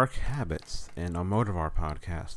Hello, 0.00 0.06
welcome 0.06 0.14
to 0.14 0.30
Dark 0.30 0.38
Habits 0.38 0.88
and 0.96 1.14
Almodovar 1.14 1.74
podcast. 1.74 2.36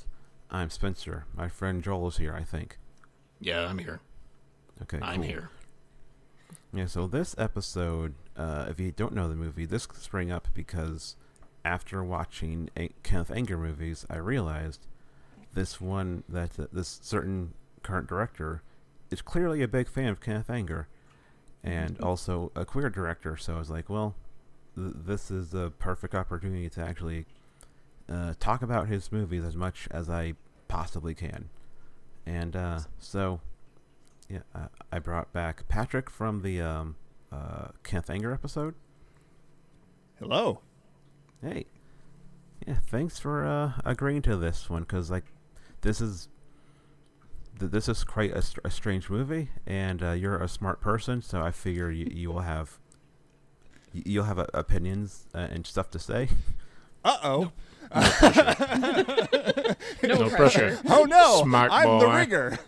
I'm 0.52 0.70
Spencer. 0.70 1.26
My 1.34 1.48
friend 1.48 1.82
Joel 1.82 2.10
is 2.10 2.18
here, 2.18 2.36
I 2.36 2.44
think. 2.44 2.78
Yeah, 3.40 3.66
I'm 3.66 3.78
here. 3.78 4.02
Okay, 4.82 5.00
I'm 5.02 5.22
cool. 5.22 5.24
here. 5.24 5.50
Yeah, 6.74 6.88
so 6.88 7.08
this 7.08 7.34
episode, 7.38 8.16
uh, 8.36 8.66
if 8.68 8.82
you 8.82 8.92
don't 8.92 9.14
know 9.14 9.30
the 9.30 9.36
movie, 9.36 9.66
this 9.66 9.88
sprang 9.94 10.30
up 10.30 10.50
because 10.54 11.16
after 11.64 12.04
watching 12.04 12.70
a- 12.76 12.90
Kenneth 13.02 13.32
Anger 13.32 13.58
movies, 13.58 14.06
I 14.10 14.18
realized 14.18 14.86
this 15.54 15.80
one 15.80 16.26
that 16.28 16.60
uh, 16.60 16.68
this 16.74 17.00
certain 17.02 17.54
current 17.82 18.10
director 18.10 18.62
is 19.10 19.22
clearly 19.22 19.62
a 19.62 19.70
big 19.70 19.88
fan 19.88 20.10
of 20.10 20.20
Kenneth 20.20 20.50
Anger, 20.50 20.90
and 21.64 21.98
also 22.02 22.52
a 22.58 22.66
queer 22.66 22.90
director. 22.90 23.38
So 23.38 23.56
I 23.56 23.60
was 23.60 23.70
like, 23.70 23.90
well, 23.90 24.16
th- 24.76 24.96
this 25.06 25.32
is 25.32 25.52
the 25.52 25.72
perfect 25.72 26.14
opportunity 26.14 26.70
to 26.72 26.82
actually 26.82 27.26
uh, 28.14 28.34
talk 28.40 28.62
about 28.62 28.88
his 28.88 29.12
movies 29.12 29.44
as 29.44 29.56
much 29.56 29.88
as 29.92 30.10
I 30.10 30.34
possibly 30.68 31.14
can. 31.16 31.50
And 32.26 32.56
uh, 32.56 32.80
so, 33.00 33.42
yeah, 34.30 34.40
uh, 34.56 34.68
I 34.92 35.00
brought 35.00 35.34
back 35.34 35.68
Patrick 35.68 36.10
from 36.10 36.42
the 36.42 36.62
um, 36.62 36.96
uh, 37.32 37.70
Kenneth 37.84 38.10
Anger 38.10 38.32
episode. 38.34 38.76
Hello. 40.20 40.60
Hey, 41.42 41.66
yeah, 42.66 42.76
thanks 42.88 43.20
for 43.20 43.46
uh, 43.46 43.74
agreeing 43.84 44.22
to 44.22 44.38
this 44.38 44.70
one 44.70 44.84
because 44.84 45.12
like 45.12 45.26
this 45.82 46.00
is 46.00 46.30
th- 47.60 47.72
this 47.72 47.90
is 47.90 48.06
quite 48.06 48.32
a, 48.32 48.42
str- 48.42 48.62
a 48.64 48.72
strange 48.72 49.10
movie, 49.10 49.50
and 49.68 50.02
uh, 50.02 50.12
you're 50.12 50.42
a 50.42 50.48
smart 50.48 50.80
person, 50.80 51.22
so 51.22 51.42
I 51.42 51.52
figure 51.52 51.92
you, 51.92 52.08
you 52.10 52.32
will 52.32 52.42
have 52.42 52.80
y- 53.94 54.04
you'll 54.06 54.24
have 54.24 54.40
uh, 54.40 54.46
opinions 54.54 55.28
uh, 55.36 55.40
and 55.40 55.68
stuff 55.68 55.90
to 55.92 56.00
say. 56.00 56.30
Uh 57.04 57.18
oh. 57.22 57.52
No, 60.04 60.16
No 60.16 60.30
pressure. 60.30 60.78
pressure. 60.78 60.82
Oh 60.90 61.04
no. 61.06 61.42
Smart 61.44 61.72
I'm 61.72 62.00
the 62.00 62.06
boy. 62.06 62.16
rigger. 62.16 62.60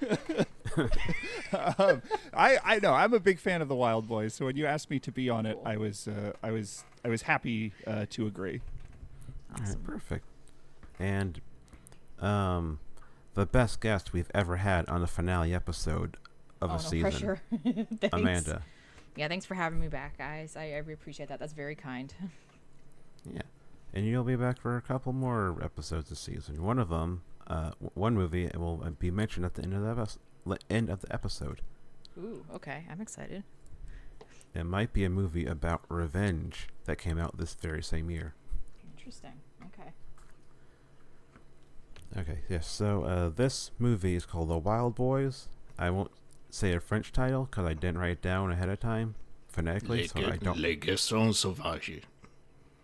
um, 1.78 2.02
I 2.34 2.58
I 2.64 2.80
know 2.80 2.94
I'm 2.94 3.14
a 3.14 3.20
big 3.20 3.40
fan 3.40 3.62
of 3.62 3.68
the 3.68 3.76
Wild 3.76 4.08
Boys, 4.08 4.34
so 4.34 4.46
when 4.46 4.56
you 4.56 4.66
asked 4.66 4.90
me 4.90 5.00
to 5.00 5.12
be 5.12 5.30
on 5.30 5.46
it, 5.46 5.58
I 5.66 5.78
was 5.78 6.08
uh, 6.08 6.34
I 6.44 6.52
was 6.52 6.84
I 7.04 7.10
was 7.10 7.24
happy 7.24 7.74
uh, 7.86 8.06
to 8.12 8.28
agree. 8.28 8.62
All 9.58 9.66
right, 9.66 9.84
perfect. 9.84 10.26
And 11.00 11.42
um, 12.20 12.80
the 13.34 13.46
best 13.46 13.82
guest 13.82 14.14
we've 14.14 14.32
ever 14.34 14.58
had 14.58 14.88
on 14.88 15.02
the 15.02 15.08
finale 15.08 15.54
episode 15.54 16.18
of 16.62 16.72
oh, 16.72 16.74
a 16.74 16.78
no 16.78 16.84
season, 16.84 17.02
pressure. 17.12 17.42
Amanda. 18.14 18.62
Yeah, 19.16 19.28
thanks 19.30 19.46
for 19.46 19.56
having 19.56 19.80
me 19.80 19.88
back, 19.88 20.18
guys. 20.18 20.56
I, 20.58 20.72
I 20.74 20.78
really 20.78 20.94
appreciate 20.94 21.30
that. 21.30 21.40
That's 21.40 21.54
very 21.54 21.76
kind. 21.76 22.14
Yeah, 23.34 23.42
and 23.96 24.06
you'll 24.06 24.26
be 24.26 24.36
back 24.36 24.60
for 24.60 24.76
a 24.76 24.82
couple 24.82 25.14
more 25.14 25.58
episodes 25.64 26.10
this 26.10 26.20
season. 26.20 26.62
One 26.62 26.78
of 26.78 26.90
them, 26.90 27.24
uh, 27.48 27.72
one 27.94 28.14
movie 28.14 28.50
will 28.54 28.84
uh, 28.86 28.90
be 28.90 29.10
mentioned 29.10 29.46
at 29.46 29.56
the 29.56 29.64
end 29.64 29.74
of 29.74 29.82
the 29.82 29.90
episode. 29.90 30.20
End 30.70 30.90
of 30.90 31.02
the 31.02 31.12
episode. 31.14 31.62
Ooh, 32.18 32.44
okay. 32.54 32.86
I'm 32.92 33.02
excited. 33.02 33.44
It 34.54 34.66
might 34.66 34.94
be 34.94 35.04
a 35.06 35.10
movie 35.10 35.46
about 35.46 35.82
revenge 35.90 36.68
that 36.86 36.98
came 36.98 37.18
out 37.18 37.38
this 37.38 37.56
very 37.56 37.82
same 37.82 38.12
year. 38.12 38.36
Interesting. 38.96 39.34
Okay. 39.64 39.90
Okay, 42.18 42.40
yes. 42.50 42.68
So 42.68 43.04
uh, 43.04 43.30
this 43.30 43.72
movie 43.80 44.16
is 44.16 44.26
called 44.26 44.50
The 44.50 44.58
Wild 44.58 44.96
Boys. 44.96 45.48
I 45.80 45.90
won't 45.90 46.12
say 46.50 46.74
a 46.74 46.80
French 46.80 47.12
title 47.12 47.46
because 47.46 47.66
I 47.66 47.74
didn't 47.74 47.98
write 47.98 48.12
it 48.12 48.22
down 48.22 48.52
ahead 48.52 48.70
of 48.70 48.80
time 48.80 49.16
phonetically, 49.48 50.02
Les, 50.02 50.08
so 50.08 50.20
I 50.20 50.38
don't. 50.38 50.58
Les 50.60 50.76
Garçons 50.76 51.36
Sauvages. 51.36 52.04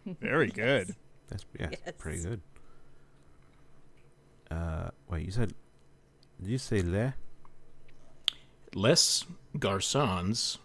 Very 0.05 0.49
good. 0.49 0.95
That's 1.29 1.45
yeah, 1.59 1.69
it's 1.85 1.97
pretty 2.01 2.21
good. 2.23 2.41
Uh, 4.49 4.89
wait, 5.09 5.25
you 5.25 5.31
said? 5.31 5.53
Did 6.41 6.49
you 6.49 6.57
say 6.57 6.81
le? 6.81 7.13
Les 8.73 9.25
Garçons 9.57 10.57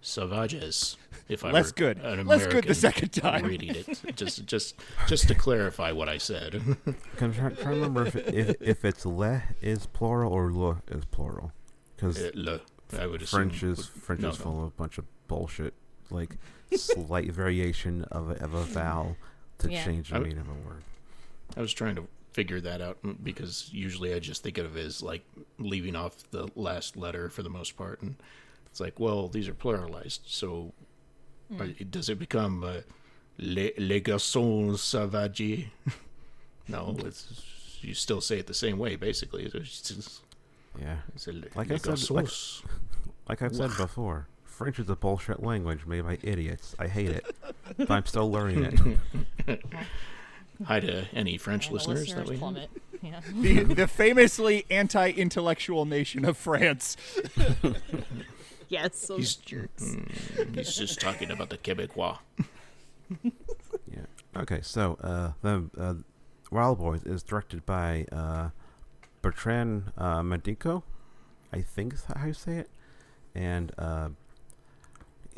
Sauvages. 0.00 0.96
If 1.28 1.44
I 1.44 1.50
Less 1.50 1.66
were 1.66 1.72
good. 1.74 1.98
an 1.98 2.26
Less 2.26 2.46
good 2.46 2.64
the 2.64 2.74
second 2.74 3.10
time. 3.10 3.44
Reading 3.44 3.74
it, 3.74 4.16
just 4.16 4.46
just 4.46 4.76
just 5.06 5.28
to 5.28 5.34
clarify 5.34 5.92
what 5.92 6.08
I 6.08 6.16
said. 6.18 6.54
I'm 7.20 7.32
trying, 7.34 7.34
trying 7.34 7.56
to 7.56 7.68
remember 7.68 8.06
if, 8.06 8.16
it- 8.16 8.34
if 8.34 8.56
if 8.62 8.84
it's 8.84 9.04
le 9.04 9.42
is 9.60 9.86
plural 9.86 10.32
or 10.32 10.50
le 10.52 10.82
is 10.88 11.04
plural, 11.10 11.52
because 11.94 12.18
Uh, 12.18 12.30
Le, 12.34 12.60
I 12.98 13.06
would 13.06 13.20
assume. 13.22 13.50
French 13.50 13.62
is 13.62 13.86
French 13.86 14.22
no, 14.22 14.30
is 14.30 14.38
no. 14.38 14.44
full 14.44 14.58
of 14.60 14.68
a 14.68 14.70
bunch 14.70 14.96
of 14.98 15.04
bullshit, 15.26 15.74
like 16.10 16.36
slight 16.76 17.30
variation 17.32 18.04
of 18.04 18.30
a, 18.30 18.34
of 18.44 18.54
a 18.54 18.62
vowel 18.64 19.16
to 19.58 19.70
Yeah. 19.70 19.84
change 19.84 20.10
the 20.10 20.16
I- 20.16 20.20
meaning 20.20 20.38
of 20.38 20.48
a 20.48 20.54
word. 20.68 20.82
I 21.56 21.60
was 21.60 21.72
trying 21.72 21.96
to 21.96 22.06
figure 22.32 22.60
that 22.60 22.80
out 22.80 23.02
mm, 23.02 23.16
because 23.24 23.68
usually 23.72 24.14
I 24.14 24.18
just 24.20 24.42
think 24.42 24.58
of 24.58 24.76
it 24.76 24.84
as 24.84 25.02
like 25.02 25.22
leaving 25.58 25.96
off 25.96 26.30
the 26.30 26.48
last 26.54 26.96
letter 26.96 27.28
for 27.30 27.42
the 27.42 27.48
most 27.50 27.76
part, 27.76 28.02
and 28.02 28.14
it's 28.66 28.80
like, 28.80 29.00
well, 29.00 29.28
these 29.28 29.48
are 29.48 29.54
pluralized, 29.54 30.20
so 30.26 30.72
Hmm. 31.50 31.62
are- 31.62 31.84
does 31.84 32.08
it 32.10 32.18
become 32.18 32.62
uh, 32.62 32.80
les, 33.38 33.72
les 33.78 34.00
garçons 34.00 34.78
sauvages? 34.78 35.66
no, 36.68 36.94
it's 36.98 37.42
you 37.80 37.94
still 37.94 38.20
say 38.20 38.38
it 38.38 38.46
the 38.46 38.54
same 38.54 38.76
way, 38.78 38.96
basically. 38.96 39.44
It's 39.44 39.52
just, 39.54 40.20
Yeah, 40.78 40.98
it's 41.14 41.26
a, 41.28 41.32
Like 41.54 41.70
I 41.70 41.76
said, 41.78 42.10
like- 42.10 42.28
like 43.28 43.40
I've 43.42 43.56
said 43.56 43.70
before, 43.76 44.26
French 44.58 44.80
is 44.80 44.90
a 44.90 44.96
bullshit 44.96 45.40
language 45.40 45.86
made 45.86 46.00
by 46.04 46.18
idiots. 46.20 46.74
I 46.80 46.88
hate 46.88 47.10
it, 47.10 47.24
but 47.76 47.88
I'm 47.92 48.04
still 48.06 48.28
learning 48.28 48.64
it. 49.46 49.60
Hi 50.64 50.80
to 50.80 51.06
any 51.14 51.38
French 51.38 51.66
Yeah, 51.66 51.68
the 51.68 51.74
listeners, 51.74 52.12
that 52.14 52.24
we 52.26 52.30
have. 52.32 52.38
plummet. 52.40 52.70
Yeah. 53.00 53.20
The 53.40 53.62
the 53.62 53.86
famously 53.86 54.66
anti-intellectual 54.68 55.84
nation 55.84 56.24
of 56.24 56.36
France. 56.36 56.96
yes, 58.68 59.06
those 59.06 59.18
He's- 59.18 59.34
jerks. 59.36 59.84
Mm, 59.84 60.56
he's 60.56 60.74
just 60.76 61.00
talking 61.00 61.30
about 61.30 61.50
the 61.50 61.58
Quebecois. 61.58 62.18
Yeah. 63.22 64.06
Okay, 64.36 64.58
so 64.62 64.98
uh, 65.00 65.32
the 65.42 65.70
uh, 65.78 65.94
Wild 66.50 66.78
Boys 66.78 67.04
is 67.04 67.22
directed 67.22 67.64
by 67.64 68.06
uh, 68.10 68.48
Bertrand 69.22 69.92
uh, 69.96 70.24
Medico, 70.24 70.82
I 71.52 71.60
think 71.60 71.94
is 71.94 72.04
how 72.16 72.26
you 72.26 72.32
say 72.32 72.56
it, 72.56 72.70
and 73.36 73.70
uh, 73.78 74.08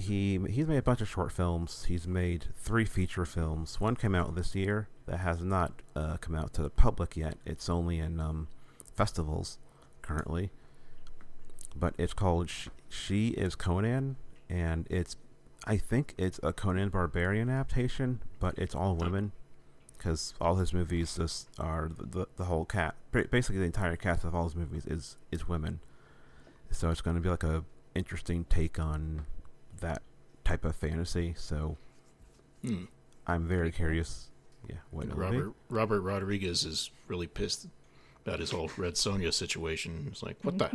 he 0.00 0.38
he's 0.48 0.66
made 0.66 0.78
a 0.78 0.82
bunch 0.82 1.00
of 1.00 1.08
short 1.08 1.32
films. 1.32 1.84
He's 1.88 2.06
made 2.06 2.46
three 2.56 2.84
feature 2.84 3.24
films. 3.24 3.80
One 3.80 3.96
came 3.96 4.14
out 4.14 4.34
this 4.34 4.54
year 4.54 4.88
that 5.06 5.18
has 5.18 5.40
not 5.40 5.82
uh, 5.94 6.16
come 6.18 6.34
out 6.34 6.52
to 6.54 6.62
the 6.62 6.70
public 6.70 7.16
yet. 7.16 7.36
It's 7.44 7.68
only 7.68 7.98
in 7.98 8.20
um, 8.20 8.48
festivals 8.94 9.58
currently, 10.02 10.50
but 11.76 11.94
it's 11.98 12.14
called 12.14 12.50
Sh- 12.50 12.68
"She 12.88 13.28
Is 13.28 13.54
Conan," 13.54 14.16
and 14.48 14.86
it's 14.90 15.16
I 15.66 15.76
think 15.76 16.14
it's 16.16 16.40
a 16.42 16.52
Conan 16.52 16.88
Barbarian 16.88 17.50
adaptation, 17.50 18.20
but 18.38 18.58
it's 18.58 18.74
all 18.74 18.96
women 18.96 19.32
because 19.98 20.32
all 20.40 20.56
his 20.56 20.72
movies 20.72 21.16
just 21.16 21.48
are 21.58 21.90
the, 21.94 22.06
the, 22.06 22.26
the 22.36 22.44
whole 22.44 22.64
cat. 22.64 22.94
Basically, 23.12 23.58
the 23.58 23.66
entire 23.66 23.96
cast 23.96 24.24
of 24.24 24.34
all 24.34 24.44
his 24.44 24.56
movies 24.56 24.86
is 24.86 25.16
is 25.30 25.46
women. 25.46 25.80
So 26.70 26.90
it's 26.90 27.00
going 27.00 27.16
to 27.16 27.22
be 27.22 27.28
like 27.28 27.42
a 27.44 27.64
interesting 27.94 28.44
take 28.48 28.78
on 28.78 29.26
that 29.80 30.02
type 30.44 30.64
of 30.64 30.76
fantasy. 30.76 31.34
So 31.36 31.76
Hmm. 32.62 32.84
I'm 33.26 33.46
very 33.46 33.72
curious. 33.72 34.30
Yeah, 34.68 34.76
what. 34.90 35.16
Robert 35.16 35.54
Robert 35.68 36.00
Rodriguez 36.02 36.64
is 36.64 36.90
really 37.08 37.26
pissed 37.26 37.66
about 38.24 38.40
his 38.40 38.50
whole 38.50 38.70
Red 38.76 38.94
Sonja 38.94 39.32
situation. 39.32 40.06
It's 40.10 40.22
like, 40.22 40.36
what 40.42 40.58
the? 40.58 40.70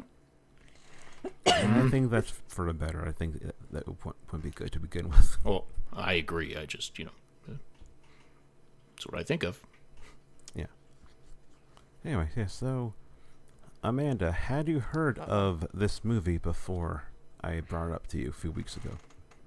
I 1.48 1.88
think 1.90 2.12
that's 2.12 2.34
for 2.48 2.66
the 2.66 2.74
better. 2.74 3.06
I 3.08 3.12
think 3.12 3.42
that, 3.44 3.56
that 3.72 3.88
would, 3.88 4.16
would 4.32 4.42
be 4.44 4.52
good 4.52 4.72
to 4.74 4.80
begin 4.80 5.10
with. 5.10 5.38
Well, 5.44 5.66
I 5.94 6.14
agree. 6.14 6.56
I 6.56 6.66
just, 6.66 6.98
you 7.00 7.06
know, 7.06 7.12
uh, 7.50 7.54
that's 8.96 9.08
what 9.08 9.20
I 9.20 9.24
think 9.24 9.44
of. 9.44 9.60
Yeah. 10.56 10.66
Anyway, 12.04 12.30
yeah. 12.36 12.48
So, 12.48 12.94
Amanda, 13.84 14.32
had 14.32 14.68
you 14.68 14.80
heard 14.80 15.18
of 15.20 15.68
this 15.74 16.04
movie 16.04 16.38
before 16.38 17.06
I 17.42 17.60
brought 17.62 17.90
it 17.90 17.94
up 17.94 18.08
to 18.08 18.18
you 18.18 18.30
a 18.30 18.34
few 18.34 18.52
weeks 18.52 18.76
ago? 18.78 18.92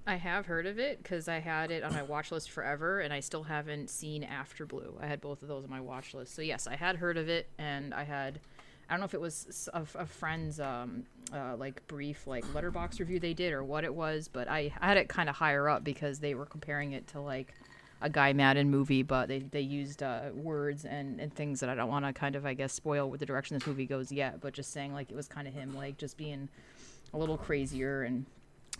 I 0.07 0.15
have 0.15 0.47
heard 0.47 0.65
of 0.65 0.79
it 0.79 1.03
because 1.03 1.27
I 1.27 1.37
had 1.37 1.69
it 1.69 1.83
on 1.83 1.93
my 1.93 2.01
watch 2.01 2.31
list 2.31 2.49
forever, 2.49 2.99
and 2.99 3.13
I 3.13 3.19
still 3.19 3.43
haven't 3.43 3.89
seen 3.89 4.23
After 4.23 4.65
Blue. 4.65 4.97
I 4.99 5.05
had 5.05 5.21
both 5.21 5.43
of 5.43 5.47
those 5.47 5.63
on 5.63 5.69
my 5.69 5.81
watch 5.81 6.13
list. 6.15 6.33
So 6.33 6.41
yes, 6.41 6.65
I 6.65 6.75
had 6.75 6.95
heard 6.95 7.17
of 7.17 7.29
it, 7.29 7.47
and 7.57 7.93
I 7.93 8.03
had. 8.03 8.39
I 8.89 8.93
don't 8.93 9.01
know 9.01 9.05
if 9.05 9.13
it 9.13 9.21
was 9.21 9.69
a 9.71 9.85
friend's 10.07 10.59
um, 10.59 11.03
uh, 11.31 11.55
like 11.55 11.85
brief 11.87 12.25
like 12.25 12.43
Letterboxd 12.45 12.99
review 12.99 13.19
they 13.19 13.35
did 13.35 13.53
or 13.53 13.63
what 13.63 13.83
it 13.83 13.93
was, 13.93 14.27
but 14.27 14.49
I, 14.49 14.73
I 14.81 14.87
had 14.87 14.97
it 14.97 15.09
kind 15.09 15.29
of 15.29 15.35
higher 15.35 15.69
up 15.69 15.83
because 15.83 16.17
they 16.17 16.33
were 16.33 16.47
comparing 16.47 16.93
it 16.93 17.05
to 17.09 17.19
like 17.19 17.53
a 18.01 18.09
Guy 18.09 18.33
Maddin 18.33 18.71
movie, 18.71 19.03
but 19.03 19.27
they, 19.27 19.39
they 19.39 19.61
used 19.61 20.01
uh, 20.01 20.29
words 20.33 20.85
and, 20.85 21.19
and 21.19 21.31
things 21.31 21.59
that 21.59 21.69
I 21.69 21.75
don't 21.75 21.89
want 21.89 22.05
to 22.05 22.13
kind 22.13 22.35
of 22.35 22.47
I 22.47 22.53
guess 22.53 22.73
spoil 22.73 23.09
with 23.09 23.19
the 23.19 23.27
direction 23.27 23.57
this 23.57 23.67
movie 23.67 23.85
goes 23.85 24.11
yet, 24.11 24.41
but 24.41 24.53
just 24.53 24.71
saying 24.71 24.93
like 24.93 25.11
it 25.11 25.15
was 25.15 25.27
kind 25.27 25.47
of 25.47 25.53
him 25.53 25.75
like 25.75 25.97
just 25.97 26.17
being 26.17 26.49
a 27.13 27.17
little 27.17 27.37
crazier 27.37 28.03
and 28.03 28.25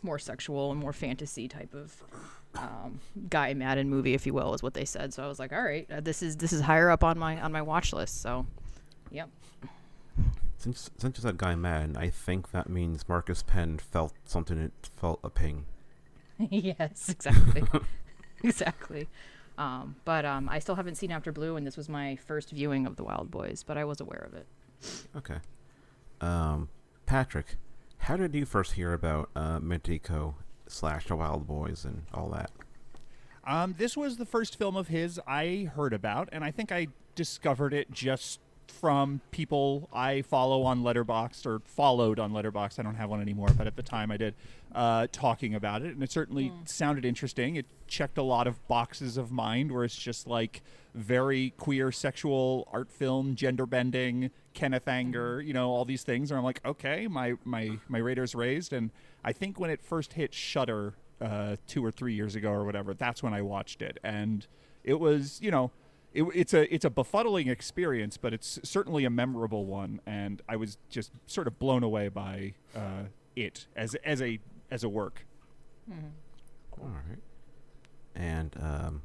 more 0.02 0.20
sexual 0.20 0.72
and 0.72 0.80
more 0.80 0.94
fantasy 0.94 1.48
type 1.48 1.74
of 1.74 2.04
um, 2.56 3.00
Guy 3.30 3.54
Maddin 3.54 3.90
movie, 3.90 4.14
if 4.14 4.26
you 4.26 4.34
will, 4.34 4.54
is 4.54 4.64
what 4.64 4.74
they 4.74 4.86
said. 4.86 5.14
So 5.14 5.24
I 5.24 5.28
was 5.28 5.40
like, 5.40 5.52
all 5.54 5.62
right, 5.62 5.90
uh, 5.92 6.00
this 6.00 6.22
is 6.24 6.38
this 6.38 6.54
is 6.54 6.62
higher 6.62 6.90
up 6.90 7.04
on 7.04 7.18
my 7.20 7.40
on 7.40 7.52
my 7.52 7.62
watch 7.62 7.94
list. 7.94 8.22
So, 8.22 8.46
yep. 9.12 9.30
Since 10.58 10.90
since 10.98 11.18
you 11.18 11.22
said 11.22 11.38
Guy 11.38 11.56
Maddin, 11.56 11.96
I 11.98 12.10
think 12.10 12.52
that 12.52 12.70
means 12.70 13.08
Marcus 13.08 13.44
Penn 13.44 13.78
felt 13.78 14.14
something. 14.26 14.58
It 14.58 14.90
felt 14.98 15.20
a 15.24 15.30
ping. 15.30 15.66
yes, 16.50 17.10
exactly, 17.10 17.64
exactly. 18.44 19.08
Um, 19.58 19.98
but 20.06 20.24
um, 20.24 20.48
I 20.48 20.60
still 20.60 20.76
haven't 20.76 20.96
seen 20.96 21.12
After 21.12 21.34
Blue, 21.34 21.58
and 21.58 21.68
this 21.68 21.76
was 21.76 21.90
my 21.90 22.16
first 22.16 22.52
viewing 22.52 22.88
of 22.88 22.96
The 22.96 23.04
Wild 23.04 23.30
Boys, 23.30 23.62
but 23.68 23.78
I 23.78 23.84
was 23.84 24.00
aware 24.00 24.26
of 24.26 24.34
it. 24.34 24.48
Okay. 25.18 25.36
Um, 26.22 26.70
Patrick, 27.06 27.58
how 28.00 28.18
did 28.18 28.34
you 28.34 28.46
first 28.46 28.74
hear 28.74 28.94
about 28.94 29.30
uh, 29.36 29.60
Medico 29.60 30.36
slash 30.68 31.08
The 31.08 31.16
Wild 31.16 31.48
Boys 31.48 31.86
and 31.86 32.04
all 32.14 32.30
that? 32.30 32.52
Um, 33.46 33.76
this 33.78 33.98
was 33.98 34.18
the 34.18 34.26
first 34.26 34.58
film 34.58 34.76
of 34.76 34.88
his 34.88 35.20
I 35.28 35.70
heard 35.76 35.94
about, 35.94 36.30
and 36.32 36.44
I 36.44 36.52
think 36.52 36.72
I 36.72 36.88
discovered 37.16 37.74
it 37.74 37.92
just 37.92 38.40
from 38.68 39.22
people 39.32 39.90
I 39.92 40.22
follow 40.22 40.64
on 40.64 40.84
Letterboxd 40.84 41.46
or 41.46 41.60
followed 41.66 42.20
on 42.20 42.32
Letterboxd. 42.32 42.80
I 42.80 42.84
don't 42.84 42.96
have 42.96 43.10
one 43.10 43.22
anymore, 43.22 43.50
but 43.58 43.68
at 43.68 43.76
the 43.76 43.84
time 43.84 44.12
I 44.12 44.18
did, 44.18 44.36
uh, 44.74 45.08
talking 45.12 45.56
about 45.56 45.82
it, 45.82 45.94
and 45.94 46.04
it 46.04 46.12
certainly 46.12 46.52
sounded 46.66 47.06
interesting. 47.06 47.56
It 47.56 47.66
checked 47.88 48.18
a 48.18 48.24
lot 48.24 48.46
of 48.48 48.66
boxes 48.68 49.18
of 49.18 49.32
mind 49.32 49.72
where 49.72 49.84
it's 49.84 49.96
just 49.96 50.28
like 50.28 50.62
very 50.94 51.54
queer, 51.58 51.92
sexual 51.92 52.68
art 52.72 52.92
film, 52.92 53.36
gender 53.36 53.66
bending, 53.66 54.32
Kenneth 54.60 54.88
Anger, 54.88 55.42
you 55.42 55.54
know, 55.54 55.70
all 55.70 55.86
these 55.86 56.04
things. 56.04 56.32
And 56.32 56.38
I'm 56.38 56.44
like, 56.44 56.60
okay, 56.66 57.08
my 57.08 57.36
my 57.46 57.80
my 57.88 58.00
radar's 58.00 58.36
raised, 58.36 58.74
and 58.74 58.92
I 59.24 59.32
think 59.32 59.60
when 59.60 59.70
it 59.70 59.82
first 59.82 60.14
hit 60.14 60.34
Shudder 60.34 60.96
uh, 61.22 61.56
two 61.66 61.84
or 61.84 61.92
three 61.92 62.14
years 62.14 62.36
ago 62.36 62.52
or 62.52 62.66
whatever, 62.66 62.94
that's 62.94 63.24
when 63.24 63.34
I 63.34 63.42
watched 63.42 63.82
it, 63.82 64.00
and 64.04 64.46
it 64.84 65.00
was, 65.00 65.40
you 65.42 65.52
know 65.52 65.72
it, 66.14 66.24
it's 66.34 66.54
a 66.54 66.74
it's 66.74 66.86
a 66.86 66.90
befuddling 66.90 67.48
experience, 67.50 68.18
but 68.18 68.34
it's 68.34 68.60
certainly 68.64 69.06
a 69.06 69.10
memorable 69.10 69.66
one, 69.66 70.02
and 70.06 70.42
I 70.50 70.56
was 70.56 70.78
just 70.90 71.12
sort 71.28 71.48
of 71.48 71.60
blown 71.60 71.84
away 71.84 72.10
by 72.10 72.54
uh, 72.76 73.04
it 73.36 73.68
as 73.76 73.96
as 73.96 74.22
a 74.22 74.40
as 74.72 74.84
a 74.84 74.90
work. 74.90 75.26
All 76.82 76.88
right. 77.08 77.20
And 78.16 78.56
um, 78.60 79.02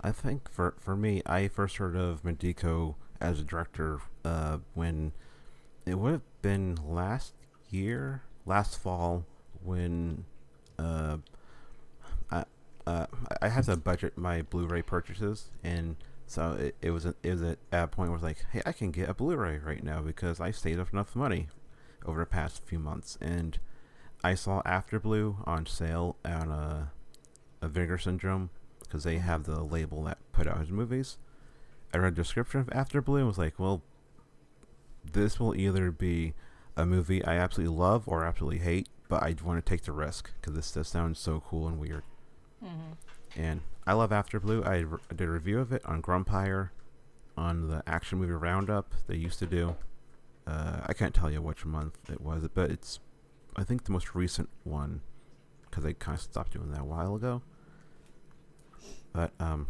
I 0.00 0.12
think 0.12 0.50
for 0.50 0.74
for 0.78 0.96
me, 0.96 1.22
I 1.26 1.48
first 1.48 1.78
heard 1.78 1.96
of 1.96 2.24
Medico 2.24 2.96
as 3.22 3.40
a 3.40 3.44
director 3.44 4.00
uh, 4.24 4.58
when 4.74 5.12
it 5.86 5.94
would 5.94 6.12
have 6.12 6.42
been 6.42 6.76
last 6.84 7.34
year, 7.70 8.22
last 8.44 8.78
fall, 8.78 9.24
when 9.62 10.24
uh, 10.78 11.18
I 12.30 12.44
uh, 12.86 13.06
I 13.40 13.48
had 13.48 13.64
to 13.64 13.76
budget 13.76 14.18
my 14.18 14.42
Blu-ray 14.42 14.82
purchases, 14.82 15.50
and 15.62 15.96
so 16.26 16.52
it, 16.52 16.76
it 16.82 16.90
was 16.90 17.06
a, 17.06 17.14
it 17.22 17.30
was 17.30 17.42
at 17.42 17.58
a 17.72 17.86
point 17.86 18.10
where 18.10 18.18
I 18.18 18.20
was 18.20 18.22
like, 18.22 18.44
hey, 18.52 18.62
I 18.66 18.72
can 18.72 18.90
get 18.90 19.08
a 19.08 19.14
Blu-ray 19.14 19.58
right 19.58 19.82
now 19.82 20.00
because 20.00 20.40
I 20.40 20.50
saved 20.50 20.80
up 20.80 20.92
enough 20.92 21.14
money 21.14 21.48
over 22.04 22.20
the 22.20 22.26
past 22.26 22.64
few 22.64 22.80
months, 22.80 23.16
and 23.20 23.58
I 24.24 24.34
saw 24.34 24.62
After 24.64 24.98
Blue 24.98 25.38
on 25.44 25.66
sale 25.66 26.16
on 26.24 26.50
a, 26.50 26.92
a 27.60 27.68
Vinegar 27.68 27.98
Syndrome 27.98 28.50
because 28.80 29.04
they 29.04 29.18
have 29.18 29.44
the 29.44 29.62
label 29.62 30.02
that 30.04 30.18
put 30.32 30.48
out 30.48 30.58
his 30.58 30.70
movies. 30.70 31.18
I 31.92 31.98
read 31.98 32.14
the 32.14 32.22
description 32.22 32.60
of 32.60 32.68
After 32.72 33.02
Blue 33.02 33.18
and 33.18 33.26
was 33.26 33.38
like, 33.38 33.58
well, 33.58 33.82
this 35.12 35.38
will 35.38 35.54
either 35.54 35.90
be 35.90 36.34
a 36.76 36.86
movie 36.86 37.24
I 37.24 37.36
absolutely 37.36 37.76
love 37.76 38.08
or 38.08 38.24
absolutely 38.24 38.60
hate, 38.60 38.88
but 39.08 39.22
I 39.22 39.34
want 39.44 39.64
to 39.64 39.68
take 39.68 39.82
the 39.82 39.92
risk 39.92 40.30
because 40.40 40.54
this 40.54 40.72
just 40.72 40.90
sounds 40.90 41.18
so 41.18 41.42
cool 41.46 41.68
and 41.68 41.78
weird. 41.78 42.02
And 43.36 43.60
I 43.86 43.92
love 43.94 44.12
After 44.12 44.38
Blue. 44.40 44.62
I, 44.62 44.78
re- 44.78 44.98
I 45.10 45.14
did 45.14 45.28
a 45.28 45.32
review 45.32 45.58
of 45.58 45.72
it 45.72 45.84
on 45.84 46.00
Grumpire, 46.00 46.72
on 47.36 47.68
the 47.68 47.82
Action 47.86 48.18
Movie 48.18 48.32
Roundup 48.32 48.94
they 49.06 49.16
used 49.16 49.38
to 49.40 49.46
do. 49.46 49.76
Uh, 50.46 50.80
I 50.86 50.92
can't 50.92 51.14
tell 51.14 51.30
you 51.30 51.40
which 51.40 51.64
month 51.64 51.98
it 52.10 52.20
was, 52.20 52.46
but 52.54 52.70
it's 52.70 53.00
I 53.56 53.64
think 53.64 53.84
the 53.84 53.92
most 53.92 54.14
recent 54.14 54.48
one 54.64 55.02
because 55.62 55.84
they 55.84 55.94
kind 55.94 56.16
of 56.16 56.22
stopped 56.22 56.52
doing 56.52 56.70
that 56.72 56.80
a 56.80 56.84
while 56.84 57.14
ago. 57.14 57.42
But 59.12 59.32
um, 59.40 59.66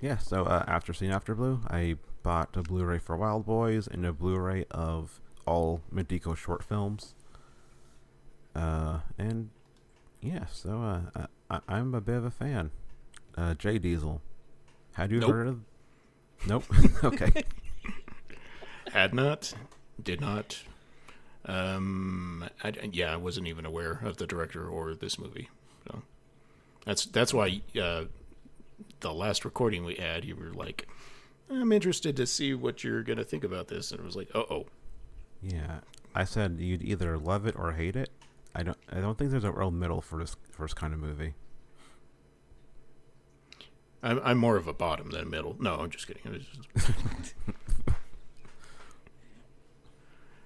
yeah. 0.00 0.18
So 0.18 0.44
uh, 0.44 0.64
after 0.66 0.92
seeing 0.92 1.12
After 1.12 1.34
Blue, 1.34 1.60
I 1.68 1.96
bought 2.22 2.56
a 2.56 2.62
Blu-ray 2.62 2.98
for 2.98 3.16
Wild 3.16 3.46
Boys 3.46 3.86
and 3.86 4.04
a 4.04 4.12
Blu-ray 4.12 4.64
of 4.70 5.20
all 5.46 5.80
Medico 5.90 6.34
short 6.34 6.62
films. 6.62 7.14
Uh, 8.54 9.00
and 9.18 9.50
yeah, 10.20 10.46
so 10.46 10.82
uh, 11.14 11.26
I, 11.50 11.60
I'm 11.68 11.94
a 11.94 12.00
bit 12.00 12.16
of 12.16 12.24
a 12.24 12.30
fan. 12.30 12.70
Uh, 13.36 13.54
J-Diesel, 13.54 14.20
had 14.94 15.12
you 15.12 15.20
Nope. 15.20 15.30
heard 15.30 15.46
of? 15.46 15.60
Nope. 16.46 16.64
okay. 17.04 17.44
Had 18.92 19.12
not, 19.12 19.52
did 20.02 20.20
not. 20.20 20.60
Um, 21.44 22.48
I, 22.64 22.72
yeah, 22.90 23.12
I 23.12 23.16
wasn't 23.16 23.46
even 23.46 23.66
aware 23.66 24.00
of 24.02 24.16
the 24.16 24.26
director 24.26 24.66
or 24.66 24.94
this 24.94 25.18
movie. 25.18 25.50
So 25.86 26.02
that's 26.86 27.04
that's 27.06 27.34
why 27.34 27.60
uh, 27.80 28.04
the 29.00 29.12
last 29.12 29.44
recording 29.44 29.84
we 29.84 29.94
had, 29.96 30.24
you 30.24 30.34
were 30.36 30.52
like, 30.52 30.88
"I'm 31.50 31.72
interested 31.72 32.16
to 32.16 32.26
see 32.26 32.54
what 32.54 32.82
you're 32.84 33.02
gonna 33.02 33.24
think 33.24 33.44
about 33.44 33.68
this," 33.68 33.90
and 33.90 34.00
it 34.00 34.04
was 34.04 34.16
like, 34.16 34.28
"Oh, 34.34 34.46
oh, 34.50 34.66
Yeah, 35.42 35.80
I 36.14 36.24
said 36.24 36.56
you'd 36.58 36.82
either 36.82 37.16
love 37.18 37.46
it 37.46 37.54
or 37.56 37.72
hate 37.72 37.94
it. 37.96 38.10
I 38.54 38.62
don't. 38.62 38.78
I 38.90 39.00
don't 39.00 39.16
think 39.16 39.30
there's 39.30 39.44
a 39.44 39.52
real 39.52 39.70
middle 39.70 40.00
for 40.00 40.18
this 40.18 40.36
for 40.50 40.62
this 40.62 40.74
kind 40.74 40.92
of 40.92 40.98
movie. 41.00 41.34
I'm 44.02 44.20
I'm 44.24 44.38
more 44.38 44.56
of 44.56 44.66
a 44.66 44.72
bottom 44.72 45.10
than 45.10 45.22
a 45.22 45.26
middle." 45.26 45.56
No, 45.60 45.76
I'm 45.76 45.90
just 45.90 46.06
kidding. 46.06 46.44
Just- 46.74 46.94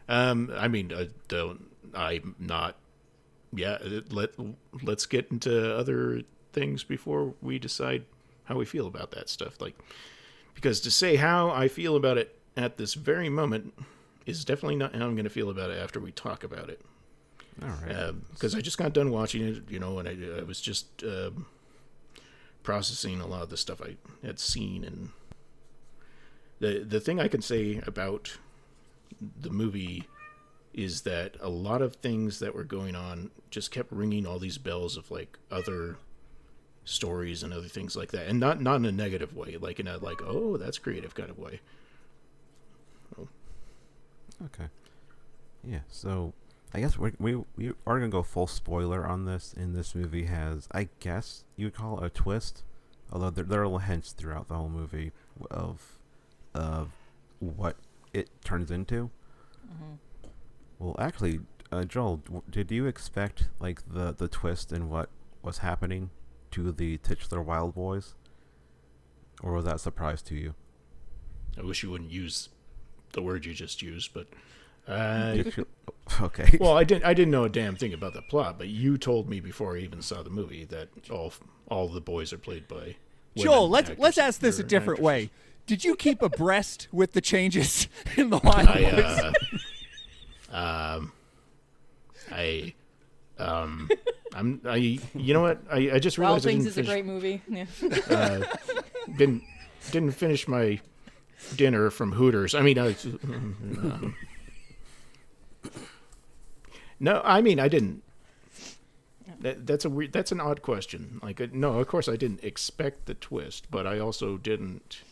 um, 0.09 0.53
I 0.57 0.69
mean, 0.69 0.93
I 0.95 1.09
don't. 1.29 1.71
I'm 1.95 2.35
not. 2.39 2.77
Yeah, 3.55 3.79
let 4.11 4.31
let's 4.83 5.07
get 5.07 5.31
into 5.31 5.75
other 5.77 6.23
things 6.53 6.85
before 6.85 7.35
we 7.41 7.59
decide 7.59 8.05
how 8.45 8.57
we 8.57 8.65
feel 8.65 8.87
about 8.87 9.11
that 9.13 9.29
stuff. 9.29 9.61
Like, 9.61 9.77
because 10.55 10.81
to 10.83 10.91
say 10.91 11.17
how 11.17 11.51
I 11.51 11.69
feel 11.69 11.97
about 11.97 12.19
it 12.19 12.39
at 12.57 12.77
this 12.77 12.95
very 12.95 13.29
moment 13.29 13.75
is 14.27 14.45
definitely 14.45 14.77
not 14.77 14.95
how 14.95 15.07
I'm 15.07 15.15
going 15.15 15.25
to 15.25 15.31
feel 15.31 15.51
about 15.51 15.71
it 15.71 15.79
after 15.79 16.01
we 16.01 16.13
talk 16.13 16.45
about 16.45 16.69
it. 16.69 16.81
All 17.63 17.69
right. 17.69 18.13
Because 18.31 18.55
I 18.55 18.61
just 18.61 18.79
got 18.79 18.93
done 18.93 19.11
watching 19.11 19.43
it, 19.43 19.71
you 19.71 19.79
know, 19.79 19.99
and 19.99 20.09
I, 20.09 20.41
I 20.41 20.43
was 20.43 20.61
just 20.61 20.87
um 21.05 21.47
processing 22.63 23.21
a 23.21 23.27
lot 23.27 23.43
of 23.43 23.51
the 23.51 23.57
stuff 23.57 23.83
I 23.83 23.97
had 24.25 24.39
seen, 24.39 24.85
and 24.85 25.11
the 26.61 26.79
the 26.79 27.01
thing 27.01 27.21
I 27.21 27.29
can 27.29 27.43
say 27.43 27.83
about 27.87 28.39
the 29.21 29.51
movie 29.51 30.05
is 30.73 31.03
that 31.03 31.37
a 31.41 31.51
lot 31.51 31.83
of 31.83 31.97
things 31.97 32.39
that 32.39 32.55
were 32.55 32.65
going 32.65 32.95
on 32.95 33.31
just 33.51 33.71
kept 33.71 33.93
ringing 33.93 34.27
all 34.27 34.39
these 34.39 34.59
bells 34.59 34.97
of 34.97 35.11
like 35.11 35.39
other 35.51 35.97
stories 36.85 37.43
and 37.43 37.53
other 37.53 37.69
things 37.69 37.97
like 37.97 38.11
that, 38.13 38.27
and 38.27 38.41
not 38.41 38.61
not 38.61 38.77
in 38.77 38.85
a 38.85 38.93
negative 38.93 39.35
way, 39.37 39.57
like 39.61 39.79
in 39.81 39.87
a 39.87 39.99
like 39.99 40.21
oh 40.23 40.57
that's 40.57 40.79
creative 40.79 41.15
kind 41.15 41.31
of 41.31 41.39
way. 41.39 41.61
okay. 44.47 44.69
Yeah. 45.65 45.81
So 45.89 46.33
I 46.75 46.81
guess 46.81 46.99
we 46.99 47.13
we 47.19 47.37
we 47.57 47.73
are 47.87 47.99
gonna 47.99 48.09
go 48.11 48.23
full 48.23 48.47
spoiler 48.47 49.07
on 49.07 49.25
this. 49.27 49.55
And 49.57 49.75
this 49.75 49.95
movie 49.95 50.25
has, 50.25 50.69
I 50.73 50.89
guess 51.01 51.45
you 51.57 51.67
would 51.67 51.75
call 51.75 52.01
it 52.01 52.07
a 52.07 52.11
twist, 52.11 52.65
although 53.13 53.31
there 53.31 53.45
there 53.45 53.61
are 53.61 53.67
little 53.67 53.79
hints 53.79 54.13
throughout 54.13 54.49
the 54.49 54.55
whole 54.55 54.69
movie 54.69 55.13
of 55.51 55.99
of 56.55 56.91
what 57.39 57.77
it 58.13 58.29
turns 58.45 58.71
into. 58.71 59.11
Well, 60.79 60.97
actually, 60.99 61.41
uh, 61.71 61.85
Joel, 61.85 62.17
w- 62.19 62.43
did 62.51 62.71
you 62.71 62.87
expect 62.87 63.49
like 63.61 63.81
the 63.89 64.13
the 64.13 64.29
twist 64.29 64.73
and 64.73 64.91
what 64.91 65.09
was 65.43 65.59
happening 65.59 66.11
to 66.53 66.73
the 66.73 66.99
titular 66.99 67.43
Wild 67.43 67.75
Boys, 67.75 68.15
or 69.43 69.53
was 69.53 69.65
that 69.65 69.77
a 69.77 69.79
surprise 69.79 70.23
to 70.23 70.35
you? 70.35 70.55
I 71.59 71.63
wish 71.63 71.83
you 71.83 71.91
wouldn't 71.91 72.11
use 72.11 72.49
the 73.13 73.23
word 73.23 73.45
you 73.45 73.53
just 73.55 73.83
used, 73.83 74.13
but 74.15 74.29
uh, 74.89 75.35
You 75.37 75.67
okay. 76.21 76.57
well, 76.61 76.77
I 76.77 76.85
didn't. 76.85 77.05
I 77.05 77.15
didn't 77.15 77.31
know 77.31 77.45
a 77.45 77.49
damn 77.49 77.77
thing 77.77 77.93
about 77.95 78.15
the 78.15 78.23
plot, 78.23 78.59
but 78.59 78.69
you 78.69 78.97
told 78.99 79.29
me 79.29 79.41
before 79.41 79.77
I 79.77 79.81
even 79.81 80.03
saw 80.03 80.23
the 80.23 80.31
movie 80.31 80.65
that 80.67 80.89
all 81.11 81.33
all 81.69 81.89
the 81.89 82.01
boys 82.01 82.33
are 82.33 82.39
played 82.39 82.69
by. 82.69 82.97
Joel, 83.37 83.69
let's 83.69 83.91
actors 83.91 84.03
let's 84.03 84.19
ask 84.19 84.41
this 84.41 84.59
a 84.59 84.63
different 84.65 85.01
actresses. 85.01 85.05
way. 85.05 85.31
Did 85.67 85.85
you 85.85 85.95
keep 85.95 86.23
abreast 86.23 86.89
with 86.91 87.13
the 87.13 87.21
changes 87.21 87.87
in 88.17 88.31
the 88.31 88.39
Wild 88.39 88.69
I, 88.69 88.91
Boys? 88.91 89.33
uh, 90.51 90.97
um, 90.99 91.13
I, 92.33 92.75
um, 93.39 93.89
I'm, 94.35 94.61
I, 94.65 94.77
you 95.15 95.35
know 95.35 95.43
what? 95.43 95.63
I, 95.71 95.93
I 95.93 95.99
just 95.99 96.19
Wild 96.19 96.45
realized 96.45 96.47
I 96.47 96.51
Things 96.51 96.67
is 96.67 96.79
a 96.79 96.83
great 96.83 97.05
movie. 97.05 97.43
Yeah. 97.49 97.67
uh, 98.11 98.41
didn't 99.17 99.43
didn't 99.91 100.13
finish 100.13 100.47
my 100.49 100.81
dinner 101.57 101.91
from 101.91 102.13
Hooters. 102.13 102.55
I 102.55 102.63
mean, 102.63 102.79
I, 102.79 102.95
um, 103.25 104.15
no, 107.01 107.21
I 107.25 107.43
mean 107.43 107.59
I 107.61 107.69
didn't. 107.69 108.03
That, 109.41 109.67
that's 109.67 109.85
a 109.85 109.91
weird. 109.91 110.13
That's 110.13 110.31
an 110.31 110.41
odd 110.41 110.63
question. 110.63 111.19
Like, 111.23 111.41
uh, 111.41 111.49
no, 111.53 111.79
of 111.81 111.89
course 111.89 112.09
I 112.09 112.17
didn't 112.17 112.45
expect 112.45 113.07
the 113.07 113.15
twist, 113.15 113.67
but 113.71 113.87
I 113.87 113.99
also 113.99 114.39
didn't. 114.39 115.03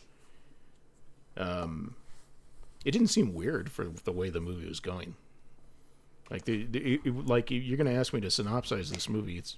Um, 1.35 1.95
it 2.85 2.91
didn't 2.91 3.07
seem 3.07 3.33
weird 3.33 3.71
for 3.71 3.85
the 3.85 4.11
way 4.11 4.29
the 4.29 4.41
movie 4.41 4.67
was 4.67 4.79
going. 4.79 5.15
Like 6.31 6.45
the, 6.45 6.65
the 6.65 6.99
it, 7.03 7.27
like 7.27 7.51
you're 7.51 7.77
going 7.77 7.93
to 7.93 7.99
ask 7.99 8.13
me 8.13 8.21
to 8.21 8.27
synopsize 8.27 8.89
this 8.89 9.09
movie. 9.09 9.37
It's 9.37 9.57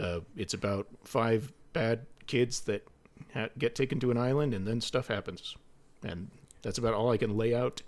uh, 0.00 0.20
it's 0.34 0.54
about 0.54 0.88
five 1.04 1.52
bad 1.74 2.06
kids 2.26 2.60
that 2.60 2.86
ha- 3.34 3.50
get 3.58 3.74
taken 3.74 4.00
to 4.00 4.10
an 4.10 4.16
island, 4.16 4.54
and 4.54 4.66
then 4.66 4.80
stuff 4.80 5.08
happens, 5.08 5.56
and 6.02 6.30
that's 6.62 6.78
about 6.78 6.94
all 6.94 7.10
I 7.10 7.18
can 7.18 7.36
lay 7.36 7.54
out 7.54 7.82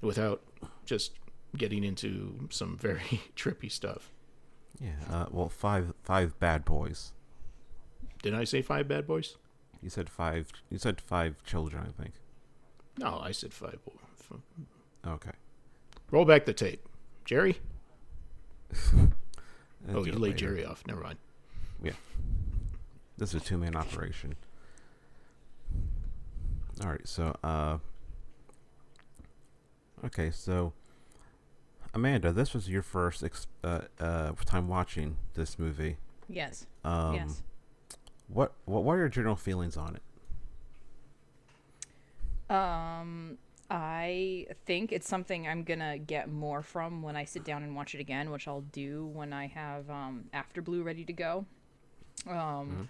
without 0.00 0.42
just 0.86 1.12
getting 1.56 1.82
into 1.82 2.48
some 2.50 2.76
very 2.78 3.00
trippy 3.36 3.70
stuff. 3.70 4.12
Yeah. 4.80 4.90
Uh, 5.10 5.26
well, 5.30 5.48
five 5.48 5.92
five 6.04 6.38
bad 6.38 6.64
boys. 6.64 7.12
Did 8.22 8.34
I 8.34 8.44
say 8.44 8.62
five 8.62 8.86
bad 8.86 9.08
boys? 9.08 9.36
You 9.82 9.90
said 9.90 10.08
five. 10.08 10.52
You 10.70 10.78
said 10.78 11.00
five 11.00 11.42
children, 11.42 11.84
I 11.88 12.02
think. 12.02 12.14
No, 12.98 13.18
I 13.20 13.32
said 13.32 13.52
five. 13.52 13.80
Okay. 15.04 15.32
Roll 16.10 16.24
back 16.24 16.44
the 16.44 16.52
tape, 16.52 16.86
Jerry. 17.24 17.58
Oh, 19.92 20.04
you 20.04 20.12
it 20.12 20.14
laid 20.14 20.20
later. 20.20 20.36
Jerry 20.36 20.64
off. 20.64 20.84
Never 20.86 21.00
mind. 21.00 21.18
Yeah. 21.82 21.90
This 23.18 23.34
is 23.34 23.42
a 23.42 23.44
two 23.44 23.58
man 23.58 23.74
operation. 23.74 24.36
All 26.84 26.88
right, 26.90 27.06
so 27.06 27.36
uh 27.42 27.78
Okay, 30.04 30.30
so 30.30 30.72
Amanda, 31.92 32.30
this 32.32 32.54
was 32.54 32.68
your 32.68 32.82
first 32.82 33.24
ex- 33.24 33.48
uh, 33.64 33.80
uh 33.98 34.32
time 34.46 34.68
watching 34.68 35.16
this 35.34 35.58
movie. 35.58 35.96
Yes. 36.28 36.66
Um 36.84 37.14
yes. 37.16 37.42
what 38.28 38.52
what 38.64 38.84
what 38.84 38.92
are 38.94 38.98
your 38.98 39.08
general 39.08 39.34
feelings 39.36 39.76
on 39.76 39.96
it? 39.96 40.02
Um, 42.54 43.36
I 43.74 44.48
think 44.66 44.92
it's 44.92 45.08
something 45.08 45.48
I'm 45.48 45.62
gonna 45.64 45.96
get 45.96 46.30
more 46.30 46.62
from 46.62 47.00
when 47.00 47.16
I 47.16 47.24
sit 47.24 47.42
down 47.42 47.62
and 47.62 47.74
watch 47.74 47.94
it 47.94 48.00
again, 48.00 48.30
which 48.30 48.46
I'll 48.46 48.60
do 48.60 49.06
when 49.06 49.32
I 49.32 49.46
have 49.46 49.88
um, 49.88 50.24
After 50.34 50.60
Blue 50.60 50.82
ready 50.82 51.06
to 51.06 51.12
go. 51.14 51.46
Um, 52.28 52.86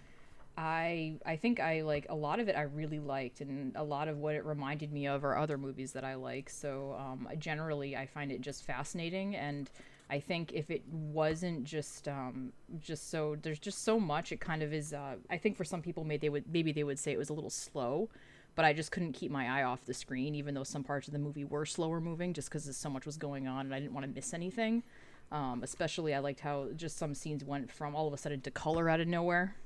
I 0.58 1.14
I 1.24 1.36
think 1.36 1.60
I 1.60 1.82
like 1.82 2.06
a 2.08 2.16
lot 2.16 2.40
of 2.40 2.48
it. 2.48 2.56
I 2.56 2.62
really 2.62 2.98
liked, 2.98 3.40
and 3.40 3.76
a 3.76 3.84
lot 3.84 4.08
of 4.08 4.18
what 4.18 4.34
it 4.34 4.44
reminded 4.44 4.92
me 4.92 5.06
of 5.06 5.24
are 5.24 5.38
other 5.38 5.56
movies 5.56 5.92
that 5.92 6.02
I 6.02 6.16
like. 6.16 6.50
So 6.50 6.96
um, 6.98 7.28
generally, 7.38 7.96
I 7.96 8.06
find 8.06 8.32
it 8.32 8.40
just 8.40 8.64
fascinating, 8.64 9.36
and 9.36 9.70
I 10.10 10.18
think 10.18 10.52
if 10.52 10.68
it 10.68 10.82
wasn't 10.90 11.62
just 11.62 12.08
um, 12.08 12.52
just 12.80 13.08
so 13.08 13.36
there's 13.40 13.60
just 13.60 13.84
so 13.84 14.00
much, 14.00 14.32
it 14.32 14.40
kind 14.40 14.64
of 14.64 14.72
is. 14.72 14.92
Uh, 14.92 15.14
I 15.30 15.36
think 15.36 15.56
for 15.56 15.64
some 15.64 15.80
people, 15.80 16.02
maybe 16.02 16.22
they 16.22 16.28
would 16.28 16.52
maybe 16.52 16.72
they 16.72 16.82
would 16.82 16.98
say 16.98 17.12
it 17.12 17.18
was 17.18 17.30
a 17.30 17.34
little 17.34 17.50
slow 17.50 18.08
but 18.54 18.64
I 18.64 18.72
just 18.72 18.90
couldn't 18.92 19.12
keep 19.12 19.30
my 19.30 19.60
eye 19.60 19.62
off 19.64 19.84
the 19.84 19.94
screen, 19.94 20.34
even 20.34 20.54
though 20.54 20.64
some 20.64 20.84
parts 20.84 21.08
of 21.08 21.12
the 21.12 21.18
movie 21.18 21.44
were 21.44 21.64
slower 21.64 22.00
moving, 22.00 22.32
just 22.32 22.48
because 22.48 22.76
so 22.76 22.90
much 22.90 23.06
was 23.06 23.16
going 23.16 23.48
on 23.48 23.66
and 23.66 23.74
I 23.74 23.80
didn't 23.80 23.94
want 23.94 24.06
to 24.06 24.12
miss 24.12 24.34
anything. 24.34 24.82
Um, 25.30 25.62
especially, 25.62 26.14
I 26.14 26.18
liked 26.18 26.40
how 26.40 26.68
just 26.76 26.98
some 26.98 27.14
scenes 27.14 27.42
went 27.42 27.72
from 27.72 27.96
all 27.96 28.06
of 28.06 28.12
a 28.12 28.18
sudden 28.18 28.42
to 28.42 28.50
color 28.50 28.90
out 28.90 29.00
of 29.00 29.08
nowhere, 29.08 29.56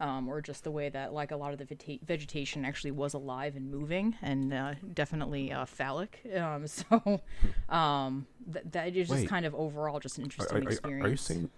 um, 0.00 0.28
or 0.28 0.40
just 0.40 0.64
the 0.64 0.72
way 0.72 0.88
that 0.88 1.12
like 1.12 1.30
a 1.30 1.36
lot 1.36 1.52
of 1.52 1.58
the 1.58 1.64
vegeta- 1.64 2.02
vegetation 2.02 2.64
actually 2.64 2.90
was 2.90 3.14
alive 3.14 3.54
and 3.54 3.70
moving, 3.70 4.16
and 4.20 4.52
uh, 4.52 4.74
definitely 4.94 5.52
uh, 5.52 5.64
phallic. 5.64 6.20
Um, 6.36 6.66
so 6.66 7.20
um, 7.68 8.26
th- 8.52 8.64
that 8.72 8.96
is 8.96 9.08
just 9.08 9.20
Wait. 9.20 9.28
kind 9.28 9.46
of 9.46 9.54
overall 9.54 10.00
just 10.00 10.18
an 10.18 10.24
interesting 10.24 10.58
are, 10.58 10.62
are, 10.62 10.70
experience. 10.70 11.06
are 11.06 11.10
you 11.10 11.16
saying 11.16 11.50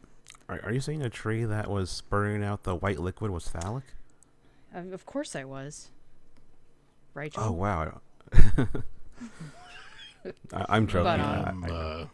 are, 0.51 0.61
are 0.65 0.73
you 0.73 0.81
saying 0.81 1.03
a 1.03 1.11
tree 1.11 1.45
that 1.45 1.71
was 1.71 1.91
spurting 1.91 2.45
out 2.45 2.65
the 2.65 2.75
white 2.75 2.99
liquid 2.99 3.31
was 3.31 3.49
phallic? 3.49 3.85
Uh, 4.75 4.93
of 4.93 5.07
course, 5.07 5.35
I 5.35 5.45
was. 5.45 5.91
Right, 7.15 7.35
Oh 7.37 7.53
wow. 7.53 8.01
I, 10.53 10.67
I'm 10.69 10.87
joking. 10.87 11.05
But, 11.05 11.21
Um, 11.21 11.65
I- 11.65 11.71
uh, 11.71 12.07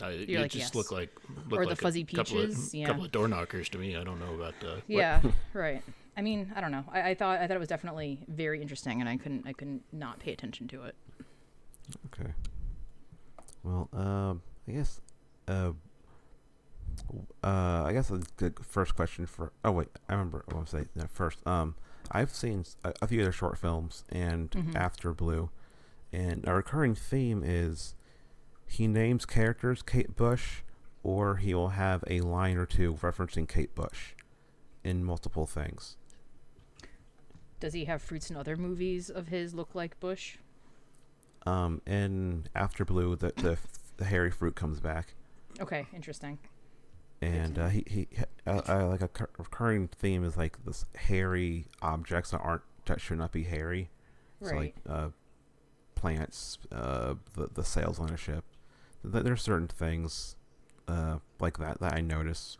I, 0.00 0.10
it 0.10 0.28
You're 0.28 0.42
like, 0.42 0.50
just 0.52 0.66
yes. 0.66 0.74
looked 0.76 0.92
like 0.92 1.10
looked 1.48 1.52
Or 1.54 1.64
the 1.64 1.70
like 1.70 1.80
fuzzy 1.80 2.02
a 2.02 2.04
couple 2.16 2.36
peaches, 2.36 2.68
of, 2.68 2.74
yeah. 2.74 2.86
couple 2.86 3.04
of 3.04 3.10
door 3.10 3.26
knockers 3.26 3.68
to 3.70 3.78
me. 3.78 3.96
I 3.96 4.04
don't 4.04 4.20
know 4.20 4.32
about 4.34 4.54
uh, 4.64 4.76
Yeah, 4.86 5.20
right. 5.52 5.82
I 6.16 6.22
mean, 6.22 6.52
I 6.54 6.60
don't 6.60 6.70
know. 6.70 6.84
I, 6.92 7.10
I 7.10 7.14
thought 7.14 7.40
I 7.40 7.46
thought 7.48 7.56
it 7.56 7.60
was 7.60 7.68
definitely 7.68 8.20
very 8.28 8.62
interesting, 8.62 9.00
and 9.00 9.08
I 9.08 9.16
couldn't 9.16 9.44
I 9.46 9.52
couldn't 9.52 9.82
not 9.92 10.20
pay 10.20 10.32
attention 10.32 10.68
to 10.68 10.84
it. 10.84 10.94
Okay. 12.06 12.30
Well, 13.64 13.88
um, 13.92 14.42
I 14.68 14.72
guess, 14.72 15.00
uh, 15.48 15.72
uh, 17.42 17.82
I 17.86 17.92
guess 17.92 18.10
a 18.10 18.20
good 18.36 18.58
first 18.64 18.94
question 18.94 19.26
for. 19.26 19.52
Oh 19.64 19.72
wait, 19.72 19.88
I 20.08 20.12
remember. 20.12 20.44
I 20.50 20.54
want 20.54 20.68
to 20.68 20.76
say 20.78 20.84
first. 21.08 21.44
Um, 21.46 21.74
I've 22.10 22.30
seen 22.34 22.64
a 22.84 23.06
few 23.06 23.22
other 23.22 23.32
short 23.32 23.58
films 23.58 24.04
and 24.10 24.50
Mhm. 24.50 24.74
After 24.74 25.12
Blue, 25.12 25.50
and 26.12 26.46
a 26.46 26.54
recurring 26.54 26.94
theme 26.94 27.42
is 27.44 27.94
he 28.66 28.86
names 28.86 29.24
characters 29.26 29.82
Kate 29.82 30.16
Bush, 30.16 30.62
or 31.02 31.36
he 31.36 31.54
will 31.54 31.70
have 31.70 32.04
a 32.06 32.20
line 32.20 32.56
or 32.56 32.66
two 32.66 32.94
referencing 32.94 33.48
Kate 33.48 33.74
Bush 33.74 34.14
in 34.84 35.04
multiple 35.04 35.46
things. 35.46 35.96
Does 37.60 37.72
he 37.72 37.86
have 37.86 38.00
fruits 38.00 38.30
in 38.30 38.36
other 38.36 38.56
movies 38.56 39.10
of 39.10 39.28
his 39.28 39.54
look 39.54 39.74
like 39.74 39.98
Bush? 40.00 40.38
Um, 41.46 41.80
in 41.86 42.46
After 42.54 42.84
Blue, 42.84 43.16
the 43.16 43.32
the, 43.36 43.58
the 43.96 44.04
hairy 44.04 44.30
fruit 44.30 44.54
comes 44.54 44.80
back. 44.80 45.14
Okay, 45.60 45.86
interesting. 45.92 46.38
And 47.20 47.58
uh, 47.58 47.68
he 47.68 47.84
he 47.86 48.08
uh, 48.46 48.60
uh, 48.68 48.86
like 48.88 49.02
a 49.02 49.08
cur- 49.08 49.30
recurring 49.38 49.88
theme 49.88 50.24
is 50.24 50.36
like 50.36 50.64
this 50.64 50.84
hairy 50.94 51.66
objects 51.82 52.30
that 52.30 52.38
aren't 52.38 52.62
that 52.86 53.00
should 53.00 53.18
not 53.18 53.32
be 53.32 53.44
hairy. 53.44 53.90
So 54.42 54.54
like 54.54 54.76
uh, 54.88 55.08
plants, 55.94 56.58
uh, 56.70 57.14
the 57.34 57.48
the 57.52 57.64
sails 57.64 57.98
on 57.98 58.10
a 58.10 58.16
ship. 58.16 58.44
There's 59.02 59.42
certain 59.42 59.68
things 59.68 60.36
uh, 60.86 61.18
like 61.40 61.58
that 61.58 61.80
that 61.80 61.94
I 61.94 62.00
notice 62.00 62.56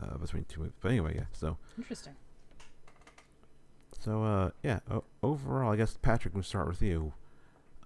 uh, 0.00 0.18
between 0.18 0.44
two 0.44 0.60
movies. 0.60 0.74
But 0.80 0.90
anyway, 0.90 1.14
yeah. 1.16 1.24
So 1.32 1.56
Interesting. 1.78 2.14
so 3.98 4.24
uh, 4.24 4.50
yeah. 4.62 4.80
O- 4.90 5.04
overall, 5.22 5.72
I 5.72 5.76
guess 5.76 5.96
Patrick, 6.02 6.34
we 6.34 6.42
start 6.42 6.66
with 6.68 6.82
you. 6.82 7.12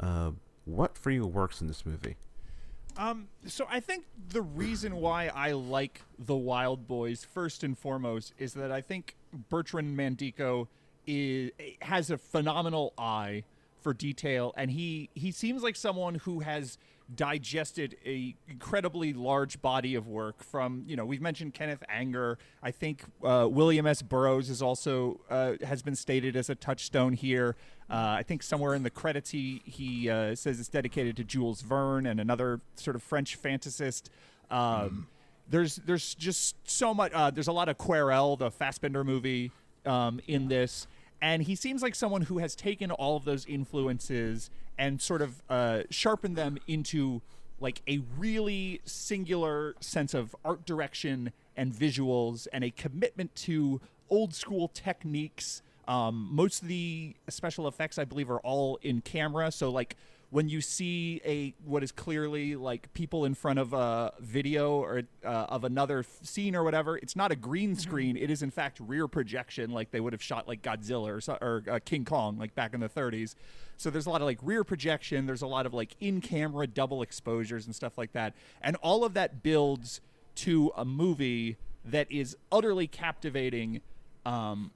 Uh, 0.01 0.33
what 0.65 0.97
for 0.97 1.11
you 1.11 1.27
works 1.27 1.61
in 1.61 1.67
this 1.67 1.85
movie? 1.85 2.17
Um, 2.99 3.29
so 3.47 3.65
I 3.71 3.79
think 3.79 4.05
the 4.31 4.43
reason 4.43 4.97
why 4.97 5.29
I 5.29 5.53
like 5.53 6.03
the 6.19 6.37
Wild 6.37 6.89
Boys 6.89 7.25
first 7.25 7.63
and 7.63 7.79
foremost 7.79 8.35
is 8.39 8.55
that 8.55 8.73
I 8.73 8.81
think 8.81 9.15
Bertrand 9.49 9.97
Mandico 9.97 10.67
is 11.07 11.53
has 11.81 12.11
a 12.11 12.19
phenomenal 12.19 12.93
eye 12.99 13.45
for 13.81 13.95
detail, 13.95 14.53
and 14.57 14.73
he 14.73 15.11
he 15.15 15.31
seems 15.31 15.63
like 15.63 15.77
someone 15.77 16.17
who 16.17 16.41
has 16.41 16.77
digested 17.15 17.97
a 18.05 18.35
incredibly 18.49 19.15
large 19.15 19.63
body 19.63 19.95
of 19.95 20.07
work 20.09 20.43
from 20.43 20.83
you 20.87 20.97
know 20.97 21.07
we've 21.07 21.23
mentioned 21.23 21.55
Kenneth 21.55 21.85
Anger. 21.89 22.37
I 22.65 22.73
think 22.73 23.05
uh, 23.25 23.47
William 23.49 23.87
S. 23.87 24.03
Burroughs 24.03 24.51
is 24.51 24.61
also 24.61 25.21
uh, 25.31 25.53
has 25.65 25.83
been 25.83 25.95
stated 25.95 26.35
as 26.35 26.51
a 26.51 26.57
touchstone 26.57 27.13
here 27.13 27.55
uh, 27.91 28.17
I 28.19 28.23
think 28.23 28.43
somewhere 28.43 28.75
in 28.75 28.83
the 28.83 28.91
credits 28.91 29.31
he 29.31 29.63
he 29.65 30.11
uh, 30.11 30.35
says 30.35 30.61
it's 30.61 30.69
dedicated 30.69 31.17
to 31.17 31.25
Jules 31.25 31.63
Verne 31.63 32.07
and 32.07 32.21
another 32.21 32.61
sort 32.77 32.97
of 32.97 33.03
French 33.03 33.41
fantasist. 33.41 34.05
Um, 34.51 35.09
there's 35.49 35.77
there's 35.77 36.15
just 36.15 36.57
so 36.69 36.93
much 36.93 37.13
uh, 37.13 37.31
there's 37.31 37.49
a 37.49 37.53
lot 37.53 37.69
of 37.69 37.79
Querelle 37.79 38.39
the 38.39 38.51
Fassbinder 38.51 39.05
movie 39.05 39.53
um, 39.87 40.21
in 40.27 40.49
this. 40.49 40.87
And 41.21 41.43
he 41.43 41.57
seems 41.57 41.83
like 41.83 41.95
someone 41.95 42.23
who 42.23 42.39
has 42.39 42.55
taken 42.55 42.91
all 42.93 43.17
of 43.17 43.25
those 43.25 43.45
influences 43.47 44.51
and 44.79 45.01
sort 45.01 45.21
of 45.21 45.43
uh, 45.49 45.83
sharpened 45.91 46.37
them 46.37 46.59
into 46.69 47.23
like 47.61 47.83
a 47.89 48.01
really 48.17 48.81
singular 48.85 49.75
sense 49.81 50.15
of 50.15 50.37
art 50.45 50.65
direction 50.65 51.33
and 51.57 51.73
visuals 51.73 52.47
and 52.53 52.63
a 52.63 52.71
commitment 52.71 53.35
to 53.35 53.81
old 54.11 54.33
school 54.33 54.69
techniques 54.69 55.61
um, 55.89 56.29
most 56.31 56.63
of 56.63 56.69
the 56.69 57.17
special 57.29 57.67
effects 57.67 57.99
i 57.99 58.05
believe 58.05 58.31
are 58.31 58.41
all 58.41 58.79
in 58.83 59.01
camera 59.01 59.51
so 59.51 59.71
like 59.71 59.97
when 60.31 60.49
you 60.49 60.61
see 60.61 61.21
a 61.25 61.55
what 61.65 61.83
is 61.83 61.91
clearly 61.91 62.55
like 62.55 62.93
people 62.93 63.25
in 63.25 63.35
front 63.35 63.59
of 63.59 63.73
a 63.73 64.13
video 64.21 64.77
or 64.77 65.03
uh, 65.25 65.29
of 65.29 65.65
another 65.65 66.01
f- 66.01 66.19
scene 66.23 66.55
or 66.55 66.63
whatever, 66.63 66.99
it's 66.99 67.17
not 67.17 67.33
a 67.33 67.37
green 67.37 67.75
screen. 67.75 68.15
It 68.17 68.31
is 68.31 68.43
in 68.43 68.51
fact 68.51 68.79
rear 68.81 69.09
projection, 69.09 69.71
like 69.71 69.91
they 69.91 70.01
would 70.01 70.13
have 70.13 70.23
shot 70.23 70.47
like 70.47 70.61
Godzilla 70.61 71.09
or, 71.17 71.21
so- 71.23 71.39
or 71.41 71.65
uh, 71.71 71.79
King 71.83 72.05
Kong, 72.05 72.37
like 72.39 72.55
back 72.55 72.75
in 72.75 72.81
the 72.81 72.91
30s. 72.91 73.35
So 73.79 73.89
there's 73.89 74.05
a 74.05 74.11
lot 74.11 74.21
of 74.21 74.27
like 74.27 74.39
rear 74.43 74.65
projection. 74.65 75.25
There's 75.25 75.41
a 75.41 75.47
lot 75.47 75.65
of 75.65 75.73
like 75.73 75.97
in-camera 75.99 76.67
double 76.67 77.01
exposures 77.01 77.65
and 77.65 77.75
stuff 77.75 77.97
like 77.97 78.13
that, 78.13 78.35
and 78.61 78.77
all 78.77 79.05
of 79.05 79.15
that 79.15 79.43
builds 79.43 80.03
to 80.37 80.73
a 80.77 80.85
movie 80.85 81.57
that 81.87 82.11
is 82.13 82.37
utterly 82.53 82.87
captivating. 82.87 83.81
Um, 84.27 84.73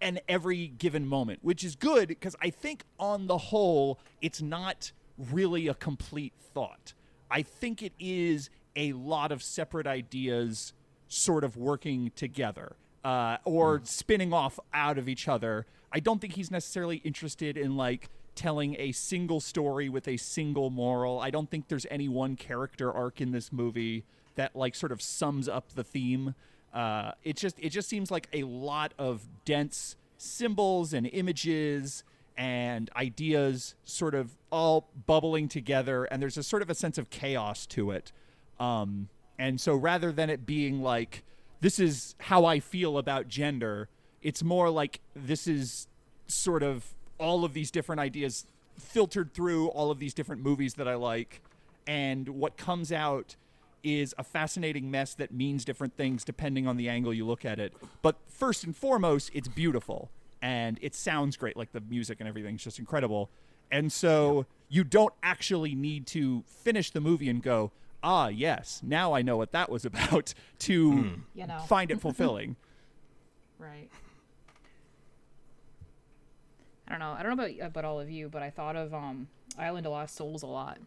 and 0.00 0.20
every 0.28 0.68
given 0.68 1.06
moment, 1.06 1.40
which 1.42 1.62
is 1.64 1.76
good 1.76 2.08
because 2.08 2.36
I 2.40 2.50
think 2.50 2.84
on 2.98 3.26
the 3.26 3.38
whole, 3.38 3.98
it's 4.20 4.40
not 4.40 4.92
really 5.18 5.68
a 5.68 5.74
complete 5.74 6.32
thought. 6.38 6.94
I 7.30 7.42
think 7.42 7.82
it 7.82 7.92
is 7.98 8.50
a 8.76 8.92
lot 8.94 9.30
of 9.32 9.42
separate 9.42 9.86
ideas 9.86 10.72
sort 11.08 11.44
of 11.44 11.56
working 11.56 12.12
together 12.16 12.76
uh, 13.04 13.38
or 13.44 13.78
Hmm. 13.78 13.84
spinning 13.84 14.32
off 14.32 14.58
out 14.72 14.98
of 14.98 15.08
each 15.08 15.28
other. 15.28 15.66
I 15.92 16.00
don't 16.00 16.20
think 16.20 16.34
he's 16.34 16.50
necessarily 16.50 16.98
interested 16.98 17.56
in 17.56 17.76
like 17.76 18.08
telling 18.36 18.76
a 18.78 18.92
single 18.92 19.40
story 19.40 19.88
with 19.88 20.06
a 20.08 20.16
single 20.16 20.70
moral. 20.70 21.18
I 21.20 21.30
don't 21.30 21.50
think 21.50 21.68
there's 21.68 21.86
any 21.90 22.08
one 22.08 22.36
character 22.36 22.92
arc 22.92 23.20
in 23.20 23.32
this 23.32 23.52
movie 23.52 24.04
that 24.36 24.54
like 24.54 24.74
sort 24.74 24.92
of 24.92 25.02
sums 25.02 25.48
up 25.48 25.72
the 25.74 25.84
theme. 25.84 26.34
Uh, 26.72 27.12
it 27.24 27.36
just 27.36 27.58
it 27.58 27.70
just 27.70 27.88
seems 27.88 28.10
like 28.10 28.28
a 28.32 28.44
lot 28.44 28.94
of 28.98 29.26
dense 29.44 29.96
symbols 30.18 30.92
and 30.92 31.06
images 31.06 32.04
and 32.36 32.90
ideas 32.96 33.74
sort 33.84 34.14
of 34.14 34.36
all 34.50 34.88
bubbling 35.06 35.48
together 35.48 36.04
and 36.04 36.22
there's 36.22 36.36
a 36.36 36.42
sort 36.42 36.62
of 36.62 36.70
a 36.70 36.74
sense 36.74 36.96
of 36.96 37.10
chaos 37.10 37.66
to 37.66 37.90
it. 37.90 38.12
Um, 38.58 39.08
and 39.40 39.58
so 39.58 39.74
rather 39.74 40.12
than 40.12 40.28
it 40.28 40.44
being 40.44 40.82
like 40.82 41.24
this 41.60 41.80
is 41.80 42.14
how 42.18 42.44
i 42.44 42.60
feel 42.60 42.98
about 42.98 43.26
gender 43.26 43.88
it's 44.22 44.44
more 44.44 44.68
like 44.70 45.00
this 45.16 45.46
is 45.48 45.88
sort 46.28 46.62
of 46.62 46.94
all 47.18 47.44
of 47.44 47.54
these 47.54 47.70
different 47.70 48.00
ideas 48.00 48.46
filtered 48.78 49.32
through 49.32 49.68
all 49.68 49.90
of 49.90 49.98
these 49.98 50.14
different 50.14 50.42
movies 50.42 50.74
that 50.74 50.86
i 50.86 50.94
like 50.94 51.42
and 51.86 52.28
what 52.28 52.56
comes 52.56 52.92
out 52.92 53.34
is 53.82 54.14
a 54.18 54.24
fascinating 54.24 54.90
mess 54.90 55.14
that 55.14 55.32
means 55.32 55.64
different 55.64 55.96
things 55.96 56.24
depending 56.24 56.66
on 56.66 56.76
the 56.76 56.88
angle 56.88 57.12
you 57.14 57.26
look 57.26 57.44
at 57.44 57.58
it. 57.58 57.72
But 58.02 58.16
first 58.28 58.64
and 58.64 58.76
foremost, 58.76 59.30
it's 59.34 59.48
beautiful 59.48 60.10
and 60.42 60.78
it 60.82 60.94
sounds 60.94 61.36
great. 61.36 61.56
Like 61.56 61.72
the 61.72 61.80
music 61.80 62.20
and 62.20 62.28
everything's 62.28 62.62
just 62.64 62.78
incredible. 62.78 63.30
And 63.70 63.92
so 63.92 64.46
you 64.68 64.84
don't 64.84 65.14
actually 65.22 65.74
need 65.74 66.06
to 66.08 66.42
finish 66.46 66.90
the 66.90 67.00
movie 67.00 67.28
and 67.28 67.42
go, 67.42 67.70
ah, 68.02 68.28
yes, 68.28 68.80
now 68.84 69.12
I 69.12 69.22
know 69.22 69.36
what 69.36 69.52
that 69.52 69.70
was 69.70 69.84
about 69.84 70.34
to 70.60 71.20
You 71.34 71.46
know. 71.46 71.58
find 71.68 71.90
it 71.90 72.00
fulfilling. 72.00 72.56
Right. 73.58 73.90
I 76.88 76.92
don't 76.92 76.98
know. 77.00 77.12
I 77.12 77.22
don't 77.22 77.36
know 77.36 77.44
about 77.44 77.66
about 77.66 77.84
all 77.84 78.00
of 78.00 78.10
you, 78.10 78.28
but 78.30 78.42
I 78.42 78.50
thought 78.50 78.74
of 78.74 78.92
um 78.94 79.28
Island 79.58 79.84
of 79.86 79.92
Lost 79.92 80.14
Souls 80.16 80.42
a 80.42 80.46
lot. 80.46 80.78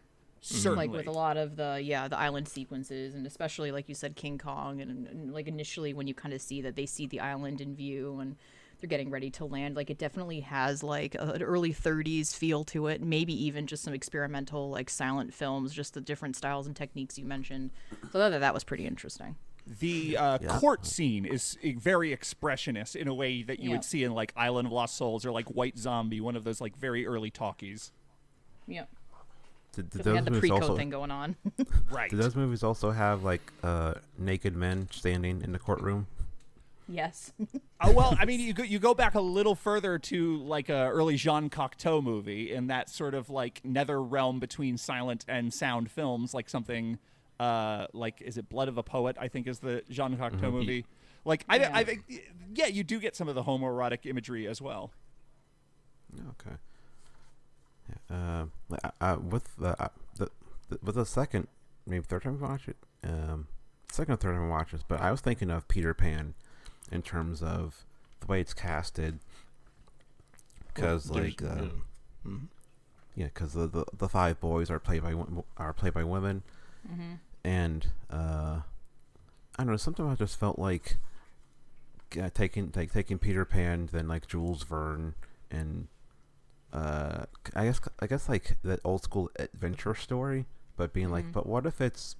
Certainly. 0.46 0.88
Like 0.88 0.96
with 0.96 1.06
a 1.06 1.10
lot 1.12 1.36
of 1.36 1.56
the 1.56 1.80
yeah 1.82 2.06
the 2.08 2.18
island 2.18 2.48
sequences, 2.48 3.14
and 3.14 3.26
especially 3.26 3.72
like 3.72 3.88
you 3.88 3.94
said 3.94 4.14
King 4.16 4.36
Kong, 4.38 4.80
and, 4.80 5.06
and 5.06 5.32
like 5.32 5.48
initially 5.48 5.94
when 5.94 6.06
you 6.06 6.14
kind 6.14 6.34
of 6.34 6.40
see 6.42 6.60
that 6.62 6.76
they 6.76 6.86
see 6.86 7.06
the 7.06 7.20
island 7.20 7.60
in 7.60 7.74
view 7.74 8.18
and 8.20 8.36
they're 8.80 8.88
getting 8.88 9.08
ready 9.08 9.30
to 9.30 9.46
land, 9.46 9.74
like 9.76 9.88
it 9.88 9.96
definitely 9.96 10.40
has 10.40 10.82
like 10.82 11.14
a- 11.14 11.32
an 11.32 11.42
early 11.42 11.72
30s 11.72 12.34
feel 12.36 12.64
to 12.64 12.88
it. 12.88 13.00
Maybe 13.00 13.32
even 13.46 13.66
just 13.66 13.82
some 13.82 13.94
experimental 13.94 14.68
like 14.68 14.90
silent 14.90 15.32
films, 15.32 15.72
just 15.72 15.94
the 15.94 16.00
different 16.02 16.36
styles 16.36 16.66
and 16.66 16.76
techniques 16.76 17.18
you 17.18 17.24
mentioned. 17.24 17.70
So 18.12 18.18
that 18.18 18.38
that 18.38 18.52
was 18.52 18.64
pretty 18.64 18.84
interesting. 18.86 19.36
The 19.80 20.18
uh, 20.18 20.38
court 20.58 20.84
scene 20.84 21.24
is 21.24 21.56
uh, 21.64 21.68
very 21.78 22.14
expressionist 22.14 22.94
in 22.96 23.08
a 23.08 23.14
way 23.14 23.42
that 23.44 23.60
you 23.60 23.70
Yeah. 23.70 23.76
would 23.76 23.84
see 23.84 24.04
in 24.04 24.12
like 24.12 24.34
Island 24.36 24.66
of 24.66 24.72
Lost 24.72 24.94
Souls 24.94 25.24
or 25.24 25.32
like 25.32 25.46
White 25.48 25.78
Zombie, 25.78 26.20
one 26.20 26.36
of 26.36 26.44
those 26.44 26.60
like 26.60 26.76
very 26.76 27.06
early 27.06 27.30
talkies. 27.30 27.90
Yeah, 28.66 28.84
Did, 29.74 29.90
did 29.90 29.98
we 29.98 30.04
those 30.04 30.14
had 30.16 30.24
the 30.24 30.30
movies 30.30 30.40
pre-code 30.40 30.62
also 30.62 30.76
thing 30.76 30.90
going 30.90 31.10
on. 31.10 31.36
Right. 31.90 32.10
did 32.10 32.18
those 32.18 32.34
movies 32.36 32.62
also 32.62 32.90
have 32.90 33.22
like 33.22 33.52
uh, 33.62 33.94
naked 34.18 34.56
men 34.56 34.88
standing 34.90 35.42
in 35.42 35.52
the 35.52 35.58
courtroom? 35.58 36.06
yes. 36.88 37.32
Oh 37.86 37.92
well, 37.92 38.16
I 38.18 38.24
mean, 38.24 38.40
you 38.40 38.54
go, 38.54 38.62
you 38.62 38.78
go 38.78 38.94
back 38.94 39.14
a 39.14 39.20
little 39.20 39.54
further 39.54 39.98
to 39.98 40.38
like 40.38 40.70
a 40.70 40.88
early 40.88 41.16
Jean 41.16 41.50
Cocteau 41.50 42.02
movie, 42.02 42.50
in 42.50 42.68
that 42.68 42.88
sort 42.88 43.12
of 43.12 43.28
like 43.28 43.60
nether 43.62 44.02
realm 44.02 44.38
between 44.40 44.78
silent 44.78 45.26
and 45.28 45.52
sound 45.52 45.90
films, 45.90 46.32
like 46.32 46.48
something 46.48 46.98
uh, 47.38 47.86
like 47.92 48.22
is 48.22 48.38
it 48.38 48.48
Blood 48.48 48.68
of 48.68 48.78
a 48.78 48.82
Poet? 48.82 49.16
I 49.20 49.28
think 49.28 49.46
is 49.46 49.58
the 49.58 49.82
Jean 49.90 50.16
Cocteau 50.16 50.50
movie. 50.50 50.86
Like 51.26 51.44
I, 51.46 51.56
Yeah. 51.56 51.70
I 51.74 51.84
think, 51.84 52.04
yeah, 52.54 52.66
you 52.66 52.84
do 52.84 52.98
get 52.98 53.16
some 53.16 53.28
of 53.28 53.34
the 53.34 53.42
homoerotic 53.42 54.06
imagery 54.06 54.46
as 54.46 54.62
well. 54.62 54.90
Okay. 56.30 56.56
Yeah, 57.88 58.40
um, 58.40 58.52
I, 58.82 58.90
I, 59.00 59.14
with 59.16 59.56
the, 59.56 59.80
uh, 59.82 59.88
the, 60.16 60.28
the 60.70 60.78
with 60.82 60.94
the 60.94 61.04
second, 61.06 61.48
maybe 61.86 62.02
third 62.04 62.22
time 62.22 62.38
I 62.42 62.48
watch 62.48 62.68
it, 62.68 62.76
um, 63.02 63.46
second 63.92 64.14
or 64.14 64.16
third 64.16 64.32
time 64.34 64.44
I 64.44 64.48
watch 64.48 64.72
this, 64.72 64.82
but 64.86 65.00
I 65.00 65.10
was 65.10 65.20
thinking 65.20 65.50
of 65.50 65.68
Peter 65.68 65.92
Pan, 65.94 66.34
in 66.90 67.02
terms 67.02 67.42
of 67.42 67.84
the 68.20 68.26
way 68.26 68.40
it's 68.40 68.54
casted, 68.54 69.18
because 70.74 71.04
There's- 71.04 71.40
like 71.40 71.42
uh, 71.42 71.62
yeah. 71.64 71.68
Mhm. 72.26 72.46
yeah, 73.14 73.26
because 73.26 73.52
the, 73.52 73.66
the 73.66 73.84
the 73.96 74.08
five 74.08 74.40
boys 74.40 74.70
are 74.70 74.78
played 74.78 75.02
by 75.02 75.14
are 75.56 75.72
played 75.72 75.92
by 75.94 76.04
women, 76.04 76.42
and 77.44 77.86
uh, 78.10 78.60
I 79.58 79.62
don't 79.62 79.68
know. 79.68 79.76
Sometimes 79.76 80.10
I 80.10 80.14
just 80.14 80.38
felt 80.38 80.58
like 80.58 80.96
uh, 82.20 82.30
taking 82.32 82.72
like 82.74 82.92
taking 82.92 83.18
Peter 83.18 83.44
Pan, 83.44 83.88
then 83.92 84.08
like 84.08 84.26
Jules 84.26 84.62
Verne, 84.62 85.14
and 85.50 85.88
uh, 86.74 87.26
I 87.54 87.64
guess 87.64 87.80
I 88.00 88.06
guess 88.06 88.28
like 88.28 88.56
that 88.64 88.80
old 88.84 89.02
school 89.02 89.30
adventure 89.36 89.94
story, 89.94 90.46
but 90.76 90.92
being 90.92 91.10
like, 91.10 91.32
but 91.32 91.46
what 91.46 91.66
if 91.66 91.80
it's 91.80 92.16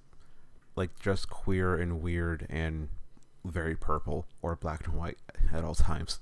like 0.75 0.97
just 0.99 1.29
queer 1.29 1.75
and 1.75 2.01
weird 2.01 2.47
and 2.49 2.89
very 3.43 3.75
purple 3.75 4.25
or 4.41 4.55
black 4.55 4.87
and 4.87 4.95
white 4.95 5.17
at 5.53 5.63
all 5.63 5.75
times? 5.75 6.19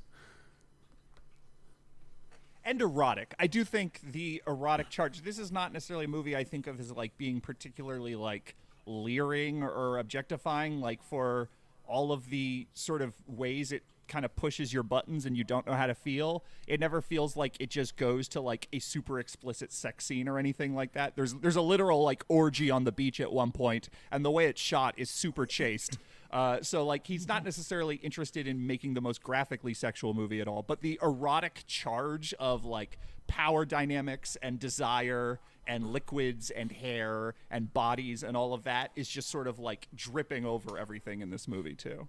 and 2.66 2.82
erotic. 2.82 3.36
I 3.40 3.48
do 3.48 3.64
think 3.64 4.00
the 4.04 4.42
erotic 4.48 4.90
charge. 4.90 5.22
This 5.24 5.38
is 5.38 5.52
not 5.52 5.74
necessarily 5.74 6.06
a 6.06 6.10
movie 6.10 6.36
I 6.36 6.44
think 6.44 6.68
of 6.68 6.80
as 6.80 6.92
like 6.92 7.18
being 7.18 7.42
particularly 7.42 8.16
like 8.16 8.56
leering 8.86 9.64
or 9.64 9.98
objectifying. 9.98 10.80
Like 10.80 11.04
for 11.04 11.50
all 11.88 12.12
of 12.12 12.30
the 12.30 12.68
sort 12.74 13.02
of 13.02 13.14
ways 13.28 13.72
it 13.72 13.84
kind 14.08 14.26
of 14.26 14.36
pushes 14.36 14.74
your 14.74 14.84
buttons 14.84 15.26
and 15.26 15.38
you 15.38 15.44
don't 15.44 15.66
know 15.66 15.74
how 15.74 15.88
to 15.88 15.96
feel. 15.96 16.44
It 16.68 16.80
never 16.80 17.02
feels 17.02 17.36
like 17.36 17.56
it 17.60 17.70
just 17.70 17.96
goes 17.96 18.28
to 18.30 18.42
like 18.42 18.68
a 18.74 18.80
super 18.80 19.20
explicit 19.20 19.72
sex 19.72 20.06
scene 20.06 20.28
or 20.28 20.38
anything 20.38 20.76
like 20.76 20.94
that. 20.94 21.16
There's 21.16 21.34
there's 21.36 21.56
a 21.56 21.62
literal 21.62 22.04
like 22.04 22.24
orgy 22.28 22.70
on 22.70 22.84
the 22.84 22.92
beach 22.92 23.20
at 23.20 23.32
one 23.32 23.52
point, 23.52 23.90
and 24.12 24.24
the 24.24 24.32
way 24.32 24.46
it's 24.46 24.62
shot 24.62 24.96
is 24.98 25.10
super 25.10 25.46
chaste. 25.46 25.98
Uh, 26.32 26.60
so 26.64 26.84
like 26.84 27.06
he's 27.06 27.28
not 27.28 27.44
necessarily 27.44 27.98
interested 27.98 28.48
in 28.48 28.66
making 28.66 28.96
the 28.96 29.02
most 29.02 29.22
graphically 29.22 29.74
sexual 29.74 30.14
movie 30.14 30.42
at 30.42 30.48
all, 30.48 30.64
but 30.64 30.82
the 30.82 31.00
erotic 31.02 31.64
charge 31.68 32.34
of 32.40 32.66
like 32.66 32.98
power 33.28 33.66
dynamics 33.66 34.36
and 34.42 34.60
desire 34.60 35.40
and 35.68 35.88
liquids 35.88 36.50
and 36.50 36.72
hair 36.72 37.36
and 37.50 37.74
bodies 37.74 38.24
and 38.24 38.36
all 38.36 38.54
of 38.54 38.64
that 38.64 38.92
is 38.96 39.08
just 39.08 39.30
sort 39.30 39.48
of 39.48 39.60
like 39.60 39.88
dripping 39.96 40.46
over 40.46 40.78
everything 40.78 41.22
in 41.22 41.30
this 41.30 41.48
movie 41.48 41.76
too. 41.76 42.08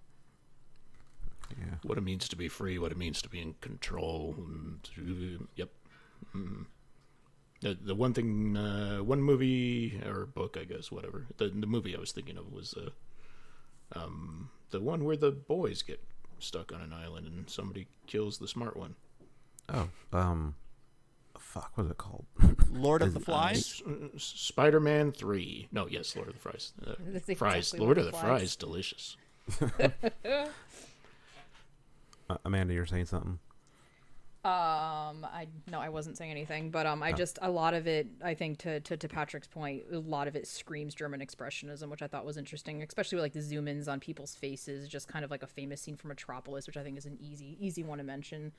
Yeah. 1.57 1.75
what 1.83 1.97
it 1.97 2.01
means 2.01 2.27
to 2.29 2.35
be 2.35 2.47
free, 2.47 2.77
what 2.77 2.91
it 2.91 2.97
means 2.97 3.21
to 3.21 3.29
be 3.29 3.39
in 3.39 3.55
control. 3.61 4.35
And, 4.37 4.89
uh, 4.97 5.45
yep. 5.55 5.69
Mm. 6.35 6.65
The 7.61 7.77
the 7.81 7.95
one 7.95 8.13
thing, 8.13 8.57
uh, 8.57 8.97
one 8.97 9.21
movie 9.21 10.01
or 10.05 10.25
book, 10.25 10.57
I 10.59 10.65
guess, 10.65 10.91
whatever. 10.91 11.27
The 11.37 11.47
the 11.47 11.67
movie 11.67 11.95
I 11.95 11.99
was 11.99 12.11
thinking 12.11 12.37
of 12.37 12.51
was 12.51 12.73
uh, 12.73 12.89
um, 13.97 14.49
the 14.71 14.81
one 14.81 15.05
where 15.05 15.17
the 15.17 15.31
boys 15.31 15.81
get 15.81 16.01
stuck 16.39 16.73
on 16.73 16.81
an 16.81 16.91
island 16.91 17.27
and 17.27 17.49
somebody 17.49 17.87
kills 18.07 18.37
the 18.37 18.47
smart 18.47 18.75
one. 18.75 18.95
Oh, 19.69 19.89
um, 20.13 20.55
fuck, 21.39 21.71
what 21.75 21.85
is 21.85 21.91
it 21.91 21.97
called? 21.97 22.25
Lord 22.71 23.01
of 23.01 23.13
the 23.13 23.19
Is- 23.19 23.25
Flies. 23.25 23.81
Spider 24.17 24.79
Man 24.79 25.11
Three. 25.11 25.67
No, 25.71 25.87
yes, 25.87 26.15
Lord 26.15 26.27
of 26.27 26.35
the 26.35 26.39
Fries. 26.41 26.73
Uh, 26.85 26.93
fries. 27.35 27.57
exactly 27.57 27.79
Lord 27.79 27.97
of 27.97 28.05
the 28.05 28.11
it 28.11 28.19
Fries, 28.19 28.55
delicious. 28.55 29.15
Uh, 32.29 32.37
Amanda, 32.45 32.73
you're 32.73 32.85
saying 32.85 33.05
something? 33.05 33.39
Um, 34.45 35.25
I 35.25 35.47
no, 35.71 35.79
I 35.79 35.89
wasn't 35.89 36.17
saying 36.17 36.29
anything, 36.29 36.69
but 36.69 36.85
um, 36.85 37.01
I 37.01 37.13
just 37.13 37.39
a 37.41 37.49
lot 37.49 37.73
of 37.73 37.87
it. 37.87 38.05
I 38.23 38.35
think 38.35 38.59
to, 38.59 38.79
to 38.79 38.95
to 38.95 39.07
Patrick's 39.07 39.47
point, 39.47 39.85
a 39.91 39.97
lot 39.97 40.27
of 40.27 40.35
it 40.35 40.45
screams 40.45 40.93
German 40.93 41.19
expressionism, 41.19 41.89
which 41.89 42.03
I 42.03 42.07
thought 42.07 42.25
was 42.25 42.37
interesting, 42.37 42.83
especially 42.83 43.15
with 43.15 43.23
like 43.23 43.33
the 43.33 43.41
zoom 43.41 43.67
ins 43.67 43.87
on 43.87 43.99
people's 43.99 44.35
faces, 44.35 44.87
just 44.87 45.07
kind 45.07 45.25
of 45.25 45.31
like 45.31 45.41
a 45.41 45.47
famous 45.47 45.81
scene 45.81 45.95
from 45.95 46.09
Metropolis, 46.09 46.67
which 46.67 46.77
I 46.77 46.83
think 46.83 46.95
is 46.95 47.07
an 47.07 47.17
easy 47.19 47.57
easy 47.59 47.83
one 47.83 47.97
to 47.97 48.03
mention. 48.03 48.51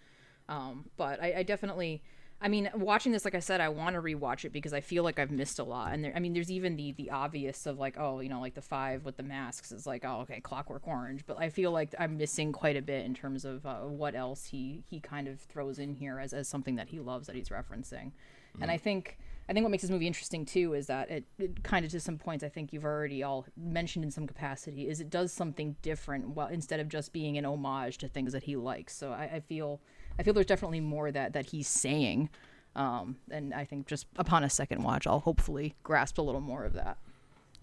Um, 0.48 0.86
but 0.96 1.22
I, 1.22 1.34
I 1.38 1.42
definitely, 1.44 2.02
I 2.40 2.48
mean, 2.48 2.68
watching 2.74 3.12
this, 3.12 3.24
like 3.24 3.34
I 3.34 3.40
said, 3.40 3.62
I 3.62 3.70
want 3.70 3.94
to 3.94 4.02
rewatch 4.02 4.44
it 4.44 4.52
because 4.52 4.74
I 4.74 4.80
feel 4.80 5.02
like 5.02 5.18
I've 5.18 5.30
missed 5.30 5.58
a 5.58 5.64
lot. 5.64 5.94
And 5.94 6.04
there, 6.04 6.12
I 6.14 6.20
mean, 6.20 6.34
there's 6.34 6.50
even 6.50 6.76
the 6.76 6.92
the 6.92 7.10
obvious 7.10 7.64
of 7.64 7.78
like, 7.78 7.96
oh, 7.98 8.20
you 8.20 8.28
know, 8.28 8.40
like 8.40 8.54
the 8.54 8.62
five 8.62 9.04
with 9.04 9.16
the 9.16 9.22
masks 9.22 9.72
is 9.72 9.86
like, 9.86 10.04
oh, 10.04 10.20
okay, 10.20 10.40
Clockwork 10.40 10.86
Orange. 10.86 11.24
But 11.26 11.38
I 11.38 11.48
feel 11.48 11.70
like 11.70 11.94
I'm 11.98 12.18
missing 12.18 12.52
quite 12.52 12.76
a 12.76 12.82
bit 12.82 13.06
in 13.06 13.14
terms 13.14 13.46
of 13.46 13.64
uh, 13.64 13.78
what 13.80 14.14
else 14.14 14.46
he 14.46 14.84
he 14.86 15.00
kind 15.00 15.28
of 15.28 15.40
throws 15.40 15.78
in 15.78 15.94
here 15.94 16.18
as 16.18 16.34
as 16.34 16.46
something 16.46 16.76
that 16.76 16.88
he 16.88 17.00
loves 17.00 17.26
that 17.26 17.36
he's 17.36 17.48
referencing. 17.48 18.12
And 18.60 18.70
I 18.70 18.76
think. 18.78 19.18
I 19.48 19.52
think 19.52 19.62
what 19.62 19.70
makes 19.70 19.82
this 19.82 19.92
movie 19.92 20.08
interesting 20.08 20.44
too 20.44 20.74
is 20.74 20.88
that 20.88 21.08
it, 21.08 21.24
it 21.38 21.62
kind 21.62 21.84
of 21.84 21.92
to 21.92 22.00
some 22.00 22.18
points 22.18 22.42
I 22.42 22.48
think 22.48 22.72
you've 22.72 22.84
already 22.84 23.22
all 23.22 23.46
mentioned 23.56 24.04
in 24.04 24.10
some 24.10 24.26
capacity 24.26 24.88
is 24.88 25.00
it 25.00 25.08
does 25.08 25.32
something 25.32 25.76
different 25.82 26.30
well 26.30 26.48
instead 26.48 26.80
of 26.80 26.88
just 26.88 27.12
being 27.12 27.38
an 27.38 27.46
homage 27.46 27.98
to 27.98 28.08
things 28.08 28.32
that 28.32 28.42
he 28.42 28.56
likes. 28.56 28.96
So 28.96 29.12
I, 29.12 29.34
I 29.34 29.40
feel 29.40 29.80
I 30.18 30.22
feel 30.22 30.32
there's 30.34 30.46
definitely 30.46 30.80
more 30.80 31.10
that 31.12 31.32
that 31.34 31.46
he's 31.46 31.68
saying, 31.68 32.30
um, 32.74 33.16
and 33.30 33.52
I 33.54 33.64
think 33.64 33.86
just 33.86 34.06
upon 34.16 34.44
a 34.44 34.50
second 34.50 34.82
watch 34.82 35.06
I'll 35.06 35.20
hopefully 35.20 35.74
grasp 35.82 36.18
a 36.18 36.22
little 36.22 36.40
more 36.40 36.64
of 36.64 36.72
that. 36.74 36.98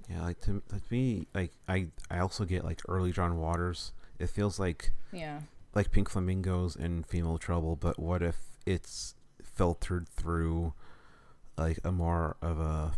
Yeah, 0.09 0.21
like 0.23 0.39
to, 0.41 0.61
to 0.69 0.81
me, 0.89 1.27
like 1.33 1.51
I 1.67 1.87
I 2.11 2.19
also 2.19 2.45
get 2.45 2.63
like 2.63 2.81
early 2.87 3.11
John 3.11 3.37
Waters. 3.37 3.93
It 4.19 4.29
feels 4.29 4.59
like 4.59 4.91
Yeah. 5.11 5.39
like 5.73 5.91
Pink 5.91 6.09
Flamingos 6.09 6.75
and 6.75 7.05
Female 7.05 7.37
Trouble, 7.37 7.75
but 7.75 7.97
what 7.99 8.21
if 8.21 8.37
it's 8.65 9.15
filtered 9.41 10.07
through 10.07 10.73
like 11.57 11.79
a 11.83 11.91
more 11.91 12.35
of 12.41 12.59
a 12.59 12.93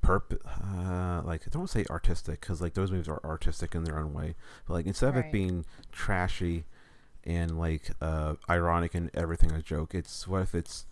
purpose? 0.00 0.38
Uh, 0.46 1.22
like 1.24 1.42
I 1.42 1.50
don't 1.50 1.60
want 1.62 1.70
to 1.72 1.78
say 1.80 1.84
artistic 1.90 2.40
because 2.40 2.60
like 2.60 2.74
those 2.74 2.90
movies 2.90 3.08
are 3.08 3.20
artistic 3.24 3.74
in 3.74 3.84
their 3.84 3.98
own 3.98 4.12
way, 4.14 4.34
but 4.66 4.74
like 4.74 4.86
instead 4.86 5.10
of 5.10 5.16
it 5.16 5.32
being 5.32 5.64
trashy 5.92 6.64
and 7.26 7.58
like 7.58 7.90
uh, 8.00 8.34
ironic 8.48 8.94
and 8.94 9.10
everything 9.14 9.52
a 9.52 9.60
joke, 9.62 9.94
it's 9.94 10.26
what 10.26 10.42
if 10.42 10.54
it's 10.54 10.86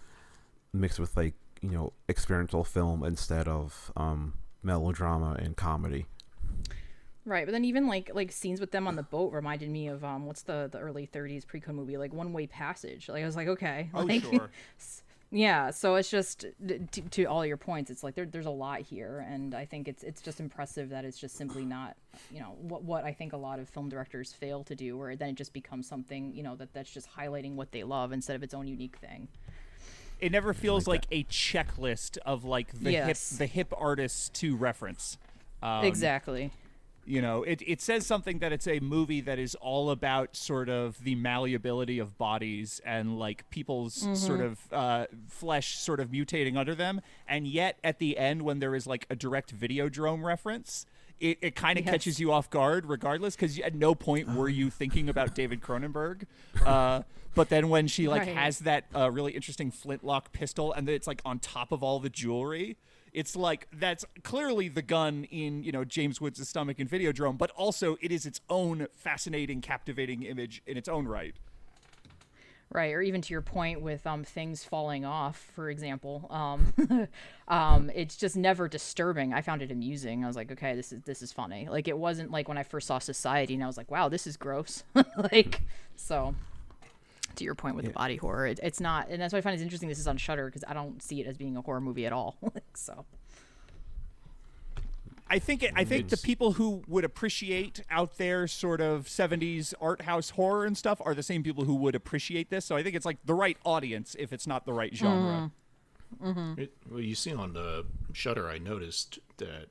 mixed 0.73 0.99
with 0.99 1.17
like 1.17 1.35
you 1.63 1.71
know 1.71 1.93
experimental 2.09 2.65
film 2.65 3.05
instead 3.05 3.49
of 3.49 3.93
um, 3.97 4.35
melodrama 4.63 5.37
and 5.39 5.57
comedy. 5.57 6.07
Right, 7.27 7.47
but 7.47 7.53
then 7.53 7.65
even 7.65 7.87
like 7.87 8.11
like 8.13 8.31
scenes 8.33 8.61
with 8.61 8.71
them 8.71 8.87
on 8.87 8.97
the 8.97 9.03
boat 9.03 9.33
reminded 9.33 9.71
me 9.71 9.89
of 9.89 10.05
um 10.05 10.27
what's 10.27 10.43
the 10.43 10.69
the 10.71 10.79
early 10.79 11.07
30s 11.07 11.47
pre-code 11.47 11.75
movie 11.75 11.97
like 11.97 12.13
One 12.13 12.33
Way 12.35 12.47
Passage. 12.47 13.09
Like 13.09 13.23
I 13.23 13.27
was 13.27 13.37
like, 13.37 13.49
okay, 13.49 13.89
Oh, 13.95 14.03
like, 14.03 14.23
sure. 14.23 14.51
yeah. 15.35 15.71
So 15.71 15.97
it's 15.97 16.09
just 16.11 16.47
to, 16.67 17.01
to 17.03 17.25
all 17.25 17.45
your 17.45 17.57
points, 17.57 17.91
it's 17.91 18.05
like 18.05 18.15
there, 18.15 18.25
there's 18.25 18.47
a 18.47 18.51
lot 18.51 18.81
here, 18.81 19.27
and 19.29 19.53
I 19.55 19.65
think 19.65 19.89
it's 19.89 20.05
it's 20.05 20.23
just 20.23 20.39
impressive 20.39 20.91
that 20.91 21.05
it's 21.05 21.19
just 21.19 21.37
simply 21.37 21.65
not 21.65 21.97
you 22.31 22.39
know 22.39 22.55
what 22.61 22.85
what 22.85 23.05
I 23.05 23.13
think 23.13 23.33
a 23.33 23.37
lot 23.37 23.59
of 23.59 23.69
film 23.69 23.89
directors 23.89 24.33
fail 24.33 24.63
to 24.65 24.77
do, 24.77 24.97
where 24.97 25.17
then 25.17 25.31
it 25.31 25.35
just 25.35 25.53
becomes 25.53 25.89
something 25.89 26.33
you 26.35 26.45
know 26.45 26.55
that 26.57 26.73
that's 26.73 26.91
just 26.93 27.09
highlighting 27.11 27.57
what 27.57 27.73
they 27.73 27.83
love 27.83 28.13
instead 28.13 28.37
of 28.37 28.43
its 28.45 28.55
own 28.55 28.69
unique 28.69 28.97
thing. 28.97 29.27
It 30.21 30.31
never 30.31 30.55
feels 30.55 30.87
like, 30.87 31.07
a 31.11 31.25
checklist 31.25 32.17
of 32.19 32.45
like 32.45 32.73
the 32.73 32.93
Yes. 32.93 33.31
hip 33.31 33.39
the 33.39 33.47
hip 33.47 33.73
artists 33.77 34.29
to 34.41 34.57
reference. 34.57 35.19
Um, 35.63 35.85
exactly. 35.85 36.53
You 37.07 37.21
know, 37.21 37.43
it, 37.43 37.63
it 37.67 37.81
says 37.83 38.07
something 38.07 38.39
that 38.39 38.53
it's 38.53 38.67
a 38.67 38.81
movie 38.81 39.21
that 39.21 39.39
is 39.39 39.55
all 39.57 39.91
about 39.91 40.37
sort 40.37 40.69
of 40.69 41.03
the 41.05 41.15
malleability 41.15 41.99
of 41.99 42.17
bodies 42.17 42.81
and 42.85 43.19
like 43.19 43.49
people's 43.51 44.09
sort 44.15 44.41
Mm-hmm. 44.41 44.53
of 44.73 44.73
uh, 44.73 45.07
flesh 45.29 45.77
sort 45.79 46.01
of 46.01 46.09
mutating 46.11 46.57
under 46.57 46.75
them. 46.75 47.01
And 47.29 47.47
yet 47.47 47.79
at 47.85 47.99
the 47.99 48.17
end, 48.17 48.43
when 48.43 48.59
there 48.59 48.75
is 48.75 48.87
like 48.87 49.07
a 49.11 49.17
direct 49.17 49.55
Videodrome 49.59 50.25
reference, 50.25 50.87
it, 51.21 51.39
it 51.43 51.55
kind 51.55 51.79
of 51.79 51.85
Yes. 51.85 51.93
catches 51.93 52.19
you 52.21 52.33
off 52.33 52.49
guard 52.51 52.87
regardless 52.87 53.37
because 53.37 53.59
at 53.61 53.75
no 53.75 53.95
point 53.95 54.35
were 54.35 54.49
you 54.49 54.71
thinking 54.71 55.09
about 55.09 55.35
David 55.35 55.61
Cronenberg. 55.61 56.25
Uh, 56.65 57.03
but 57.35 57.49
then 57.51 57.69
when 57.69 57.87
she 57.87 58.09
like 58.09 58.23
Right. 58.27 58.37
has 58.37 58.61
that 58.61 58.85
uh, 58.95 59.11
really 59.11 59.33
interesting 59.33 59.71
flintlock 59.71 60.33
pistol 60.33 60.73
and 60.73 60.89
it's 60.89 61.07
like 61.07 61.21
on 61.25 61.39
top 61.39 61.71
of 61.73 61.83
all 61.83 62.01
the 62.01 62.09
jewelry 62.11 62.77
it's 63.15 63.37
like 63.37 63.69
that's 63.73 64.05
clearly 64.25 64.69
the 64.69 64.83
gun 64.83 65.25
in 65.25 65.63
you 65.63 65.73
know 65.73 65.85
James 65.85 66.21
Woods' 66.21 66.47
stomach 66.47 66.79
in 66.79 66.89
Videodrome, 66.89 67.39
but 67.39 67.51
also 67.53 67.97
it 68.03 68.13
is 68.13 68.27
its 68.27 68.41
own 68.51 68.89
fascinating, 68.93 69.61
captivating 69.61 70.25
image 70.25 70.63
in 70.67 70.77
its 70.77 70.89
own 70.89 71.07
right. 71.07 71.35
Right, 72.73 72.93
or 72.93 73.03
even 73.03 73.23
to 73.23 73.33
your 73.33 73.43
point 73.43 73.83
with 73.83 74.05
um, 74.05 74.25
things 74.25 74.65
falling 74.65 75.05
off, 75.05 75.37
for 75.55 75.71
example, 75.71 76.27
um, 76.29 77.09
um, 77.49 77.89
it's 77.95 78.17
just 78.17 78.37
never 78.37 78.67
disturbing. 78.67 79.33
I 79.33 79.43
found 79.43 79.63
it 79.63 79.71
amusing. 79.71 80.25
I 80.25 80.27
was 80.27 80.35
like, 80.35 80.51
okay, 80.51 80.75
this 80.75 80.93
is 80.93 81.03
this 81.03 81.23
is 81.23 81.31
funny. 81.31 81.69
Like 81.71 81.87
it 81.87 81.97
wasn't 81.97 82.33
like 82.33 82.49
when 82.49 82.59
I 82.59 82.65
first 82.65 82.89
saw 82.89 82.99
Society, 82.99 83.55
and 83.55 83.63
I 83.63 83.69
was 83.69 83.77
like, 83.77 83.93
wow, 83.93 84.09
this 84.09 84.27
is 84.27 84.37
gross. 84.37 84.83
like 85.33 85.61
so. 85.95 86.35
To 87.37 87.45
your 87.45 87.55
point 87.55 87.77
with 87.77 87.87
the 87.87 87.93
body 87.93 88.17
horror, 88.17 88.47
it, 88.47 88.61
it's 88.63 88.81
not, 88.81 89.09
and 89.09 89.21
that's 89.21 89.33
why 89.33 89.39
I 89.39 89.43
find 89.43 89.55
it's 89.55 89.63
interesting. 89.63 89.89
This 89.89 89.99
is 89.99 90.07
on 90.07 90.17
Shudder 90.17 90.47
because 90.47 90.65
I 90.67 90.75
don't 90.75 91.03
see 91.03 91.21
it 91.21 91.27
as 91.27 91.37
being 91.37 91.57
a 91.57 91.63
horror 91.63 91.81
movie 91.81 92.07
at 92.07 92.13
all. 92.13 92.37
so 92.75 93.05
I 95.29 95.39
think 95.39 95.63
it, 95.63 95.73
I 95.75 95.85
think 95.85 96.11
the 96.11 96.17
people 96.17 96.53
who 96.53 96.83
would 96.87 97.05
appreciate 97.05 97.83
out 97.91 98.19
there 98.19 98.47
sort 98.47 98.81
of 98.81 99.07
70s 99.07 99.73
art 99.81 100.03
house 100.03 100.31
horror 100.31 100.65
and 100.65 100.77
stuff 100.77 101.01
are 101.05 101.15
the 101.15 101.23
same 101.23 101.43
people 101.43 101.65
who 101.65 101.75
would 101.77 101.95
appreciate 101.95 102.51
this. 102.51 102.65
So 102.65 102.77
I 102.77 102.83
think 102.83 102.95
it's 102.95 103.07
like 103.07 103.19
the 103.25 103.35
right 103.35 103.57
audience 103.65 104.15
if 104.19 104.33
it's 104.33 104.47
not 104.47 104.67
the 104.67 104.73
right 104.73 104.95
genre. 104.95 105.51
Mm-hmm. 106.23 106.29
Mm-hmm. 106.29 106.61
It, 106.61 106.73
well, 106.91 107.01
you 107.01 107.15
see 107.15 107.33
on 107.33 107.57
uh, 107.57 107.63
the 107.63 107.85
Shudder, 108.13 108.49
I 108.49 108.59
noticed 108.59 109.19
that 109.39 109.67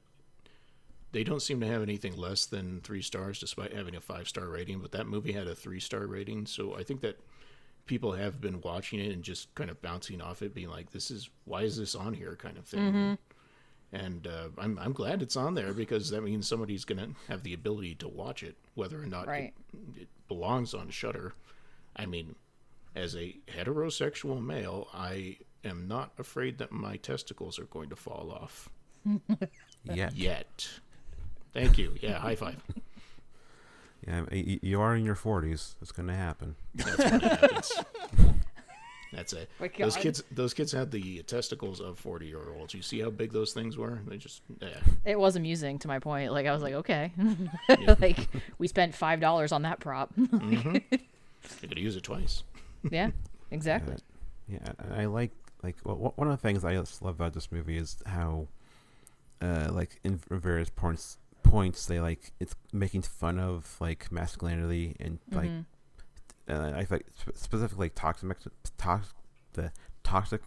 they 1.11 1.23
don't 1.23 1.41
seem 1.41 1.61
to 1.61 1.67
have 1.67 1.83
anything 1.83 2.17
less 2.17 2.45
than 2.45 2.81
three 2.81 3.03
stars, 3.03 3.39
despite 3.39 3.73
having 3.73 3.95
a 3.95 4.01
five 4.01 4.27
star 4.27 4.47
rating. 4.47 4.79
But 4.79 4.91
that 4.93 5.07
movie 5.07 5.31
had 5.31 5.47
a 5.47 5.55
three 5.55 5.79
star 5.79 6.07
rating, 6.07 6.47
so 6.47 6.75
I 6.75 6.83
think 6.83 7.01
that 7.01 7.19
people 7.85 8.13
have 8.13 8.39
been 8.41 8.61
watching 8.61 8.99
it 8.99 9.11
and 9.11 9.23
just 9.23 9.53
kind 9.55 9.69
of 9.69 9.81
bouncing 9.81 10.21
off 10.21 10.41
it, 10.41 10.53
being 10.53 10.69
like, 10.69 10.91
"This 10.91 11.11
is 11.11 11.29
why 11.45 11.61
is 11.63 11.77
this 11.77 11.95
on 11.95 12.13
here?" 12.13 12.35
kind 12.35 12.57
of 12.57 12.65
thing. 12.65 13.17
And 13.91 14.25
uh, 14.25 14.47
I'm 14.57 14.79
I'm 14.79 14.93
glad 14.93 15.21
it's 15.21 15.35
on 15.35 15.53
there 15.53 15.73
because 15.73 16.09
that 16.09 16.21
means 16.23 16.47
somebody's 16.47 16.85
gonna 16.85 17.09
have 17.27 17.43
the 17.43 17.53
ability 17.53 17.95
to 17.95 18.07
watch 18.07 18.41
it, 18.43 18.55
whether 18.73 19.01
or 19.01 19.05
not 19.05 19.27
Right. 19.27 19.53
it, 19.95 20.01
it 20.03 20.07
belongs 20.27 20.73
on 20.73 20.89
Shudder. 20.89 21.33
I 21.95 22.05
mean, 22.07 22.35
as 22.95 23.15
a 23.15 23.35
heterosexual 23.55 24.43
male, 24.43 24.87
I 24.93 25.37
am 25.63 25.87
not 25.87 26.11
afraid 26.17 26.57
that 26.57 26.71
my 26.71 26.97
testicles 26.97 27.59
are 27.59 27.65
going 27.65 27.89
to 27.89 27.95
fall 27.95 28.31
off 28.31 28.69
Yeah, 29.83 30.09
yet. 30.13 30.67
Thank 31.53 31.77
you. 31.77 31.93
Yeah, 32.01 32.17
high 32.17 32.35
five. 32.35 32.63
Yeah. 34.07 34.23
You 34.31 34.81
are 34.81 34.95
in 34.95 35.03
your 35.05 35.15
forties. 35.15 35.75
It's 35.81 35.91
gonna 35.91 36.15
happen. 36.15 36.55
That's 36.75 36.97
when 36.97 37.13
it 37.15 37.21
happens. 37.23 37.71
That's 39.13 39.31
it. 39.33 39.47
My 39.59 39.69
Those 39.77 39.95
kids, 39.95 40.23
those 40.31 40.55
kids 40.55 40.71
had 40.71 40.89
the 40.89 41.21
testicles 41.23 41.79
of 41.79 41.99
forty-year-olds. 41.99 42.73
You 42.73 42.81
see 42.81 42.99
how 42.99 43.11
big 43.11 43.31
those 43.31 43.53
things 43.53 43.77
were? 43.77 43.99
They 44.07 44.17
just, 44.17 44.41
yeah. 44.59 44.69
it 45.05 45.19
was 45.19 45.35
amusing 45.35 45.77
to 45.79 45.87
my 45.87 45.99
point. 45.99 46.31
Like 46.31 46.47
I 46.47 46.51
was 46.51 46.63
like, 46.63 46.73
okay, 46.73 47.11
Yeah. 47.69 47.95
like 48.01 48.27
we 48.57 48.67
spent 48.67 48.95
five 48.95 49.19
dollars 49.19 49.51
on 49.51 49.61
that 49.63 49.79
prop. 49.79 50.11
You 51.61 51.67
could 51.67 51.77
use 51.77 51.97
it 51.97 52.03
twice. 52.03 52.43
yeah, 52.89 53.11
exactly. 53.51 53.95
Uh, 53.95 53.97
yeah, 54.47 54.59
I 54.97 55.01
I 55.01 55.05
like 55.05 55.31
like 55.61 55.75
well, 55.83 55.97
one- 55.97 56.13
one 56.15 56.27
of 56.29 56.41
the 56.41 56.41
things 56.41 56.63
I 56.63 56.73
just 56.75 57.01
love 57.01 57.15
about 57.15 57.33
this 57.33 57.51
movie 57.51 57.77
is 57.77 57.97
how, 58.05 58.47
uh, 59.41 59.67
like 59.71 59.99
in 60.05 60.19
various 60.29 60.69
points 60.69 61.17
points 61.43 61.85
they 61.85 61.99
like 61.99 62.31
it's 62.39 62.55
making 62.71 63.01
fun 63.01 63.39
of 63.39 63.75
like 63.79 64.11
masculinity 64.11 64.95
and 64.99 65.19
like 65.31 65.51
uh, 66.49 66.71
I 66.75 66.83
think 66.85 67.03
sp- 67.15 67.35
specifically 67.35 67.85
like 67.87 67.95
toxic 67.95 68.27
max- 68.27 68.47
tox- 68.77 69.13
the 69.53 69.71
toxic 70.03 70.41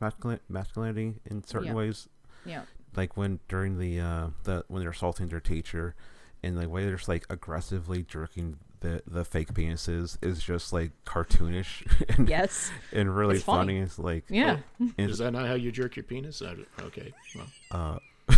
masculinity 0.49 1.21
in 1.25 1.45
certain 1.45 1.69
Yeah. 1.69 1.75
ways 1.75 2.09
Yeah. 2.45 2.63
like 2.97 3.17
when 3.17 3.41
during 3.49 3.79
the 3.79 4.01
uh 4.01 4.27
the 4.45 4.65
when 4.69 4.81
they're 4.83 4.91
assaulting 4.91 5.29
their 5.29 5.41
teacher 5.41 5.95
and 6.43 6.59
the 6.59 6.69
way 6.69 6.85
they're 6.85 6.97
just 6.97 7.09
like 7.09 7.25
aggressively 7.31 8.03
jerking 8.03 8.59
the 8.81 9.03
the 9.07 9.25
fake 9.25 9.55
penises 9.55 10.19
is 10.23 10.43
just 10.43 10.73
like 10.73 10.91
cartoonish 11.07 11.87
and, 12.19 12.29
Yes. 12.29 12.71
and 12.93 13.15
really 13.17 13.37
It's 13.37 13.45
funny. 13.45 13.75
funny. 13.75 13.79
It's 13.81 13.99
like 13.99 14.25
Yeah. 14.29 14.59
and- 14.79 15.11
Is 15.11 15.19
that 15.19 15.31
not 15.33 15.47
how 15.47 15.55
you 15.55 15.73
jerk 15.73 15.97
your 15.97 16.03
penis? 16.05 16.43
I, 16.43 16.57
okay. 16.83 17.13
Well, 17.35 17.47
uh 17.71 17.99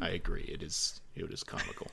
I 0.00 0.08
agree. 0.10 0.42
It 0.44 0.62
is. 0.62 1.00
It 1.14 1.30
is 1.30 1.44
comical. 1.44 1.86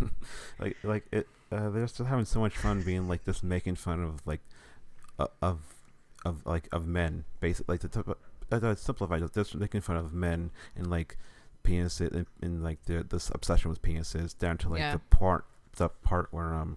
like 0.58 0.76
like 0.82 1.04
it 1.12 1.26
uh, 1.50 1.70
they're 1.70 1.86
just 1.86 1.98
having 1.98 2.24
so 2.24 2.40
much 2.40 2.56
fun 2.56 2.82
being 2.82 3.08
like 3.08 3.24
just 3.24 3.42
making 3.44 3.76
fun 3.76 4.02
of 4.02 4.26
like 4.26 4.40
uh, 5.18 5.28
of 5.40 5.60
of 6.24 6.44
like 6.44 6.68
of 6.72 6.86
men 6.86 7.24
basically 7.40 7.74
like 7.74 7.80
to, 7.80 7.88
to, 7.88 8.16
uh, 8.52 8.60
to 8.60 8.76
simplify 8.76 9.16
it, 9.16 9.32
just 9.34 9.54
making 9.54 9.80
fun 9.80 9.96
of 9.96 10.12
men 10.12 10.50
and 10.76 10.90
like 10.90 11.16
penises 11.62 12.12
and, 12.12 12.26
and 12.42 12.62
like 12.62 12.84
the 12.84 13.02
this 13.08 13.30
obsession 13.34 13.70
with 13.70 13.80
penises 13.80 14.36
down 14.36 14.58
to 14.58 14.68
like 14.68 14.80
Yeah. 14.80 14.92
the 14.92 14.98
part 14.98 15.46
the 15.76 15.88
part 15.88 16.28
where 16.32 16.52
um 16.54 16.76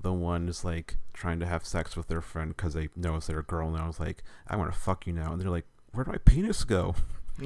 the 0.00 0.12
one 0.12 0.48
is 0.48 0.64
like 0.64 0.96
trying 1.12 1.40
to 1.40 1.46
have 1.46 1.64
sex 1.66 1.96
with 1.96 2.06
their 2.08 2.20
friend 2.22 2.54
because 2.56 2.74
they 2.74 2.88
notice 2.96 3.26
they're 3.26 3.40
a 3.40 3.42
girl 3.42 3.68
and 3.68 3.76
I 3.76 3.86
was 3.86 3.98
like 3.98 4.22
I 4.46 4.56
want 4.56 4.72
to 4.72 4.78
fuck 4.78 5.06
you 5.06 5.12
now 5.12 5.32
and 5.32 5.40
they're 5.40 5.50
like 5.50 5.66
where 5.92 6.04
did 6.04 6.10
my 6.12 6.18
penis 6.18 6.64
go 6.64 6.94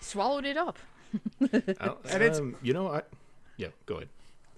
Swallowed 0.00 0.44
it 0.44 0.56
up. 0.56 0.78
Uh, 1.40 1.48
And 2.10 2.22
it's- 2.22 2.38
um, 2.38 2.56
you 2.62 2.72
know, 2.72 2.88
I. 2.88 3.02
Yeah, 3.56 3.68
go 3.86 3.96
ahead. 3.96 4.08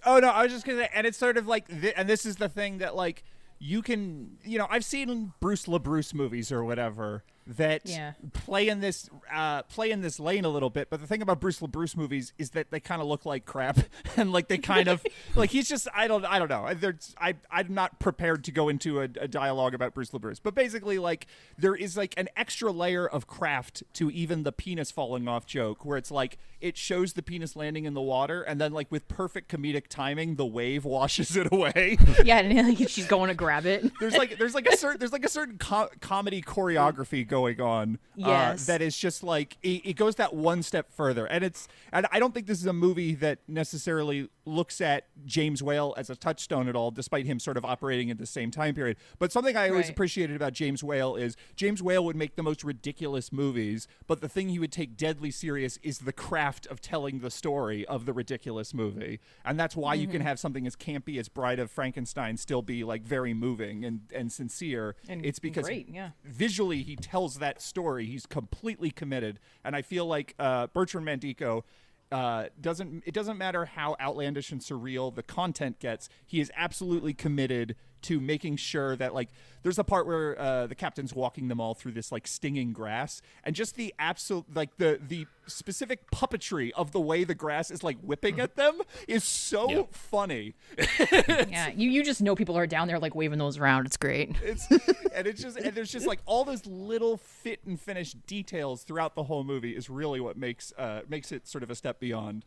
Oh 0.05 0.19
no, 0.19 0.29
I 0.29 0.43
was 0.43 0.51
just 0.51 0.65
gonna 0.65 0.79
say, 0.79 0.89
and 0.93 1.05
it's 1.07 1.17
sort 1.17 1.37
of 1.37 1.47
like, 1.47 1.67
th- 1.67 1.93
and 1.97 2.07
this 2.09 2.25
is 2.25 2.37
the 2.37 2.49
thing 2.49 2.77
that 2.79 2.95
like 2.95 3.23
you 3.59 3.81
can, 3.81 4.37
you 4.43 4.57
know, 4.57 4.67
I've 4.69 4.85
seen 4.85 5.33
Bruce 5.39 5.65
LaBruce 5.65 6.13
movies 6.13 6.51
or 6.51 6.63
whatever 6.63 7.23
that 7.47 7.81
Yeah. 7.85 8.13
play 8.33 8.67
in 8.67 8.79
this 8.81 9.09
uh, 9.33 9.63
play 9.63 9.91
in 9.91 10.01
this 10.01 10.19
lane 10.19 10.45
a 10.45 10.49
little 10.49 10.69
bit. 10.69 10.89
But 10.89 10.99
the 11.01 11.07
thing 11.07 11.21
about 11.21 11.39
Bruce 11.39 11.59
LaBruce 11.59 11.95
movies 11.95 12.33
is 12.37 12.51
that 12.51 12.71
they 12.71 12.79
kind 12.79 13.01
of 13.01 13.07
look 13.07 13.25
like 13.25 13.45
crap, 13.45 13.79
and 14.17 14.31
like 14.31 14.47
they 14.47 14.57
kind 14.57 14.87
of 14.87 15.03
like 15.35 15.49
he's 15.51 15.67
just 15.69 15.87
I 15.95 16.07
don't 16.07 16.25
I 16.25 16.39
don't 16.39 16.49
know. 16.49 16.73
There's, 16.73 17.15
I 17.19 17.35
I'm 17.51 17.73
not 17.73 17.99
prepared 17.99 18.43
to 18.45 18.51
go 18.51 18.69
into 18.69 18.99
a, 18.99 19.03
a 19.19 19.27
dialogue 19.27 19.73
about 19.73 19.93
Bruce 19.93 20.11
LaBruce, 20.11 20.39
but 20.43 20.55
basically 20.55 20.99
like 20.99 21.27
there 21.57 21.75
is 21.75 21.95
like 21.97 22.13
an 22.17 22.27
extra 22.35 22.71
layer 22.71 23.07
of 23.07 23.27
craft 23.27 23.83
to 23.93 24.09
even 24.11 24.43
the 24.43 24.51
penis 24.51 24.91
falling 24.91 25.27
off 25.27 25.45
joke, 25.45 25.85
where 25.85 25.97
it's 25.97 26.11
like 26.11 26.37
it 26.59 26.75
shows 26.75 27.13
the 27.13 27.21
penis 27.21 27.55
landing 27.55 27.85
in 27.85 27.93
the 27.93 28.01
water, 28.01 28.41
and 28.41 28.59
then 28.59 28.73
like 28.73 28.91
with 28.91 29.07
perfect 29.07 29.49
comedic 29.51 29.87
timing, 29.87 30.35
the 30.35 30.45
wave 30.45 30.83
washes 30.85 31.35
it 31.37 31.47
away. 31.51 31.97
Yeah, 32.25 32.39
and 32.39 32.79
like, 32.79 32.89
she's 32.89 33.05
going 33.05 33.27
to 33.29 33.35
grab 33.35 33.65
it. 33.65 33.91
there's 33.99 34.17
like 34.17 34.37
there's 34.39 34.55
like 34.55 34.65
a 34.67 34.75
certain 34.75 34.97
there's 34.99 35.11
like 35.13 35.23
a 35.23 35.29
certain 35.29 35.57
co- 35.57 35.89
comedy 36.01 36.41
choreography 36.41 37.25
going 37.27 37.36
going 37.37 37.61
on. 37.61 37.99
Yes. 38.15 38.67
Uh, 38.67 38.73
that 38.73 38.81
is 38.81 38.97
just 38.97 39.23
like 39.23 39.57
it, 39.61 39.85
it 39.85 39.93
goes 39.95 40.15
that 40.15 40.33
one 40.33 40.63
step 40.63 40.91
further, 40.91 41.25
and 41.25 41.43
it's 41.43 41.67
and 41.91 42.07
I 42.11 42.19
don't 42.19 42.33
think 42.33 42.47
this 42.47 42.59
is 42.59 42.65
a 42.65 42.73
movie 42.73 43.13
that 43.15 43.39
necessarily 43.47 44.29
looks 44.45 44.79
at 44.81 45.07
James 45.25 45.61
Whale 45.61 45.93
as 45.97 46.09
a 46.09 46.15
touchstone 46.15 46.67
at 46.69 46.75
all, 46.75 46.89
despite 46.89 47.25
him 47.25 47.37
sort 47.39 47.57
of 47.57 47.65
operating 47.65 48.09
in 48.09 48.17
the 48.17 48.25
same 48.25 48.49
time 48.49 48.73
period. 48.75 48.97
But 49.19 49.31
something 49.31 49.55
I 49.57 49.69
always 49.69 49.85
Right. 49.85 49.91
appreciated 49.91 50.35
about 50.35 50.53
James 50.53 50.83
Whale 50.83 51.15
is 51.15 51.35
James 51.55 51.83
Whale 51.83 52.03
would 52.05 52.15
make 52.15 52.35
the 52.35 52.43
most 52.43 52.63
ridiculous 52.63 53.31
movies, 53.31 53.87
but 54.07 54.21
the 54.21 54.29
thing 54.29 54.49
he 54.49 54.57
would 54.59 54.71
take 54.71 54.95
deadly 54.97 55.31
serious 55.31 55.77
is 55.83 55.99
the 55.99 56.13
craft 56.13 56.65
of 56.67 56.79
telling 56.81 57.19
the 57.19 57.29
story 57.29 57.85
of 57.87 58.05
the 58.05 58.13
ridiculous 58.13 58.73
movie, 58.73 59.19
and 59.45 59.59
that's 59.59 59.75
why 59.75 59.93
you 59.93 60.07
can 60.07 60.21
have 60.21 60.39
something 60.39 60.65
as 60.65 60.75
campy 60.75 61.19
as 61.19 61.27
Bride 61.29 61.59
of 61.59 61.69
Frankenstein 61.69 62.37
still 62.37 62.61
be 62.61 62.83
like 62.83 63.03
very 63.03 63.33
moving 63.33 63.83
and 63.83 64.01
and 64.15 64.31
sincere. 64.31 64.95
And 65.09 65.25
it's 65.25 65.39
because 65.39 65.65
great, 65.65 65.89
yeah. 65.89 66.11
visually 66.23 66.83
he 66.83 66.95
tells 66.95 67.26
that 67.35 67.61
story. 67.61 68.05
He's 68.05 68.25
completely 68.25 68.91
committed, 68.91 69.39
and 69.63 69.75
I 69.75 69.81
feel 69.81 70.05
like 70.05 70.35
uh, 70.39 70.67
Bertrand 70.67 71.07
Mandico 71.07 71.63
uh, 72.11 72.45
doesn't. 72.59 73.03
It 73.05 73.13
doesn't 73.13 73.37
matter 73.37 73.65
how 73.65 73.95
outlandish 73.99 74.51
and 74.51 74.61
surreal 74.61 75.13
the 75.13 75.23
content 75.23 75.79
gets. 75.79 76.09
He 76.25 76.39
is 76.39 76.51
absolutely 76.55 77.13
committed 77.13 77.75
to 78.03 78.19
making 78.19 78.57
sure 78.57 78.95
that 78.95 79.13
like 79.13 79.29
there's 79.63 79.79
a 79.79 79.83
part 79.83 80.07
where 80.07 80.39
uh, 80.39 80.67
the 80.67 80.75
captain's 80.75 81.13
walking 81.13 81.47
them 81.49 81.59
all 81.59 81.73
through 81.73 81.91
this 81.91 82.11
like 82.11 82.25
stinging 82.27 82.71
grass, 82.71 83.21
and 83.43 83.55
just 83.55 83.75
the 83.75 83.93
absolute 83.99 84.45
like 84.55 84.77
the 84.77 84.99
the 85.05 85.25
specific 85.47 86.09
puppetry 86.11 86.71
of 86.75 86.91
the 86.91 86.99
way 87.01 87.23
the 87.23 87.35
grass 87.35 87.71
is 87.71 87.83
like 87.83 87.97
whipping 88.01 88.39
at 88.39 88.55
them 88.55 88.79
is 89.07 89.23
so 89.23 89.69
Yeah. 89.69 89.81
funny. 89.91 90.53
yeah, 91.11 91.69
you 91.69 91.89
you 91.89 92.03
just 92.03 92.21
know 92.21 92.35
people 92.35 92.57
are 92.57 92.67
down 92.67 92.87
there 92.87 92.99
like 92.99 93.15
waving 93.15 93.39
those 93.39 93.57
around. 93.57 93.85
It's 93.87 93.97
great. 93.97 94.35
It's 94.43 94.69
and 95.13 95.27
it's 95.27 95.41
just 95.41 95.57
and 95.57 95.73
there's 95.75 95.91
just 95.91 96.05
like 96.07 96.19
all 96.25 96.45
those 96.45 96.65
little 96.65 97.17
fit 97.17 97.59
and 97.65 97.79
finish 97.79 98.13
details 98.13 98.83
throughout 98.83 99.15
the 99.15 99.23
whole 99.23 99.43
movie 99.43 99.75
is 99.75 99.89
really 99.89 100.19
what 100.19 100.37
makes 100.37 100.71
uh 100.77 101.01
makes 101.09 101.31
it 101.31 101.47
sort 101.47 101.63
of 101.63 101.69
a 101.71 101.75
step 101.75 101.99
beyond. 101.99 102.45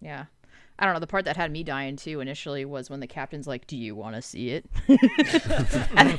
Yeah. 0.00 0.24
I 0.82 0.86
don't 0.86 0.94
know. 0.94 1.00
The 1.00 1.06
part 1.06 1.26
that 1.26 1.36
had 1.36 1.52
me 1.52 1.62
dying 1.62 1.94
too 1.94 2.18
initially 2.18 2.64
was 2.64 2.90
when 2.90 2.98
the 2.98 3.06
captain's 3.06 3.46
like, 3.46 3.68
"Do 3.68 3.76
you 3.76 3.94
want 3.94 4.16
to 4.16 4.20
see 4.20 4.50
it?" 4.50 4.66
and, 5.94 6.18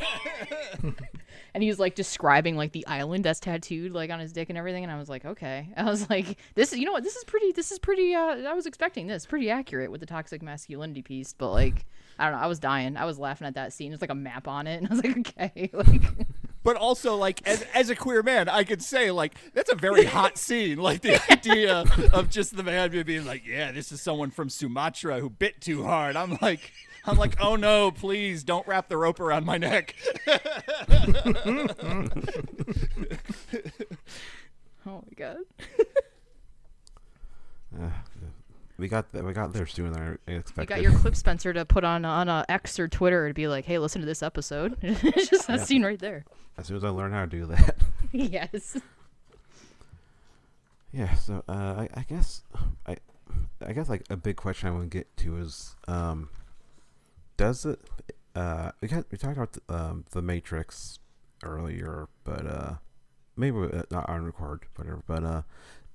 and 1.53 1.61
he 1.61 1.67
was 1.67 1.79
like 1.79 1.95
describing 1.95 2.55
like 2.55 2.71
the 2.71 2.87
island 2.87 3.25
that's 3.25 3.41
tattooed 3.41 3.91
like 3.91 4.09
on 4.09 4.21
his 4.21 4.31
dick 4.31 4.47
and 4.47 4.57
everything, 4.57 4.83
and 4.83 4.91
I 4.91 4.97
was 4.97 5.09
like, 5.09 5.25
"Okay." 5.25 5.67
I 5.77 5.83
was 5.83 6.09
like, 6.09 6.37
"This 6.55 6.71
is 6.71 6.79
you 6.79 6.85
know 6.85 6.93
what? 6.93 7.03
This 7.03 7.17
is 7.17 7.25
pretty. 7.25 7.51
This 7.51 7.73
is 7.73 7.79
pretty. 7.79 8.15
Uh, 8.15 8.37
I 8.49 8.53
was 8.53 8.65
expecting 8.65 9.07
this 9.07 9.25
pretty 9.25 9.49
accurate 9.49 9.91
with 9.91 9.99
the 9.99 10.07
toxic 10.07 10.41
masculinity 10.41 11.01
piece, 11.01 11.33
but 11.33 11.51
like, 11.51 11.85
I 12.17 12.23
don't 12.29 12.39
know. 12.39 12.45
I 12.45 12.47
was 12.47 12.59
dying. 12.59 12.95
I 12.95 13.03
was 13.03 13.19
laughing 13.19 13.47
at 13.47 13.55
that 13.55 13.73
scene. 13.73 13.91
There's 13.91 13.99
like 13.99 14.11
a 14.11 14.15
map 14.15 14.47
on 14.47 14.65
it, 14.65 14.77
and 14.77 14.87
I 14.87 14.95
was 14.95 15.03
like, 15.03 15.17
"Okay." 15.17 15.71
Like, 15.73 16.27
But 16.63 16.77
also 16.77 17.15
like 17.15 17.45
as 17.47 17.63
as 17.73 17.89
a 17.89 17.95
queer 17.95 18.23
man, 18.23 18.47
I 18.49 18.63
could 18.63 18.81
say 18.81 19.11
like 19.11 19.35
that's 19.53 19.71
a 19.71 19.75
very 19.75 20.05
hot 20.05 20.37
scene. 20.45 20.77
Like 20.77 21.01
the 21.01 21.21
idea 21.31 21.83
of 22.13 22.29
just 22.29 22.55
the 22.55 22.63
man 22.63 22.89
being 23.03 23.25
like, 23.25 23.45
"Yeah, 23.45 23.71
this 23.71 23.91
is 23.91 24.01
someone 24.01 24.31
from 24.31 24.49
Sumatra 24.49 25.19
who 25.19 25.29
bit 25.29 25.61
too 25.61 25.83
hard." 25.83 26.15
I'm 26.15 26.37
like 26.41 26.71
I'm 27.05 27.17
like, 27.17 27.35
"Oh 27.41 27.55
no, 27.57 27.91
please 27.91 28.43
don't 28.43 28.65
wrap 28.65 28.87
the 28.87 28.97
rope 28.97 29.19
around 29.19 29.45
my 29.45 29.57
neck." 29.57 29.95
oh 34.85 35.03
my 35.03 35.13
god. 35.15 35.37
Uh, 37.77 37.89
we 38.77 38.87
got 38.87 39.11
th- 39.11 39.23
we 39.23 39.33
got 39.33 39.53
there 39.53 39.65
sooner 39.65 39.91
than 39.91 40.19
I 40.27 40.61
You 40.61 40.65
got 40.65 40.81
your 40.81 40.91
clip 40.91 41.15
Spencer 41.15 41.53
to 41.53 41.65
put 41.65 41.83
on 41.83 42.05
on 42.05 42.29
uh, 42.29 42.45
X 42.49 42.79
or 42.79 42.87
Twitter 42.87 43.27
to 43.27 43.33
be 43.33 43.47
like, 43.47 43.65
"Hey, 43.65 43.77
listen 43.77 44.01
to 44.01 44.07
this 44.07 44.23
episode." 44.23 44.77
it's 44.81 45.29
just 45.29 45.47
that 45.47 45.61
scene 45.67 45.83
right 45.83 45.99
there. 45.99 46.25
as 46.57 46.67
soon 46.67 46.77
as 46.77 46.83
I 46.83 46.89
learn 46.89 47.11
how 47.11 47.21
to 47.21 47.27
do 47.27 47.45
that. 47.47 47.75
yes. 48.11 48.77
Yeah, 50.91 51.13
so 51.15 51.43
uh, 51.47 51.51
I, 51.51 51.89
I 51.95 52.05
guess 52.07 52.43
I 52.85 52.97
I 53.65 53.73
guess 53.73 53.89
like 53.89 54.03
a 54.09 54.17
big 54.17 54.35
question 54.35 54.67
I 54.67 54.71
want 54.71 54.91
to 54.91 54.97
get 54.97 55.15
to 55.17 55.37
is 55.37 55.75
um 55.87 56.29
does 57.37 57.65
it 57.65 57.79
uh 58.35 58.71
we 58.81 58.87
got 58.87 59.05
we 59.11 59.17
talked 59.17 59.37
about 59.37 59.53
the, 59.53 59.61
um 59.73 60.05
the 60.11 60.21
Matrix 60.21 60.99
earlier, 61.43 62.07
but 62.23 62.45
uh 62.45 62.73
maybe 63.35 63.57
uh, 63.57 63.83
not 63.89 64.07
on 64.09 64.23
record, 64.25 64.65
whatever. 64.75 65.03
But 65.07 65.23
uh 65.23 65.41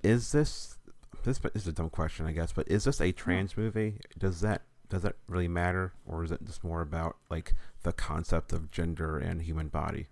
is 0.03 0.31
this 0.31 0.77
this 1.23 1.39
is 1.53 1.67
a 1.67 1.71
dumb 1.71 1.89
question, 1.89 2.25
I 2.25 2.31
guess, 2.31 2.51
but 2.51 2.67
is 2.67 2.85
this 2.85 3.01
a 3.01 3.11
trans 3.11 3.57
movie? 3.57 3.99
Does 4.17 4.41
that 4.41 4.63
does 4.89 5.03
that 5.03 5.15
really 5.27 5.47
matter, 5.47 5.93
or 6.05 6.23
is 6.23 6.31
it 6.31 6.43
just 6.43 6.63
more 6.63 6.81
about 6.81 7.17
like 7.29 7.53
the 7.83 7.93
concept 7.93 8.51
of 8.51 8.71
gender 8.71 9.17
and 9.17 9.41
human 9.41 9.67
body? 9.67 10.07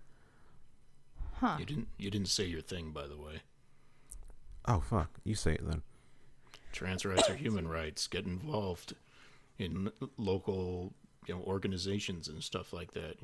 Huh. 1.34 1.56
You 1.58 1.66
didn't 1.66 1.88
you 1.98 2.10
didn't 2.10 2.28
say 2.28 2.44
your 2.44 2.60
thing, 2.60 2.92
by 2.92 3.06
the 3.06 3.16
way. 3.16 3.42
Oh 4.66 4.80
fuck, 4.80 5.10
you 5.24 5.34
say 5.34 5.52
it 5.54 5.66
then. 5.68 5.82
Trans 6.72 7.04
rights 7.04 7.28
are 7.28 7.34
human 7.34 7.66
rights. 7.66 8.06
Get 8.06 8.26
involved 8.26 8.94
in 9.58 9.90
local, 10.16 10.92
you 11.26 11.34
know, 11.34 11.42
organizations 11.42 12.28
and 12.28 12.42
stuff 12.42 12.72
like 12.72 12.92
that. 12.92 13.16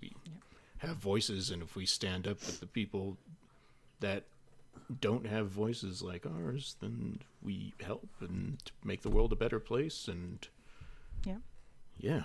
We 0.00 0.12
have 0.78 0.96
voices, 0.96 1.50
and 1.50 1.62
if 1.62 1.76
we 1.76 1.86
stand 1.86 2.26
up 2.26 2.40
with 2.40 2.60
the 2.60 2.66
people 2.66 3.16
that 4.00 4.24
don't 5.00 5.26
have 5.26 5.48
voices 5.48 6.02
like 6.02 6.26
ours, 6.26 6.76
then 6.80 7.20
we 7.42 7.74
help 7.80 8.08
and 8.20 8.58
make 8.84 9.02
the 9.02 9.10
world 9.10 9.32
a 9.32 9.36
better 9.36 9.60
place. 9.60 10.08
And 10.08 10.46
Yeah. 11.24 11.38
yeah, 11.98 12.22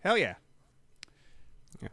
Hell 0.00 0.18
yeah. 0.18 0.34
Yeah. 1.80 1.88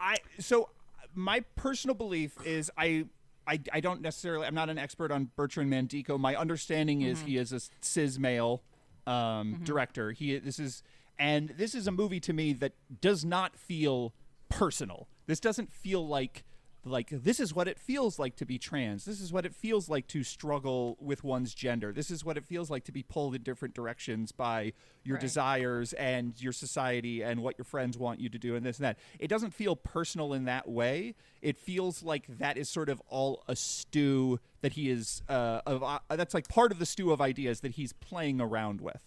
I 0.00 0.16
so 0.38 0.70
my 1.14 1.40
personal 1.56 1.94
belief 1.94 2.32
is 2.44 2.70
I 2.76 3.06
I, 3.46 3.60
I 3.72 3.80
don't 3.80 4.02
necessarily 4.02 4.46
I'm 4.46 4.54
not 4.54 4.68
an 4.68 4.78
expert 4.78 5.10
on 5.10 5.30
Bertrand 5.36 5.72
Mandico. 5.72 6.18
My 6.18 6.36
understanding 6.36 7.02
is 7.02 7.22
he 7.22 7.36
is 7.36 7.52
a 7.52 7.60
cis 7.80 8.18
male 8.18 8.62
um, 9.06 9.60
director. 9.64 10.12
He 10.12 10.38
this 10.38 10.58
is 10.58 10.82
and 11.18 11.50
this 11.50 11.74
is 11.74 11.86
a 11.86 11.92
movie 11.92 12.20
to 12.20 12.32
me 12.32 12.52
that 12.54 12.72
does 13.00 13.24
not 13.24 13.56
feel 13.56 14.14
personal. 14.48 15.08
This 15.26 15.40
doesn't 15.40 15.72
feel 15.72 16.06
like 16.06 16.44
like 16.84 17.10
this 17.10 17.40
is 17.40 17.54
what 17.54 17.68
it 17.68 17.78
feels 17.78 18.18
like 18.18 18.36
to 18.36 18.46
be 18.46 18.58
trans. 18.58 19.04
This 19.04 19.20
is 19.20 19.32
what 19.32 19.44
it 19.44 19.54
feels 19.54 19.88
like 19.88 20.06
to 20.08 20.22
struggle 20.22 20.96
with 21.00 21.24
one's 21.24 21.52
gender. 21.54 21.92
This 21.92 22.10
is 22.10 22.24
what 22.24 22.36
it 22.36 22.44
feels 22.44 22.70
like 22.70 22.84
to 22.84 22.92
be 22.92 23.02
pulled 23.02 23.34
in 23.34 23.42
different 23.42 23.74
directions 23.74 24.32
by 24.32 24.72
your 25.04 25.16
Right. 25.16 25.20
desires 25.20 25.92
and 25.94 26.40
your 26.40 26.52
society 26.52 27.22
and 27.22 27.42
what 27.42 27.58
your 27.58 27.64
friends 27.64 27.98
want 27.98 28.20
you 28.20 28.28
to 28.28 28.38
do 28.38 28.54
and 28.54 28.64
this 28.64 28.78
and 28.78 28.84
that. 28.84 28.98
It 29.18 29.28
doesn't 29.28 29.52
feel 29.52 29.76
personal 29.76 30.32
in 30.32 30.44
that 30.44 30.68
way. 30.68 31.14
It 31.42 31.56
feels 31.58 32.02
like 32.02 32.26
that 32.38 32.56
is 32.56 32.68
sort 32.68 32.88
of 32.88 33.02
all 33.08 33.42
a 33.48 33.56
stew 33.56 34.38
that 34.60 34.72
he 34.72 34.88
is 34.90 35.22
uh, 35.28 35.60
of 35.66 35.82
uh, 35.82 35.98
that's 36.10 36.34
like 36.34 36.48
part 36.48 36.72
of 36.72 36.78
the 36.78 36.86
stew 36.86 37.10
of 37.12 37.20
ideas 37.20 37.60
that 37.60 37.72
he's 37.72 37.92
playing 37.92 38.40
around 38.40 38.80
with. 38.80 39.04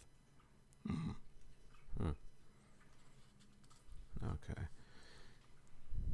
Okay. 4.24 4.62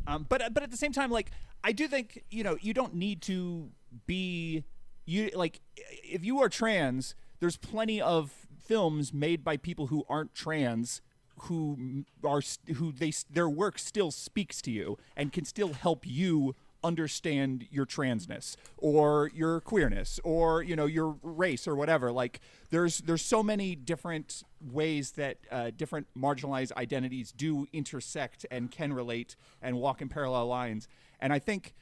Um, 0.08 0.26
but 0.28 0.54
but 0.54 0.64
at 0.64 0.72
the 0.72 0.78
same 0.78 0.94
time, 0.94 1.12
like 1.12 1.32
I 1.64 1.74
do 1.74 1.88
think 1.88 2.24
you 2.32 2.44
know 2.44 2.58
you 2.62 2.74
don't 2.74 2.96
need 2.96 3.22
to 3.24 3.70
be 4.08 4.64
you 5.06 5.30
like 5.36 5.60
if 5.76 6.24
you 6.24 6.40
are 6.42 6.50
trans, 6.50 7.14
there's 7.40 7.58
plenty 7.58 8.02
of 8.02 8.32
films 8.58 9.14
made 9.14 9.44
by 9.44 9.58
people 9.58 9.88
who 9.88 10.06
aren't 10.10 10.34
trans 10.34 11.02
who 11.42 12.04
are 12.24 12.42
who 12.76 12.92
they 12.92 13.12
their 13.30 13.50
work 13.50 13.78
still 13.78 14.12
speaks 14.12 14.62
to 14.62 14.72
you 14.72 14.98
and 15.16 15.32
can 15.32 15.46
still 15.46 15.74
help 15.74 16.06
you 16.06 16.56
understand 16.88 17.68
your 17.70 17.86
transness 17.86 18.56
or 18.78 19.30
your 19.34 19.62
queerness 19.62 20.20
or 20.24 20.64
you 20.64 20.76
know 20.76 20.86
your 20.86 21.18
race 21.22 21.68
or 21.68 21.76
whatever. 21.76 22.12
Like 22.12 22.40
there's 22.72 23.00
there's 23.00 23.22
so 23.22 23.44
many 23.44 23.76
different 23.76 24.44
ways 24.62 25.12
that 25.12 25.38
uh, 25.52 25.72
different 25.76 26.08
marginalized 26.18 26.72
identities 26.78 27.32
do 27.32 27.68
intersect 27.72 28.46
and 28.50 28.72
can 28.72 28.94
relate 28.94 29.36
and 29.62 29.78
walk 29.78 30.02
in 30.02 30.10
parallel 30.10 30.48
lines. 30.48 30.88
And 31.20 31.34
i 31.34 31.40
think 31.40 31.74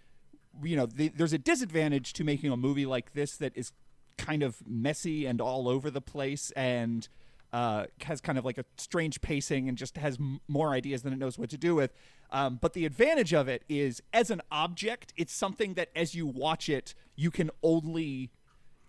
you 0.64 0.76
know 0.76 0.86
the, 0.86 1.10
there's 1.10 1.34
a 1.34 1.38
disadvantage 1.38 2.14
to 2.14 2.24
making 2.24 2.52
a 2.52 2.58
movie 2.58 2.86
like 2.86 3.14
this 3.14 3.38
that 3.38 3.52
is 3.56 3.72
kind 4.18 4.44
of 4.44 4.66
messy 4.66 5.26
and 5.26 5.42
all 5.42 5.68
over 5.68 5.92
the 5.92 6.02
place 6.02 6.52
and 6.52 7.10
uh, 7.56 7.86
has 8.02 8.20
kind 8.20 8.38
of 8.38 8.44
like 8.44 8.58
a 8.58 8.66
strange 8.76 9.22
pacing 9.22 9.70
and 9.70 9.78
just 9.78 9.96
has 9.96 10.18
m- 10.18 10.42
more 10.50 10.72
ideas 10.72 11.04
than 11.04 11.14
it 11.14 11.20
knows 11.20 11.40
what 11.40 11.50
to 11.50 11.58
do 11.58 11.74
with. 11.74 11.94
Um, 12.30 12.60
but 12.62 12.74
the 12.74 12.86
advantage 12.86 13.34
of 13.34 13.48
it 13.48 13.64
is, 13.70 14.04
as 14.12 14.30
an 14.30 14.42
object, 14.52 15.14
it's 15.16 15.32
something 15.34 15.76
that 15.76 15.88
as 15.96 16.14
you 16.14 16.28
watch 16.28 16.68
it, 16.68 16.94
you 17.16 17.32
can 17.32 17.50
only 17.64 18.32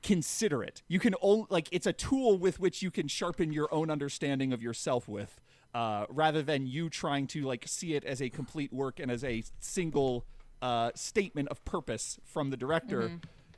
consider 0.02 0.64
it. 0.64 0.82
You 0.88 0.98
can 0.98 1.14
only 1.22 1.46
like 1.48 1.68
it's 1.70 1.86
a 1.86 1.92
tool 1.92 2.38
with 2.38 2.58
which 2.58 2.82
you 2.82 2.90
can 2.90 3.06
sharpen 3.06 3.52
your 3.52 3.72
own 3.72 3.88
understanding 3.88 4.52
of 4.52 4.60
yourself 4.60 5.06
with, 5.06 5.40
uh, 5.72 6.06
rather 6.08 6.42
than 6.42 6.66
you 6.66 6.90
trying 6.90 7.28
to 7.28 7.42
like 7.42 7.68
see 7.68 7.94
it 7.94 8.04
as 8.04 8.20
a 8.20 8.28
complete 8.30 8.72
work 8.72 8.98
and 8.98 9.12
as 9.12 9.22
a 9.22 9.44
single 9.60 10.26
uh, 10.60 10.90
statement 10.96 11.48
of 11.50 11.64
purpose 11.64 12.18
from 12.24 12.50
the 12.50 12.56
director. 12.56 13.12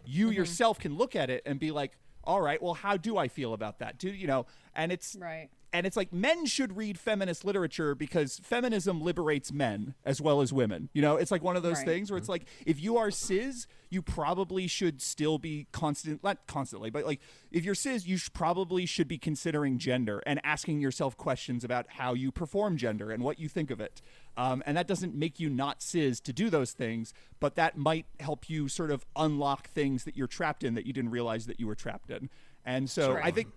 You 0.05 0.29
yourself 0.37 0.79
can 0.79 0.99
look 0.99 1.17
at 1.17 1.31
it 1.31 1.43
and 1.47 1.59
be 1.59 1.71
like, 1.71 1.93
all 2.29 2.43
right, 2.43 2.63
well, 2.63 2.75
how 2.75 2.99
do 2.99 3.17
I 3.17 3.27
feel 3.27 3.55
about 3.55 3.79
that? 3.79 3.99
Do 3.99 4.11
you 4.11 4.27
know? 4.27 4.45
And 4.77 4.93
it's 4.93 5.17
Right. 5.19 5.49
And 5.73 5.87
it's 5.87 5.97
like 5.97 6.13
men 6.13 6.47
should 6.47 6.77
read 6.77 6.99
feminist 6.99 7.45
literature 7.45 7.95
because 7.95 8.39
feminism 8.39 9.01
liberates 9.01 9.53
men 9.53 9.95
as 10.05 10.21
well 10.21 10.41
as 10.41 10.53
women. 10.53 10.89
You 10.95 11.03
know, 11.03 11.17
it's 11.17 11.31
like 11.31 11.43
one 11.43 11.57
of 11.57 11.63
those 11.63 11.79
Right. 11.79 11.87
things 11.87 12.11
where 12.11 12.19
it's 12.19 12.29
like 12.29 12.47
if 12.65 12.81
you 12.81 12.97
are 12.97 13.11
cis, 13.11 13.67
you 13.91 14.01
probably 14.03 14.67
should 14.67 15.01
still 15.03 15.39
be 15.39 15.67
constant, 15.73 16.23
not 16.25 16.47
constantly, 16.47 16.91
but 16.91 17.05
like 17.05 17.21
if 17.51 17.65
you're 17.65 17.75
cis, 17.75 18.07
you 18.07 18.17
sh- 18.17 18.31
probably 18.33 18.87
should 18.87 19.09
be 19.09 19.19
considering 19.19 19.79
gender 19.79 20.23
and 20.27 20.41
asking 20.45 20.81
yourself 20.81 21.17
questions 21.17 21.65
about 21.65 21.87
how 21.91 22.15
you 22.15 22.33
perform 22.33 22.77
gender 22.77 23.11
and 23.11 23.23
what 23.23 23.39
you 23.39 23.49
think 23.49 23.71
of 23.71 23.81
it. 23.81 24.01
Um, 24.37 24.63
and 24.67 24.77
that 24.77 24.87
doesn't 24.87 25.15
make 25.15 25.39
you 25.41 25.51
not 25.51 25.83
cis 25.83 26.21
to 26.21 26.33
do 26.33 26.49
those 26.49 26.73
things, 26.73 27.13
but 27.41 27.57
that 27.57 27.77
might 27.77 28.07
help 28.21 28.49
you 28.49 28.69
sort 28.69 28.91
of 28.91 29.05
unlock 29.17 29.69
things 29.69 30.05
that 30.05 30.17
you're 30.17 30.27
trapped 30.27 30.65
in 30.65 30.75
that 30.75 30.87
you 30.87 30.93
didn't 30.93 31.11
realize 31.11 31.47
that 31.47 31.59
you 31.61 31.67
were 31.67 31.75
trapped 31.75 32.11
in. 32.11 32.31
And 32.65 32.91
so 32.91 33.19
I 33.23 33.31
think 33.31 33.49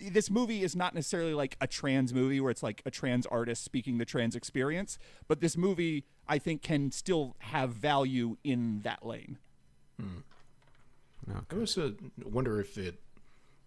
this 0.00 0.30
movie 0.30 0.62
is 0.62 0.76
not 0.76 0.94
necessarily 0.94 1.34
like 1.34 1.56
a 1.60 1.66
trans 1.66 2.14
movie 2.14 2.40
where 2.40 2.50
it's 2.50 2.62
like 2.62 2.82
a 2.86 2.90
trans 2.90 3.26
artist 3.26 3.64
speaking 3.64 3.98
the 3.98 4.04
trans 4.04 4.36
experience, 4.36 4.98
but 5.26 5.40
this 5.40 5.56
movie 5.56 6.04
I 6.28 6.38
think 6.38 6.62
can 6.62 6.90
still 6.92 7.36
have 7.38 7.70
value 7.70 8.36
in 8.44 8.80
that 8.82 9.04
lane. 9.04 9.38
I 11.50 11.54
was 11.54 11.76
uh, 11.76 11.90
wonder 12.24 12.60
if 12.60 12.78
it 12.78 13.00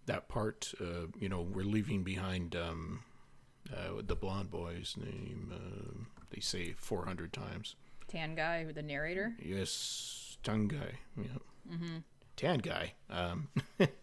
that 0.06 0.28
part, 0.28 0.72
uh, 0.80 1.06
you 1.18 1.28
know, 1.28 1.42
we're 1.42 1.64
leaving 1.64 2.02
behind 2.02 2.56
um, 2.56 3.04
uh, 3.72 4.02
the 4.04 4.16
blonde 4.16 4.50
boy's 4.50 4.96
name. 4.96 5.52
Uh, 5.54 6.04
they 6.30 6.40
say 6.40 6.72
four 6.72 7.04
hundred 7.04 7.32
times. 7.32 7.76
Tanguy, 8.12 8.74
the 8.74 8.82
narrator. 8.82 9.34
Yes, 9.40 10.36
Tanguy. 10.42 10.94
Yeah. 11.16 11.78
Tanguy. 12.36 12.90
Um, 13.08 13.48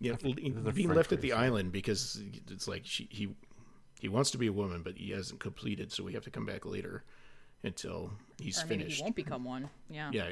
yeah, 0.00 0.16
l- 0.24 0.34
is 0.38 0.74
being 0.74 0.92
left 0.92 1.12
at 1.12 1.20
the 1.20 1.32
island 1.32 1.72
because 1.72 2.20
it's 2.50 2.66
like 2.68 2.82
she, 2.84 3.08
he 3.10 3.34
he 4.00 4.08
wants 4.08 4.30
to 4.32 4.38
be 4.38 4.46
a 4.48 4.52
woman, 4.52 4.82
but 4.82 4.96
he 4.98 5.10
hasn't 5.10 5.40
completed, 5.40 5.90
so 5.92 6.04
we 6.04 6.12
have 6.12 6.24
to 6.24 6.30
come 6.30 6.44
back 6.46 6.66
later 6.66 7.04
until 7.62 8.10
he's 8.38 8.62
Or 8.62 8.66
maybe 8.66 8.82
finished. 8.82 8.96
he 8.98 9.02
won't 9.04 9.16
become 9.16 9.44
one. 9.44 9.70
Yeah. 9.88 10.10
Yeah, 10.12 10.30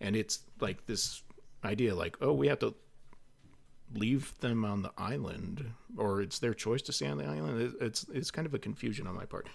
and 0.00 0.16
it's 0.16 0.40
like 0.60 0.86
this 0.86 1.22
idea, 1.64 1.94
like, 1.94 2.16
oh, 2.20 2.32
we 2.32 2.48
have 2.48 2.58
to 2.60 2.74
leave 3.94 4.36
them 4.40 4.64
on 4.64 4.82
the 4.82 4.90
island, 4.98 5.64
or 5.96 6.20
it's 6.20 6.40
their 6.40 6.54
choice 6.54 6.82
to 6.82 6.92
stay 6.92 7.06
on 7.06 7.18
the 7.18 7.24
island. 7.26 7.60
It- 7.62 7.74
It's 7.84 8.06
it's 8.12 8.30
kind 8.32 8.46
of 8.46 8.54
a 8.54 8.58
confusion 8.58 9.06
on 9.06 9.14
my 9.14 9.24
part. 9.26 9.46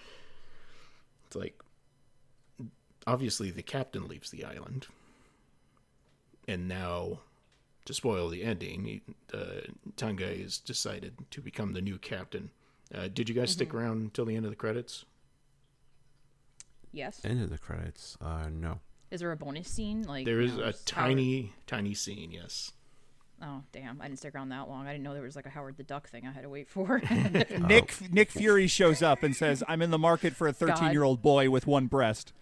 It's 1.26 1.36
like, 1.36 1.60
obviously, 3.06 3.50
the 3.50 3.62
captain 3.62 4.08
leaves 4.08 4.30
the 4.30 4.44
island, 4.44 4.86
and 6.48 6.66
now, 6.68 7.20
to 7.84 7.94
spoil 7.94 8.28
the 8.28 8.42
ending, 8.44 8.84
he, 8.84 9.02
uh, 9.34 9.62
Tanguy 9.96 10.42
has 10.42 10.58
decided 10.58 11.14
to 11.30 11.40
become 11.40 11.72
the 11.72 11.80
new 11.80 11.98
captain. 11.98 12.50
Uh, 12.94 13.08
did 13.12 13.28
you 13.28 13.34
guys 13.34 13.50
stick 13.50 13.72
around 13.74 14.02
until 14.02 14.24
the 14.24 14.36
end 14.36 14.44
of 14.44 14.50
the 14.52 14.56
credits? 14.56 15.04
Yes. 16.92 17.20
End 17.24 17.42
of 17.42 17.50
the 17.50 17.58
credits. 17.58 18.18
Uh, 18.20 18.48
no. 18.50 18.80
Is 19.10 19.20
there 19.20 19.32
a 19.32 19.36
bonus 19.36 19.68
scene? 19.68 20.02
Like 20.02 20.24
there 20.24 20.40
is 20.40 20.52
you 20.52 20.58
know, 20.58 20.64
a 20.64 20.72
just 20.72 20.90
Howard- 20.90 21.08
tiny, 21.10 21.52
tiny 21.66 21.94
scene. 21.94 22.30
Yes. 22.30 22.72
Oh 23.42 23.62
damn! 23.72 24.00
I 24.00 24.06
didn't 24.06 24.20
stick 24.20 24.34
around 24.34 24.50
that 24.50 24.68
long. 24.68 24.86
I 24.86 24.92
didn't 24.92 25.02
know 25.02 25.14
there 25.14 25.22
was 25.22 25.34
like 25.34 25.46
a 25.46 25.50
Howard 25.50 25.76
the 25.76 25.82
Duck 25.82 26.08
thing 26.08 26.26
I 26.26 26.30
had 26.30 26.44
to 26.44 26.48
wait 26.48 26.68
for. 26.68 27.02
Nick 27.58 27.94
Nick 28.12 28.30
Fury 28.30 28.68
shows 28.68 29.02
up 29.02 29.22
and 29.22 29.34
says, 29.34 29.64
"I'm 29.66 29.82
in 29.82 29.90
the 29.90 29.98
market 29.98 30.34
for 30.34 30.46
a 30.46 30.52
13 30.52 30.92
year 30.92 31.02
old 31.02 31.22
boy 31.22 31.50
with 31.50 31.66
one 31.66 31.88
breast." 31.88 32.32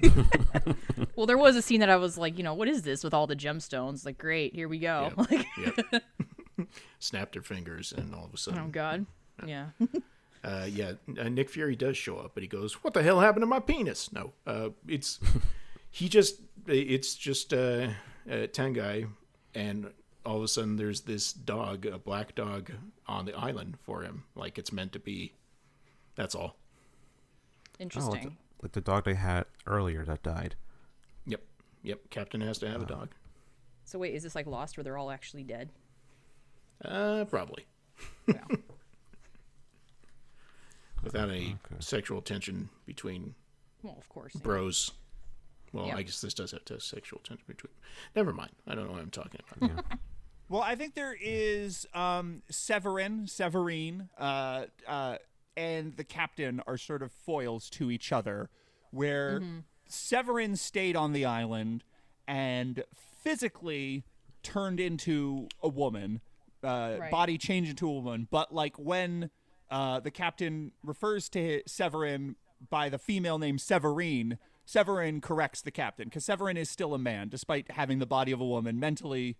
well, 1.16 1.26
there 1.26 1.38
was 1.38 1.56
a 1.56 1.62
scene 1.62 1.80
that 1.80 1.90
I 1.90 1.96
was 1.96 2.16
like, 2.18 2.36
you 2.38 2.44
know, 2.44 2.54
what 2.54 2.68
is 2.68 2.82
this 2.82 3.04
with 3.04 3.14
all 3.14 3.26
the 3.26 3.36
gemstones? 3.36 4.04
Like, 4.04 4.18
great, 4.18 4.54
here 4.54 4.68
we 4.68 4.78
go. 4.78 5.12
Yeah. 5.16 5.24
Like, 5.30 5.46
Yep. 5.58 6.02
Snapped 6.98 7.32
their 7.32 7.42
fingers, 7.42 7.92
and 7.92 8.14
all 8.14 8.24
of 8.24 8.32
a 8.32 8.36
sudden, 8.36 8.58
oh 8.60 8.62
sudden, 8.62 8.70
god. 8.72 9.06
Yeah. 9.44 9.66
uh, 10.44 10.66
yeah, 10.68 10.92
uh, 11.18 11.28
Nick 11.28 11.50
Fury 11.50 11.74
does 11.76 11.96
show 11.96 12.16
up, 12.18 12.30
but 12.34 12.42
he 12.42 12.48
goes, 12.48 12.74
"What 12.84 12.94
the 12.94 13.02
hell 13.02 13.20
happened 13.20 13.42
to 13.42 13.46
my 13.46 13.58
penis?" 13.60 14.12
No, 14.12 14.32
uh, 14.46 14.68
it's 14.86 15.18
he 15.90 16.08
just 16.08 16.40
it's 16.66 17.14
just 17.16 17.52
uh, 17.52 17.88
uh, 18.30 18.46
Tanguy, 18.52 19.08
and 19.54 19.90
all 20.24 20.36
of 20.38 20.42
a 20.44 20.48
sudden 20.48 20.76
there's 20.76 21.02
this 21.02 21.32
dog, 21.32 21.86
a 21.86 21.98
black 21.98 22.34
dog, 22.34 22.70
on 23.06 23.26
the 23.26 23.34
island 23.34 23.76
for 23.82 24.02
him, 24.02 24.24
like 24.36 24.56
it's 24.56 24.72
meant 24.72 24.92
to 24.92 24.98
be. 25.00 25.32
That's 26.14 26.34
all. 26.36 26.56
Oh, 26.56 27.76
Interesting. 27.80 28.36
It's 28.54 28.62
like 28.62 28.72
the 28.72 28.80
dog 28.80 29.04
they 29.04 29.14
had 29.14 29.44
earlier 29.66 30.04
that 30.04 30.22
died. 30.22 30.54
Yep, 31.26 31.42
yep. 31.82 32.00
Captain 32.10 32.40
has 32.40 32.58
to 32.58 32.68
have 32.68 32.82
a 32.82 32.86
dog. 32.86 33.10
So 33.84 33.98
wait, 33.98 34.14
is 34.14 34.22
this 34.22 34.34
like 34.34 34.46
Lost 34.46 34.76
where 34.76 34.84
they're 34.84 34.98
all 34.98 35.10
actually 35.10 35.42
dead? 35.44 35.70
Uh, 36.84 37.24
probably 37.26 37.66
Yeah. 38.26 38.44
without 41.02 41.28
any 41.28 41.56
sexual 41.80 42.22
tension 42.22 42.68
between 42.86 43.34
well, 43.82 43.96
of 43.98 44.08
course. 44.08 44.32
yeah. 44.34 44.40
bros. 44.42 44.90
Well, 45.72 45.86
Yeah. 45.88 45.96
I 45.96 46.02
guess 46.02 46.20
this 46.20 46.34
does 46.34 46.52
have 46.52 46.64
to 46.66 46.80
sexual 46.80 47.20
tension 47.20 47.44
between. 47.46 47.72
Never 48.16 48.32
mind. 48.32 48.52
I 48.66 48.74
don't 48.74 48.86
know 48.86 48.92
what 48.92 49.02
I'm 49.02 49.10
talking 49.10 49.40
about. 49.60 49.84
Well, 50.50 50.60
I 50.60 50.74
think 50.74 50.94
there 50.94 51.16
is 51.18 51.86
um, 51.94 52.42
Severin, 52.50 53.26
Severine, 53.26 54.10
uh, 54.18 54.66
uh, 54.86 55.16
and 55.56 55.96
the 55.96 56.04
captain 56.04 56.60
are 56.66 56.76
sort 56.76 57.02
of 57.02 57.12
foils 57.12 57.70
to 57.70 57.90
each 57.90 58.12
other, 58.12 58.50
where 58.90 59.40
Severin 59.88 60.56
stayed 60.56 60.96
on 60.96 61.12
the 61.12 61.24
island 61.24 61.84
and 62.26 62.84
physically 62.94 64.04
turned 64.42 64.80
into 64.80 65.48
a 65.62 65.68
woman, 65.68 66.20
uh, 66.62 66.96
Right. 67.00 67.10
body 67.10 67.38
changed 67.38 67.70
into 67.70 67.88
a 67.88 67.92
woman. 67.92 68.28
But 68.30 68.52
like 68.52 68.78
when 68.78 69.30
uh, 69.70 70.00
the 70.00 70.10
captain 70.10 70.72
refers 70.82 71.28
to 71.30 71.62
Severin 71.66 72.36
by 72.70 72.88
the 72.88 72.98
female 72.98 73.38
name 73.38 73.58
Severine, 73.58 74.38
Severin 74.64 75.20
corrects 75.20 75.60
the 75.62 75.70
captain 75.70 76.08
because 76.08 76.24
Severin 76.24 76.56
is 76.56 76.70
still 76.70 76.94
a 76.94 76.98
man, 76.98 77.28
despite 77.28 77.70
having 77.72 77.98
the 77.98 78.06
body 78.06 78.32
of 78.32 78.40
a 78.40 78.46
woman. 78.46 78.80
Mentally, 78.80 79.36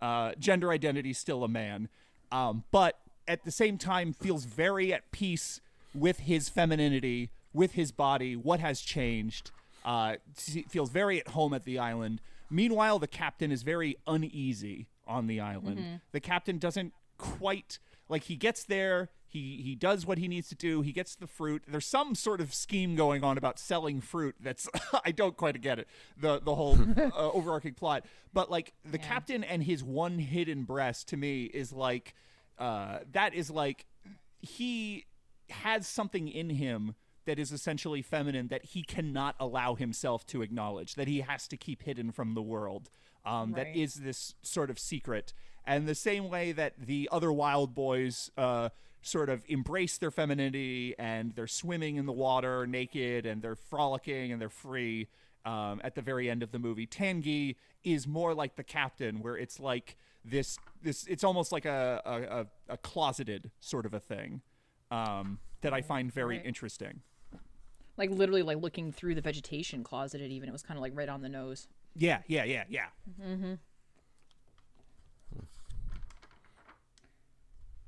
uh, 0.00 0.32
gender 0.38 0.70
identity 0.70 1.12
still 1.12 1.42
a 1.42 1.48
man, 1.48 1.88
um, 2.30 2.64
but 2.70 3.00
at 3.28 3.44
the 3.44 3.50
same 3.52 3.78
time 3.78 4.12
feels 4.12 4.44
very 4.44 4.92
at 4.92 5.10
peace 5.12 5.60
with 5.94 6.20
his 6.20 6.48
femininity, 6.48 7.30
with 7.52 7.72
his 7.72 7.92
body, 7.92 8.34
what 8.34 8.60
has 8.60 8.80
changed. 8.80 9.50
Uh, 9.84 10.16
feels 10.68 10.90
very 10.90 11.20
at 11.20 11.28
home 11.28 11.54
at 11.54 11.64
the 11.64 11.78
island. 11.78 12.20
Meanwhile, 12.50 12.98
the 12.98 13.06
captain 13.06 13.52
is 13.52 13.62
very 13.62 13.96
uneasy 14.06 14.88
on 15.06 15.26
the 15.26 15.40
island. 15.40 15.78
The 16.12 16.20
captain 16.20 16.58
doesn't 16.58 16.92
quite 17.16 17.78
like 18.08 18.24
he 18.24 18.36
gets 18.36 18.64
there. 18.64 19.10
He 19.26 19.60
he 19.62 19.74
does 19.74 20.06
what 20.06 20.18
he 20.18 20.26
needs 20.28 20.48
to 20.48 20.54
do. 20.54 20.80
He 20.82 20.92
gets 20.92 21.14
the 21.14 21.26
fruit. 21.26 21.62
There's 21.68 21.86
some 21.86 22.14
sort 22.14 22.40
of 22.40 22.54
scheme 22.54 22.96
going 22.96 23.22
on 23.22 23.36
about 23.36 23.58
selling 23.58 24.00
fruit. 24.00 24.34
That's 24.40 24.68
I 25.04 25.12
don't 25.12 25.36
quite 25.36 25.60
get 25.60 25.78
it. 25.78 25.88
The 26.18 26.40
the 26.40 26.54
whole 26.54 26.78
uh, 26.96 27.10
overarching 27.30 27.74
plot. 27.74 28.04
But 28.32 28.50
like 28.50 28.72
the 28.84 28.98
captain 28.98 29.44
and 29.44 29.62
his 29.62 29.84
one 29.84 30.18
hidden 30.18 30.64
breast 30.64 31.08
to 31.08 31.16
me 31.16 31.44
is 31.44 31.72
like 31.72 32.14
uh, 32.58 32.98
that 33.12 33.34
is 33.34 33.50
like 33.50 33.86
he 34.40 35.06
has 35.50 35.86
something 35.86 36.28
in 36.28 36.50
him 36.50 36.94
that 37.24 37.38
is 37.38 37.52
essentially 37.52 38.02
feminine 38.02 38.48
that 38.48 38.64
he 38.64 38.82
cannot 38.82 39.34
allow 39.38 39.74
himself 39.74 40.26
to 40.26 40.42
acknowledge 40.42 40.94
that 40.94 41.08
he 41.08 41.20
has 41.20 41.46
to 41.48 41.56
keep 41.56 41.82
hidden 41.82 42.10
from 42.12 42.34
the 42.34 42.42
world 42.42 42.90
um, 43.26 43.52
Right. 43.52 43.76
is 43.76 43.94
this 43.94 44.34
sort 44.42 44.70
of 44.70 44.78
secret 44.78 45.32
and 45.66 45.86
the 45.86 45.94
same 45.94 46.28
way 46.30 46.52
that 46.52 46.74
the 46.78 47.08
other 47.12 47.30
wild 47.32 47.74
boys 47.74 48.30
uh, 48.38 48.70
sort 49.02 49.28
of 49.28 49.44
embrace 49.48 49.98
their 49.98 50.10
femininity 50.10 50.94
and 50.98 51.34
they're 51.34 51.46
swimming 51.46 51.96
in 51.96 52.06
the 52.06 52.12
water 52.12 52.66
naked 52.66 53.26
and 53.26 53.42
they're 53.42 53.56
frolicking 53.56 54.32
and 54.32 54.40
they're 54.40 54.48
free 54.48 55.08
um, 55.44 55.80
at 55.84 55.94
the 55.94 56.02
very 56.02 56.28
end 56.30 56.42
of 56.42 56.50
the 56.52 56.58
movie 56.58 56.86
Tanguy 56.86 57.56
is 57.84 58.06
more 58.06 58.34
like 58.34 58.56
the 58.56 58.64
captain 58.64 59.20
where 59.20 59.36
it's 59.36 59.60
like 59.60 59.96
this 60.30 60.58
this 60.82 61.06
it's 61.06 61.24
almost 61.24 61.52
like 61.52 61.64
a 61.64 62.46
a, 62.68 62.72
a, 62.72 62.76
closeted 62.78 63.50
sort 63.60 63.86
of 63.86 63.94
a 63.94 64.00
thing 64.00 64.42
um, 64.90 65.38
that 65.60 65.72
I 65.72 65.82
find 65.82 66.12
very 66.12 66.36
Right. 66.36 66.46
interesting. 66.46 67.00
Like 67.96 68.10
literally, 68.10 68.42
like 68.42 68.58
looking 68.58 68.92
through 68.92 69.16
the 69.16 69.20
vegetation 69.20 69.82
closeted. 69.82 70.30
Even 70.30 70.48
it 70.48 70.52
was 70.52 70.62
kind 70.62 70.78
of 70.78 70.82
like 70.82 70.92
right 70.94 71.08
on 71.08 71.20
the 71.22 71.28
nose. 71.28 71.66
Yeah, 71.96 72.22
yeah, 72.28 72.44
yeah, 72.44 72.64
yeah. 72.68 72.86
Mhm. 73.20 73.58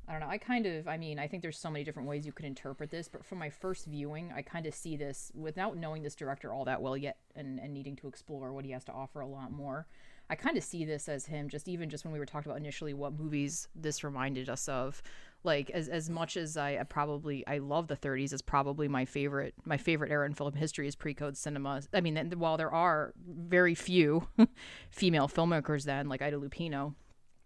I 0.09 0.12
don't 0.14 0.22
know. 0.22 0.28
I 0.28 0.38
kind 0.38 0.66
of, 0.66 0.88
I 0.88 0.97
mean, 0.97 1.20
I 1.20 1.28
think 1.28 1.41
there's 1.41 1.57
so 1.57 1.70
many 1.70 1.84
different 1.84 2.09
ways 2.09 2.26
you 2.26 2.32
could 2.32 2.45
interpret 2.45 2.91
this, 2.91 3.07
but 3.07 3.24
from 3.24 3.38
my 3.38 3.49
first 3.49 3.86
viewing, 3.86 4.32
I 4.34 4.43
kind 4.43 4.66
of 4.66 4.74
see 4.74 4.97
this 4.97 5.30
without 5.36 5.76
knowing 5.76 6.03
this 6.03 6.16
director 6.16 6.53
all 6.53 6.64
that 6.64 6.82
well 6.82 6.97
yet 6.97 7.18
and, 7.36 7.61
and 7.61 7.72
needing 7.72 7.95
to 7.97 8.09
explore 8.09 8.53
what 8.53 8.64
he 8.64 8.72
has 8.72 8.82
to 8.86 8.93
offer 8.93 9.20
a 9.20 9.26
lot 9.28 9.53
more. 9.53 9.86
I 10.31 10.37
kind 10.37 10.57
of 10.57 10.64
see 10.64 10.85
this 10.85 11.09
as 11.09 11.26
him 11.26 11.49
just 11.49 11.68
even 11.68 11.91
just 11.91 12.05
when 12.05 12.12
we 12.12 12.18
were 12.18 12.26
talking 12.26 12.51
about 12.51 12.61
initially 12.61 12.95
what 12.95 13.18
movies 13.18 13.68
this 13.74 14.05
reminded 14.05 14.49
us 14.49 14.68
of. 14.68 15.03
Like 15.43 15.70
as 15.70 15.89
as 15.89 16.09
much 16.09 16.37
as 16.37 16.57
I, 16.57 16.78
I 16.78 16.85
probably 16.85 17.47
I 17.47 17.59
love 17.59 17.89
the 17.89 17.97
30s 17.97 18.33
is 18.33 18.41
probably 18.41 18.89
my 18.89 19.05
favorite 19.05 19.55
my 19.64 19.76
favorite 19.76 20.11
era 20.11 20.26
in 20.26 20.35
film 20.35 20.53
history 20.53 20.87
is 20.87 20.95
pre-code 20.95 21.37
cinema. 21.37 21.83
I 21.93 22.01
mean, 22.01 22.16
while 22.37 22.57
there 22.57 22.72
are 22.72 23.12
very 23.26 23.74
few 23.74 24.28
female 24.91 25.28
filmmakers 25.28 25.85
then 25.85 26.09
like 26.09 26.22
Ida 26.22 26.37
Lupino, 26.37 26.95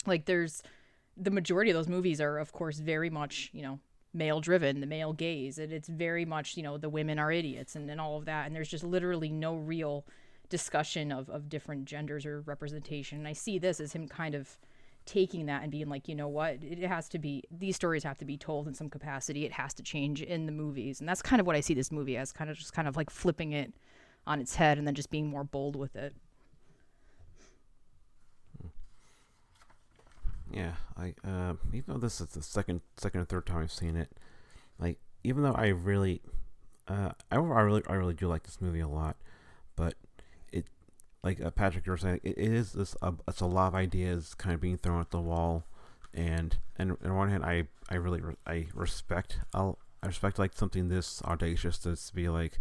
like 0.07 0.27
there's 0.27 0.63
the 1.17 1.31
majority 1.31 1.71
of 1.71 1.77
those 1.77 1.89
movies 1.89 2.21
are 2.21 2.39
of 2.39 2.53
course 2.53 2.79
very 2.81 3.11
much 3.11 3.51
you 3.53 3.63
know 3.63 3.79
male 4.15 4.41
driven, 4.41 4.81
the 4.81 4.87
male 4.87 5.13
gaze. 5.13 5.59
And 5.59 5.73
it's 5.73 5.89
very 5.89 6.25
much, 6.25 6.57
you 6.57 6.63
know, 6.63 6.79
the 6.79 6.89
women 6.89 7.19
are 7.19 7.33
idiots 7.33 7.75
and, 7.75 7.91
and 7.91 8.01
all 8.01 8.17
of 8.17 8.27
that. 8.27 8.47
And 8.47 8.55
there's 8.55 8.69
just 8.69 8.85
literally 8.85 9.31
no 9.31 9.57
real 9.57 10.07
discussion 10.49 11.13
of, 11.13 11.29
of 11.31 11.49
different 11.49 11.85
genders 11.85 12.27
or 12.27 12.41
representation. 12.43 13.19
And 13.19 13.29
I 13.29 13.33
see 13.33 13.59
this 13.59 13.81
as 13.81 13.93
him 13.93 14.09
kind 14.09 14.35
of 14.35 14.59
taking 15.07 15.47
that 15.47 15.63
and 15.63 15.71
being 15.71 15.89
like, 15.89 16.09
you 16.09 16.15
know 16.15 16.29
what, 16.29 16.63
it 16.63 16.79
has 16.79 17.09
to 17.11 17.19
be, 17.19 17.43
these 17.51 17.77
stories 17.77 18.05
have 18.05 18.19
to 18.19 18.25
be 18.25 18.37
told 18.37 18.67
in 18.67 18.75
some 18.75 18.89
capacity. 18.89 19.45
It 19.45 19.53
has 19.53 19.75
to 19.75 19.83
change 19.83 20.23
in 20.23 20.47
the 20.47 20.53
movies. 20.53 21.01
And 21.01 21.09
that's 21.09 21.23
kind 21.23 21.41
of 21.41 21.47
what 21.47 21.57
I 21.57 21.61
see 21.61 21.75
this 21.75 21.93
movie 21.93 22.17
as 22.17 22.33
kind 22.33 22.51
of 22.51 22.57
just 22.57 22.73
kind 22.73 22.89
of 22.89 22.97
like 22.97 23.11
flipping 23.11 23.53
it 23.53 23.73
on 24.27 24.41
its 24.41 24.55
head 24.55 24.79
and 24.79 24.87
then 24.87 24.95
just 24.95 25.11
being 25.11 25.27
more 25.27 25.45
bold 25.45 25.77
with 25.77 25.95
it. 25.97 26.15
Yeah, 30.51 30.73
I 30.97 31.15
uh, 31.27 31.55
even 31.73 31.95
though 31.95 31.99
this 31.99 32.21
is 32.21 32.29
the 32.29 32.43
second, 32.43 32.81
second 32.97 33.23
or 33.23 33.25
third 33.25 33.45
time 33.45 33.59
I've 33.59 33.73
seen 33.73 33.97
it, 33.97 34.11
like 34.79 34.99
even 35.25 35.43
though 35.43 35.53
I 35.53 35.69
really, 35.69 36.23
uh, 36.87 37.11
I, 37.31 37.37
I 37.37 37.39
really, 37.39 37.83
I 37.89 37.95
really 37.95 38.15
do 38.15 38.29
like 38.29 38.45
this 38.45 38.61
movie 38.61 38.81
a 38.81 38.89
lot, 38.89 39.17
like 41.25 41.41
uh, 41.41 41.51
Patrick, 41.51 41.87
you 41.87 41.91
were 41.93 41.97
saying, 41.99 42.21
it, 42.23 42.39
it 42.39 42.53
is 42.53 42.73
this, 42.75 42.95
uh, 43.03 43.13
it's 43.27 43.41
a 43.41 43.47
lot 43.47 43.69
of 43.69 43.75
ideas 43.75 44.35
kind 44.35 44.55
of 44.55 44.61
being 44.61 44.77
thrown 44.77 45.01
at 45.01 45.11
the 45.11 45.21
wall, 45.21 45.65
and 46.13 46.59
and 46.77 46.97
on 47.05 47.15
one 47.17 47.31
hand, 47.31 47.45
I, 47.45 47.65
I 47.91 47.97
really, 47.97 48.21
re- 48.21 48.37
I 48.47 48.67
respect, 48.75 49.39
I'll, 49.53 49.79
I 50.03 50.07
respect 50.07 50.39
like 50.39 50.53
something 50.53 50.89
this 50.89 51.23
audacious 51.23 51.79
to 51.79 51.97
be 52.15 52.29
like, 52.29 52.59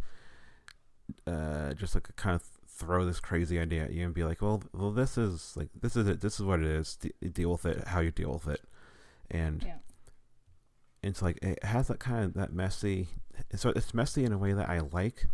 uh, 1.27 1.73
just 1.73 1.93
like 1.95 2.15
kind 2.15 2.35
of 2.35 2.43
throw 2.67 3.05
this 3.05 3.19
crazy 3.19 3.59
idea 3.59 3.83
at 3.83 3.91
you 3.93 4.05
and 4.05 4.13
be 4.13 4.23
like, 4.23 4.41
well, 4.41 4.63
well, 4.73 4.91
this 4.91 5.17
is 5.17 5.53
like 5.55 5.69
this 5.81 5.95
is 5.95 6.07
it. 6.07 6.21
This 6.21 6.39
is 6.39 6.45
what 6.45 6.59
it 6.61 6.65
is. 6.65 6.95
De- 6.95 7.29
deal 7.29 7.51
with 7.51 7.65
it. 7.65 7.87
How 7.89 7.99
you 7.99 8.11
deal 8.11 8.31
with 8.33 8.47
it, 8.47 8.61
and 9.29 9.61
Yeah. 9.63 9.75
it's 11.03 11.21
like 11.21 11.37
it 11.43 11.63
has 11.63 11.87
that 11.89 11.99
kind 11.99 12.23
of 12.25 12.33
that 12.35 12.53
messy. 12.53 13.09
So 13.55 13.69
it's 13.75 13.93
messy 13.93 14.23
in 14.23 14.31
a 14.31 14.37
way 14.37 14.53
that 14.53 14.69
I 14.69 14.79
like, 14.79 15.27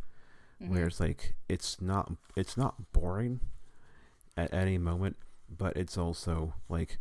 where 0.67 0.87
it's 0.87 0.99
like 0.99 1.35
it's 1.47 1.79
not 1.81 2.11
it's 2.35 2.57
not 2.57 2.91
boring 2.91 3.39
at 4.35 4.53
any 4.53 4.77
moment, 4.77 5.15
but 5.49 5.75
it's 5.77 5.97
also 5.97 6.53
like 6.67 6.97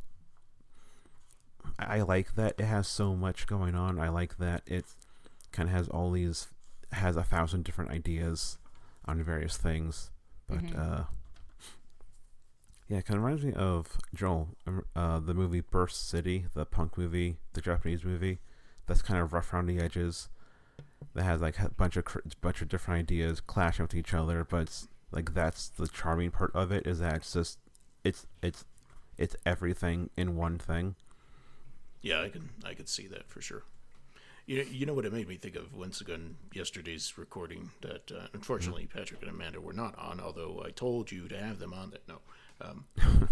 I 1.79 2.01
like 2.01 2.35
that 2.37 2.55
it 2.59 2.65
has 2.65 2.89
so 2.89 3.15
much 3.15 3.47
going 3.47 3.75
on. 3.75 3.99
I 3.99 4.09
like 4.09 4.39
that 4.39 4.63
it 4.67 4.85
kind 5.53 5.69
of 5.69 5.75
has 5.75 5.89
all 5.89 6.11
these 6.11 6.49
has 6.93 7.17
a 7.17 7.23
thousand 7.23 7.65
different 7.65 7.91
ideas 7.91 8.59
on 9.05 9.23
various 9.23 9.57
things, 9.57 10.11
but 10.47 10.59
Mhm. 10.59 10.79
uh, 10.79 11.05
yeah, 12.89 12.99
it 12.99 13.05
kind 13.07 13.19
of 13.19 13.25
reminds 13.25 13.45
me 13.45 13.53
of 13.53 13.99
Joel, 14.15 14.57
um, 14.67 14.85
uh, 14.97 15.21
the 15.21 15.35
movie 15.35 15.61
Burst 15.61 16.09
City, 16.09 16.47
the 16.55 16.65
punk 16.65 16.97
movie, 16.97 17.37
the 17.53 17.61
Japanese 17.61 18.05
movie. 18.05 18.39
That's 18.87 19.03
kind 19.03 19.21
of 19.21 19.33
rough 19.35 19.53
around 19.53 19.67
the 19.67 19.79
edges. 19.79 20.31
That 21.15 21.25
has 21.25 21.41
like 21.41 21.59
a 21.59 21.71
bunch 21.71 21.97
of 21.97 22.05
cr- 22.05 22.21
bunch 22.41 22.63
of 22.63 22.69
different 22.69 22.99
ideas 23.01 23.41
clashing 23.41 23.85
with 23.85 23.95
each 23.95 24.15
other, 24.15 24.45
but 24.49 24.63
it's, 24.63 24.89
like 25.11 25.35
that's 25.35 25.69
the 25.69 25.89
charming 25.89 26.31
part 26.31 26.53
of 26.55 26.71
it 26.71 26.87
is 26.87 26.99
that 26.99 27.17
it's 27.17 27.33
just 27.33 27.59
it's 28.05 28.27
it's 28.43 28.65
it's 29.17 29.37
everything 29.47 30.11
in 30.17 30.37
one 30.37 30.59
thing. 30.59 30.95
Yeah, 32.03 32.23
I 32.23 32.29
can 32.29 32.51
I 32.65 32.75
could 32.75 32.89
see 32.89 33.07
that 33.09 33.29
for 33.29 33.41
sure. 33.41 33.65
You 34.47 34.67
you 34.71 34.87
know 34.87 34.95
what 34.95 35.05
it 35.05 35.13
made 35.13 35.29
me 35.29 35.37
think 35.37 35.57
of 35.57 35.75
once 35.75 36.01
again 36.01 36.37
yesterday's 36.53 37.17
recording 37.19 37.71
that 37.81 38.11
uh, 38.11 38.27
unfortunately 38.33 38.87
Patrick 38.87 39.21
and 39.23 39.31
Amanda 39.31 39.61
were 39.61 39.73
not 39.73 39.99
on, 39.99 40.21
although 40.21 40.63
I 40.65 40.71
told 40.71 41.11
you 41.13 41.29
to 41.29 41.39
have 41.39 41.59
them 41.59 41.73
on. 41.75 41.91
That 41.91 42.09
no, 42.09 42.21
um, 42.61 42.85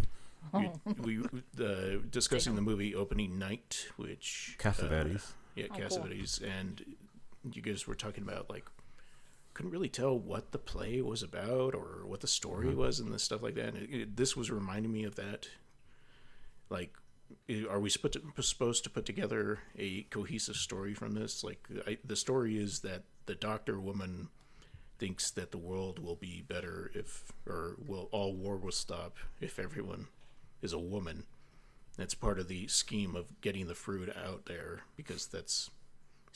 we, 0.53 0.71
we 1.03 1.21
uh, 1.65 1.99
discussing 2.11 2.55
the 2.55 2.63
movie 2.63 2.95
opening 2.95 3.39
night, 3.39 3.87
which 3.97 4.57
uh, 4.59 4.63
Cassavetes. 4.63 5.33
yeah, 5.55 5.67
Oh, 5.73 5.77
cool. 5.89 6.49
And 6.49 6.85
you 7.55 7.63
guys 7.63 7.87
were 7.87 7.95
talking 7.95 8.25
about 8.25 8.49
like 8.51 8.65
couldn't 9.57 9.73
really 9.73 9.89
tell 9.89 10.19
what 10.19 10.53
the 10.53 10.59
play 10.59 11.01
was 11.01 11.23
about 11.23 11.75
or 11.75 12.03
what 12.05 12.21
the 12.21 12.27
story 12.27 12.67
mm-hmm. 12.67 12.79
was 12.79 13.01
and 13.01 13.11
the 13.11 13.19
stuff 13.19 13.43
like 13.43 13.55
that. 13.55 13.69
And 13.69 13.79
it, 13.79 13.91
it, 13.91 14.17
this 14.17 14.37
was 14.37 14.51
reminding 14.51 14.93
me 14.93 15.05
of 15.05 15.15
that. 15.15 15.49
Like, 16.69 16.95
are 17.71 17.81
we 17.81 17.89
supposed 17.89 18.19
to, 18.37 18.43
supposed 18.43 18.85
to 18.85 18.91
put 18.91 19.07
together 19.07 19.61
a 19.79 20.03
cohesive 20.11 20.57
story 20.57 20.93
from 20.93 21.13
this? 21.13 21.43
Like, 21.43 21.67
I, 21.87 21.97
the 22.05 22.17
story 22.17 22.59
is 22.59 22.81
that 22.81 23.05
the 23.25 23.35
doctor 23.35 23.81
woman 23.81 24.29
thinks 24.99 25.31
that 25.31 25.53
the 25.53 25.59
world 25.59 26.01
will 26.01 26.17
be 26.17 26.45
better 26.47 26.91
if, 26.95 27.33
or 27.47 27.77
will 27.87 28.11
all 28.13 28.35
war 28.35 28.59
will 28.59 28.73
stop 28.73 29.17
if 29.41 29.59
everyone 29.59 30.09
is 30.61 30.75
a 30.75 30.79
woman. 30.79 31.25
That's 31.97 32.15
part 32.15 32.39
of 32.39 32.49
the 32.49 32.67
scheme 32.67 33.17
of 33.17 33.41
getting 33.41 33.69
the 33.69 33.75
fruit 33.75 34.15
out 34.15 34.45
there 34.45 34.83
because 34.99 35.27
that's 35.27 35.71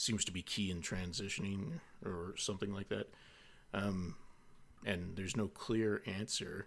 seems 0.01 0.25
to 0.25 0.33
be 0.33 0.41
key 0.41 0.71
in 0.71 0.81
transitioning 0.81 1.73
or 2.05 2.35
something 2.37 2.73
like 2.73 2.89
that. 2.89 3.13
Um, 3.75 4.17
and 4.85 5.15
there's 5.15 5.37
no 5.37 5.47
clear 5.47 6.03
answer, 6.07 6.67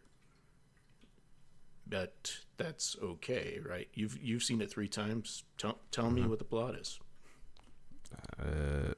but 1.88 2.38
that's 2.58 2.96
okay, 3.02 3.60
right? 3.68 3.88
You've 3.96 4.22
you've 4.22 4.44
seen 4.44 4.62
it 4.62 4.70
three 4.70 4.88
times. 4.88 5.44
Tell 5.58 5.80
tell 5.92 6.12
me 6.12 6.22
what 6.22 6.38
the 6.38 6.46
plot 6.46 6.76
is. 6.76 7.00
Uh, 8.40 8.94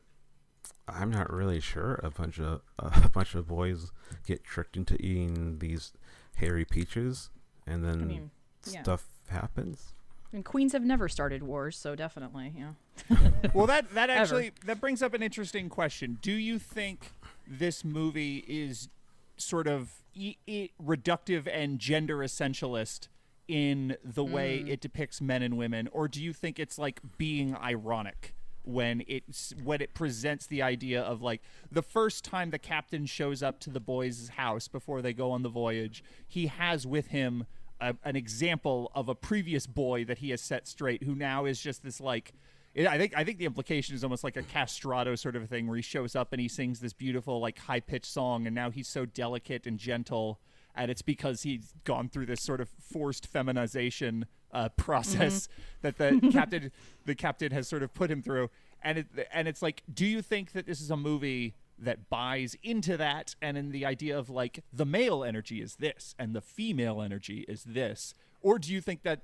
I'm 0.88 1.10
not 1.10 1.32
really 1.32 1.62
sure. 1.62 2.00
A 2.04 2.12
bunch 2.12 2.40
of 2.40 2.62
a 2.78 3.10
bunch 3.14 3.36
of 3.36 3.48
boys 3.48 3.92
get 4.28 4.44
tricked 4.44 4.76
into 4.76 4.96
eating 5.02 5.60
these 5.60 5.94
hairy 6.36 6.66
peaches, 6.66 7.30
and 7.66 7.86
then 7.86 8.08
mean, 8.08 8.32
yeah. 8.70 8.84
stuff 8.84 9.08
happens. 9.30 9.95
And 10.36 10.44
queens 10.44 10.74
have 10.74 10.84
never 10.84 11.08
started 11.08 11.44
wars, 11.44 11.78
so 11.78 11.96
definitely, 11.96 12.52
yeah. 12.58 13.20
well, 13.54 13.68
that 13.68 13.90
that 13.94 14.10
actually 14.10 14.52
that 14.66 14.82
brings 14.82 15.02
up 15.02 15.14
an 15.14 15.24
interesting 15.24 15.70
question. 15.70 16.18
Do 16.22 16.34
you 16.34 16.60
think 16.60 17.12
this 17.48 17.86
movie 17.86 18.44
is 18.46 18.90
sort 19.38 19.66
of 19.66 20.02
e- 20.14 20.36
e- 20.46 20.72
reductive 20.84 21.48
and 21.50 21.80
gender 21.80 22.18
essentialist 22.18 23.08
in 23.48 23.96
the 24.04 24.26
way 24.26 24.60
Mm. 24.66 24.70
it 24.72 24.82
depicts 24.82 25.22
men 25.22 25.42
and 25.42 25.58
women, 25.58 25.88
or 25.94 26.10
do 26.10 26.22
you 26.22 26.34
think 26.34 26.60
it's 26.60 26.78
like 26.78 27.00
being 27.18 27.56
ironic? 27.56 28.34
When 28.66 29.04
it's 29.08 29.54
when 29.64 29.80
it 29.80 29.94
presents 29.94 30.48
the 30.48 30.62
idea 30.62 31.02
of 31.02 31.22
like 31.22 31.42
the 31.72 31.84
first 31.84 32.26
time 32.26 32.50
the 32.50 32.60
captain 32.60 33.06
shows 33.06 33.42
up 33.42 33.60
to 33.62 33.70
the 33.70 33.80
boys' 33.80 34.30
house 34.36 34.68
before 34.68 35.02
they 35.02 35.14
go 35.14 35.32
on 35.32 35.44
the 35.44 35.50
voyage, 35.50 36.04
he 36.28 36.48
has 36.48 36.86
with 36.86 37.08
him 37.08 37.46
a, 37.82 37.96
an 38.04 38.16
example 38.16 38.92
of 38.96 39.10
a 39.10 39.16
previous 39.16 39.68
boy 39.68 40.06
that 40.06 40.20
he 40.20 40.30
has 40.32 40.42
set 40.42 40.68
straight, 40.68 41.04
who 41.04 41.16
now 41.16 41.46
is 41.46 41.60
just 41.60 41.84
this 41.84 42.00
like. 42.02 42.34
it- 42.74 42.88
I 42.88 42.98
think 42.98 43.14
I 43.16 43.24
think 43.24 43.38
the 43.40 43.46
implication 43.46 43.96
is 43.96 44.04
almost 44.04 44.24
like 44.24 44.38
a 44.38 44.44
castrato 44.44 45.18
sort 45.18 45.36
of 45.36 45.48
thing, 45.50 45.68
where 45.68 45.76
he 45.76 45.82
shows 45.82 46.16
up 46.16 46.32
and 46.34 46.42
he 46.42 46.48
sings 46.48 46.80
this 46.80 46.94
beautiful 46.94 47.40
like 47.40 47.60
high 47.60 47.80
pitched 47.80 48.12
song, 48.12 48.46
and 48.48 48.56
now 48.56 48.70
he's 48.72 48.88
so 48.88 49.06
delicate 49.06 49.66
and 49.68 49.78
gentle, 49.78 50.40
and 50.76 50.90
it's 50.92 51.02
because 51.02 51.44
he's 51.44 51.74
gone 51.84 52.10
through 52.10 52.26
this 52.28 52.42
sort 52.42 52.62
of 52.62 52.70
forced 52.70 53.28
feminization 53.28 54.26
uh, 54.52 54.70
process 54.70 55.48
that 55.82 55.98
the 55.98 56.20
captain 56.32 56.72
the 57.06 57.16
captain 57.16 57.52
has 57.52 57.68
sort 57.68 57.84
of 57.84 57.94
put 57.94 58.10
him 58.10 58.22
through, 58.22 58.50
and 58.84 59.00
it 59.00 59.08
and 59.34 59.48
it's 59.48 59.62
like, 59.62 59.84
do 59.94 60.06
you 60.06 60.22
think 60.22 60.52
that 60.54 60.66
this 60.66 60.80
is 60.82 60.90
a 60.92 60.98
movie? 60.98 61.56
That 61.78 62.10
buys 62.10 62.56
into 62.64 62.98
that 62.98 63.36
and 63.42 63.58
in 63.58 63.72
the 63.72 63.86
idea 63.86 64.18
of 64.18 64.30
like 64.30 64.64
the 64.72 64.86
male 64.86 65.24
energy 65.24 65.62
is 65.62 65.76
this 65.76 66.16
and 66.18 66.34
the 66.34 66.42
female 66.42 67.02
energy 67.02 67.46
is 67.48 67.64
this 67.64 68.14
or 68.42 68.58
do 68.58 68.72
you 68.72 68.82
think 68.82 69.04
that 69.04 69.22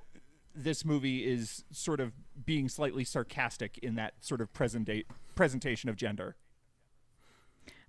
this 0.54 0.84
movie 0.84 1.26
is 1.26 1.64
sort 1.72 2.02
of 2.02 2.12
being 2.46 2.68
slightly 2.68 3.06
sarcastic 3.06 3.78
in 3.78 3.96
that 3.96 4.14
sort 4.20 4.42
of 4.42 4.52
present 4.52 4.90
presentation 5.36 5.90
of 5.90 5.96
gender 5.96 6.36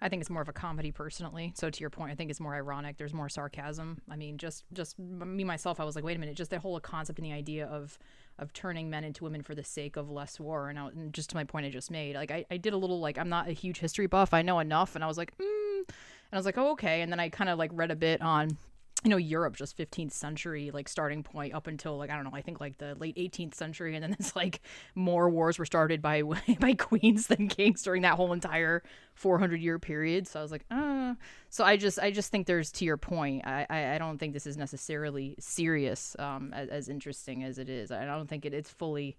I 0.03 0.09
think 0.09 0.21
it's 0.21 0.31
more 0.31 0.43
of 0.43 0.49
a 0.49 0.53
comedy 0.53 0.91
personally. 0.91 1.53
So 1.57 1.71
to 1.71 1.81
your 1.81 1.89
point, 1.89 2.11
I 2.11 2.17
think 2.17 2.29
it's 2.29 2.41
more 2.41 2.57
ironic. 2.57 2.97
There's 2.97 3.15
more 3.15 3.29
sarcasm. 3.29 4.03
I 4.11 4.17
mean, 4.17 4.37
just 4.37 4.65
just 4.73 4.99
me 4.99 5.45
myself, 5.45 5.79
I 5.79 5.85
was 5.85 5.95
like, 5.95 6.05
wait 6.05 6.17
a 6.17 6.21
minute, 6.21 6.35
just 6.35 6.51
the 6.51 6.59
whole 6.59 6.79
concept 6.81 7.21
and 7.21 7.27
the 7.27 7.33
idea 7.33 7.67
of 7.67 7.97
of 8.39 8.53
turning 8.53 8.91
men 8.91 9.05
into 9.05 9.24
women 9.24 9.43
for 9.43 9.55
the 9.55 9.64
sake 9.64 9.97
of 9.97 10.11
less 10.11 10.41
war. 10.41 10.68
And, 10.68 10.78
I, 10.78 10.89
and 10.89 11.12
just 11.12 11.30
to 11.30 11.37
my 11.37 11.45
point 11.45 11.66
I 11.66 11.70
just 11.70 11.91
made, 11.91 12.16
like 12.16 12.30
I, 12.30 12.45
I 12.51 12.57
did 12.57 12.72
a 12.72 12.76
little 12.76 13.01
like 13.01 13.18
I'm 13.18 13.28
not 13.28 13.49
a 13.49 13.53
huge 13.53 13.78
history 13.78 14.07
buff. 14.07 14.35
I 14.35 14.43
know 14.43 14.59
enough, 14.59 14.95
and 14.95 15.05
I 15.05 15.07
was 15.07 15.18
like, 15.18 15.37
mm. 15.39 15.78
and 15.89 15.95
I 16.33 16.37
was 16.37 16.47
like, 16.47 16.59
oh 16.59 16.72
okay. 16.72 17.03
And 17.03 17.12
then 17.12 17.20
I 17.20 17.28
kind 17.28 17.51
of 17.51 17.59
like 17.59 17.70
read 17.74 17.91
a 17.91 17.97
bit 17.97 18.22
on 18.22 18.57
you 19.03 19.11
know 19.11 19.16
Europe 19.16 19.57
just 19.57 19.76
15th 19.76 20.12
century 20.12 20.70
like 20.72 20.88
starting 20.88 21.22
point 21.22 21.55
up 21.55 21.66
until 21.66 21.96
like 21.96 22.11
I 22.11 22.14
don't 22.14 22.24
know 22.24 22.30
I 22.32 22.42
think 22.42 22.61
like 22.61 22.78
the 22.78 22.94
late 22.94 23.16
18th 23.16 23.55
century 23.55 23.94
and 23.94 24.03
then 24.03 24.12
it's 24.18 24.36
like 24.36 24.61
more 24.94 25.28
wars 25.28 25.59
were 25.59 25.64
started 25.64 26.00
by 26.00 26.22
by 26.61 26.74
queens 26.74 27.26
than 27.26 27.48
kings 27.48 27.82
during 27.82 28.03
that 28.03 28.14
whole 28.14 28.32
entire 28.32 28.82
400 29.14 29.61
year 29.61 29.78
period. 29.78 30.26
So 30.28 30.40
I 30.40 30.42
was 30.42 30.53
like 30.53 30.64
uh. 30.70 31.14
So 31.50 31.64
I 31.64 31.76
just 31.76 31.98
I 31.98 32.11
just 32.11 32.30
think 32.30 32.46
there's 32.46 32.70
to 32.72 32.84
your 32.84 32.96
point 32.96 33.46
I 33.46 33.66
I, 33.68 33.94
I 33.94 33.98
don't 33.98 34.18
think 34.18 34.32
this 34.32 34.46
is 34.46 34.57
necessarily 34.57 35.34
serious 35.38 36.16
um 36.18 36.53
as, 36.55 36.68
as 36.68 36.88
interesting 36.88 37.44
as 37.44 37.59
it 37.59 37.68
is. 37.68 37.90
I 37.90 38.05
don't 38.05 38.28
think 38.28 38.44
it, 38.44 38.55
it's 38.55 38.70
fully 38.70 39.16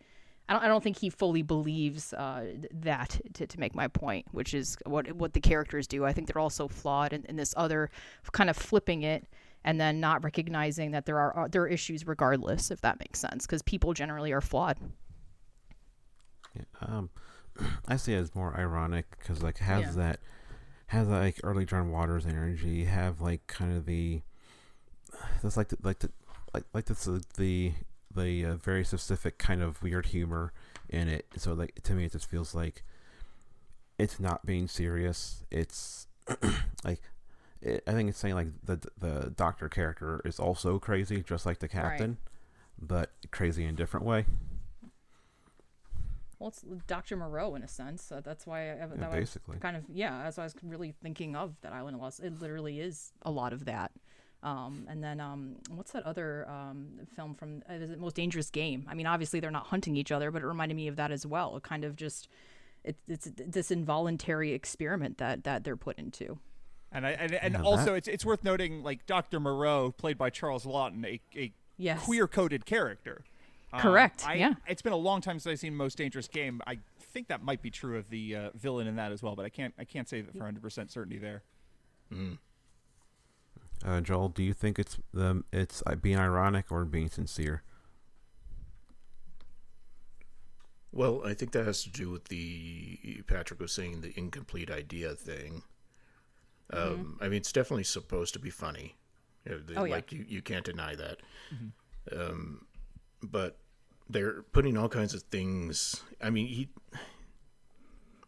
I 0.49 0.53
don't, 0.53 0.63
I 0.63 0.67
don't 0.67 0.83
think 0.83 0.97
he 0.97 1.09
fully 1.09 1.41
believes 1.41 2.13
uh, 2.13 2.45
that 2.81 3.21
to, 3.35 3.47
to 3.47 3.59
make 3.59 3.73
my 3.73 3.87
point, 3.87 4.25
which 4.31 4.53
is 4.53 4.77
what 4.85 5.11
what 5.13 5.33
the 5.33 5.39
characters 5.39 5.87
do. 5.87 6.03
I 6.03 6.11
think 6.11 6.27
they're 6.27 6.41
also 6.41 6.67
flawed 6.67 7.13
in, 7.13 7.23
in 7.25 7.37
this 7.37 7.53
other 7.55 7.89
kind 8.33 8.49
of 8.49 8.57
flipping 8.57 9.03
it 9.03 9.25
and 9.63 9.79
then 9.79 9.99
not 9.99 10.23
recognizing 10.23 10.91
that 10.91 11.05
there 11.05 11.19
are 11.19 11.45
uh, 11.45 11.47
there 11.47 11.61
are 11.63 11.67
issues 11.67 12.05
regardless, 12.07 12.71
if 12.71 12.81
that 12.81 12.99
makes 12.99 13.19
sense, 13.19 13.45
because 13.45 13.61
people 13.61 13.93
generally 13.93 14.31
are 14.31 14.41
flawed. 14.41 14.77
Yeah, 16.55 16.63
um, 16.81 17.09
I 17.87 17.95
see 17.97 18.13
it 18.13 18.17
as 18.17 18.35
more 18.35 18.55
ironic 18.57 19.05
because 19.17 19.41
like 19.41 19.57
has 19.59 19.95
Yeah. 19.95 20.03
that 20.03 20.19
has 20.87 21.07
that, 21.07 21.19
like 21.19 21.39
early 21.43 21.65
John 21.65 21.91
Waters 21.91 22.25
energy. 22.25 22.85
Have 22.85 23.21
like 23.21 23.45
kind 23.47 23.75
of 23.75 23.85
the 23.85 24.21
that's 25.41 25.57
like 25.57 25.69
the, 25.69 25.77
like 25.81 25.99
the 25.99 26.11
like 26.53 26.63
like 26.73 26.85
this 26.85 27.07
uh, 27.07 27.19
the 27.37 27.73
the 28.15 28.45
uh, 28.45 28.55
very 28.55 28.83
specific 28.83 29.37
kind 29.37 29.61
of 29.61 29.81
weird 29.81 30.07
humor 30.07 30.53
in 30.89 31.07
it. 31.07 31.25
So 31.37 31.53
like 31.53 31.81
to 31.83 31.93
me, 31.93 32.05
it 32.05 32.11
just 32.11 32.29
feels 32.29 32.53
like 32.53 32.83
it's 33.97 34.19
not 34.19 34.45
being 34.45 34.67
serious. 34.67 35.43
It's 35.49 36.07
like 36.83 37.01
it, 37.63 37.83
I 37.87 37.91
think 37.91 38.09
it's 38.09 38.19
saying 38.19 38.35
like 38.35 38.47
the 38.63 38.79
the 38.97 39.33
doctor 39.35 39.69
character 39.69 40.21
is 40.25 40.39
also 40.39 40.79
crazy, 40.79 41.23
just 41.23 41.45
like 41.45 41.59
the 41.59 41.67
captain, 41.67 42.17
but 42.79 43.11
crazy 43.31 43.63
in 43.63 43.69
a 43.71 43.73
different 43.73 44.05
way. 44.05 44.25
Well, 46.39 46.49
it's 46.49 46.65
Dr. 46.87 47.15
Moreau 47.15 47.55
in 47.55 47.63
a 47.63 47.67
sense. 47.69 48.03
So 48.03 48.19
that's 48.19 48.45
why 48.45 48.71
I, 48.73 48.75
that 48.75 48.97
Yeah, 48.99 49.07
was 49.07 49.15
basically. 49.15 49.57
kind 49.59 49.77
of 49.77 49.83
yeah. 49.89 50.23
That's 50.23 50.37
why 50.37 50.43
I 50.43 50.45
was 50.45 50.55
really 50.61 50.93
thinking 51.01 51.35
of 51.35 51.55
that 51.61 51.71
Island 51.71 51.95
of 51.95 52.01
Lost. 52.01 52.19
It 52.19 52.39
literally 52.41 52.79
is 52.81 53.13
a 53.21 53.31
lot 53.31 53.53
of 53.53 53.65
that. 53.65 53.91
Um, 54.41 54.85
and 54.89 55.01
then 55.01 55.21
um, 55.21 55.55
what's 55.69 55.93
that 55.93 56.03
other 56.05 56.45
um, 56.49 56.99
film 57.15 57.33
from? 57.33 57.63
Uh, 57.69 57.75
is 57.75 57.91
it 57.91 57.99
Most 57.99 58.17
Dangerous 58.17 58.49
Game? 58.49 58.85
I 58.89 58.93
mean, 58.93 59.05
obviously 59.07 59.39
they're 59.39 59.51
not 59.51 59.67
hunting 59.67 59.95
each 59.95 60.11
other, 60.11 60.31
but 60.31 60.41
it 60.41 60.45
reminded 60.45 60.75
me 60.75 60.89
of 60.89 60.97
that 60.97 61.11
as 61.11 61.25
well. 61.25 61.55
It 61.55 61.63
kind 61.63 61.85
of 61.85 61.95
just 61.95 62.27
it, 62.83 62.97
it's 63.07 63.31
this 63.37 63.71
involuntary 63.71 64.51
experiment 64.51 65.17
that 65.19 65.45
that 65.45 65.63
they're 65.63 65.77
put 65.77 65.97
into. 65.97 66.39
And 66.93 67.05
I 67.07 67.11
and, 67.11 67.33
and 67.33 67.57
also 67.57 67.85
that- 67.85 67.95
it's 67.95 68.07
it's 68.07 68.25
worth 68.25 68.43
noting 68.43 68.83
like 68.83 69.05
Dr. 69.07 69.39
Moreau, 69.39 69.91
played 69.91 70.17
by 70.17 70.29
Charles 70.29 70.65
Laughton, 70.65 71.03
a, 71.05 71.19
a 71.37 71.51
Yes. 71.77 72.03
queer 72.05 72.27
coded 72.27 72.65
character. 72.65 73.23
Um, 73.73 73.81
Correct, 73.81 74.23
I, 74.27 74.35
yeah. 74.35 74.53
It's 74.67 74.83
been 74.83 74.93
a 74.93 74.97
long 74.97 75.19
time 75.21 75.39
since 75.39 75.51
I've 75.53 75.59
seen 75.59 75.75
Most 75.75 75.97
Dangerous 75.97 76.27
Game. 76.27 76.61
I 76.67 76.77
think 76.99 77.27
that 77.29 77.43
might 77.43 77.63
be 77.63 77.71
true 77.71 77.97
of 77.97 78.09
the 78.11 78.35
uh, 78.35 78.49
villain 78.53 78.85
in 78.85 78.95
that 78.97 79.11
as 79.11 79.23
well, 79.23 79.35
but 79.35 79.43
I 79.45 79.49
can't 79.49 79.73
I 79.79 79.83
can't 79.83 80.07
say 80.07 80.21
that 80.21 80.31
for 80.33 80.37
100 80.39 80.61
percent 80.61 80.91
certainty 80.91 81.17
there. 81.17 81.41
Uh, 83.83 83.99
Joel, 84.01 84.29
do 84.29 84.43
you 84.43 84.53
think 84.53 84.77
it's 84.77 84.99
the 85.11 85.43
it's 85.51 85.81
uh, 85.87 85.95
being 85.95 86.19
ironic 86.19 86.71
or 86.71 86.85
being 86.85 87.09
sincere? 87.09 87.63
Well, 90.91 91.23
I 91.25 91.33
think 91.33 91.53
that 91.53 91.65
has 91.65 91.81
to 91.83 91.89
do 91.89 92.11
with 92.11 92.25
the 92.25 93.23
Patrick 93.25 93.59
was 93.59 93.71
saying 93.71 94.01
the 94.01 94.13
incomplete 94.17 94.69
idea 94.69 95.15
thing. 95.15 95.63
Um, 96.71 97.17
I 97.21 97.25
mean, 97.25 97.37
it's 97.37 97.51
definitely 97.51 97.83
supposed 97.83 98.33
to 98.33 98.39
be 98.39 98.49
funny. 98.49 98.95
You 99.45 99.51
know, 99.53 99.59
the- 99.59 99.75
Oh, 99.75 99.83
yeah. 99.83 99.91
Like 99.95 100.11
you, 100.11 100.25
you 100.27 100.41
can't 100.41 100.65
deny 100.65 100.95
that. 100.95 101.17
Um, 102.11 102.65
but 103.21 103.57
they're 104.09 104.41
putting 104.43 104.77
all 104.77 104.89
kinds 104.89 105.13
of 105.13 105.23
things. 105.23 106.01
I 106.21 106.29
mean, 106.29 106.47
he. 106.47 106.69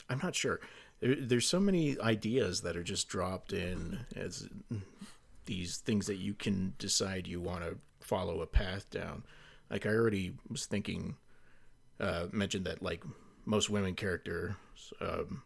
I'm 0.09 0.19
not 0.21 0.35
sure. 0.35 0.59
There, 0.99 1.15
there's 1.15 1.47
so 1.47 1.59
many 1.59 1.99
ideas 1.99 2.61
that 2.61 2.77
are 2.77 2.83
just 2.83 3.07
dropped 3.07 3.51
in 3.53 4.05
as 4.15 4.47
these 5.45 5.77
things 5.77 6.07
that 6.07 6.17
you 6.17 6.33
can 6.33 6.73
decide 6.77 7.27
you 7.27 7.39
want 7.41 7.63
to 7.63 7.77
follow 7.99 8.41
a 8.41 8.47
path 8.47 8.89
down. 8.89 9.23
Like 9.69 9.85
I 9.85 9.89
already 9.89 10.33
was 10.49 10.65
thinking 10.65 11.15
uh, 11.99 12.27
mentioned 12.31 12.65
that 12.65 12.81
like 12.83 13.03
most 13.45 13.69
women 13.69 13.95
characters 13.95 14.53
um, 15.01 15.41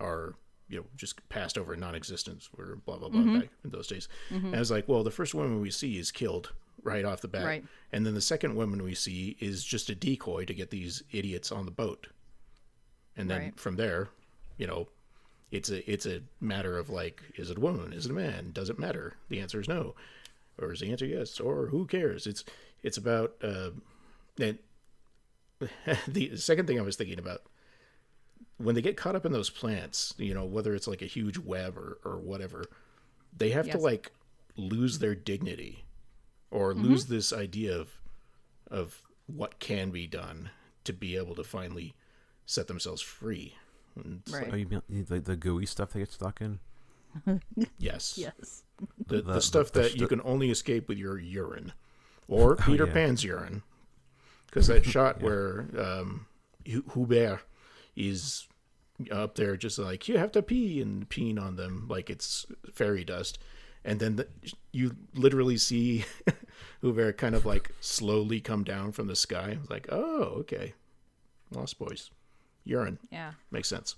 are 0.00 0.34
you 0.70 0.78
know 0.78 0.86
just 0.96 1.28
passed 1.28 1.58
over 1.58 1.74
non-existence 1.76 2.48
or 2.56 2.76
blah 2.86 2.96
blah 2.96 3.08
blah 3.10 3.40
back 3.40 3.48
in 3.64 3.70
those 3.70 3.86
days. 3.88 4.08
And 4.30 4.54
I 4.54 4.58
was 4.60 4.70
like, 4.70 4.88
well, 4.88 5.02
the 5.04 5.10
first 5.10 5.34
woman 5.34 5.60
we 5.60 5.70
see 5.70 5.98
is 5.98 6.10
killed 6.12 6.52
right 6.82 7.04
off 7.04 7.20
the 7.20 7.28
bat, 7.28 7.44
Right. 7.44 7.64
and 7.92 8.06
then 8.06 8.14
the 8.14 8.20
second 8.22 8.54
woman 8.54 8.82
we 8.82 8.94
see 8.94 9.36
is 9.40 9.64
just 9.64 9.90
a 9.90 9.94
decoy 9.94 10.44
to 10.46 10.54
get 10.54 10.70
these 10.70 11.02
idiots 11.12 11.52
on 11.52 11.64
the 11.66 11.70
boat, 11.70 12.06
and 13.16 13.28
then 13.28 13.40
Right. 13.40 13.60
from 13.60 13.76
there, 13.76 14.08
you 14.56 14.66
know. 14.66 14.88
It's 15.50 15.68
a 15.68 15.90
it's 15.90 16.06
a 16.06 16.22
matter 16.40 16.78
of 16.78 16.90
like, 16.90 17.20
is 17.34 17.50
it 17.50 17.56
a 17.58 17.60
woman? 17.60 17.92
Is 17.92 18.06
it 18.06 18.12
a 18.12 18.14
man? 18.14 18.52
Does 18.52 18.70
it 18.70 18.78
matter? 18.78 19.14
The 19.30 19.40
answer 19.40 19.58
is 19.60 19.66
no, 19.66 19.96
or 20.58 20.72
is 20.72 20.78
the 20.78 20.92
answer 20.92 21.04
yes? 21.06 21.40
Or 21.40 21.66
who 21.66 21.86
cares? 21.86 22.24
It's 22.28 22.44
it's 22.84 22.96
about 22.96 23.34
uh, 23.42 23.70
and 24.40 24.58
the 26.08 26.36
second 26.36 26.66
thing 26.66 26.78
I 26.78 26.82
was 26.82 26.94
thinking 26.94 27.18
about 27.18 27.42
when 28.62 28.74
they 28.74 28.82
get 28.82 28.96
caught 28.96 29.16
up 29.16 29.24
in 29.24 29.32
those 29.32 29.50
plants, 29.50 30.14
you 30.18 30.34
know, 30.34 30.44
whether 30.44 30.74
it's 30.74 30.86
like 30.86 31.02
a 31.02 31.06
huge 31.06 31.38
web 31.38 31.76
or, 31.78 31.98
or 32.04 32.18
whatever, 32.18 32.64
they 33.36 33.50
have 33.50 33.70
to 33.70 33.78
like 33.78 34.12
lose 34.56 34.98
their 34.98 35.14
dignity 35.14 35.84
or 36.50 36.72
Mm-hmm. 36.74 36.82
lose 36.84 37.06
this 37.06 37.32
idea 37.32 37.76
of 37.78 37.90
of 38.70 39.02
what 39.26 39.58
can 39.60 39.90
be 39.90 40.06
done 40.06 40.50
to 40.84 40.92
be 40.92 41.16
able 41.16 41.34
to 41.36 41.44
finally 41.44 41.94
set 42.46 42.66
themselves 42.68 43.00
free. 43.02 43.54
And 43.96 44.20
it's 44.24 44.32
Right. 44.32 44.48
Oh, 44.52 44.56
you 44.56 44.66
mean 44.66 44.82
the, 45.08 45.20
the 45.20 45.36
gooey 45.36 45.66
stuff 45.66 45.90
they 45.92 46.00
get 46.00 46.12
stuck 46.12 46.40
in? 46.40 46.58
yes. 47.78 48.14
Yes. 48.18 48.62
The, 49.06 49.16
the, 49.22 49.32
The- 49.34 49.40
stuff 49.40 49.72
the- 49.72 49.82
the 49.82 49.88
that 49.88 49.96
you 49.96 50.06
can 50.08 50.20
only 50.24 50.50
escape 50.50 50.88
with 50.88 50.98
your 50.98 51.18
urine 51.18 51.72
or 52.28 52.56
Peter 52.56 52.86
yeah. 52.86 52.92
Pan's 52.92 53.24
urine. 53.24 53.62
Because 54.46 54.66
that 54.68 54.84
shot 54.94 55.20
where 55.22 55.66
um, 55.78 56.26
Hubert 56.64 57.40
is 57.96 58.46
up 59.10 59.34
there 59.36 59.56
just 59.56 59.78
like, 59.78 60.08
you 60.08 60.18
have 60.18 60.32
to 60.32 60.42
pee 60.42 60.80
and 60.80 61.08
peeing 61.08 61.40
on 61.40 61.56
them 61.56 61.86
like 61.88 62.10
it's 62.10 62.44
fairy 62.72 63.04
dust. 63.04 63.38
And 63.84 63.98
then 63.98 64.16
the, 64.16 64.28
you 64.72 64.94
literally 65.14 65.56
see 65.56 66.04
Hubert 66.82 67.16
kind 67.16 67.34
of 67.34 67.46
like 67.46 67.70
slowly 67.80 68.40
come 68.40 68.62
down 68.62 68.92
from 68.92 69.06
the 69.06 69.16
sky. 69.16 69.56
It's 69.60 69.70
like, 69.70 69.86
oh, 69.90 70.24
okay. 70.40 70.74
Lost 71.50 71.78
Boys. 71.78 72.10
Urine. 72.64 72.98
Yeah. 73.10 73.32
Makes 73.50 73.68
sense. 73.68 73.96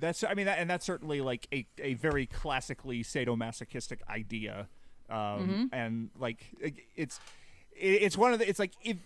That's 0.00 0.24
I 0.24 0.34
mean 0.34 0.46
that, 0.46 0.58
and 0.58 0.68
that's 0.68 0.84
certainly 0.84 1.20
like 1.20 1.46
a, 1.52 1.66
a 1.78 1.94
very 1.94 2.26
classically 2.26 3.04
sadomasochistic 3.04 3.98
idea, 4.08 4.66
um, 5.10 5.68
and 5.72 6.08
like 6.18 6.46
it- 6.58 6.74
it's 6.96 7.20
it- 7.76 8.02
it's 8.02 8.16
one 8.16 8.32
of 8.32 8.38
the 8.38 8.48
it's 8.48 8.58
like 8.58 8.72
if 8.82 8.96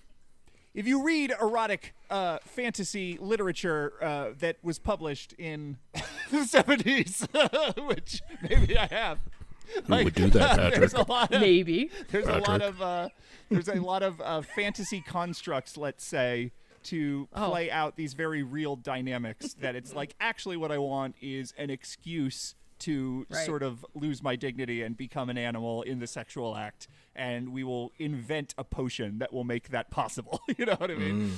if 0.74 0.86
you 0.86 1.02
read 1.04 1.32
erotic 1.40 1.94
uh, 2.10 2.38
fantasy 2.44 3.16
literature 3.20 3.92
uh, 4.02 4.30
that 4.38 4.56
was 4.62 4.78
published 4.78 5.32
in 5.34 5.78
the 6.30 6.44
seventies, 6.44 7.26
which 7.78 8.20
maybe 8.48 8.76
I 8.76 8.86
have. 8.86 9.18
Who 9.86 10.04
would 10.04 10.14
do 10.14 10.28
that, 10.30 10.56
Patrick? 10.58 10.74
There's 10.80 10.94
a 10.94 11.08
lot 11.10 11.32
of 11.32 11.40
Maybe. 11.40 11.90
there's 12.10 12.26
a 12.26 12.38
lot 12.38 12.60
of 12.60 12.82
uh, 12.82 13.08
there's 13.50 13.68
a 13.68 13.76
lot 13.80 14.02
of 14.02 14.20
uh, 14.20 14.42
fantasy 14.42 15.00
constructs, 15.00 15.76
let's 15.78 16.04
say, 16.06 16.52
to 16.84 17.28
Oh. 17.34 17.50
play 17.50 17.70
out 17.70 17.96
these 17.96 18.12
very 18.12 18.42
real 18.42 18.76
dynamics. 18.76 19.54
that 19.54 19.74
it's 19.74 19.94
like 19.94 20.14
actually 20.20 20.56
what 20.58 20.70
I 20.70 20.78
want 20.78 21.14
is 21.22 21.54
an 21.56 21.70
excuse 21.70 22.54
to 22.80 23.26
Right. 23.28 23.46
sort 23.46 23.62
of 23.62 23.84
lose 23.94 24.22
my 24.22 24.36
dignity 24.36 24.82
and 24.82 24.96
become 24.96 25.30
an 25.30 25.38
animal 25.38 25.82
in 25.82 25.98
the 25.98 26.06
sexual 26.06 26.56
act, 26.56 26.88
and 27.14 27.50
we 27.50 27.64
will 27.64 27.92
invent 27.98 28.54
a 28.58 28.64
potion 28.64 29.18
that 29.18 29.32
will 29.32 29.44
make 29.44 29.68
that 29.70 29.90
possible. 29.90 30.40
you 30.58 30.66
know 30.66 30.74
what 30.74 30.90
I 30.90 30.94
mean? 30.94 31.30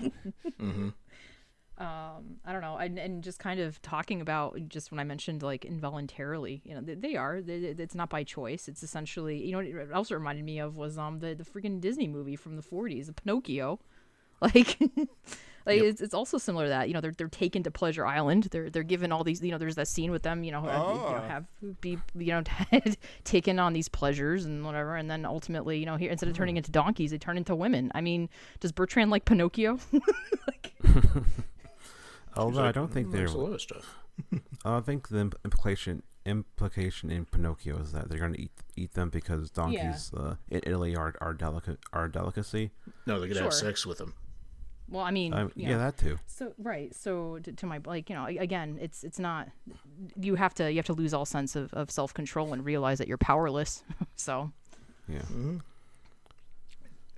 um, 1.78 2.36
I 2.44 2.52
don't 2.52 2.62
know, 2.62 2.76
and, 2.78 2.98
and 2.98 3.22
just 3.22 3.38
kind 3.38 3.60
of 3.60 3.82
talking 3.82 4.20
about 4.22 4.58
just 4.68 4.90
when 4.90 4.98
I 4.98 5.04
mentioned 5.04 5.42
like 5.42 5.64
involuntarily, 5.64 6.62
you 6.64 6.74
know, 6.74 6.80
they, 6.80 6.94
they 6.94 7.16
are. 7.16 7.42
They, 7.42 7.56
it's 7.56 7.94
not 7.94 8.08
by 8.08 8.24
choice. 8.24 8.66
It's 8.68 8.82
essentially, 8.82 9.44
you 9.44 9.52
know, 9.52 9.58
what 9.58 9.66
it 9.66 9.92
also 9.92 10.14
reminded 10.14 10.44
me 10.44 10.58
of 10.58 10.76
was 10.76 10.96
um 10.96 11.18
the 11.18 11.34
the 11.34 11.44
freaking 11.44 11.80
Disney 11.80 12.08
movie 12.08 12.36
from 12.36 12.56
the 12.56 12.62
'40s, 12.62 13.06
the 13.06 13.12
Pinocchio, 13.12 13.78
like. 14.40 14.78
Like 15.66 15.80
it's, 15.82 16.00
it's 16.00 16.14
also 16.14 16.38
similar 16.38 16.64
to 16.66 16.68
that 16.70 16.88
you 16.88 16.94
know 16.94 17.00
they're 17.00 17.12
they're 17.12 17.28
taken 17.28 17.62
to 17.64 17.70
Pleasure 17.70 18.06
Island 18.06 18.44
they're 18.52 18.70
they're 18.70 18.82
given 18.84 19.10
all 19.12 19.24
these 19.24 19.42
you 19.42 19.50
know 19.50 19.58
there's 19.58 19.74
that 19.74 19.88
scene 19.88 20.10
with 20.12 20.22
them 20.22 20.44
you 20.44 20.52
know, 20.52 20.60
uh, 20.60 20.62
you 20.62 20.68
know 20.68 21.22
Oh. 21.22 21.28
have 21.28 21.44
be 21.80 21.98
you 22.14 22.26
know 22.32 22.42
taken 23.24 23.58
on 23.58 23.72
these 23.72 23.88
pleasures 23.88 24.44
and 24.44 24.64
whatever 24.64 24.94
and 24.96 25.10
then 25.10 25.24
ultimately 25.26 25.78
you 25.78 25.86
know 25.86 25.96
here 25.96 26.10
instead 26.10 26.28
of 26.28 26.36
turning 26.36 26.56
into 26.56 26.70
donkeys 26.70 27.10
they 27.10 27.18
turn 27.18 27.36
into 27.36 27.54
women 27.54 27.90
I 27.94 28.00
mean 28.00 28.28
does 28.60 28.72
Bertrand 28.72 29.10
like 29.10 29.24
Pinocchio 29.24 29.78
like, 30.46 30.74
Although 32.36 32.64
I 32.64 32.72
don't 32.72 32.92
think. 32.92 33.12
There's 33.12 33.32
a 33.32 33.38
lot 33.38 33.52
of 33.54 33.62
stuff. 33.62 33.96
I 34.64 34.80
think 34.80 35.08
the 35.08 35.32
implication 35.44 36.02
implication 36.26 37.10
in 37.10 37.24
Pinocchio 37.24 37.78
is 37.78 37.92
that 37.92 38.08
they're 38.08 38.18
going 38.18 38.34
to 38.34 38.40
eat 38.42 38.50
eat 38.76 38.92
them 38.94 39.08
because 39.08 39.50
donkeys 39.50 40.12
uh, 40.14 40.34
in 40.50 40.60
Italy 40.66 40.94
are 40.96 41.14
are 41.20 41.32
delicate 41.32 41.78
are 41.92 42.08
delicacy. 42.08 42.72
No, 43.06 43.20
they 43.20 43.28
could 43.28 43.36
have 43.36 43.52
Sure. 43.52 43.66
Have 43.66 43.74
sex 43.74 43.86
with 43.86 43.98
them. 43.98 44.14
Well 44.88 45.02
I 45.04 45.10
mean 45.10 45.32
Um, 45.34 45.50
you 45.54 45.64
yeah, 45.68 45.72
know. 45.72 45.78
that 45.78 45.96
too. 45.98 46.18
So 46.26 46.52
right, 46.58 46.94
so 46.94 47.38
to, 47.40 47.52
to 47.52 47.66
my 47.66 47.80
like 47.84 48.08
you 48.10 48.16
know 48.16 48.26
again, 48.26 48.78
it's 48.80 49.02
it's 49.04 49.18
not 49.18 49.48
you 50.20 50.34
have 50.36 50.54
to 50.54 50.70
you 50.70 50.76
have 50.76 50.86
to 50.86 50.92
lose 50.92 51.12
all 51.14 51.24
sense 51.24 51.56
of, 51.56 51.72
of 51.74 51.90
self 51.90 52.14
control 52.14 52.52
and 52.52 52.64
realize 52.64 52.98
that 52.98 53.08
you're 53.08 53.18
powerless. 53.18 53.82
so 54.16 54.52
Yeah. 55.08 55.22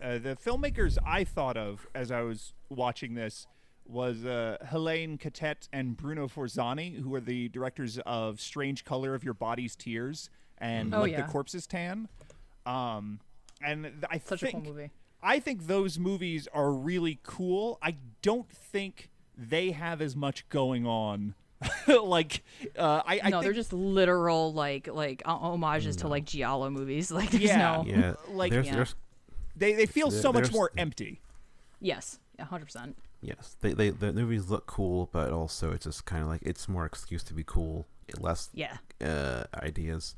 Uh, 0.01 0.19
the 0.19 0.37
filmmakers 0.37 0.97
I 1.05 1.25
thought 1.25 1.57
of 1.57 1.87
as 1.95 2.13
I 2.13 2.21
was 2.23 2.53
watching 2.69 3.15
this 3.15 3.47
was 3.85 4.25
uh, 4.25 4.59
Helene 4.71 5.19
Cattet 5.19 5.67
and 5.73 5.97
Bruno 5.97 6.29
Forzani, 6.29 7.01
who 7.01 7.15
are 7.15 7.21
the 7.21 7.49
directors 7.49 7.99
of 8.07 8.41
Strange 8.41 8.85
Color 8.85 9.15
of 9.15 9.25
Your 9.25 9.35
Body's 9.35 9.75
Tears 9.75 10.31
and 10.59 10.95
Oh, 10.95 11.01
Like 11.01 11.13
yeah. 11.13 11.23
the 11.23 11.33
Corpse's 11.33 11.67
Tan. 11.67 12.09
Um, 12.67 13.19
and 13.63 13.85
th- 13.85 13.95
I 14.11 14.19
such 14.19 14.41
think 14.41 14.55
a 14.55 14.61
cool 14.61 14.73
movie. 14.75 14.91
I 15.23 15.41
think 15.41 15.67
those 15.67 15.99
movies 15.99 16.49
are 16.53 16.71
really 16.73 17.19
cool. 17.23 17.79
I 17.83 17.97
don't 18.23 18.49
think 18.51 19.11
they 19.37 19.71
have 19.73 20.01
as 20.01 20.15
much 20.17 20.49
going 20.49 20.87
on. 20.87 21.35
like, 21.89 22.45
uh, 22.79 23.03
I, 23.05 23.21
I 23.23 23.31
no, 23.31 23.37
think, 23.39 23.43
they're 23.45 23.53
just 23.53 23.73
literal 23.73 24.53
like 24.53 24.87
like 24.87 25.23
uh, 25.25 25.37
homages 25.37 25.97
to 25.97 26.09
like 26.09 26.25
giallo 26.25 26.71
movies. 26.71 27.11
Like 27.19 27.31
there's 27.31 27.43
Yeah. 27.45 27.59
no 27.59 27.85
Yeah, 27.85 28.15
Like- 28.29 28.53
there's, 28.53 28.67
Yeah. 28.67 28.75
there's 28.77 28.95
they 29.57 29.73
they 29.75 29.87
feel 29.87 30.09
There- 30.11 30.21
so 30.23 30.33
much 30.33 30.53
more 30.53 30.71
empty. 30.77 31.21
yes, 31.81 32.21
hundred 32.41 32.67
percent. 32.67 32.97
yes, 33.21 33.57
they, 33.61 33.73
they 33.73 33.91
the 33.91 34.13
movies 34.13 34.49
look 34.51 34.67
cool, 34.67 35.09
but 35.13 35.33
also 35.33 35.73
it's 35.73 35.85
just 35.85 36.05
kind 36.05 36.23
of 36.23 36.29
like 36.29 36.43
it's 36.43 36.69
more 36.69 36.87
excuse 36.87 37.25
to 37.25 37.35
be 37.35 37.43
cool, 37.45 37.87
less 38.21 38.51
Yeah, 38.55 38.77
uh, 39.05 39.43
ideas. 39.55 40.15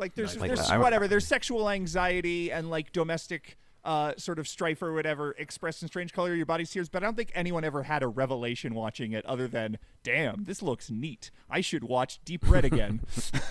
Like 0.00 0.16
there's 0.16 0.36
Like, 0.36 0.48
there's 0.48 0.68
I- 0.70 0.78
whatever 0.78 1.06
there's 1.06 1.26
sexual 1.26 1.70
anxiety 1.70 2.50
and 2.50 2.68
like 2.68 2.92
domestic 2.92 3.56
uh, 3.88 4.12
sort 4.18 4.38
of 4.38 4.46
strife 4.46 4.82
or 4.82 4.92
whatever 4.92 5.32
expressed 5.38 5.80
in 5.82 5.88
Strange 5.88 6.12
Color 6.12 6.34
Your 6.34 6.44
Body's 6.46 6.70
Tears, 6.70 6.88
but 6.90 7.02
I 7.02 7.06
don't 7.06 7.16
think 7.16 7.32
anyone 7.34 7.64
ever 7.64 7.84
had 7.84 8.02
a 8.02 8.06
revelation 8.08 8.74
watching 8.74 9.12
it 9.12 9.24
other 9.24 9.48
than, 9.48 9.78
damn, 10.02 10.44
this 10.44 10.60
looks 10.62 10.90
neat. 10.90 11.30
I 11.48 11.62
should 11.62 11.84
watch 11.84 12.20
Deep 12.24 12.48
Red 12.50 12.64
again. 12.66 13.00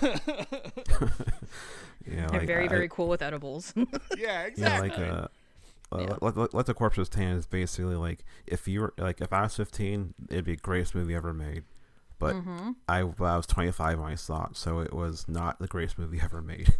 Yeah, 2.10 2.26
they're 2.28 2.38
like, 2.40 2.46
very 2.46 2.64
I- 2.64 2.68
very 2.68 2.88
cool 2.88 3.08
with 3.08 3.20
edibles. 3.20 3.74
yeah, 3.76 3.86
Yeah, 4.16 4.42
exactly. 4.44 4.88
like 4.88 4.98
uh, 4.98 5.28
uh, 5.92 5.98
Yeah. 6.00 6.14
let, 6.22 6.36
let, 6.36 6.54
let 6.54 6.66
the 6.66 6.72
corpses 6.74 7.08
tan 7.10 7.36
is 7.36 7.46
basically 7.46 7.96
like 7.96 8.24
if 8.46 8.66
you 8.66 8.80
were 8.80 8.94
like 8.96 9.20
if 9.20 9.30
I 9.32 9.42
was 9.42 9.54
15, 9.56 10.14
it'd 10.30 10.44
be 10.46 10.54
the 10.54 10.60
greatest 10.62 10.94
movie 10.94 11.14
ever 11.14 11.34
made. 11.34 11.64
But 12.18 12.34
Mm-hmm. 12.36 12.70
I, 12.88 13.00
I 13.00 13.02
was 13.36 13.46
25 13.46 13.98
when 14.00 14.10
I 14.10 14.14
saw 14.14 14.46
it, 14.46 14.56
so 14.56 14.80
it 14.80 14.92
was 14.94 15.26
not 15.28 15.58
the 15.58 15.66
greatest 15.66 15.98
movie 15.98 16.20
ever 16.22 16.40
made. 16.40 16.74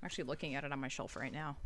I'm 0.00 0.06
actually 0.06 0.24
looking 0.24 0.54
at 0.54 0.64
it 0.64 0.72
on 0.72 0.78
my 0.80 0.88
shelf 0.88 1.16
right 1.16 1.32
now. 1.32 1.56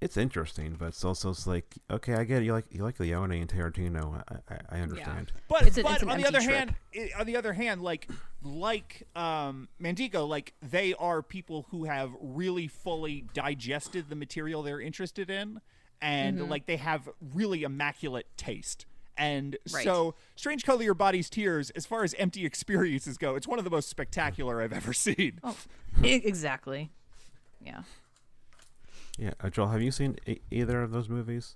It's 0.00 0.18
interesting, 0.18 0.76
but 0.78 0.88
it's 0.88 1.02
also 1.02 1.30
it's 1.30 1.46
like 1.46 1.76
okay, 1.90 2.12
I 2.14 2.24
get 2.24 2.42
it. 2.42 2.44
You 2.44 2.52
like 2.52 2.66
you 2.70 2.82
like 2.82 3.00
Leone 3.00 3.32
and 3.32 3.48
Tarantino. 3.48 4.22
I, 4.28 4.54
I, 4.54 4.58
I 4.76 4.80
understand. 4.80 5.32
But, 5.48 5.62
It's 5.66 5.78
an- 5.78 5.84
but 5.84 5.94
it's 5.94 6.02
on 6.02 6.18
the 6.20 6.26
other 6.26 6.40
trip. 6.42 6.54
hand, 6.56 6.74
i- 6.94 7.10
on 7.18 7.24
the 7.26 7.36
other 7.36 7.54
hand, 7.54 7.80
like 7.80 8.10
like 8.42 9.04
um, 9.16 9.68
Mandico, 9.80 10.28
like 10.28 10.52
they 10.60 10.92
are 10.94 11.22
people 11.22 11.66
who 11.70 11.84
have 11.84 12.10
really 12.20 12.68
fully 12.68 13.24
digested 13.32 14.10
the 14.10 14.14
material 14.16 14.62
they're 14.62 14.80
interested 14.80 15.30
in, 15.30 15.62
and 16.02 16.38
Mm-hmm. 16.38 16.50
like 16.50 16.66
they 16.66 16.76
have 16.76 17.08
really 17.32 17.62
immaculate 17.62 18.26
taste. 18.36 18.84
And 19.16 19.56
Right. 19.72 19.84
so, 19.84 20.14
Strange 20.34 20.64
Color 20.64 20.82
Your 20.82 20.94
Body's 20.94 21.30
Tears, 21.30 21.70
as 21.70 21.86
far 21.86 22.02
as 22.02 22.14
empty 22.14 22.44
experiences 22.44 23.16
go, 23.16 23.36
it's 23.36 23.46
one 23.46 23.58
of 23.58 23.64
the 23.64 23.70
most 23.70 23.88
spectacular 23.88 24.60
I've 24.60 24.72
ever 24.72 24.92
seen. 24.92 25.38
Oh, 25.44 25.56
exactly. 26.02 26.90
Yeah. 27.60 27.82
Yeah, 29.16 29.30
uh, 29.40 29.50
Joel, 29.50 29.68
have 29.68 29.82
you 29.82 29.92
seen 29.92 30.16
e- 30.26 30.40
either 30.50 30.82
of 30.82 30.90
those 30.90 31.08
movies? 31.08 31.54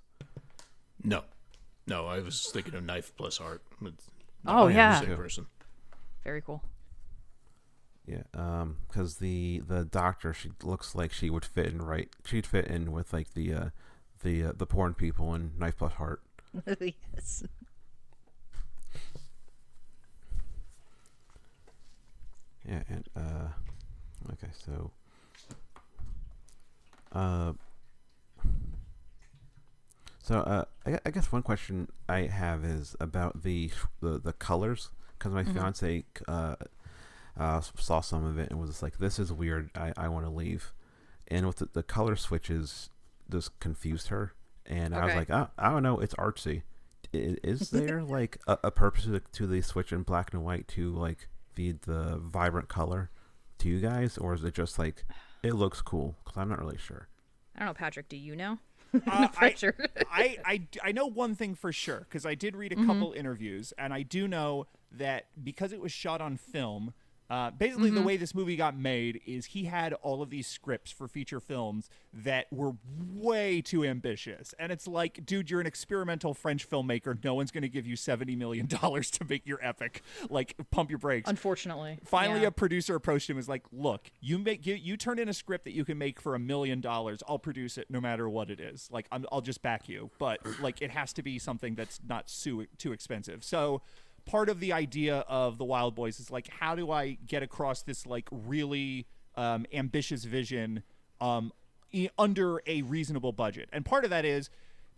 No, 1.03 1.23
no. 1.87 2.05
I 2.07 2.19
was 2.19 2.49
thinking 2.51 2.73
of 2.75 2.83
Knife 2.85 3.11
Plus 3.17 3.37
Heart. 3.37 3.61
Oh, 4.45 4.67
yeah. 4.67 5.01
same 5.01 5.15
person. 5.17 5.47
Very 6.23 6.41
cool. 6.41 6.63
Yeah, 8.05 8.23
um, 8.33 8.77
because 8.87 9.17
the 9.17 9.61
the 9.67 9.85
doctor 9.85 10.33
she 10.33 10.51
looks 10.63 10.95
like 10.95 11.11
she 11.13 11.29
would 11.29 11.45
fit 11.45 11.67
in 11.67 11.79
right. 11.79 12.09
She'd 12.25 12.47
fit 12.47 12.65
in 12.65 12.91
with 12.91 13.13
like 13.13 13.33
the 13.35 13.53
uh, 13.53 13.69
the 14.23 14.45
uh, 14.45 14.51
the 14.55 14.65
porn 14.65 14.95
people 14.95 15.35
in 15.35 15.51
Knife 15.59 15.77
Plus 15.77 15.93
Heart. 15.93 16.23
yes. 16.79 17.43
Yeah, 22.67 22.83
and 22.87 23.09
uh, 23.15 23.47
okay, 24.33 24.51
so 24.53 24.91
uh, 27.11 27.53
so 30.21 30.39
uh, 30.41 30.65
I, 30.85 30.99
I 31.05 31.09
guess 31.09 31.31
one 31.31 31.41
question 31.41 31.87
I 32.07 32.21
have 32.21 32.63
is 32.63 32.95
about 32.99 33.41
the 33.43 33.71
the, 34.01 34.19
the 34.19 34.33
colors 34.33 34.91
because 35.17 35.33
my 35.33 35.43
fiance 35.43 36.05
uh, 36.27 36.55
uh 37.37 37.61
saw 37.61 38.01
some 38.01 38.23
of 38.25 38.37
it 38.37 38.51
and 38.51 38.59
was 38.59 38.69
just 38.69 38.83
like, 38.83 38.97
"This 38.99 39.17
is 39.17 39.33
weird. 39.33 39.71
I 39.75 39.93
I 39.97 40.07
want 40.09 40.25
to 40.25 40.31
leave," 40.31 40.73
and 41.27 41.47
with 41.47 41.57
the, 41.57 41.69
the 41.73 41.83
color 41.83 42.15
switches, 42.15 42.91
just 43.31 43.59
confused 43.59 44.09
her, 44.09 44.33
and 44.69 44.95
I 44.95 45.05
was 45.05 45.15
like, 45.15 45.29
oh, 45.29 45.49
"I 45.57 45.69
don't 45.69 45.83
know. 45.83 45.99
It's 45.99 46.13
artsy." 46.15 46.61
I- 47.13 47.37
Is 47.43 47.69
there 47.71 48.03
like 48.03 48.37
a, 48.47 48.57
a 48.65 48.71
purpose 48.71 49.03
to 49.03 49.09
the, 49.09 49.19
to 49.33 49.47
the 49.47 49.61
switch 49.61 49.91
in 49.91 50.03
black 50.03 50.33
and 50.33 50.43
white 50.43 50.67
to 50.69 50.91
like 50.93 51.27
feed 51.55 51.81
the 51.81 52.17
vibrant 52.23 52.69
color 52.69 53.09
to 53.59 53.67
you 53.67 53.79
guys, 53.79 54.17
or 54.17 54.33
is 54.33 54.43
it 54.43 54.53
just 54.53 54.79
like 54.79 55.03
it 55.43 55.53
looks 55.53 55.81
cool? 55.81 56.15
Because 56.23 56.37
I'm 56.37 56.49
not 56.49 56.59
really 56.59 56.77
sure. 56.77 57.07
I 57.55 57.59
don't 57.59 57.67
know, 57.69 57.73
Patrick. 57.73 58.07
Do 58.09 58.17
you 58.17 58.35
know? 58.35 58.59
Uh, 58.91 58.99
no 59.05 59.25
I, 59.25 59.27
pressure. 59.27 59.75
I, 60.11 60.37
I, 60.43 60.61
I 60.83 60.91
know 60.93 61.05
one 61.05 61.35
thing 61.35 61.53
for 61.53 61.71
sure 61.71 61.99
because 61.99 62.25
I 62.25 62.33
did 62.33 62.55
read 62.55 62.71
a 62.71 62.75
couple 62.87 63.11
interviews, 63.13 63.71
and 63.77 63.93
I 63.93 64.01
do 64.01 64.27
know 64.27 64.65
that 64.91 65.27
because 65.43 65.71
it 65.73 65.79
was 65.79 65.91
shot 65.91 66.21
on 66.21 66.37
film, 66.37 66.95
uh, 67.29 67.51
basically 67.51 67.91
the 67.91 68.01
way 68.01 68.17
this 68.17 68.33
movie 68.33 68.55
got 68.55 68.75
made 68.75 69.21
is 69.27 69.45
he 69.47 69.65
had 69.65 69.93
all 69.93 70.23
of 70.23 70.31
these 70.31 70.47
scripts 70.47 70.91
for 70.91 71.07
feature 71.07 71.39
films 71.39 71.87
that 72.11 72.47
were 72.51 72.73
way 73.13 73.61
too 73.61 73.85
ambitious, 73.85 74.55
and 74.57 74.71
it's 74.71 74.87
like, 74.87 75.25
dude, 75.25 75.49
you're 75.49 75.61
an 75.61 75.67
experimental 75.67 76.33
French 76.33 76.67
filmmaker. 76.67 77.23
No 77.23 77.35
one's 77.35 77.51
going 77.51 77.61
to 77.61 77.69
give 77.69 77.85
you 77.85 77.95
seventy 77.95 78.35
million 78.35 78.65
dollars 78.81 79.11
to 79.11 79.25
make 79.25 79.45
your 79.45 79.59
epic. 79.61 80.01
Like, 80.29 80.55
pump 80.71 80.89
your 80.89 80.97
brakes. 80.97 81.29
Unfortunately. 81.29 81.99
Finally, 82.03 82.41
yeah. 82.41 82.47
a 82.47 82.51
producer 82.51 82.95
approached 82.95 83.29
him 83.29 83.35
and 83.35 83.37
was 83.37 83.49
like, 83.49 83.63
"Look, 83.71 84.09
you 84.21 84.39
make 84.39 84.65
you, 84.65 84.73
you 84.73 84.97
turn 84.97 85.19
in 85.19 85.29
a 85.29 85.33
script 85.33 85.65
that 85.65 85.73
you 85.73 85.85
can 85.85 85.99
make 85.99 86.19
for 86.19 86.33
a 86.33 86.39
million 86.39 86.81
dollars. 86.81 87.21
I'll 87.27 87.37
produce 87.37 87.77
it 87.77 87.91
no 87.91 88.01
matter 88.01 88.27
what 88.27 88.49
it 88.49 88.59
is. 88.59 88.89
Like, 88.91 89.07
I'm, 89.11 89.27
I'll 89.31 89.41
just 89.41 89.61
back 89.61 89.87
you, 89.87 90.09
but 90.17 90.39
like, 90.61 90.81
it 90.81 90.89
has 90.89 91.13
to 91.13 91.21
be 91.21 91.37
something 91.37 91.75
that's 91.75 91.99
not 92.07 92.27
too 92.27 92.65
too 92.79 92.91
expensive." 92.91 93.43
So, 93.43 93.83
part 94.29 94.49
of 94.49 94.59
the 94.59 94.71
idea 94.73 95.17
of 95.27 95.57
the 95.57 95.65
Wild 95.65 95.95
Boys 95.95 96.19
is 96.19 96.29
like, 96.29 96.47
how 96.59 96.75
do 96.75 96.91
I 96.91 97.17
get 97.25 97.41
across 97.43 97.81
this 97.81 98.05
like 98.05 98.27
really 98.31 99.07
um, 99.35 99.65
ambitious 99.73 100.23
vision 100.25 100.83
um, 101.19 101.51
i- 101.93 102.09
under 102.17 102.61
a 102.67 102.81
reasonable 102.83 103.31
budget? 103.31 103.69
And 103.73 103.83
part 103.85 104.03
of 104.03 104.09
that 104.11 104.25
is 104.25 104.49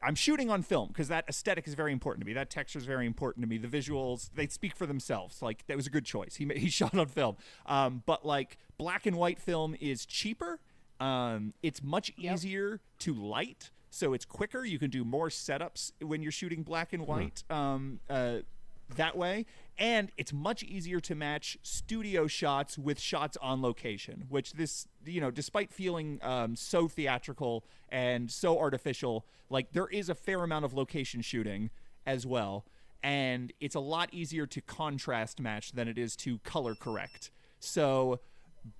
I'm 0.04 0.16
shooting 0.16 0.50
on 0.50 0.64
film 0.64 0.88
because 0.90 1.08
that 1.10 1.26
aesthetic 1.30 1.68
is 1.68 1.76
very 1.76 1.92
important 1.94 2.22
to 2.24 2.28
me. 2.28 2.34
That 2.34 2.50
texture 2.50 2.80
is 2.80 2.86
very 2.86 3.06
important 3.06 3.44
to 3.44 3.48
me. 3.50 3.58
The 3.58 3.68
visuals 3.68 4.30
they 4.36 4.48
speak 4.48 4.76
for 4.76 4.86
themselves. 4.86 5.42
Like 5.42 5.66
that 5.68 5.78
was 5.78 5.88
a 5.88 5.92
good 5.92 6.06
choice. 6.06 6.36
He 6.36 6.46
he 6.56 6.70
shot 6.70 6.98
on 6.98 7.08
film, 7.08 7.38
um, 7.68 8.04
but 8.06 8.26
like 8.26 8.58
black 8.78 9.06
and 9.06 9.16
white 9.16 9.40
film 9.40 9.76
is 9.80 10.06
cheaper. 10.06 10.60
Um, 11.00 11.54
it's 11.64 11.82
much 11.82 12.12
easier 12.18 12.80
to 13.00 13.14
light, 13.14 13.72
so 13.90 14.14
it's 14.14 14.26
quicker. 14.26 14.66
You 14.66 14.78
can 14.80 14.90
do 14.90 15.04
more 15.06 15.30
setups 15.30 15.92
when 16.02 16.22
you're 16.22 16.32
shooting 16.32 16.64
black 16.64 16.94
and 16.94 17.08
white. 17.08 17.44
Um, 17.50 18.00
uh, 18.10 18.40
that 18.96 19.18
way. 19.18 19.46
And 19.78 20.12
it's 20.18 20.32
much 20.32 20.64
easier 20.64 21.00
to 21.02 21.16
match 21.16 21.58
studio 21.64 22.28
shots 22.28 22.78
with 22.78 23.00
shots 23.00 23.38
on 23.42 23.62
location 23.62 24.26
which 24.30 24.54
this 24.54 24.88
you 25.06 25.20
know 25.20 25.32
despite 25.32 25.74
feeling 25.74 26.20
um, 26.22 26.56
so 26.56 26.88
theatrical 26.88 27.64
and 27.90 28.30
so 28.30 28.60
artificial 28.60 29.26
like 29.50 29.72
there 29.74 29.88
is 29.88 30.10
a 30.10 30.16
fair 30.16 30.44
amount 30.44 30.66
of 30.66 30.74
location 30.74 31.22
shooting 31.22 31.70
as 32.06 32.26
well. 32.26 32.66
And 33.04 33.52
it's 33.60 33.76
a 33.76 33.80
lot 33.80 34.10
easier 34.12 34.46
to 34.48 34.62
contrast 34.62 35.40
match 35.40 35.72
than 35.72 35.88
it 35.88 35.98
is 35.98 36.16
to 36.18 36.38
color 36.40 36.76
correct. 36.76 37.32
So 37.60 38.20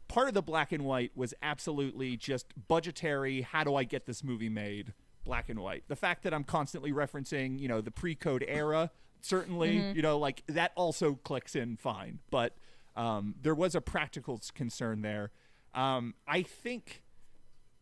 part 0.08 0.28
of 0.28 0.34
the 0.34 0.44
black 0.44 0.72
and 0.72 0.86
white 0.86 1.12
was 1.16 1.34
absolutely 1.42 2.16
just 2.16 2.54
budgetary 2.68 3.42
how 3.42 3.64
do 3.64 3.76
i 3.76 3.84
get 3.84 4.06
this 4.06 4.24
movie 4.24 4.50
made? 4.50 4.94
Black 5.24 5.50
and 5.50 5.60
white. 5.60 5.84
The 5.88 5.96
fact 5.96 6.24
that 6.24 6.34
i'm 6.34 6.44
constantly 6.44 6.92
referencing 6.92 7.60
you 7.60 7.68
know 7.68 7.82
the 7.82 7.92
pre-code 7.92 8.46
era 8.48 8.92
certainly 9.22 9.78
you 9.96 10.02
know 10.02 10.18
like 10.18 10.44
that 10.48 10.72
also 10.76 11.16
clicks 11.24 11.56
in 11.56 11.78
fine 11.78 12.20
but 12.30 12.56
um, 12.96 13.36
there 13.42 13.56
was 13.56 13.74
a 13.74 13.80
practical 13.80 14.40
concern 14.54 15.02
there. 15.02 15.32
Um, 15.74 16.16
i 16.28 16.42
think 16.42 17.02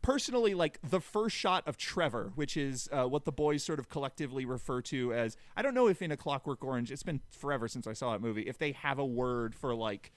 personally 0.02 0.54
like 0.54 0.80
the 0.88 1.02
first 1.02 1.36
shot 1.36 1.68
of 1.68 1.76
trevor 1.76 2.32
which 2.36 2.56
is 2.56 2.88
uh, 2.92 3.04
what 3.06 3.26
the 3.26 3.32
boys 3.32 3.64
sort 3.64 3.80
of 3.80 3.90
collectively 3.90 4.46
refer 4.46 4.82
to 4.82 5.14
as 5.14 5.36
i 5.58 5.62
don't 5.62 5.74
know 5.74 5.88
if 5.88 6.02
in 6.02 6.12
a 6.12 6.18
clockwork 6.18 6.64
orange 6.64 6.92
it's 6.92 7.04
been 7.04 7.20
forever 7.32 7.68
since 7.68 7.86
i 7.88 7.94
saw 7.94 8.14
that 8.14 8.22
movie 8.22 8.44
if 8.44 8.58
they 8.58 8.72
have 8.72 8.98
a 9.00 9.06
word 9.06 9.54
for 9.54 9.76
like 9.76 10.12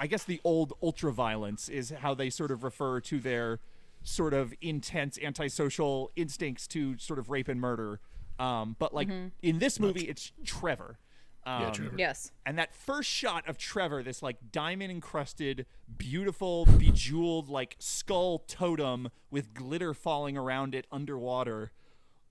i 0.00 0.06
guess 0.06 0.24
the 0.24 0.40
old 0.42 0.72
ultra 0.82 1.12
violence 1.12 1.68
is 1.68 1.90
how 1.90 2.14
they 2.14 2.30
sort 2.30 2.50
of 2.50 2.64
refer 2.64 3.00
to 3.00 3.20
their 3.20 3.60
sort 4.02 4.34
of 4.34 4.54
intense 4.60 5.18
antisocial 5.22 6.10
instincts 6.16 6.66
to 6.66 6.96
sort 6.98 7.18
of 7.18 7.28
rape 7.30 7.48
and 7.48 7.60
murder 7.60 8.00
um, 8.38 8.76
but 8.78 8.94
like 8.94 9.08
in 9.42 9.58
this 9.58 9.80
movie 9.80 10.02
it's 10.02 10.32
trevor 10.44 10.98
um, 11.48 11.62
Yeah, 11.62 11.70
Trevor. 11.70 11.94
Yes. 11.96 12.30
and 12.44 12.58
that 12.58 12.74
first 12.74 13.08
shot 13.08 13.48
of 13.48 13.56
Trevor, 13.56 14.02
this 14.02 14.22
like 14.22 14.36
diamond 14.52 14.90
encrusted, 14.90 15.64
beautiful, 15.96 16.66
bejeweled, 16.66 17.48
like 17.48 17.76
skull 17.78 18.40
totem 18.40 19.08
with 19.30 19.54
glitter 19.54 19.94
falling 19.94 20.36
around 20.36 20.74
it 20.74 20.86
underwater. 20.92 21.72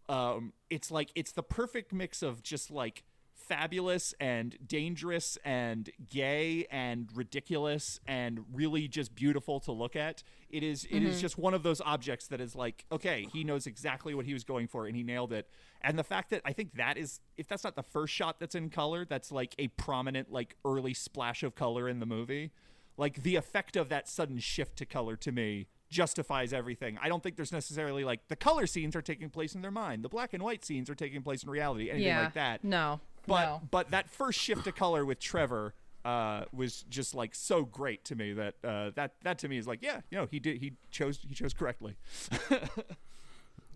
Um, 0.07 0.53
it's 0.69 0.91
like 0.91 1.11
it's 1.15 1.31
the 1.31 1.41
perfect 1.41 1.91
mix 1.91 2.21
of 2.21 2.43
just 2.43 2.69
like 2.69 3.03
fabulous 3.47 4.13
and 4.19 4.57
dangerous 4.65 5.37
and 5.43 5.89
gay 6.09 6.65
and 6.69 7.09
ridiculous 7.15 7.99
and 8.07 8.45
really 8.53 8.87
just 8.87 9.15
beautiful 9.15 9.59
to 9.61 9.71
look 9.71 9.95
at. 9.95 10.23
It 10.49 10.63
is 10.63 10.85
it 10.85 11.03
is 11.03 11.15
mm-hmm. 11.15 11.21
just 11.21 11.37
one 11.37 11.53
of 11.53 11.63
those 11.63 11.81
objects 11.81 12.27
that 12.27 12.41
is 12.41 12.55
like, 12.55 12.85
okay, 12.91 13.27
he 13.31 13.43
knows 13.43 13.67
exactly 13.67 14.13
what 14.13 14.25
he 14.25 14.33
was 14.33 14.43
going 14.43 14.67
for 14.67 14.85
and 14.85 14.95
he 14.95 15.03
nailed 15.03 15.33
it. 15.33 15.49
And 15.81 15.97
the 15.97 16.03
fact 16.03 16.29
that 16.31 16.41
I 16.45 16.53
think 16.53 16.75
that 16.75 16.97
is 16.97 17.19
if 17.37 17.47
that's 17.47 17.63
not 17.63 17.75
the 17.75 17.83
first 17.83 18.13
shot 18.13 18.39
that's 18.39 18.55
in 18.55 18.69
color, 18.69 19.05
that's 19.05 19.31
like 19.31 19.55
a 19.57 19.67
prominent 19.69 20.31
like 20.31 20.55
early 20.65 20.93
splash 20.93 21.43
of 21.43 21.55
color 21.55 21.87
in 21.87 21.99
the 21.99 22.05
movie. 22.05 22.51
Like 22.97 23.23
the 23.23 23.35
effect 23.35 23.75
of 23.75 23.89
that 23.89 24.07
sudden 24.07 24.39
shift 24.39 24.77
to 24.77 24.85
color 24.85 25.15
to 25.17 25.31
me 25.31 25.67
justifies 25.89 26.51
everything. 26.51 26.97
I 27.01 27.07
don't 27.07 27.21
think 27.21 27.35
there's 27.35 27.51
necessarily 27.51 28.03
like 28.03 28.27
the 28.27 28.35
color 28.35 28.67
scenes 28.67 28.95
are 28.95 29.01
taking 29.01 29.29
place 29.29 29.55
in 29.55 29.61
their 29.61 29.71
mind. 29.71 30.03
The 30.03 30.09
black 30.09 30.33
and 30.33 30.43
white 30.43 30.65
scenes 30.65 30.89
are 30.89 30.95
taking 30.95 31.21
place 31.21 31.43
in 31.43 31.49
reality. 31.49 31.89
Anything 31.89 32.07
yeah. 32.07 32.23
like 32.23 32.33
that. 32.33 32.63
No. 32.63 32.99
But 33.27 33.45
no. 33.45 33.61
but 33.69 33.91
that 33.91 34.09
first 34.09 34.39
shift 34.39 34.63
to 34.63 34.71
color 34.71 35.05
with 35.05 35.19
Trevor 35.19 35.73
uh, 36.05 36.45
was 36.53 36.83
just 36.89 37.13
like 37.13 37.35
so 37.35 37.63
great 37.65 38.05
to 38.05 38.15
me 38.15 38.33
that 38.33 38.55
uh, 38.63 38.91
that 38.95 39.15
that 39.23 39.37
to 39.39 39.49
me 39.49 39.57
is 39.57 39.67
like 39.67 39.79
yeah 39.83 39.99
you 40.09 40.17
know 40.17 40.27
he 40.31 40.39
did 40.39 40.57
he 40.57 40.73
chose 40.89 41.19
he 41.27 41.35
chose 41.35 41.53
correctly. 41.53 41.95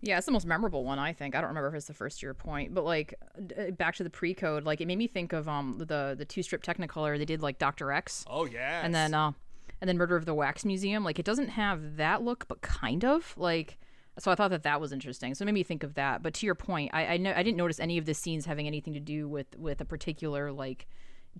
Yeah, 0.04 0.16
it's 0.16 0.26
the 0.26 0.32
most 0.32 0.46
memorable 0.46 0.82
one, 0.84 0.98
I 0.98 1.12
think. 1.12 1.36
I 1.36 1.40
don't 1.40 1.46
remember 1.50 1.68
if 1.68 1.74
it's 1.74 1.86
the 1.86 1.94
first 1.94 2.24
year 2.24 2.34
point, 2.34 2.74
but 2.74 2.84
like 2.84 3.14
d- 3.46 3.70
back 3.70 3.94
to 3.96 4.02
the 4.02 4.10
pre-code, 4.10 4.64
like 4.64 4.80
it 4.80 4.86
made 4.86 4.98
me 4.98 5.06
think 5.06 5.32
of 5.32 5.48
um 5.48 5.76
the 5.78 6.16
the 6.18 6.24
two 6.24 6.42
strip 6.42 6.64
Technicolor 6.64 7.16
they 7.16 7.24
did 7.24 7.40
like 7.40 7.58
Doctor 7.58 7.92
X, 7.92 8.24
Oh 8.28 8.44
yeah. 8.44 8.80
and 8.84 8.92
then 8.92 9.14
uh, 9.14 9.30
and 9.80 9.88
then 9.88 9.96
Murder 9.96 10.16
of 10.16 10.24
the 10.24 10.34
Wax 10.34 10.64
Museum. 10.64 11.04
Like 11.04 11.20
it 11.20 11.24
doesn't 11.24 11.50
have 11.50 11.98
that 11.98 12.22
look, 12.22 12.48
but 12.48 12.60
kind 12.62 13.04
of 13.04 13.32
like. 13.36 13.78
So 14.18 14.30
I 14.30 14.34
thought 14.34 14.50
that 14.50 14.62
that 14.64 14.80
was 14.80 14.92
interesting. 14.92 15.34
So 15.34 15.42
it 15.42 15.46
made 15.46 15.54
me 15.54 15.62
think 15.62 15.82
of 15.82 15.94
that. 15.94 16.22
But 16.22 16.34
to 16.34 16.46
your 16.46 16.54
point, 16.54 16.90
I 16.92 17.06
I, 17.06 17.16
know, 17.16 17.32
I 17.34 17.42
didn't 17.42 17.56
notice 17.56 17.80
any 17.80 17.98
of 17.98 18.04
the 18.04 18.14
scenes 18.14 18.46
having 18.46 18.66
anything 18.66 18.92
to 18.94 19.00
do 19.00 19.28
with 19.28 19.56
with 19.56 19.80
a 19.80 19.84
particular 19.84 20.52
like 20.52 20.86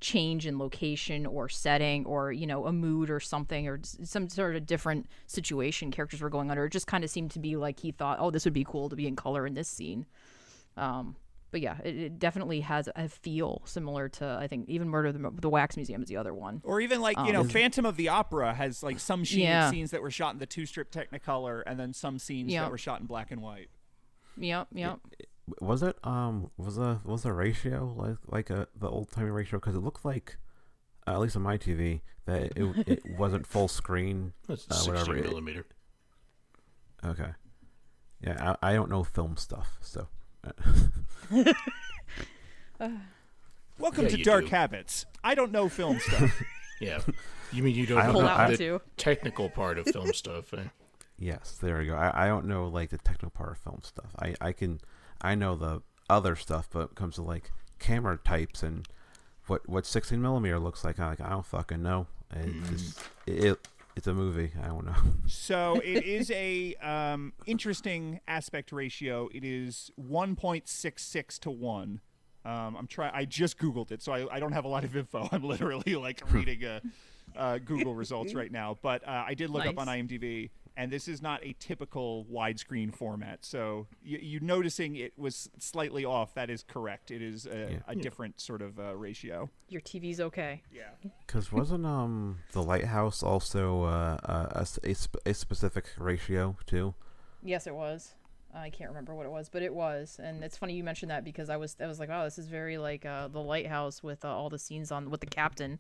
change 0.01 0.47
in 0.47 0.59
location 0.59 1.27
or 1.27 1.51
setting 1.51 2.07
or 2.07 2.33
you 2.33 2.47
know 2.47 2.67
a 2.67 2.73
mood 2.73 3.11
or 3.11 3.21
something 3.21 3.69
or 3.69 3.79
some 3.83 4.29
sort 4.29 4.57
of 4.57 4.67
different 4.67 5.07
situation 5.27 5.91
characters 5.91 6.23
were 6.23 6.31
going 6.31 6.51
under. 6.51 6.65
It 6.65 6.71
just 6.71 6.87
kind 6.87 7.05
of 7.05 7.11
seemed 7.11 7.31
to 7.33 7.39
be 7.39 7.57
like 7.57 7.81
he 7.81 7.91
thought, 7.91 8.19
oh, 8.21 8.31
this 8.31 8.45
would 8.45 8.55
be 8.55 8.65
cool 8.65 8.89
to 8.89 8.97
be 8.97 9.07
in 9.07 9.17
color 9.17 9.47
in 9.47 9.55
this 9.55 9.69
scene. 9.69 10.07
Um, 10.77 11.17
but 11.53 11.61
yeah, 11.61 11.77
it, 11.85 11.97
it 11.97 12.19
definitely 12.19 12.61
has 12.63 12.89
a 12.97 13.09
feel 13.09 13.63
similar 13.65 14.09
to 14.09 14.39
I 14.41 14.49
think 14.49 14.69
even 14.69 14.89
Murder 14.89 15.09
of 15.09 15.21
the, 15.23 15.31
the 15.41 15.49
Wax 15.49 15.77
Museum 15.77 16.03
is 16.03 16.09
the 16.09 16.17
other 16.17 16.35
one. 16.35 16.61
Or 16.65 16.81
even 16.81 17.01
like 17.01 17.17
you 17.25 17.33
know, 17.33 17.45
Phantom 17.45 17.87
of 17.87 17.97
the 17.97 18.09
Opera 18.09 18.53
has 18.55 18.83
like 18.83 18.99
some 18.99 19.23
sheen 19.23 19.43
Yeah. 19.45 19.71
scenes 19.71 19.93
that 19.93 20.03
were 20.03 20.11
shot 20.11 20.33
in 20.35 20.41
the 20.41 20.47
two 20.47 20.67
strip 20.67 20.91
Technicolor, 20.91 21.63
and 21.67 21.79
then 21.79 21.93
some 21.93 22.19
scenes 22.19 22.51
Yeah. 22.53 22.63
that 22.63 22.71
were 22.73 22.79
shot 22.79 23.01
in 23.01 23.07
black 23.07 23.31
and 23.31 23.41
white. 23.41 23.69
Yep, 24.37 24.69
yep. 24.73 24.99
Was 25.61 25.83
it 25.83 25.97
um 26.05 26.51
was 26.57 26.79
a 26.79 27.01
was 27.05 27.25
a 27.25 27.33
ratio 27.33 27.93
like 27.97 28.17
like 28.27 28.51
a 28.51 28.67
the 28.75 28.89
old 28.89 29.11
timey 29.13 29.31
ratio? 29.31 29.61
Because 29.61 29.75
it 29.75 29.81
looked 29.81 30.05
like, 30.05 30.39
uh, 31.07 31.13
at 31.13 31.21
least 31.21 31.37
on 31.37 31.43
my 31.43 31.59
TV, 31.59 32.01
that 32.25 32.57
it 32.57 32.89
it 32.89 33.03
wasn't 33.19 33.47
full 33.47 33.69
screen. 33.69 34.33
That's 34.49 34.67
uh, 34.71 34.75
16 34.75 34.93
whatever. 34.95 35.17
it- 35.19 35.25
millimeter. 35.29 35.67
okay. 37.05 37.31
Yeah, 38.25 38.55
I, 38.63 38.71
I 38.71 38.73
don't 38.75 38.89
know 38.89 39.03
film 39.03 39.37
stuff, 39.37 39.79
so. 39.81 40.07
Welcome 43.79 44.05
Yeah, 44.05 44.11
to 44.11 44.19
you 44.19 44.25
Dark 44.25 44.45
do. 44.45 44.51
Habits. 44.51 45.07
I 45.25 45.35
don't 45.35 45.53
know 45.53 45.69
film 45.69 45.99
stuff. 46.01 46.43
Yeah. 46.81 46.99
You 47.53 47.63
mean 47.63 47.77
you 47.77 47.87
don't 47.87 47.99
I 47.99 48.07
know 48.07 48.07
don't 48.07 48.13
Pull 48.15 48.23
know, 48.23 48.27
that 48.29 48.37
I- 48.39 48.43
one 48.43 48.51
the 48.53 48.57
too. 48.57 48.81
technical 48.97 49.49
part 49.49 49.79
of 49.79 49.87
film 49.87 50.13
stuff? 50.13 50.53
Eh? 50.53 50.65
Yes, 51.17 51.57
there 51.63 51.79
we 51.79 51.87
go. 51.87 51.95
I, 51.95 52.25
I 52.25 52.27
don't 52.27 52.47
know 52.47 52.67
like 52.67 52.91
the 52.91 52.99
technical 52.99 53.31
part 53.31 53.53
of 53.53 53.59
film 53.59 53.79
stuff. 53.85 54.11
I, 54.19 54.35
I 54.41 54.51
can 54.51 54.81
I 55.21 55.37
know 55.37 55.55
the 55.55 55.83
other 56.11 56.35
stuff, 56.35 56.69
but 56.73 56.81
it 56.91 56.95
comes 56.97 57.15
to 57.17 57.23
like 57.23 57.53
camera 57.79 58.19
types 58.25 58.65
and 58.65 58.89
what 59.47 59.69
what 59.69 59.87
16 59.87 60.21
millimeter 60.21 60.59
looks 60.59 60.83
like, 60.83 60.99
I 60.99 61.11
like 61.11 61.21
I 61.21 61.29
don't 61.31 61.47
fucking 61.47 61.85
know. 61.85 62.09
It 62.35 62.53
just, 62.73 62.99
it, 63.27 63.45
it 63.45 63.69
it's 63.97 64.07
a 64.07 64.15
movie. 64.15 64.53
I 64.63 64.67
don't 64.67 64.87
know. 64.87 64.95
So 65.27 65.81
it 65.85 66.05
is 66.05 66.31
a 66.31 66.75
um, 66.77 67.33
interesting 67.47 68.21
aspect 68.29 68.71
ratio. 68.73 69.29
It 69.35 69.45
is 69.45 69.91
1.66 70.01 71.39
to 71.41 71.51
one. 71.51 72.01
Um, 72.45 72.77
I'm 72.77 72.87
trying. 72.87 73.13
I 73.15 73.25
just 73.25 73.59
googled 73.59 73.93
it, 73.93 74.03
so 74.03 74.13
I, 74.13 74.37
I 74.37 74.41
don't 74.41 74.53
have 74.53 74.65
a 74.65 74.69
lot 74.69 74.85
of 74.85 74.97
info. 74.97 75.29
I'm 75.33 75.43
literally 75.45 75.95
like 75.95 76.23
reading 76.33 76.65
uh, 76.65 76.81
uh, 77.37 77.59
Google 77.59 77.95
results 77.95 78.35
right 78.41 78.51
now. 78.51 78.79
But 78.83 79.07
uh, 79.07 79.25
I 79.27 79.35
did 79.35 79.51
look 79.51 79.65
up 79.67 79.79
on 79.79 79.87
Nice. 79.87 80.03
IMDb, 80.03 80.51
and 80.77 80.91
this 80.91 81.07
is 81.09 81.21
not 81.21 81.45
a 81.45 81.55
typical 81.59 82.25
widescreen 82.33 82.95
format. 82.95 83.45
So 83.45 83.87
you, 84.03 84.19
you 84.23 84.41
noticing 84.41 84.97
it 84.97 85.19
was 85.19 85.51
slightly 85.59 86.05
off. 86.05 86.35
That 86.35 86.49
is 86.51 86.63
correct. 86.63 87.11
It 87.11 87.23
is 87.23 87.47
a, 87.47 87.73
Yeah. 87.73 87.79
a 87.89 87.95
different 87.95 88.41
sort 88.41 88.63
of 88.63 88.79
uh, 88.79 88.95
ratio. 88.97 89.51
Your 89.69 89.81
TV's 89.83 90.21
okay. 90.21 90.63
Yeah. 90.73 90.91
Because 91.27 91.53
wasn't 91.53 91.85
um 91.87 92.39
the 92.53 92.63
lighthouse 92.63 93.23
also 93.23 93.83
uh, 93.85 94.19
uh, 94.25 94.47
a, 94.53 94.61
s- 94.63 94.79
a, 94.85 94.95
sp- 94.97 95.23
a 95.27 95.35
specific 95.35 95.87
ratio 95.99 96.57
too? 96.67 96.95
Yes, 97.43 97.67
it 97.67 97.75
was. 97.75 98.15
I 98.55 98.69
can't 98.69 98.91
remember 98.91 99.15
what 99.15 99.25
it 99.25 99.33
was, 99.33 99.49
but 99.49 99.63
it 99.63 99.75
was. 99.75 100.21
And 100.23 100.45
it's 100.45 100.59
funny 100.59 100.75
you 100.75 100.85
mentioned 100.85 101.11
that 101.11 101.25
because 101.25 101.49
I 101.49 101.57
was 101.57 101.75
I 101.81 101.87
was 101.87 101.99
like, 101.99 102.11
oh, 102.13 102.25
this 102.25 102.39
is 102.39 102.49
very 102.49 102.77
like 102.79 103.07
uh, 103.07 103.29
the 103.29 103.41
lighthouse 103.41 104.03
with 104.03 104.25
uh, 104.25 104.29
all 104.29 104.51
the 104.51 104.59
scenes 104.59 104.93
on 104.93 105.11
with 105.11 105.21
the 105.21 105.27
captain. 105.27 105.79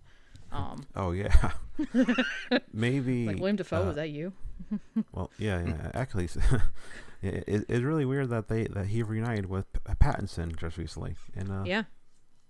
Um, 0.53 0.85
Oh 0.95 1.13
yeah, 1.13 1.53
maybe. 2.73 3.27
like 3.27 3.37
William 3.37 3.57
Dafoe, 3.57 3.83
uh, 3.83 3.87
was 3.87 3.97
that 3.97 4.11
you? 4.11 4.33
Well, 5.13 5.31
yeah, 5.39 5.63
yeah. 5.67 5.91
Actually, 5.95 6.25
it, 7.23 7.45
it, 7.47 7.65
it's 7.69 7.83
really 7.83 8.05
weird 8.05 8.29
that 8.31 8.49
they 8.49 8.65
that 8.65 8.87
he 8.87 9.03
reunited 9.03 9.47
with 9.47 9.71
P- 9.73 9.81
Pattinson 9.95 10.57
just 10.57 10.77
recently, 10.79 11.17
and 11.35 11.51
uh, 11.51 11.63
Yeah, 11.67 11.83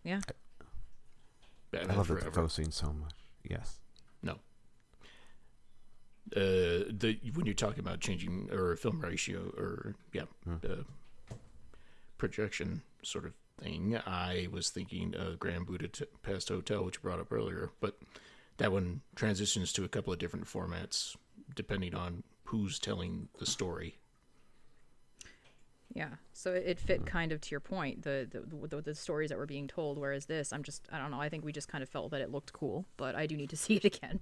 yeah. 0.04 0.20
I 0.28 0.32
Batman 1.70 1.96
love 1.96 2.08
the 2.08 2.14
Forever. 2.14 2.30
Dafoe 2.30 2.48
scene 2.48 2.70
so 2.70 2.92
much. 2.92 3.14
Yes. 3.48 3.80
No. 4.22 4.32
Uh, 6.36 6.86
the 6.90 7.18
when 7.34 7.46
you're 7.46 7.54
talking 7.54 7.80
about 7.80 8.00
changing 8.00 8.48
or 8.52 8.76
film 8.76 9.00
ratio 9.00 9.52
or 9.56 9.94
yeah, 10.12 10.22
uh, 10.48 10.82
projection 12.18 12.82
sort 13.02 13.24
of 13.26 13.32
thing, 13.60 13.98
I 14.06 14.48
was 14.50 14.70
thinking 14.70 15.14
of 15.14 15.38
Grand 15.38 15.66
Budapest 15.66 16.48
Hotel, 16.48 16.84
which 16.84 16.96
you 16.96 17.00
brought 17.02 17.20
up 17.20 17.32
earlier, 17.32 17.70
but 17.80 17.98
that 18.58 18.72
one 18.72 19.00
transitions 19.14 19.72
to 19.72 19.84
a 19.84 19.88
couple 19.88 20.12
of 20.12 20.18
different 20.18 20.46
formats 20.46 21.16
depending 21.54 21.94
on 21.94 22.22
who's 22.44 22.78
telling 22.78 23.28
the 23.38 23.46
story. 23.46 23.98
Yeah, 25.94 26.08
so 26.32 26.52
it, 26.52 26.64
it 26.66 26.78
fit 26.78 27.04
kind 27.04 27.32
of 27.32 27.40
to 27.42 27.50
your 27.50 27.60
point, 27.60 28.02
the 28.02 28.26
the, 28.30 28.66
the 28.66 28.80
the 28.80 28.94
stories 28.94 29.28
that 29.28 29.38
were 29.38 29.46
being 29.46 29.68
told. 29.68 29.98
Whereas 29.98 30.24
this, 30.26 30.52
I'm 30.52 30.62
just, 30.62 30.88
I 30.90 30.98
don't 30.98 31.10
know. 31.10 31.20
I 31.20 31.28
think 31.28 31.44
we 31.44 31.52
just 31.52 31.68
kind 31.68 31.82
of 31.82 31.88
felt 31.88 32.10
that 32.12 32.22
it 32.22 32.30
looked 32.30 32.52
cool, 32.52 32.86
but 32.96 33.14
I 33.14 33.26
do 33.26 33.36
need 33.36 33.50
to 33.50 33.56
see 33.58 33.74
it 33.74 33.84
again. 33.84 34.20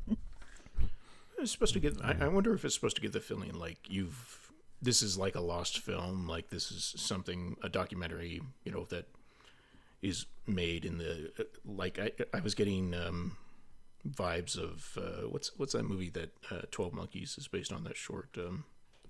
It's 1.38 1.52
supposed 1.52 1.74
to 1.74 1.80
get. 1.80 1.96
I, 2.02 2.16
I 2.22 2.28
wonder 2.28 2.52
if 2.54 2.64
it's 2.64 2.74
supposed 2.74 2.96
to 2.96 3.02
get 3.02 3.12
the 3.12 3.20
feeling 3.20 3.52
like 3.54 3.78
you've. 3.88 4.50
This 4.82 5.02
is 5.02 5.18
like 5.18 5.34
a 5.34 5.40
lost 5.40 5.78
film. 5.78 6.26
Like 6.26 6.48
this 6.48 6.70
is 6.72 6.94
something 6.96 7.56
a 7.62 7.68
documentary. 7.68 8.40
You 8.64 8.72
know 8.72 8.84
that 8.90 9.06
is 10.02 10.26
made 10.46 10.84
in 10.84 10.98
the 10.98 11.30
like. 11.64 11.98
I 11.98 12.10
I 12.32 12.40
was 12.40 12.54
getting 12.54 12.94
um, 12.94 13.36
vibes 14.08 14.56
of 14.56 14.96
uh, 14.96 15.28
what's 15.28 15.52
what's 15.58 15.72
that 15.74 15.84
movie 15.84 16.10
that 16.10 16.30
uh, 16.50 16.62
Twelve 16.70 16.92
Monkeys 16.92 17.36
is 17.38 17.48
based 17.48 17.72
on 17.72 17.84
that 17.84 17.96
short 17.96 18.28
um, 18.38 18.64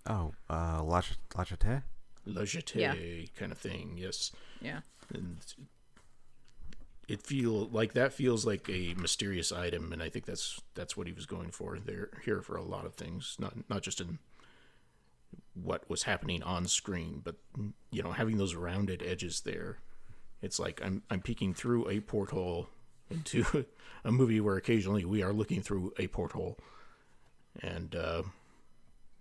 Oh, 0.06 0.32
uh, 0.48 0.82
La, 0.82 1.02
La 1.36 1.44
Jetée? 1.44 1.82
La 2.26 2.42
Jetée 2.42 3.20
Yeah. 3.20 3.26
kind 3.36 3.52
of 3.52 3.58
thing. 3.58 3.94
Yes, 3.96 4.32
yeah, 4.60 4.80
and 5.14 5.38
it 7.08 7.22
feel 7.22 7.66
like 7.68 7.92
that 7.94 8.12
feels 8.12 8.44
like 8.46 8.68
a 8.68 8.94
mysterious 8.94 9.50
item, 9.52 9.92
and 9.92 10.02
I 10.02 10.08
think 10.08 10.26
that's 10.26 10.60
that's 10.74 10.96
what 10.96 11.06
he 11.06 11.12
was 11.12 11.26
going 11.26 11.50
for 11.50 11.78
there 11.78 12.10
here 12.24 12.40
for 12.42 12.56
a 12.56 12.62
lot 12.62 12.84
of 12.86 12.94
things, 12.94 13.36
not 13.38 13.54
not 13.70 13.82
just 13.82 14.00
in 14.00 14.18
what 15.54 15.88
was 15.90 16.04
happening 16.04 16.42
on 16.42 16.66
screen, 16.66 17.20
but 17.24 17.36
you 17.90 18.02
know 18.02 18.12
having 18.12 18.38
those 18.38 18.54
rounded 18.54 19.02
edges 19.02 19.40
there. 19.42 19.78
It's 20.42 20.58
like 20.58 20.80
I'm 20.84 21.02
I'm 21.10 21.20
peeking 21.20 21.54
through 21.54 21.88
a 21.88 22.00
porthole 22.00 22.68
into 23.10 23.66
a 24.04 24.12
movie 24.12 24.40
where 24.40 24.56
occasionally 24.56 25.04
we 25.04 25.22
are 25.22 25.32
looking 25.32 25.62
through 25.62 25.92
a 25.98 26.06
porthole, 26.06 26.58
and 27.62 27.94
uh, 27.94 28.22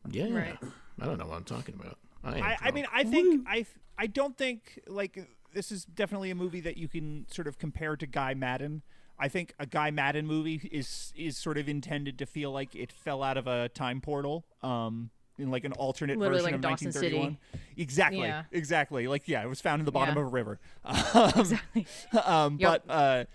yeah, 0.09 0.29
Right. 0.29 0.57
I 1.01 1.05
don't 1.05 1.17
know 1.17 1.27
what 1.27 1.37
I'm 1.37 1.43
talking 1.43 1.75
about. 1.75 1.97
I, 2.23 2.39
I, 2.39 2.57
I 2.63 2.71
mean, 2.71 2.85
I 2.93 3.03
think 3.03 3.45
I 3.47 3.65
I 3.97 4.07
don't 4.07 4.37
think 4.37 4.81
like 4.87 5.27
this 5.53 5.71
is 5.71 5.85
definitely 5.85 6.31
a 6.31 6.35
movie 6.35 6.61
that 6.61 6.77
you 6.77 6.87
can 6.87 7.25
sort 7.29 7.47
of 7.47 7.57
compare 7.57 7.95
to 7.95 8.05
Guy 8.05 8.33
Maddin. 8.33 8.81
I 9.17 9.27
think 9.27 9.53
a 9.59 9.65
Guy 9.65 9.91
Maddin 9.91 10.25
movie 10.25 10.69
is 10.71 11.11
is 11.15 11.37
sort 11.37 11.57
of 11.57 11.67
intended 11.67 12.17
to 12.19 12.25
feel 12.25 12.51
like 12.51 12.75
it 12.75 12.91
fell 12.91 13.23
out 13.23 13.37
of 13.37 13.47
a 13.47 13.69
time 13.69 13.99
portal, 14.01 14.45
um, 14.61 15.09
in 15.39 15.49
like 15.51 15.63
an 15.63 15.73
alternate 15.73 16.17
Literally 16.17 16.39
version 16.41 16.45
like 16.51 16.55
of 16.55 16.61
Dawson 16.61 16.91
City. 16.91 17.15
1931. 17.17 17.37
Exactly, 17.77 18.19
Yeah. 18.21 18.43
exactly. 18.51 19.07
Like 19.07 19.27
yeah, 19.27 19.43
it 19.43 19.47
was 19.47 19.61
found 19.61 19.79
in 19.81 19.85
the 19.85 19.91
bottom 19.91 20.15
Yeah. 20.15 20.21
of 20.21 20.27
a 20.27 20.29
river. 20.29 20.59
exactly. 21.37 21.87
um, 22.25 22.57
Yep. 22.59 22.83
But 22.87 22.93
uh, 22.93 23.25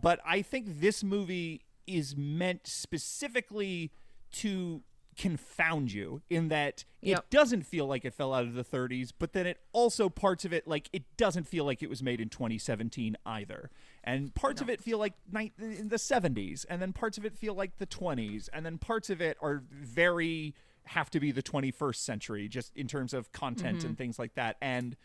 but 0.00 0.20
I 0.26 0.42
think 0.42 0.80
this 0.80 1.02
movie 1.04 1.62
is 1.86 2.16
meant 2.16 2.66
specifically 2.66 3.92
to 4.32 4.82
confound 5.16 5.92
you 5.92 6.20
in 6.28 6.48
that 6.48 6.84
it 7.00 7.20
doesn't 7.30 7.62
feel 7.62 7.86
like 7.86 8.04
it 8.04 8.12
fell 8.12 8.34
out 8.34 8.42
of 8.44 8.54
the 8.54 8.64
30s, 8.64 9.12
but 9.16 9.32
then 9.32 9.46
it 9.46 9.58
also 9.72 10.08
parts 10.08 10.44
of 10.44 10.52
it 10.52 10.66
like 10.66 10.88
it 10.92 11.04
doesn't 11.16 11.46
feel 11.46 11.64
like 11.64 11.82
it 11.84 11.88
was 11.90 12.02
made 12.02 12.20
in 12.20 12.28
2017 12.28 13.16
either. 13.24 13.70
And 14.02 14.34
parts 14.34 14.60
of 14.60 14.68
it 14.68 14.82
feel 14.82 14.98
like 14.98 15.12
ni- 15.32 15.52
in 15.58 15.88
the 15.88 15.96
70s, 15.96 16.66
and 16.68 16.82
then 16.82 16.92
parts 16.92 17.16
of 17.16 17.24
it 17.24 17.36
feel 17.36 17.54
like 17.54 17.76
the 17.78 17.86
20s, 17.86 18.48
and 18.52 18.66
then 18.66 18.76
parts 18.78 19.08
of 19.08 19.20
it 19.20 19.36
are 19.40 19.62
very 19.70 20.54
have 20.86 21.10
to 21.10 21.20
be 21.20 21.32
the 21.32 21.42
21st 21.42 21.96
century 21.96 22.48
just 22.48 22.76
in 22.76 22.86
terms 22.86 23.14
of 23.14 23.32
content 23.32 23.84
and 23.84 23.98
things 23.98 24.18
like 24.18 24.34
that. 24.34 24.56
And 24.60 24.96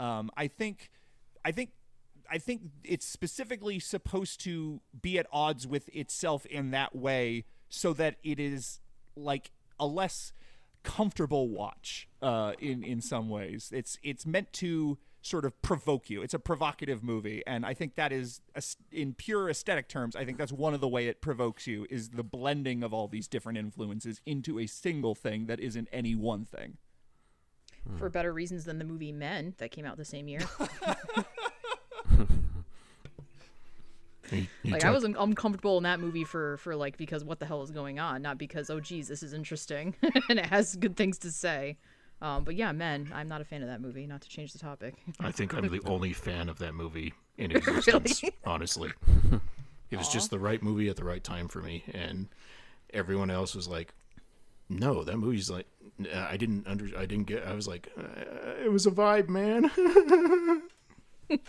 um, 0.00 0.30
I 0.36 0.48
think 0.48 0.90
I 1.44 1.52
think 1.52 1.70
I 2.30 2.38
think 2.38 2.62
it's 2.84 3.06
specifically 3.06 3.78
supposed 3.78 4.40
to 4.42 4.80
be 5.00 5.18
at 5.18 5.26
odds 5.32 5.66
with 5.66 5.88
itself 5.94 6.44
in 6.46 6.70
that 6.72 6.94
way 6.94 7.44
so 7.68 7.92
that 7.94 8.16
it 8.22 8.38
is 8.38 8.80
like 9.16 9.50
a 9.80 9.86
less 9.86 10.32
comfortable 10.82 11.48
watch 11.48 12.08
uh, 12.22 12.52
in 12.58 12.82
in 12.82 13.00
some 13.00 13.28
ways. 13.28 13.70
It's 13.74 13.98
it's 14.02 14.26
meant 14.26 14.52
to 14.54 14.98
sort 15.28 15.44
of 15.44 15.60
provoke 15.62 16.10
you. 16.10 16.22
It's 16.22 16.34
a 16.34 16.38
provocative 16.38 17.02
movie, 17.02 17.42
and 17.46 17.64
I 17.66 17.74
think 17.74 17.94
that 17.96 18.12
is 18.12 18.40
in 18.90 19.14
pure 19.14 19.48
aesthetic 19.48 19.88
terms. 19.88 20.16
I 20.16 20.24
think 20.24 20.38
that's 20.38 20.52
one 20.52 20.74
of 20.74 20.80
the 20.80 20.88
way 20.88 21.06
it 21.06 21.20
provokes 21.20 21.66
you 21.66 21.86
is 21.90 22.10
the 22.10 22.24
blending 22.24 22.82
of 22.82 22.92
all 22.94 23.08
these 23.08 23.28
different 23.28 23.58
influences 23.58 24.20
into 24.26 24.58
a 24.58 24.66
single 24.66 25.14
thing 25.14 25.46
that 25.46 25.60
isn't 25.60 25.88
any 25.92 26.14
one 26.14 26.44
thing. 26.44 26.78
For 27.98 28.10
better 28.10 28.32
reasons 28.34 28.64
than 28.66 28.78
the 28.78 28.84
movie 28.84 29.12
Men 29.12 29.54
that 29.58 29.70
came 29.70 29.86
out 29.86 29.96
the 29.96 30.04
same 30.04 30.28
year. 30.28 30.40
You- 34.30 34.46
you 34.62 34.72
like 34.72 34.84
I 34.84 34.90
was 34.90 35.04
un- 35.04 35.16
uncomfortable 35.18 35.78
in 35.78 35.84
that 35.84 36.00
movie 36.00 36.24
for 36.24 36.58
for 36.58 36.76
like 36.76 36.98
because 36.98 37.24
what 37.24 37.38
the 37.40 37.46
hell 37.46 37.62
is 37.62 37.70
going 37.70 37.98
on, 37.98 38.20
not 38.20 38.36
because 38.36 38.68
oh 38.68 38.78
geez 38.78 39.08
this 39.08 39.22
is 39.22 39.32
interesting 39.32 39.94
and 40.28 40.38
it 40.38 40.44
has 40.46 40.76
good 40.76 40.96
things 40.98 41.18
to 41.20 41.30
say. 41.32 41.78
Um, 42.20 42.44
but 42.44 42.56
yeah, 42.56 42.72
Men. 42.72 43.10
I'm 43.14 43.28
not 43.28 43.40
a 43.40 43.44
fan 43.44 43.62
of 43.62 43.68
that 43.68 43.80
movie. 43.80 44.06
Not 44.06 44.22
to 44.22 44.28
change 44.28 44.52
the 44.52 44.58
topic. 44.58 44.94
I 45.20 45.30
think 45.30 45.54
I'm 45.54 45.68
the 45.68 45.80
only 45.86 46.12
fan 46.12 46.48
of 46.48 46.58
that 46.58 46.74
movie 46.74 47.14
in 47.36 47.52
existence, 47.56 48.22
honestly. 48.44 48.90
It 49.90 49.96
was 49.96 50.08
just 50.08 50.30
the 50.30 50.38
right 50.38 50.62
movie 50.62 50.88
at 50.88 50.96
the 50.96 51.04
right 51.04 51.22
time 51.22 51.48
for 51.48 51.60
me, 51.62 51.84
and 51.94 52.28
everyone 52.92 53.30
else 53.30 53.54
was 53.54 53.68
like, 53.68 53.94
"No, 54.68 55.04
that 55.04 55.16
movie's 55.16 55.50
like." 55.50 55.66
I 56.14 56.36
didn't 56.36 56.66
under. 56.66 56.86
I 56.96 57.06
didn't 57.06 57.26
get. 57.26 57.44
I 57.44 57.54
was 57.54 57.66
like, 57.66 57.88
uh, 57.96 58.64
"It 58.64 58.70
was 58.70 58.86
a 58.86 58.90
vibe, 58.90 59.28
man." 59.28 59.70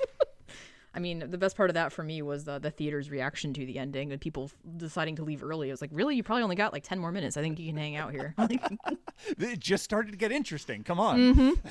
I 0.99 1.01
mean, 1.01 1.23
the 1.29 1.37
best 1.37 1.55
part 1.55 1.69
of 1.69 1.75
that 1.75 1.93
for 1.93 2.03
me 2.03 2.21
was 2.21 2.43
the 2.43 2.59
the 2.59 2.71
theater's 2.71 3.09
reaction 3.09 3.53
to 3.53 3.65
the 3.65 3.79
ending 3.79 4.11
and 4.11 4.19
people 4.19 4.51
f- 4.51 4.55
deciding 4.75 5.15
to 5.15 5.23
leave 5.23 5.41
early. 5.41 5.69
I 5.69 5.71
was 5.71 5.79
like, 5.79 5.91
really? 5.93 6.17
You 6.17 6.23
probably 6.23 6.43
only 6.43 6.57
got 6.57 6.73
like 6.73 6.83
ten 6.83 6.99
more 6.99 7.13
minutes. 7.13 7.37
I 7.37 7.41
think 7.41 7.57
you 7.57 7.67
can 7.69 7.77
hang 7.77 7.95
out 7.95 8.11
here. 8.11 8.35
Like, 8.49 8.61
It 9.37 9.59
just 9.61 9.85
started 9.85 10.11
to 10.11 10.17
get 10.17 10.33
interesting. 10.33 10.83
Come 10.83 10.99
on. 10.99 11.19
Mm-hmm. 11.19 11.67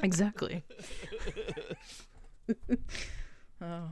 exactly. 0.04 0.62
oh, 3.60 3.88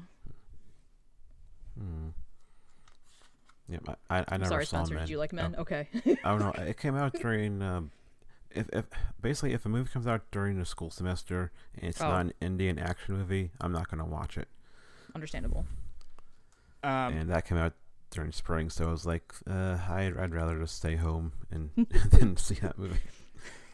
Yeah, 3.69 3.79
I, 4.09 4.19
I, 4.19 4.25
I 4.29 4.37
never 4.37 4.49
sorry, 4.49 4.67
saw 4.67 4.77
Spencer. 4.85 4.95
Men. 4.95 5.03
Did 5.05 5.11
you 5.11 5.19
like 5.19 5.33
Men? 5.33 5.55
Oh. 5.59 5.63
Okay. 5.63 5.89
Oh 6.25 6.39
no, 6.39 6.51
it 6.53 6.79
came 6.79 6.95
out 6.95 7.15
during. 7.15 7.63
Um, 7.63 7.91
if, 8.55 8.69
if 8.73 8.85
basically 9.21 9.53
if 9.53 9.65
a 9.67 9.69
movie 9.69 9.91
comes 9.91 10.07
out 10.07 10.23
during 10.31 10.59
the 10.59 10.65
school 10.65 10.91
semester 10.91 11.53
and 11.77 11.89
it's 11.89 12.01
Oh. 12.01 12.09
not 12.09 12.21
an 12.21 12.33
Indian 12.41 12.79
action 12.79 13.17
movie, 13.17 13.51
I'm 13.61 13.73
not 13.73 13.89
gonna 13.91 14.05
watch 14.07 14.37
it. 14.37 14.49
Understandable. 15.15 15.67
Um, 16.83 17.15
and 17.17 17.31
that 17.31 17.47
came 17.47 17.59
out 17.59 17.75
during 18.11 18.33
spring, 18.33 18.69
so 18.71 18.89
I 18.89 18.91
was 18.91 19.07
like, 19.07 19.33
uh, 19.49 19.79
I'd, 19.89 20.17
I'd 20.19 20.35
rather 20.35 20.59
just 20.59 20.77
stay 20.77 20.97
home 20.97 21.33
and 21.51 21.71
than 22.11 22.37
see 22.37 22.57
that 22.57 22.79
movie. 22.79 22.99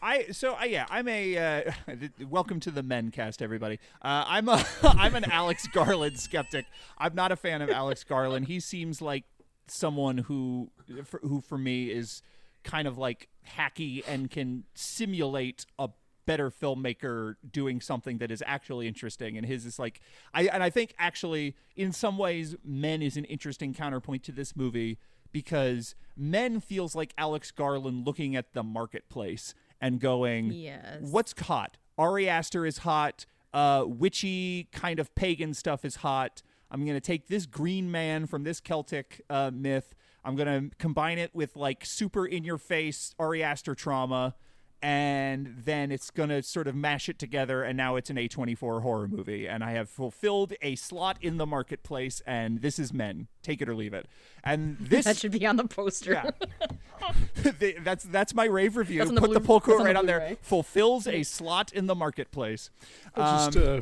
I 0.01 0.27
so 0.31 0.53
I 0.53 0.65
yeah 0.65 0.85
I'm 0.89 1.07
a 1.09 1.37
uh, 1.37 1.71
welcome 2.29 2.61
to 2.61 2.71
the 2.71 2.83
men 2.83 3.11
cast 3.11 3.41
everybody. 3.41 3.79
Uh, 4.01 4.23
I'm 4.27 4.47
a 4.47 4.65
I'm 4.83 5.13
an 5.15 5.25
Alex 5.29 5.67
Garland 5.67 6.17
skeptic. 6.19 6.65
I'm 6.97 7.15
not 7.15 7.31
a 7.33 7.35
fan 7.35 7.61
of 7.61 7.69
Alex 7.69 8.03
Garland. 8.05 8.47
He 8.47 8.59
seems 8.61 9.01
like 9.01 9.25
someone 9.67 10.17
who 10.19 10.71
for, 11.03 11.19
who 11.21 11.41
for 11.41 11.57
me 11.57 11.91
is 11.91 12.21
kind 12.63 12.87
of 12.87 12.97
like 12.97 13.27
hacky 13.57 14.03
and 14.07 14.29
can 14.29 14.63
simulate 14.73 15.65
a 15.77 15.89
better 16.25 16.51
filmmaker 16.51 17.35
doing 17.51 17.81
something 17.81 18.19
that 18.19 18.29
is 18.29 18.43
actually 18.45 18.87
interesting. 18.87 19.35
And 19.37 19.45
his 19.47 19.65
is 19.65 19.79
like 19.79 19.99
I 20.33 20.43
and 20.47 20.61
I 20.61 20.69
think 20.69 20.93
actually 20.99 21.55
in 21.75 21.91
some 21.91 22.17
ways 22.17 22.55
Men 22.63 23.01
is 23.01 23.17
an 23.17 23.25
interesting 23.25 23.73
counterpoint 23.73 24.23
to 24.25 24.31
this 24.31 24.55
movie 24.55 24.99
because 25.31 25.95
Men 26.15 26.59
feels 26.59 26.95
like 26.95 27.13
Alex 27.17 27.51
Garland 27.51 28.05
looking 28.05 28.35
at 28.35 28.53
the 28.53 28.61
marketplace 28.63 29.53
and 29.81 29.99
going 29.99 30.51
Yes. 30.51 30.99
what's 31.01 31.33
hot? 31.41 31.77
Ari 31.97 32.29
Aster 32.29 32.65
is 32.65 32.79
hot. 32.79 33.25
Uh 33.51 33.85
witchy 33.87 34.67
kind 34.71 34.99
of 34.99 35.13
pagan 35.15 35.53
stuff 35.55 35.83
is 35.83 35.97
hot. 35.97 36.43
I'm 36.71 36.85
going 36.85 36.95
to 36.97 37.01
take 37.01 37.27
this 37.27 37.47
green 37.47 37.89
man 37.89 38.27
from 38.27 38.43
this 38.43 38.59
Celtic 38.59 39.21
uh, 39.27 39.49
myth 39.51 39.95
I'm 40.25 40.35
going 40.35 40.69
to 40.69 40.75
combine 40.77 41.17
it 41.17 41.33
with 41.33 41.55
like 41.55 41.85
super 41.85 42.25
in 42.25 42.43
your 42.43 42.57
face 42.57 43.13
Ari 43.19 43.43
Aster 43.43 43.75
trauma 43.75 44.35
and 44.81 45.55
then 45.65 45.91
it's 45.91 46.09
going 46.09 46.29
to 46.29 46.41
sort 46.41 46.65
of 46.65 46.73
mash 46.73 47.09
it 47.09 47.19
together 47.19 47.63
and 47.63 47.75
now 47.75 47.97
it's 47.97 48.09
an 48.09 48.15
A24 48.15 48.81
horror 48.81 49.07
movie 49.09 49.45
and 49.45 49.61
I 49.61 49.71
have 49.71 49.89
fulfilled 49.89 50.53
a 50.61 50.75
slot 50.75 51.17
in 51.21 51.35
the 51.35 51.45
marketplace 51.45 52.21
and 52.25 52.61
this 52.61 52.79
is 52.79 52.93
men 52.93 53.27
take 53.43 53.61
it 53.61 53.67
or 53.67 53.75
leave 53.75 53.93
it 53.93 54.07
and 54.41 54.77
this 54.79 55.03
That 55.03 55.17
should 55.17 55.33
be 55.33 55.45
on 55.45 55.57
the 55.57 55.65
poster. 55.65 56.13
yeah. 56.13 56.29
The- 57.43 57.75
that's 57.83 58.03
that's 58.05 58.33
my 58.33 58.45
rave 58.45 58.75
review. 58.77 59.03
The 59.05 59.13
Put 59.19 59.31
the 59.33 59.39
Blu- 59.39 59.39
pull 59.39 59.59
that's 59.59 59.65
quote 59.65 59.77
on 59.79 59.83
the 59.83 59.87
right 59.87 59.95
on 59.97 60.05
there. 60.05 60.37
Fulfills 60.41 61.07
a 61.07 61.23
slot 61.23 61.71
in 61.73 61.87
the 61.87 61.95
marketplace. 61.95 62.69
I'll 63.15 63.45
just, 63.51 63.57
Um, 63.57 63.63
uh, 63.79 63.81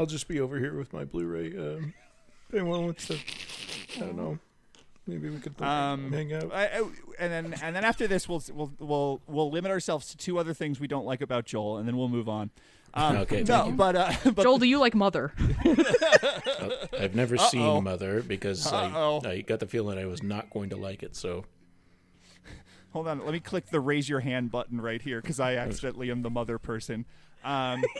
I'll 0.00 0.06
just 0.06 0.28
be 0.28 0.38
over 0.40 0.58
here 0.58 0.76
with 0.76 0.92
my 0.92 1.04
Blu-ray. 1.04 1.56
Um, 1.56 1.94
if 2.48 2.54
anyone 2.54 2.84
wants 2.84 3.06
to, 3.08 3.14
I 3.96 4.00
don't 4.00 4.16
know. 4.16 4.38
Maybe 5.08 5.30
we 5.30 5.38
could 5.40 5.60
Um, 5.62 6.12
hang 6.12 6.32
out. 6.34 6.52
I- 6.54 6.66
I- 6.66 6.90
and 7.18 7.32
then 7.32 7.54
and 7.62 7.74
then 7.74 7.82
after 7.82 8.06
this, 8.06 8.28
we'll 8.28 8.42
we'll 8.52 8.72
we'll 8.78 9.20
we'll 9.26 9.50
limit 9.50 9.70
ourselves 9.72 10.08
to 10.10 10.16
two 10.18 10.38
other 10.38 10.52
things 10.52 10.78
we 10.78 10.86
don't 10.86 11.06
like 11.06 11.22
about 11.22 11.46
Joel, 11.46 11.78
and 11.78 11.88
then 11.88 11.96
we'll 11.96 12.10
move 12.10 12.28
on. 12.28 12.50
Um, 12.92 13.16
Okay, 13.22 13.42
No, 13.42 13.72
but 13.72 13.96
uh, 13.96 14.12
but 14.34 14.42
Joel, 14.42 14.58
do 14.58 14.66
you 14.66 14.78
like 14.78 14.94
Mother? 14.94 15.32
I've 16.98 17.14
never 17.14 17.36
Uh-oh. 17.36 17.48
seen 17.48 17.84
Mother 17.84 18.22
because 18.22 18.70
I, 18.70 19.18
I 19.24 19.40
got 19.40 19.60
the 19.60 19.66
feeling 19.66 19.98
I 19.98 20.04
was 20.06 20.22
not 20.22 20.50
going 20.50 20.70
to 20.70 20.76
like 20.76 21.02
it. 21.02 21.16
So 21.16 21.44
hold 22.92 23.08
on, 23.08 23.24
let 23.24 23.32
me 23.32 23.40
click 23.40 23.66
the 23.70 23.80
raise 23.80 24.08
your 24.08 24.20
hand 24.20 24.50
button 24.50 24.80
right 24.80 25.00
here 25.00 25.20
because 25.22 25.40
I 25.40 25.56
accidentally 25.56 26.10
am 26.10 26.22
the 26.22 26.30
mother 26.30 26.58
person. 26.58 27.06
Um, 27.44 27.82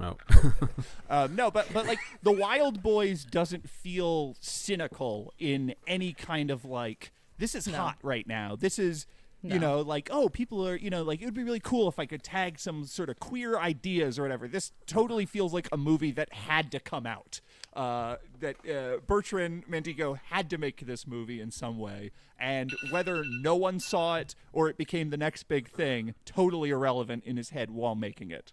Oh, 0.00 0.16
Uh, 1.10 1.28
no, 1.30 1.50
but 1.50 1.70
but 1.72 1.86
like 1.86 1.98
the 2.22 2.32
Wild 2.32 2.82
Boys 2.82 3.24
doesn't 3.24 3.68
feel 3.68 4.34
cynical 4.40 5.34
in 5.38 5.74
any 5.86 6.12
kind 6.14 6.50
of 6.50 6.64
like 6.64 7.12
this 7.38 7.54
is 7.54 7.66
No. 7.68 7.76
hot 7.76 7.98
right 8.02 8.26
now. 8.26 8.56
This 8.56 8.78
is 8.78 9.06
you 9.44 9.58
know 9.58 9.80
like 9.80 10.08
oh 10.12 10.28
people 10.28 10.66
are 10.66 10.76
you 10.76 10.88
know 10.88 11.02
like 11.02 11.20
it 11.20 11.24
would 11.26 11.34
be 11.34 11.42
really 11.42 11.60
cool 11.60 11.88
if 11.88 11.98
I 11.98 12.06
could 12.06 12.22
tag 12.22 12.58
some 12.58 12.84
sort 12.84 13.10
of 13.10 13.18
queer 13.20 13.58
ideas 13.58 14.18
or 14.18 14.22
whatever. 14.22 14.48
This 14.48 14.72
totally 14.86 15.26
feels 15.26 15.52
like 15.52 15.68
a 15.70 15.76
movie 15.76 16.12
that 16.12 16.32
had 16.32 16.70
to 16.72 16.80
come 16.80 17.06
out. 17.06 17.40
Uh, 17.74 18.16
that 18.40 18.56
uh, 18.68 18.98
Bertrand 19.06 19.66
Mandico 19.66 20.18
had 20.30 20.50
to 20.50 20.58
make 20.58 20.84
this 20.84 21.06
movie 21.06 21.40
in 21.40 21.50
some 21.50 21.78
way, 21.78 22.10
and 22.38 22.70
whether 22.90 23.24
no 23.40 23.56
one 23.56 23.80
saw 23.80 24.16
it 24.16 24.34
or 24.52 24.68
it 24.68 24.76
became 24.76 25.08
the 25.08 25.16
next 25.16 25.44
big 25.44 25.70
thing, 25.70 26.14
totally 26.26 26.68
irrelevant 26.68 27.24
in 27.24 27.38
his 27.38 27.50
head 27.50 27.70
while 27.70 27.94
making 27.94 28.30
it. 28.30 28.52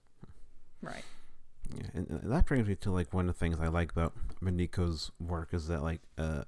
Right. 0.82 1.03
yeah, 1.76 1.88
and, 1.93 2.09
and 2.09 2.32
that 2.32 2.45
brings 2.45 2.67
me 2.67 2.76
to 2.76 2.91
like 2.91 3.13
one 3.13 3.28
of 3.28 3.36
the 3.36 3.39
things 3.39 3.59
I 3.59 3.67
like 3.67 3.91
about 3.91 4.13
Mandico's 4.41 5.11
work 5.20 5.49
is 5.53 5.67
that 5.67 5.84
like 5.84 5.99
uh, 6.17 6.43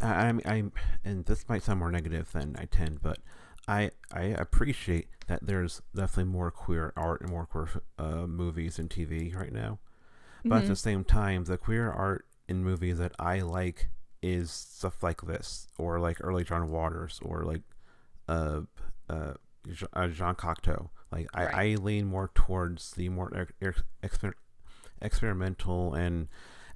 I, 0.00 0.26
I'm 0.26 0.40
I'm 0.44 0.72
and 1.04 1.24
this 1.26 1.48
might 1.48 1.62
sound 1.62 1.78
more 1.78 1.92
negative 1.92 2.32
than 2.32 2.56
I 2.58 2.64
tend, 2.64 3.02
but 3.02 3.18
I 3.68 3.90
I 4.12 4.22
appreciate 4.22 5.08
that 5.28 5.46
there's 5.46 5.82
definitely 5.94 6.32
more 6.32 6.50
queer 6.50 6.92
art 6.96 7.20
and 7.20 7.30
more 7.30 7.46
queer 7.46 7.68
uh, 7.98 8.26
movies 8.26 8.78
and 8.78 8.90
TV 8.90 9.34
right 9.34 9.52
now. 9.52 9.78
But 10.44 10.62
at 10.62 10.68
the 10.68 10.76
same 10.76 11.04
time, 11.04 11.44
the 11.44 11.58
queer 11.58 11.90
art 11.90 12.26
in 12.48 12.64
movies 12.64 12.98
that 12.98 13.12
I 13.18 13.40
like 13.40 13.88
is 14.22 14.50
stuff 14.50 15.02
like 15.02 15.22
this, 15.22 15.68
or 15.78 15.98
like 16.00 16.18
early 16.20 16.44
John 16.44 16.70
Waters, 16.70 17.20
or 17.22 17.44
like 17.44 17.62
uh, 18.28 18.62
uh, 19.08 19.34
Je- 19.70 19.86
uh, 19.92 20.08
Jean 20.08 20.34
Cocteau. 20.34 20.90
Like 21.12 21.28
I, 21.34 21.46
I 21.46 21.74
lean 21.76 22.06
more 22.06 22.30
towards 22.34 22.92
the 22.92 23.08
more 23.08 23.32
ex- 23.36 23.52
ex- 23.60 23.82
exper- 24.18 24.34
experimental 25.02 25.94
and 25.94 26.28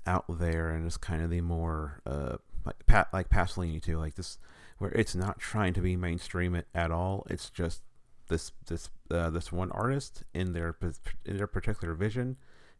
out 0.07 0.25
there, 0.29 0.71
and 0.71 0.87
it's 0.87 0.97
kind 0.97 1.23
of 1.23 1.31
the 1.31 1.41
more 1.41 2.01
uh, 2.07 2.37
like 2.65 2.85
Pat 2.87 3.09
like 3.13 3.29
Pasolini 3.29 3.81
too. 3.81 3.99
Like 3.99 4.15
this, 4.15 4.39
where 4.79 4.91
it's 4.93 5.15
not 5.15 5.39
trying 5.39 5.73
to 5.75 5.81
be 5.81 5.97
mainstream 5.97 6.55
at, 6.55 6.67
at 6.75 6.91
all. 6.91 7.27
It's 7.31 7.51
just 7.51 7.83
this 8.29 8.53
this 8.67 8.91
uh, 9.11 9.31
this 9.31 9.53
one 9.53 9.71
artist 9.73 10.23
in 10.35 10.53
their 10.53 10.77
in 11.25 11.37
their 11.37 11.47
particular 11.47 11.95
vision, 11.95 12.37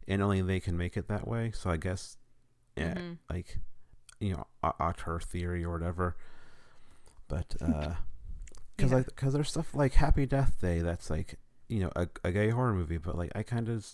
and 0.07 0.21
only 0.21 0.41
they 0.41 0.59
can 0.59 0.77
make 0.77 0.97
it 0.97 1.07
that 1.07 1.27
way. 1.27 1.51
So 1.53 1.69
I 1.69 1.77
guess, 1.77 2.17
yeah, 2.75 2.93
Mhm. 2.95 3.17
like 3.29 3.59
you 4.19 4.33
know, 4.33 4.47
au- 4.63 4.75
auteur 4.79 5.19
theory 5.19 5.63
or 5.63 5.71
whatever. 5.71 6.15
But 7.27 7.55
uh, 7.61 7.95
because 8.75 8.91
Yeah. 8.91 8.97
like 8.97 9.05
because 9.07 9.33
there's 9.33 9.49
stuff 9.49 9.73
like 9.73 9.93
Happy 9.93 10.25
Death 10.25 10.59
Day 10.61 10.79
that's 10.79 11.09
like 11.09 11.39
you 11.67 11.79
know 11.81 11.91
a, 11.95 12.07
a 12.23 12.31
gay 12.31 12.49
horror 12.49 12.73
movie, 12.73 12.97
but 12.97 13.17
like 13.17 13.31
I 13.35 13.43
kind 13.43 13.67
of 13.69 13.85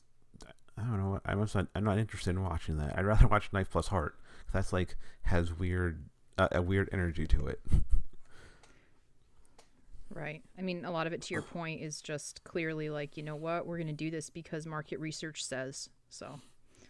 I 0.77 0.81
don't 0.83 0.97
know 0.97 1.19
I'm 1.25 1.39
not, 1.39 1.67
I'm 1.75 1.83
not 1.83 1.97
interested 1.97 2.31
in 2.31 2.43
watching 2.43 2.77
that. 2.77 2.97
I'd 2.97 3.05
rather 3.05 3.27
watch 3.31 3.51
Knife 3.53 3.69
Plus 3.71 3.87
Heart. 3.87 4.15
'cause 4.45 4.53
That's 4.53 4.73
like 4.73 4.95
has 5.23 5.53
weird 5.57 6.05
uh, 6.37 6.47
a 6.51 6.61
weird 6.61 6.89
energy 6.91 7.25
to 7.27 7.47
it. 7.47 7.61
Right. 10.13 10.41
I 10.57 10.61
mean, 10.61 10.83
a 10.83 10.91
lot 10.91 11.07
of 11.07 11.13
it, 11.13 11.21
to 11.23 11.33
your 11.33 11.41
point, 11.43 11.81
is 11.81 12.01
just 12.01 12.43
clearly 12.43 12.89
like, 12.89 13.15
you 13.15 13.23
know 13.23 13.35
what, 13.37 13.65
we're 13.65 13.77
going 13.77 13.87
to 13.87 13.93
do 13.93 14.11
this 14.11 14.29
because 14.29 14.65
market 14.65 14.99
research 14.99 15.43
says 15.43 15.89
so. 16.11 16.39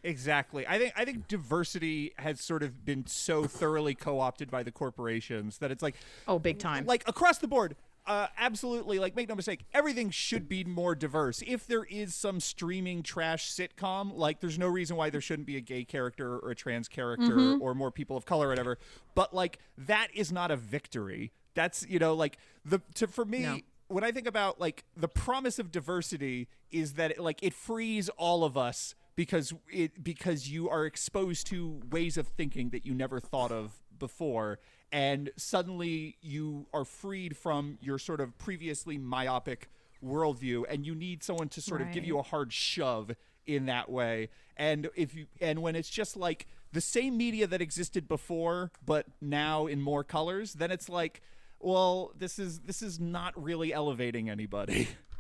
Exactly. 0.03 0.65
I 0.67 0.80
think 0.80 0.93
I 0.97 1.05
think 1.05 1.28
diversity 1.28 2.11
has 2.17 2.41
sort 2.41 2.63
of 2.63 2.84
been 2.84 3.05
so 3.05 3.43
thoroughly 3.45 3.93
co-opted 3.93 4.49
by 4.49 4.63
the 4.63 4.72
corporations 4.72 5.59
that 5.59 5.69
it's 5.69 5.84
like 5.84 5.95
Oh, 6.28 6.39
big 6.39 6.57
time. 6.57 6.86
like 6.88 7.07
across 7.07 7.38
the 7.38 7.47
board 7.47 7.76
uh, 8.07 8.26
absolutely 8.36 8.97
like 8.97 9.15
make 9.15 9.30
no 9.30 9.36
mistake 9.36 9.63
everything 9.76 10.09
should 10.09 10.49
be 10.49 10.63
more 10.63 10.95
diverse 10.95 11.43
if 11.45 11.67
there 11.67 11.84
is 11.84 12.15
some 12.15 12.39
streaming 12.39 13.03
trash 13.03 13.51
sitcom 13.51 14.11
like 14.15 14.39
there's 14.39 14.57
no 14.57 14.67
reason 14.67 14.97
why 14.97 15.11
there 15.11 15.22
shouldn't 15.22 15.45
be 15.45 15.55
a 15.55 15.61
gay 15.61 15.84
character 15.86 16.39
or 16.39 16.49
a 16.49 16.55
trans 16.55 16.88
character 16.88 17.57
or 17.61 17.76
more 17.76 17.91
people 17.91 18.17
of 18.17 18.26
color 18.26 18.47
or 18.47 18.49
whatever 18.49 18.80
but 19.13 19.36
like 19.36 19.59
that 19.78 20.07
is 20.15 20.32
not 20.32 20.49
a 20.49 20.55
victory 20.55 21.32
that's 21.53 21.86
you 21.88 21.99
know 21.99 22.15
like 22.15 22.39
the 22.65 22.82
to 22.95 23.05
for 23.05 23.24
me 23.24 23.41
No. 23.43 23.59
when 23.88 24.03
I 24.03 24.11
think 24.11 24.26
about 24.26 24.59
like 24.59 24.84
the 24.97 25.07
promise 25.07 25.59
of 25.59 25.72
diversity 25.72 26.47
is 26.72 26.93
that 26.93 27.11
it, 27.11 27.19
like 27.19 27.38
it 27.43 27.53
frees 27.53 28.09
all 28.17 28.43
of 28.43 28.57
us 28.57 28.95
because 29.22 29.53
it 29.72 30.03
because 30.03 30.49
you 30.49 30.67
are 30.67 30.84
exposed 30.84 31.45
to 31.45 31.80
ways 31.91 32.17
of 32.17 32.28
thinking 32.28 32.72
that 32.72 32.88
you 32.88 32.93
never 32.95 33.19
thought 33.19 33.51
of 33.51 33.80
before 33.99 34.57
and 34.91 35.30
suddenly 35.38 36.17
you 36.24 36.65
are 36.74 36.84
freed 36.84 37.38
from 37.38 37.78
your 37.82 37.99
sort 37.99 38.19
of 38.19 38.36
previously 38.39 38.97
myopic 38.97 39.69
worldview 40.03 40.63
and 40.67 40.88
you 40.88 40.95
need 40.95 41.24
someone 41.24 41.47
to 41.47 41.61
sort 41.61 41.82
of 41.82 41.91
give 41.91 42.03
you 42.03 42.17
a 42.17 42.24
hard 42.24 42.51
shove 42.51 43.11
in 43.45 43.67
that 43.67 43.91
way. 43.91 44.30
And 44.57 44.89
if 44.95 45.13
you 45.13 45.28
and 45.39 45.61
when 45.61 45.76
it's 45.76 45.91
just 45.91 46.17
like 46.17 46.47
the 46.72 46.82
same 46.82 47.15
media 47.15 47.45
that 47.45 47.61
existed 47.61 48.07
before 48.07 48.72
but 48.84 49.05
now 49.22 49.67
in 49.67 49.80
more 49.80 50.03
colors 50.03 50.53
then 50.53 50.72
it's 50.72 50.89
like 50.89 51.22
well 51.59 52.11
this 52.17 52.39
is 52.39 52.61
this 52.61 52.82
is 52.82 52.99
not 52.99 53.39
really 53.41 53.72
elevating 53.72 54.32
anybody 54.32 54.88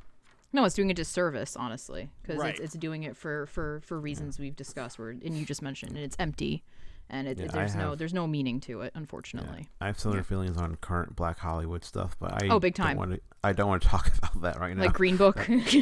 no, 0.53 0.65
it's 0.65 0.75
doing 0.75 0.91
a 0.91 0.93
disservice, 0.93 1.55
honestly, 1.55 2.09
because 2.21 2.37
Right. 2.39 2.51
it's, 2.55 2.59
it's 2.59 2.73
doing 2.73 3.03
it 3.03 3.15
for, 3.17 3.45
for, 3.47 3.81
for 3.85 3.99
reasons 3.99 4.37
we've 4.39 4.55
discussed, 4.55 4.99
where, 4.99 5.09
and 5.09 5.37
you 5.37 5.45
just 5.45 5.61
mentioned, 5.61 5.91
and 5.95 5.99
it's 6.03 6.15
empty. 6.19 6.63
And 7.09 7.27
it, 7.27 7.37
Yeah, 7.39 7.45
I 7.45 7.47
there's 7.49 7.75
no 7.75 7.93
there's 7.95 8.13
no 8.13 8.25
meaning 8.25 8.61
to 8.61 8.81
it, 8.81 8.93
unfortunately. 8.95 9.67
I 9.81 9.87
have 9.87 9.99
similar 9.99 10.23
feelings 10.23 10.55
on 10.55 10.77
current 10.77 11.13
Black 11.13 11.39
Hollywood 11.39 11.83
stuff, 11.83 12.15
but 12.21 12.41
I 12.41 12.47
Oh, 12.47 12.57
big 12.57 12.73
don't 12.75 12.85
time. 12.85 12.95
wanna- 12.97 13.19
I 13.43 13.51
don't 13.51 13.67
want 13.67 13.81
to 13.81 13.87
talk 13.95 14.11
about 14.17 14.41
that 14.43 14.59
right 14.61 14.75
now. 14.77 14.83
Like 14.83 14.93
Green 14.93 15.17
Book. 15.17 15.45
yeah, 15.49 15.81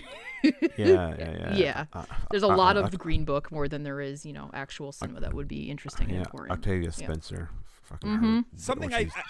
yeah, 0.78 1.14
yeah. 1.20 1.56
Yeah. 1.56 1.86
Uh, 1.94 2.06
There's 2.32 2.42
a 2.42 2.48
uh, 2.48 2.56
lot 2.58 2.78
uh, 2.78 2.82
of 2.82 2.90
the 2.92 2.98
Green 2.98 3.26
Book 3.26 3.52
more 3.52 3.68
than 3.68 3.84
there 3.84 4.02
is, 4.02 4.26
you 4.26 4.34
know, 4.34 4.50
actual 4.56 4.92
cinema 4.92 5.20
that 5.20 5.36
would 5.36 5.48
be 5.48 5.70
interesting 5.70 6.06
and 6.08 6.16
yeah, 6.16 6.22
important. 6.22 6.52
Octavia 6.52 6.86
Yeah. 6.86 7.06
Spencer. 7.06 7.50
Fucking 7.84 8.10
Mhm. 8.10 8.38
her, 8.38 8.44
something 8.56 8.92
I, 8.94 9.00
she's- 9.04 9.14
I 9.16 9.22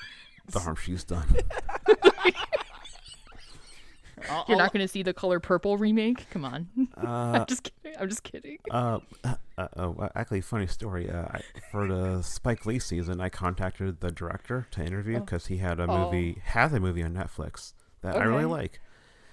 the 0.52 0.60
harm 0.60 0.76
she's 0.78 1.04
done. 1.04 1.28
I'll- 4.30 4.46
You're 4.48 4.58
not 4.58 4.74
going 4.74 4.84
to 4.84 4.88
see 4.88 5.04
the 5.04 5.14
Color 5.14 5.40
Purple 5.40 5.78
remake? 5.78 6.30
Come 6.32 6.46
on. 6.46 6.68
Uh, 6.98 7.40
I'm 7.42 7.46
just 7.48 7.64
kidding. 7.64 8.00
I'm 8.00 8.10
just 8.10 8.24
kidding. 8.24 8.58
Uh, 8.72 9.00
uh, 9.24 9.36
uh, 9.58 9.68
oh, 9.78 10.10
actually, 10.16 10.42
funny 10.42 10.68
story. 10.68 11.10
Uh, 11.10 11.24
I, 11.34 11.42
for 11.72 11.88
the 11.88 12.22
Spike 12.22 12.66
Lee 12.66 12.80
season, 12.80 13.22
I 13.22 13.30
contacted 13.30 14.02
the 14.02 14.12
director 14.12 14.68
to 14.72 14.84
interview 14.84 15.20
because 15.20 15.46
he 15.48 15.58
had 15.58 15.80
a 15.80 15.84
Oh. 15.90 16.06
movie, 16.06 16.42
has 16.44 16.74
a 16.74 16.80
movie 16.80 17.04
on 17.04 17.14
Netflix 17.14 17.74
that 18.02 18.16
I 18.18 18.24
really 18.26 18.46
like. 18.46 18.80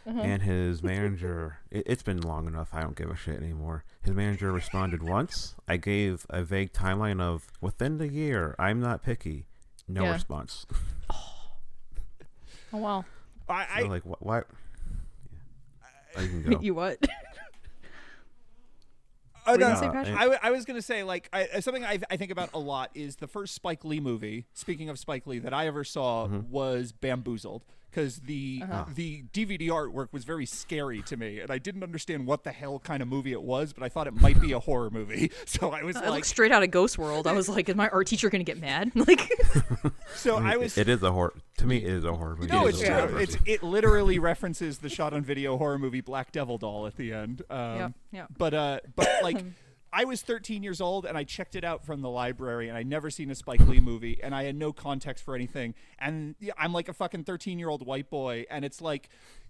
Uh-huh. 0.07 0.21
And 0.21 0.43
his 0.43 0.83
manager, 0.85 1.59
it, 1.71 1.83
it's 1.87 2.03
been 2.05 2.21
long 2.21 2.47
enough. 2.47 2.69
I 2.73 2.83
don't 2.83 2.97
give 2.97 3.11
a 3.11 3.17
shit 3.17 3.37
anymore. 3.43 3.85
His 4.03 4.15
manager 4.15 4.53
responded 4.53 5.03
once. 5.03 5.57
I 5.67 5.77
gave 5.79 6.25
a 6.31 6.43
vague 6.45 6.73
timeline 6.73 7.21
of 7.21 7.49
within 7.61 7.99
the 7.99 8.09
year. 8.09 8.55
I'm 8.59 8.81
not 8.81 9.03
picky. 9.03 9.47
No 9.89 10.05
Yeah. 10.05 10.13
response. 10.13 10.67
Oh 12.73 12.79
wow. 12.79 13.05
I, 13.49 13.67
I 13.77 13.81
so 13.83 13.89
like, 13.89 14.05
what? 14.07 14.23
what? 14.25 14.47
Yeah. 16.17 16.23
You 16.23 16.29
can 16.43 16.43
go. 16.53 16.61
you 16.61 16.75
what? 16.75 16.99
Oh, 19.49 19.53
What 19.53 19.61
no, 19.61 19.67
were 19.69 19.75
you 19.75 19.79
gonna 19.81 19.87
say, 19.87 19.93
Patrick? 19.93 20.17
I, 20.17 20.21
w- 20.23 20.39
I 20.43 20.51
was 20.51 20.65
going 20.65 20.77
to 20.77 20.83
say, 20.83 21.05
like, 21.05 21.29
I, 21.33 21.45
uh, 21.45 21.61
something 21.61 21.85
I, 21.85 22.01
I 22.11 22.17
think 22.17 22.33
about 22.33 22.51
a 22.53 22.59
lot 22.59 22.91
is 22.95 23.17
the 23.17 23.29
first 23.29 23.55
Spike 23.55 23.85
Lee 23.85 24.01
movie, 24.01 24.47
speaking 24.55 24.89
of 24.89 24.99
Spike 24.99 25.25
Lee, 25.27 25.39
that 25.39 25.55
I 25.55 25.67
ever 25.69 25.85
saw 25.85 26.27
Mm-hmm. 26.27 26.51
was 26.51 26.91
Bamboozled. 26.93 27.63
Because 27.97 28.19
the 28.19 28.61
Uh-huh. 28.63 28.85
the 28.95 29.23
DVD 29.33 29.69
artwork 29.69 30.13
was 30.13 30.25
very 30.25 30.45
scary 30.45 31.01
to 31.05 31.17
me, 31.17 31.41
and 31.41 31.51
I 31.51 31.57
didn't 31.57 31.83
understand 31.83 32.27
what 32.27 32.45
the 32.45 32.53
hell 32.53 32.79
kind 32.79 33.01
of 33.03 33.09
movie 33.09 33.33
it 33.33 33.41
was, 33.41 33.73
but 33.73 33.83
I 33.83 33.89
thought 33.89 34.07
it 34.07 34.13
might 34.21 34.39
be 34.39 34.53
a 34.53 34.59
horror 34.59 34.91
movie. 34.91 35.31
So 35.47 35.71
I 35.71 35.83
was 35.83 35.97
I 35.97 36.09
like, 36.11 36.25
straight 36.27 36.53
out 36.53 36.63
of 36.63 36.71
Ghost 36.71 36.99
World. 36.99 37.27
I 37.27 37.33
was 37.33 37.49
like, 37.49 37.69
is 37.71 37.75
my 37.77 37.89
art 37.89 38.07
teacher 38.09 38.29
going 38.29 38.45
to 38.45 38.53
get 38.53 38.61
mad? 38.61 38.93
Like, 39.07 39.31
so 40.15 40.37
I 40.37 40.41
mean, 40.41 40.49
I 40.49 40.53
it- 40.53 40.61
was. 40.61 40.77
it 40.79 40.89
is 40.91 41.03
a 41.03 41.11
horror. 41.13 41.33
To 41.59 41.67
me, 41.67 41.79
it 41.79 41.85
is 41.85 42.05
a 42.05 42.13
horror 42.15 42.37
movie. 42.37 42.53
no, 42.53 42.67
It 42.67 42.71
it's 42.71 42.83
is 42.83 42.89
true. 42.89 43.17
It's 43.19 43.37
it 43.47 43.63
literally 43.63 44.19
references 44.19 44.79
the 44.79 44.91
shot 44.91 45.15
on 45.15 45.23
video 45.23 45.57
horror 45.57 45.79
movie 45.79 46.03
Black 46.03 46.33
Devil 46.33 46.59
Doll 46.59 46.87
at 46.87 46.97
the 46.97 47.13
end. 47.15 47.41
Um, 47.49 47.57
yeah, 47.59 47.89
yeah. 48.13 48.27
But 48.37 48.53
uh, 48.55 48.81
but 48.95 49.09
like, 49.23 49.43
I 49.97 50.05
was 50.05 50.21
13 50.21 50.63
years 50.63 50.83
old 50.83 51.07
and 51.07 51.17
I 51.17 51.25
checked 51.25 51.57
it 51.57 51.65
out 51.65 51.83
from 51.83 52.03
the 52.03 52.11
library 52.11 52.69
and 52.69 52.77
I'd 52.77 52.87
never 52.87 53.09
seen 53.09 53.31
a 53.31 53.35
Spike 53.35 53.67
Lee 53.67 53.81
movie 53.81 54.21
and 54.23 54.35
I 54.35 54.45
had 54.45 54.55
no 54.55 54.71
context 54.71 55.25
for 55.25 55.35
anything. 55.35 55.75
And 55.99 56.35
I'm 56.59 56.75
like 56.75 56.91
a 56.91 56.93
fucking 56.93 57.25
13 57.25 57.59
year 57.59 57.71
old 57.71 57.87
white 57.87 58.11
boy 58.11 58.45
and 58.51 58.63
it's 58.63 58.83
like, 58.83 59.09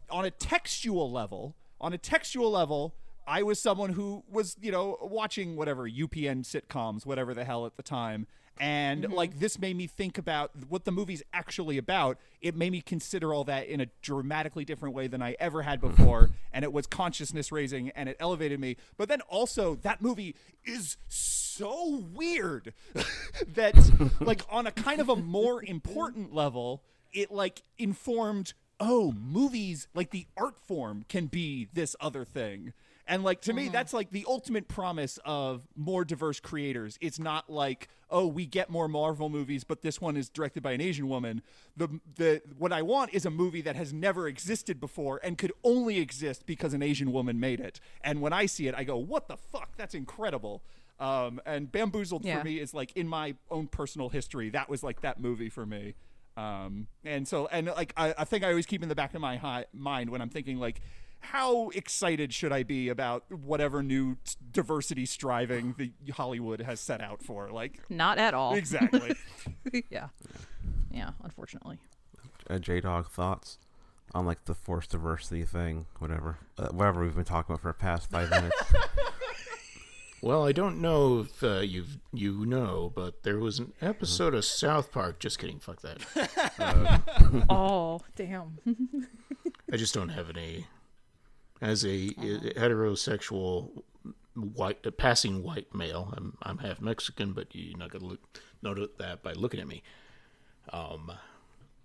on 0.08 0.24
a 0.24 0.30
textual 0.30 1.10
level, 1.10 1.56
on 1.80 1.92
a 1.92 1.98
textual 1.98 2.48
level. 2.48 2.94
I 3.26 3.42
was 3.42 3.60
someone 3.60 3.90
who 3.90 4.22
was, 4.30 4.56
you 4.60 4.70
know, 4.70 4.96
watching 5.02 5.56
whatever 5.56 5.90
UPN 5.90 6.44
sitcoms, 6.44 7.04
whatever 7.04 7.34
the 7.34 7.44
hell 7.44 7.66
at 7.66 7.76
the 7.76 7.82
time. 7.82 8.28
And 8.58 9.04
mm-hmm. 9.04 9.12
like 9.12 9.38
this 9.38 9.58
made 9.58 9.76
me 9.76 9.86
think 9.86 10.18
about 10.18 10.52
what 10.68 10.84
the 10.84 10.92
movie's 10.92 11.22
actually 11.32 11.78
about. 11.78 12.18
It 12.40 12.56
made 12.56 12.72
me 12.72 12.80
consider 12.80 13.34
all 13.34 13.44
that 13.44 13.66
in 13.66 13.80
a 13.80 13.86
dramatically 14.02 14.64
different 14.64 14.94
way 14.94 15.06
than 15.06 15.22
I 15.22 15.36
ever 15.38 15.62
had 15.62 15.80
mm-hmm. 15.80 15.94
before. 15.94 16.30
and 16.52 16.64
it 16.64 16.72
was 16.72 16.86
consciousness 16.86 17.52
raising 17.52 17.90
and 17.90 18.08
it 18.08 18.16
elevated 18.18 18.58
me. 18.60 18.76
But 18.96 19.08
then 19.08 19.20
also, 19.22 19.74
that 19.76 20.00
movie 20.00 20.34
is 20.64 20.96
so 21.08 22.04
weird 22.12 22.72
that, 23.54 23.74
like, 24.20 24.42
on 24.50 24.66
a 24.66 24.72
kind 24.72 25.00
of 25.00 25.08
a 25.08 25.16
more 25.16 25.62
important 25.62 26.34
level, 26.34 26.82
it 27.12 27.30
like 27.30 27.62
informed 27.78 28.54
oh, 28.78 29.12
movies, 29.12 29.88
like 29.94 30.10
the 30.10 30.26
art 30.36 30.58
form 30.58 31.04
can 31.08 31.26
be 31.26 31.68
this 31.72 31.96
other 32.00 32.24
thing. 32.24 32.72
And 33.08 33.22
like 33.22 33.40
to 33.42 33.52
me, 33.52 33.68
that's 33.68 33.92
like 33.92 34.10
the 34.10 34.24
ultimate 34.26 34.66
promise 34.66 35.18
of 35.24 35.68
more 35.76 36.04
diverse 36.04 36.40
creators. 36.40 36.98
It's 37.00 37.20
not 37.20 37.48
like, 37.48 37.88
oh, 38.10 38.26
we 38.26 38.46
get 38.46 38.68
more 38.68 38.88
Marvel 38.88 39.28
movies, 39.28 39.62
but 39.62 39.82
this 39.82 40.00
one 40.00 40.16
is 40.16 40.28
directed 40.28 40.62
by 40.62 40.72
an 40.72 40.80
Asian 40.80 41.08
woman. 41.08 41.40
The 41.76 42.00
the 42.16 42.42
what 42.58 42.72
I 42.72 42.82
want 42.82 43.14
is 43.14 43.24
a 43.24 43.30
movie 43.30 43.60
that 43.62 43.76
has 43.76 43.92
never 43.92 44.26
existed 44.26 44.80
before 44.80 45.20
and 45.22 45.38
could 45.38 45.52
only 45.62 45.98
exist 45.98 46.46
because 46.46 46.74
an 46.74 46.82
Asian 46.82 47.12
woman 47.12 47.38
made 47.38 47.60
it. 47.60 47.78
And 48.02 48.20
when 48.20 48.32
I 48.32 48.46
see 48.46 48.66
it, 48.66 48.74
I 48.76 48.82
go, 48.82 48.96
what 48.96 49.28
the 49.28 49.36
fuck? 49.36 49.76
That's 49.76 49.94
incredible. 49.94 50.62
Um, 50.98 51.40
and 51.46 51.70
Bamboozled 51.70 52.24
Yeah. 52.24 52.38
for 52.38 52.44
me 52.44 52.58
is 52.58 52.74
like 52.74 52.90
in 52.96 53.06
my 53.06 53.36
own 53.52 53.68
personal 53.68 54.08
history. 54.08 54.50
That 54.50 54.68
was 54.68 54.82
like 54.82 55.02
that 55.02 55.20
movie 55.20 55.48
for 55.50 55.64
me. 55.64 55.94
Um, 56.36 56.88
and 57.04 57.26
so, 57.26 57.46
and 57.52 57.66
like, 57.68 57.92
I, 57.96 58.14
I 58.18 58.24
think 58.24 58.44
I 58.44 58.48
always 58.50 58.66
keep 58.66 58.82
in 58.82 58.88
the 58.88 58.94
back 58.94 59.14
of 59.14 59.20
my 59.20 59.36
hi- 59.36 59.64
mind 59.72 60.10
when 60.10 60.20
I'm 60.20 60.28
thinking, 60.28 60.58
like, 60.58 60.80
how 61.26 61.68
excited 61.70 62.32
should 62.32 62.52
I 62.52 62.62
be 62.62 62.88
about 62.88 63.30
whatever 63.30 63.82
new 63.82 64.14
t- 64.24 64.36
diversity 64.52 65.06
striving 65.06 65.74
the 65.78 65.92
Hollywood 66.12 66.60
has 66.62 66.80
set 66.80 67.00
out 67.00 67.22
for? 67.22 67.50
Like, 67.50 67.80
Not 67.90 68.18
at 68.18 68.34
all. 68.34 68.54
exactly. 68.54 69.14
yeah. 69.90 70.08
Yeah, 70.90 71.10
unfortunately. 71.22 71.78
uh, 72.48 72.58
J 72.58 72.80
Dog 72.80 73.10
thoughts 73.10 73.58
on 74.14 74.24
like 74.24 74.44
the 74.46 74.54
forced 74.54 74.90
diversity 74.90 75.44
thing, 75.44 75.86
whatever, 75.98 76.38
uh, 76.58 76.68
whatever 76.68 77.02
we've 77.02 77.14
been 77.14 77.24
talking 77.24 77.52
about 77.52 77.62
for 77.62 77.68
the 77.68 77.74
past 77.74 78.10
five 78.10 78.30
minutes. 78.30 78.56
Well, 80.22 80.46
I 80.46 80.52
don't 80.52 80.80
know 80.80 81.20
if 81.20 81.42
uh, 81.44 81.58
you 81.60 81.84
you 82.12 82.46
know, 82.46 82.90
but 82.96 83.22
there 83.22 83.38
was 83.38 83.58
an 83.58 83.74
episode 83.82 84.34
of 84.34 84.44
South 84.46 84.90
Park. 84.90 85.20
Just 85.20 85.38
kidding. 85.38 85.60
Fuck 85.60 85.82
that. 85.82 87.42
oh, 87.50 88.00
damn. 88.16 88.58
I 89.70 89.76
just 89.76 89.94
don't 89.94 90.08
have 90.08 90.30
any. 90.30 90.66
As 91.60 91.84
a 91.84 92.08
heterosexual 92.10 93.82
white 94.34 94.86
uh, 94.86 94.90
passing 94.90 95.42
white 95.42 95.74
male, 95.74 96.12
I'm 96.16 96.36
I'm 96.42 96.58
half 96.58 96.80
Mexican, 96.80 97.32
but 97.32 97.48
you're 97.54 97.78
not 97.78 97.90
gonna 97.90 98.04
look, 98.06 98.20
note 98.62 98.98
that 98.98 99.22
by 99.22 99.32
looking 99.32 99.60
at 99.60 99.66
me. 99.66 99.82
Um, 100.72 101.12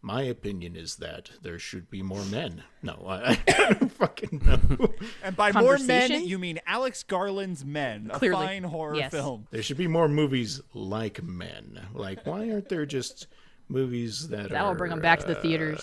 my 0.01 0.23
opinion 0.23 0.75
is 0.75 0.95
that 0.95 1.29
there 1.43 1.59
should 1.59 1.89
be 1.91 2.01
more 2.01 2.25
men. 2.25 2.63
No, 2.81 3.05
I, 3.07 3.37
I 3.47 3.73
don't 3.73 3.91
fucking 3.99 4.41
know. 4.43 4.93
and 5.23 5.35
by 5.35 5.51
more 5.51 5.77
men, 5.77 6.25
you 6.25 6.39
mean 6.39 6.59
Alex 6.65 7.03
Garland's 7.03 7.63
Men, 7.63 8.09
a 8.11 8.17
Clearly. 8.17 8.47
fine 8.47 8.63
horror 8.63 8.95
Yes. 8.95 9.11
film. 9.11 9.47
There 9.51 9.61
should 9.61 9.77
be 9.77 9.87
more 9.87 10.07
movies 10.09 10.59
like 10.73 11.21
Men. 11.21 11.79
Like, 11.93 12.25
why 12.25 12.49
aren't 12.49 12.67
there 12.69 12.87
just 12.87 13.27
movies 13.69 14.27
that 14.29 14.49
That'll 14.49 14.73
bring 14.73 14.89
them 14.89 15.01
back 15.01 15.19
to 15.19 15.27
the 15.27 15.35
theaters. 15.35 15.81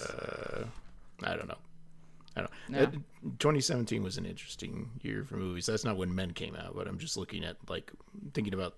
I 1.22 1.36
don't 1.36 1.49
know. 1.49 1.59
I 2.39 2.43
don't. 2.43 2.51
No. 2.68 2.78
Uh, 2.80 3.30
2017 3.39 4.03
was 4.03 4.16
an 4.18 4.24
interesting 4.26 4.91
year 5.03 5.24
for 5.24 5.36
movies. 5.36 5.66
That's 5.66 5.84
not 5.84 5.97
when 5.97 6.14
Men 6.14 6.32
came 6.32 6.55
out, 6.57 6.74
but 6.76 6.86
I'm 6.86 6.99
just 6.99 7.16
looking 7.16 7.45
at 7.45 7.57
like 7.68 7.91
thinking 8.34 8.55
about 8.55 8.74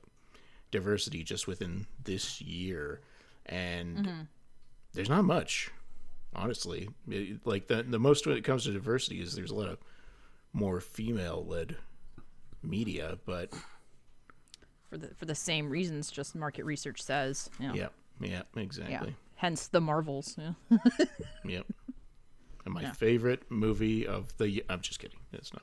diversity 0.70 1.22
just 1.24 1.46
within 1.46 1.86
this 2.04 2.40
year, 2.40 3.00
and 3.46 4.26
there's 4.94 5.08
not 5.08 5.24
much, 5.24 5.70
honestly. 6.34 6.88
It- 7.08 7.46
like 7.46 7.66
the 7.68 7.82
the 7.82 7.98
most 7.98 8.26
when 8.26 8.36
it 8.36 8.44
comes 8.44 8.64
to 8.64 8.72
diversity 8.72 9.20
is 9.20 9.34
there's 9.34 9.50
a 9.50 9.54
lot 9.56 9.68
of 9.68 9.78
more 10.52 10.80
female 10.80 11.44
led 11.46 11.76
media, 12.62 13.18
but 13.26 13.52
For 14.88 14.96
the 14.98 15.08
for 15.14 15.24
the 15.26 15.34
same 15.34 15.68
reasons, 15.70 16.10
just 16.10 16.34
market 16.34 16.64
research 16.64 17.00
says. 17.02 17.48
Yeah. 17.60 17.72
yeah, 17.74 17.88
yeah, 18.20 18.42
Yeah. 18.54 18.62
exactly. 18.62 19.14
Hence 19.36 19.68
the 19.68 19.80
Marvels. 19.80 20.36
Yeah. 20.38 20.78
Yep. 21.44 21.66
And 22.64 22.74
my 22.74 22.82
Yeah. 22.82 22.92
favorite 22.92 23.50
movie 23.50 24.06
of 24.06 24.36
the 24.36 24.48
ye- 24.50 24.62
I'm 24.68 24.80
just 24.80 24.98
kidding. 25.00 25.20
It's 25.32 25.52
not. 25.52 25.62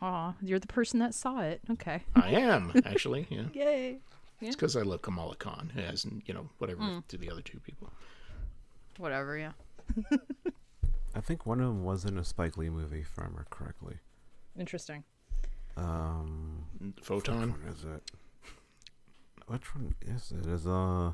Aw, 0.00 0.34
you're 0.40 0.58
the 0.60 0.66
person 0.66 1.00
that 1.00 1.14
saw 1.14 1.40
it. 1.40 1.60
Okay. 1.70 2.02
I 2.14 2.30
am 2.30 2.72
actually. 2.84 3.26
Yeah. 3.30 3.44
Yay. 3.52 3.98
It's 4.40 4.54
because 4.54 4.76
I 4.76 4.82
love 4.82 5.02
Kamala 5.02 5.34
Khan, 5.36 5.72
as 5.76 6.06
you 6.24 6.32
know 6.32 6.48
whatever 6.58 7.02
to 7.08 7.16
the 7.18 7.28
other 7.30 7.42
two 7.42 7.58
people. 7.60 7.90
Whatever. 8.96 9.36
Yeah. 9.36 9.52
I 11.14 11.20
think 11.20 11.44
one 11.46 11.60
of 11.60 11.66
them 11.66 11.82
was 11.84 12.04
in 12.04 12.16
a 12.18 12.24
Spike 12.24 12.56
Lee 12.56 12.70
movie, 12.70 13.00
if 13.00 13.18
I 13.18 13.22
remember 13.22 13.46
correctly. 13.50 13.96
Interesting. 14.56 15.02
Um, 15.76 16.64
Photon. 17.02 17.40
which 17.40 17.60
one 17.60 17.72
is 17.74 17.84
it? 17.84 18.10
Which 19.46 19.74
one 19.74 19.94
is 20.06 20.32
it? 20.32 20.46
Is 20.46 20.66
uh, 20.66 21.12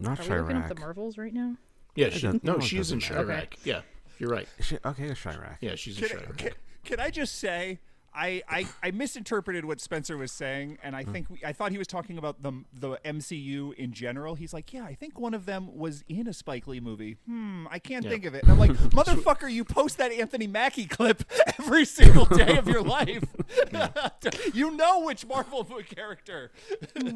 not 0.00 0.20
Are 0.20 0.22
we 0.34 0.40
looking 0.42 0.56
up 0.56 0.68
the 0.68 0.74
Marvels 0.80 1.16
right 1.16 1.32
now? 1.32 1.56
Yeah, 1.94 2.10
she, 2.10 2.26
no, 2.26 2.38
no, 2.42 2.54
it 2.56 2.62
she's 2.64 2.92
in 2.92 2.98
doesn't 2.98 3.26
matter. 3.28 3.48
Yeah, 3.64 3.80
you're 4.18 4.30
right. 4.30 4.48
She- 4.60 4.78
okay, 4.84 5.04
it's 5.04 5.20
Chi-Raq. 5.22 5.56
Yeah, 5.60 5.74
she's 5.74 6.00
in 6.00 6.08
Can, 6.08 6.18
Chi-Raq. 6.18 6.36
can, 6.38 6.50
can 6.84 7.00
I 7.00 7.10
just 7.10 7.36
say 7.38 7.78
I, 8.14 8.42
I, 8.48 8.66
I 8.82 8.90
misinterpreted 8.90 9.64
what 9.66 9.80
Spencer 9.80 10.16
was 10.16 10.32
saying, 10.32 10.78
and 10.82 10.96
I 10.96 11.04
think 11.04 11.28
we, 11.30 11.38
I 11.44 11.52
thought 11.52 11.70
he 11.70 11.78
was 11.78 11.86
talking 11.86 12.18
about 12.18 12.42
the 12.42 12.52
the 12.72 12.96
MCU 13.04 13.74
in 13.74 13.92
general. 13.92 14.34
He's 14.34 14.52
like, 14.52 14.72
yeah, 14.72 14.82
I 14.82 14.94
think 14.94 15.20
one 15.20 15.34
of 15.34 15.44
them 15.46 15.76
was 15.76 16.02
in 16.08 16.26
a 16.26 16.32
Spike 16.32 16.66
Lee 16.66 16.80
movie. 16.80 17.18
Hmm, 17.26 17.66
I 17.70 17.78
can't 17.78 18.04
Yeah. 18.04 18.10
think 18.10 18.24
of 18.24 18.34
it. 18.34 18.42
And 18.44 18.50
I'm 18.52 18.58
like, 18.58 18.70
motherfucker, 18.90 19.52
you 19.52 19.62
post 19.62 19.98
that 19.98 20.10
Anthony 20.10 20.46
Mackie 20.48 20.86
clip 20.86 21.22
every 21.60 21.84
single 21.84 22.24
day 22.24 22.56
of 22.56 22.66
your 22.66 22.82
life. 22.82 23.22
you 24.54 24.70
know 24.72 25.00
which 25.04 25.24
Marvel 25.26 25.66
movie 25.70 25.84
character. 25.84 26.50
Yeah, 26.96 27.10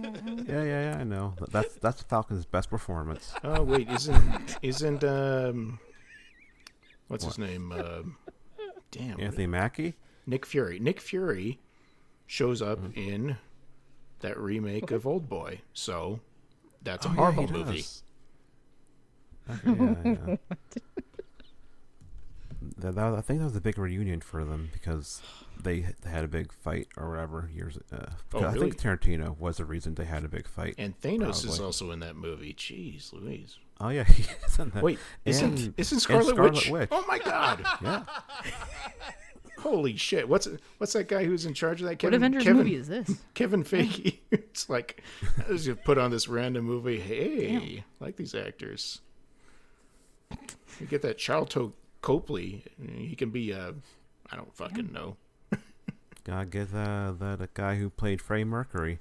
yeah, 0.46 0.62
yeah. 0.92 0.96
I 1.00 1.04
know. 1.04 1.34
That's 1.50 1.74
that's 1.76 2.02
Falcon's 2.02 2.44
best 2.44 2.70
performance. 2.70 3.32
Oh 3.42 3.62
wait, 3.62 3.90
isn't 3.90 4.58
isn't 4.62 5.02
um, 5.02 5.80
what's 7.12 7.24
his 7.24 7.38
name? 7.38 7.72
Um, 7.72 8.16
damn, 8.90 9.20
Anthony 9.20 9.46
Mackie. 9.46 9.94
Nick 10.26 10.44
Fury. 10.46 10.78
Nick 10.78 11.00
Fury 11.00 11.60
shows 12.26 12.60
up 12.62 12.78
Mm-hmm. 12.80 12.98
in 12.98 13.36
that 14.20 14.38
remake 14.38 14.90
of 14.90 15.06
Old 15.06 15.28
Boy. 15.28 15.60
So 15.74 16.20
that's 16.82 17.04
a 17.06 17.08
Oh, 17.08 17.12
Marvel 17.12 17.46
he 17.46 17.52
movie. 17.52 17.84
Okay, 19.50 19.94
yeah, 20.04 20.16
yeah. 20.26 20.36
That, 22.78 22.94
that, 22.94 23.14
I 23.14 23.20
think 23.20 23.40
that 23.40 23.44
was 23.46 23.56
a 23.56 23.60
big 23.60 23.76
reunion 23.76 24.20
for 24.20 24.44
them 24.44 24.70
because 24.72 25.20
they, 25.60 25.84
had 26.04 26.24
a 26.24 26.28
big 26.28 26.52
fight 26.52 26.86
or 26.96 27.10
whatever 27.10 27.50
years. 27.52 27.76
Uh, 27.92 28.06
Oh, 28.34 28.44
I 28.44 28.52
think 28.52 28.76
Tarantino 28.80 29.36
was 29.38 29.56
the 29.56 29.64
reason 29.64 29.94
they 29.94 30.04
had 30.04 30.24
a 30.24 30.28
big 30.28 30.46
fight. 30.46 30.76
And 30.78 30.98
Thanos 31.00 31.44
is 31.44 31.58
also 31.60 31.90
in 31.90 31.98
that 32.00 32.14
movie. 32.16 32.54
Jeez, 32.54 33.12
Louise. 33.12 33.58
Oh 33.84 33.88
yeah, 33.88 34.04
he 34.08 34.24
is 34.46 34.58
in 34.58 34.70
that. 34.70 34.82
Wait, 34.82 34.98
isn't 35.24 35.58
And- 35.58 35.74
isn't 35.76 35.96
and 35.96 36.02
Scarlet, 36.02 36.26
Scarlet 36.28 36.52
Witch? 36.54 36.68
Witch. 36.70 36.88
Oh 36.92 37.04
my 37.08 37.18
God! 37.18 37.64
Yeah, 37.82 38.04
Holy 39.58 39.96
shit! 39.96 40.28
What's 40.28 40.48
what's 40.78 40.92
that 40.94 41.06
guy 41.08 41.24
who's 41.24 41.46
in 41.46 41.54
charge 41.54 41.80
of 41.80 41.84
that? 41.84 41.90
What 41.92 41.98
Kevin, 42.00 42.16
Avengers 42.16 42.42
Kevin, 42.44 42.56
movie 42.58 42.74
is 42.74 42.88
this? 42.88 43.20
Kevin 43.34 43.62
Feige. 43.62 44.18
it's 44.32 44.68
like 44.68 45.02
I 45.46 45.52
was 45.52 45.64
just 45.64 45.84
put 45.84 45.98
on 45.98 46.10
this 46.10 46.26
random 46.26 46.64
movie. 46.64 46.98
Hey, 46.98 47.84
like 48.00 48.16
these 48.16 48.34
actors. 48.34 49.00
You 50.80 50.86
get 50.88 51.02
that 51.02 51.18
Sharlto 51.18 51.72
Copley. 52.00 52.64
He 52.96 53.14
can 53.14 53.30
be. 53.30 53.52
Uh, 53.52 53.72
I 54.32 54.36
don't 54.36 54.52
fucking 54.56 54.92
know. 54.92 55.16
gotta 56.24 56.46
get 56.46 56.74
uh, 56.74 57.12
that 57.20 57.54
guy 57.54 57.76
who 57.76 57.88
played 57.90 58.20
Freddie 58.20 58.44
Mercury. 58.44 58.98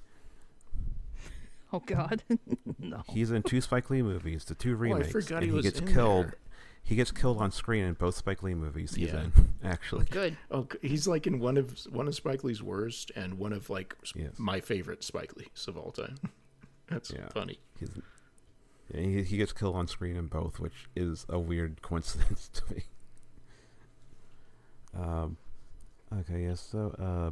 Oh 1.73 1.81
God. 1.85 2.23
no. 2.79 3.03
He's 3.09 3.31
in 3.31 3.43
two 3.43 3.61
Spike 3.61 3.89
Lee 3.89 4.01
movies, 4.01 4.43
the 4.45 4.55
two 4.55 4.71
Oh, 4.71 4.75
I 4.75 4.77
remakes, 4.79 5.11
forgot 5.11 5.31
and 5.37 5.43
he 5.43 5.49
he, 5.49 5.55
was 5.55 5.63
gets 5.65 5.79
in 5.79 5.87
killed. 5.93 6.25
there. 6.25 6.35
He 6.83 6.95
gets 6.95 7.11
killed 7.11 7.37
on 7.37 7.51
screen 7.51 7.85
in 7.85 7.93
both 7.93 8.15
Spike 8.15 8.41
Lee 8.43 8.55
movies 8.55 8.95
he's 8.95 9.09
Yeah. 9.13 9.21
in. 9.25 9.31
Actually, 9.63 10.05
Good. 10.05 10.35
Oh, 10.49 10.67
he's 10.81 11.07
like 11.07 11.27
in 11.27 11.39
one 11.39 11.57
of 11.57 11.79
one 11.91 12.07
of 12.07 12.15
Spike 12.15 12.43
Lee's 12.43 12.61
worst 12.63 13.11
and 13.15 13.35
one 13.37 13.53
of 13.53 13.69
like 13.69 13.95
Yes. 14.15 14.31
my 14.37 14.59
favorite 14.59 15.03
Spike 15.03 15.35
Lee's 15.37 15.65
of 15.67 15.77
all 15.77 15.91
time. 15.91 16.15
That's 16.87 17.11
Yeah. 17.11 17.29
funny. 17.29 17.59
he's, 17.79 17.89
and 18.93 19.05
he, 19.05 19.23
he 19.23 19.37
gets 19.37 19.53
killed 19.53 19.75
on 19.75 19.87
screen 19.87 20.17
in 20.17 20.27
both, 20.27 20.59
which 20.59 20.89
is 20.95 21.25
a 21.29 21.39
weird 21.39 21.81
coincidence 21.81 22.49
to 22.53 22.73
me. 22.73 22.83
Um, 24.97 25.37
okay, 26.19 26.43
yeah. 26.43 26.55
So, 26.55 26.93
uh, 26.99 27.31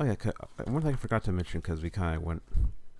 oh 0.00 0.04
yeah, 0.04 0.14
'ca- 0.14 0.32
uh, 0.40 0.70
one 0.70 0.80
thing 0.82 0.94
I 0.94 0.96
forgot 0.96 1.24
to 1.24 1.32
mention 1.32 1.60
because 1.60 1.82
we 1.82 1.90
kind 1.90 2.16
of 2.16 2.22
went 2.22 2.42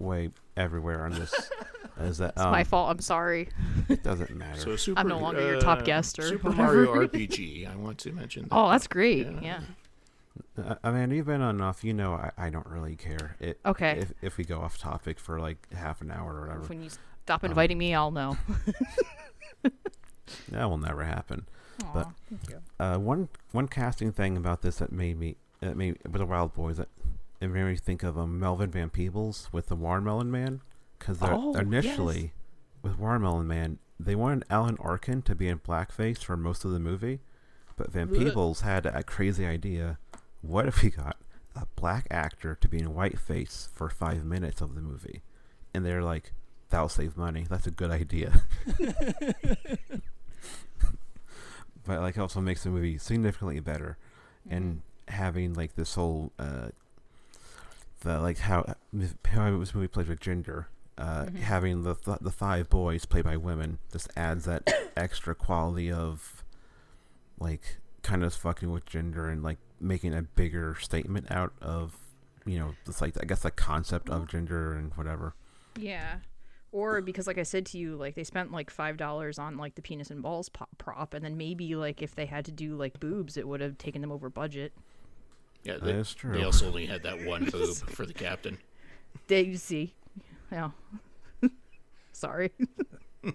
way 0.00 0.30
everywhere 0.56 1.04
on 1.04 1.12
this 1.12 1.32
is 2.00 2.18
that 2.18 2.30
It's 2.30 2.40
um, 2.40 2.50
my 2.50 2.64
fault. 2.64 2.90
I'm 2.90 3.00
sorry. 3.00 3.48
it 3.88 4.02
doesn't 4.02 4.34
matter. 4.34 4.60
So 4.60 4.76
super, 4.76 5.04
no 5.04 5.18
longer 5.18 5.40
your 5.46 5.60
top 5.60 5.80
uh, 5.80 5.82
guest 5.82 6.18
or 6.18 6.22
Super 6.22 6.50
whatever. 6.50 6.84
Mario 6.86 6.94
RPG. 7.08 7.70
I 7.70 7.76
want 7.76 7.98
to 7.98 8.12
mention. 8.12 8.44
That. 8.44 8.48
Oh, 8.52 8.70
that's 8.70 8.86
great. 8.86 9.26
Yeah. 9.26 9.40
Yeah. 9.42 9.60
Uh, 10.64 10.74
I 10.82 10.90
mean, 10.90 11.28
on 11.28 11.42
enough, 11.56 11.84
you 11.84 11.92
know, 11.92 12.14
I, 12.14 12.30
I 12.38 12.50
don't 12.50 12.66
really 12.66 12.96
care. 12.96 13.36
It, 13.40 13.58
Okay. 13.66 13.98
If, 14.00 14.12
if 14.22 14.38
we 14.38 14.44
go 14.44 14.60
off 14.60 14.78
topic 14.78 15.18
for 15.20 15.38
like 15.40 15.58
half 15.72 16.00
an 16.00 16.10
hour 16.10 16.34
or 16.34 16.40
whatever, 16.42 16.60
When 16.66 16.82
you 16.82 16.90
stop 17.24 17.44
Um, 17.44 17.50
inviting 17.50 17.78
me, 17.78 17.94
I'll 17.94 18.10
know. 18.10 18.36
that 20.48 20.68
will 20.70 20.78
never 20.78 21.04
happen. 21.04 21.46
But 21.94 22.08
thank 22.28 22.48
you. 22.50 22.58
uh, 22.78 22.98
one 22.98 23.28
one 23.52 23.66
casting 23.66 24.12
thing 24.12 24.36
about 24.36 24.60
this 24.62 24.76
that 24.76 24.92
made 24.92 25.18
me 25.18 25.36
that 25.60 25.76
made 25.76 25.96
with 26.04 26.18
the 26.18 26.26
Wild 26.26 26.52
Boys 26.54 26.76
that 26.76 26.88
it 27.40 27.48
made 27.48 27.64
me 27.64 27.76
think 27.76 28.02
of 28.02 28.18
um, 28.18 28.38
Melvin 28.38 28.70
Van 28.70 28.90
Peebles 28.90 29.48
with 29.52 29.66
the 29.68 29.76
Watermelon 29.76 30.30
Man 30.30 30.60
because 30.98 31.18
Oh, 31.22 31.54
initially 31.54 32.20
yes. 32.20 32.30
with 32.82 32.98
Watermelon 32.98 33.46
Man 33.46 33.78
they 33.98 34.14
wanted 34.14 34.44
Alan 34.50 34.76
Arkin 34.80 35.20
to 35.22 35.34
be 35.34 35.46
in 35.48 35.58
blackface 35.58 36.18
for 36.24 36.34
most 36.36 36.64
of 36.64 36.70
the 36.70 36.78
movie, 36.80 37.20
but 37.76 37.92
Van. 37.92 38.08
Peebles 38.08 38.62
had 38.62 38.86
a 38.86 39.02
crazy 39.02 39.44
idea. 39.44 39.98
What 40.40 40.66
if 40.66 40.82
we 40.82 40.88
got 40.90 41.16
a 41.54 41.66
black 41.76 42.06
actor 42.10 42.54
to 42.58 42.68
be 42.68 42.78
in 42.78 42.94
whiteface 42.94 43.68
for 43.74 43.90
five 43.90 44.24
minutes 44.24 44.62
of 44.62 44.74
the 44.74 44.80
movie? 44.80 45.20
And 45.74 45.84
they're 45.84 46.02
like, 46.02 46.32
that'll 46.70 46.88
save 46.88 47.18
money. 47.18 47.44
That's 47.48 47.66
a 47.66 47.70
good 47.70 47.90
idea. 47.90 48.40
but 51.86 52.00
like 52.00 52.18
also 52.18 52.40
makes 52.40 52.62
the 52.64 52.70
movie 52.70 52.98
significantly 52.98 53.60
better. 53.60 53.96
And 54.48 54.82
having 55.08 55.54
like 55.54 55.74
this 55.74 55.94
whole 55.94 56.32
uh 56.38 56.68
the 58.00 58.18
like 58.20 58.38
how 58.38 58.74
how 59.26 59.58
this 59.58 59.74
movie 59.74 59.88
plays 59.88 60.08
with 60.08 60.20
gender, 60.20 60.68
uh, 60.98 61.24
Mhm. 61.26 61.36
having 61.36 61.82
the 61.82 61.94
th- 61.94 62.18
the 62.20 62.30
five 62.30 62.68
boys 62.68 63.04
played 63.04 63.24
by 63.24 63.36
women 63.36 63.78
just 63.92 64.08
adds 64.16 64.44
that 64.46 64.68
extra 64.96 65.34
quality 65.34 65.90
of 65.92 66.44
like 67.38 67.78
kind 68.02 68.24
of 68.24 68.32
fucking 68.34 68.70
with 68.70 68.86
gender 68.86 69.28
and 69.28 69.42
like 69.42 69.58
making 69.80 70.14
a 70.14 70.22
bigger 70.22 70.76
statement 70.80 71.30
out 71.30 71.52
of 71.60 71.96
you 72.46 72.58
know 72.58 72.74
just 72.86 73.00
like 73.00 73.14
I 73.20 73.24
guess 73.26 73.42
the 73.42 73.50
concept 73.50 74.08
of 74.08 74.28
gender 74.28 74.72
and 74.74 74.92
whatever. 74.94 75.34
Yeah. 75.76 76.16
Or 76.72 77.00
because, 77.00 77.26
like 77.26 77.38
I 77.38 77.42
said 77.42 77.66
to 77.66 77.78
you, 77.78 77.96
like 77.96 78.14
they 78.14 78.22
spent 78.22 78.52
like 78.52 78.70
five 78.70 78.96
dollars 78.96 79.38
on 79.40 79.56
like 79.56 79.74
the 79.74 79.82
penis 79.82 80.08
and 80.10 80.22
balls 80.22 80.48
pop- 80.48 80.68
prop, 80.78 81.14
and 81.14 81.24
then 81.24 81.36
maybe 81.36 81.74
like 81.74 82.00
if 82.00 82.14
they 82.14 82.26
had 82.26 82.44
to 82.44 82.52
do 82.52 82.76
like 82.76 83.00
boobs, 83.00 83.36
it 83.36 83.48
would 83.48 83.60
have 83.60 83.76
taken 83.76 84.00
them 84.00 84.12
over 84.12 84.30
budget. 84.30 84.72
Yeah, 85.64 85.74
That 85.74 85.84
they, 85.84 85.92
is 85.92 86.14
true. 86.14 86.36
they 86.36 86.44
also 86.44 86.66
only 86.68 86.86
had 86.86 87.02
that 87.02 87.24
one 87.24 87.44
boob 87.44 87.74
for 87.90 88.06
the 88.06 88.14
captain. 88.14 88.58
Did 89.26 89.46
you 89.46 89.56
see, 89.56 89.94
yeah. 90.50 90.70
Sorry. 92.12 92.50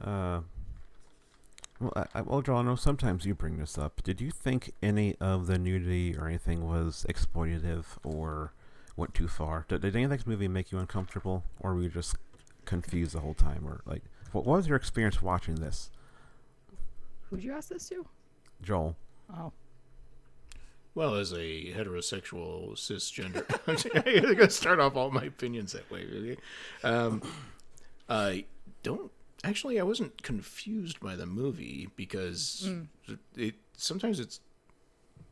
Uh, 0.00 0.40
well, 1.80 1.92
I, 1.94 2.06
I, 2.18 2.22
well, 2.22 2.42
Joel, 2.42 2.58
I 2.58 2.62
know 2.62 2.74
sometimes 2.74 3.24
you 3.24 3.34
bring 3.36 3.58
this 3.58 3.78
up. 3.78 4.02
Did 4.02 4.20
you 4.20 4.30
think 4.32 4.72
any 4.82 5.14
of 5.20 5.46
the 5.46 5.58
nudity 5.58 6.16
or 6.16 6.26
anything 6.26 6.66
was 6.66 7.06
exploitative 7.08 7.84
or 8.02 8.52
went 8.96 9.14
too 9.14 9.28
far? 9.28 9.64
Did, 9.68 9.82
did 9.82 9.94
any 9.94 10.04
of 10.04 10.10
this 10.10 10.26
movie 10.26 10.48
make 10.48 10.72
you 10.72 10.78
uncomfortable, 10.78 11.44
or 11.60 11.74
were 11.74 11.82
you 11.82 11.88
just 11.88 12.16
confused 12.64 13.14
the 13.14 13.20
whole 13.20 13.34
time, 13.34 13.64
or 13.64 13.80
like, 13.86 14.02
what, 14.32 14.44
what 14.44 14.56
was 14.56 14.66
your 14.66 14.76
experience 14.76 15.22
watching 15.22 15.56
this, 15.56 15.90
Who'd 17.30 17.42
you 17.44 17.52
ask 17.52 17.70
this 17.70 17.88
to? 17.88 18.04
Joel? 18.62 18.96
Oh, 19.34 19.52
Well, 20.94 21.14
as 21.14 21.32
a 21.32 21.72
heterosexual 21.72 22.72
cisgender, 22.74 23.44
I'm 24.06 24.22
going 24.22 24.36
to 24.36 24.50
start 24.50 24.80
off 24.80 24.96
all 24.96 25.10
my 25.10 25.24
opinions 25.24 25.72
that 25.72 25.90
way. 25.90 26.04
Really, 26.04 26.38
um, 26.84 27.22
I 28.08 28.44
don't 28.82 29.10
actually 29.44 29.80
I 29.80 29.82
wasn't 29.82 30.22
confused 30.22 31.00
by 31.00 31.16
the 31.16 31.26
movie 31.26 31.88
because 31.96 32.68
it 33.36 33.54
sometimes 33.76 34.20
it's 34.20 34.40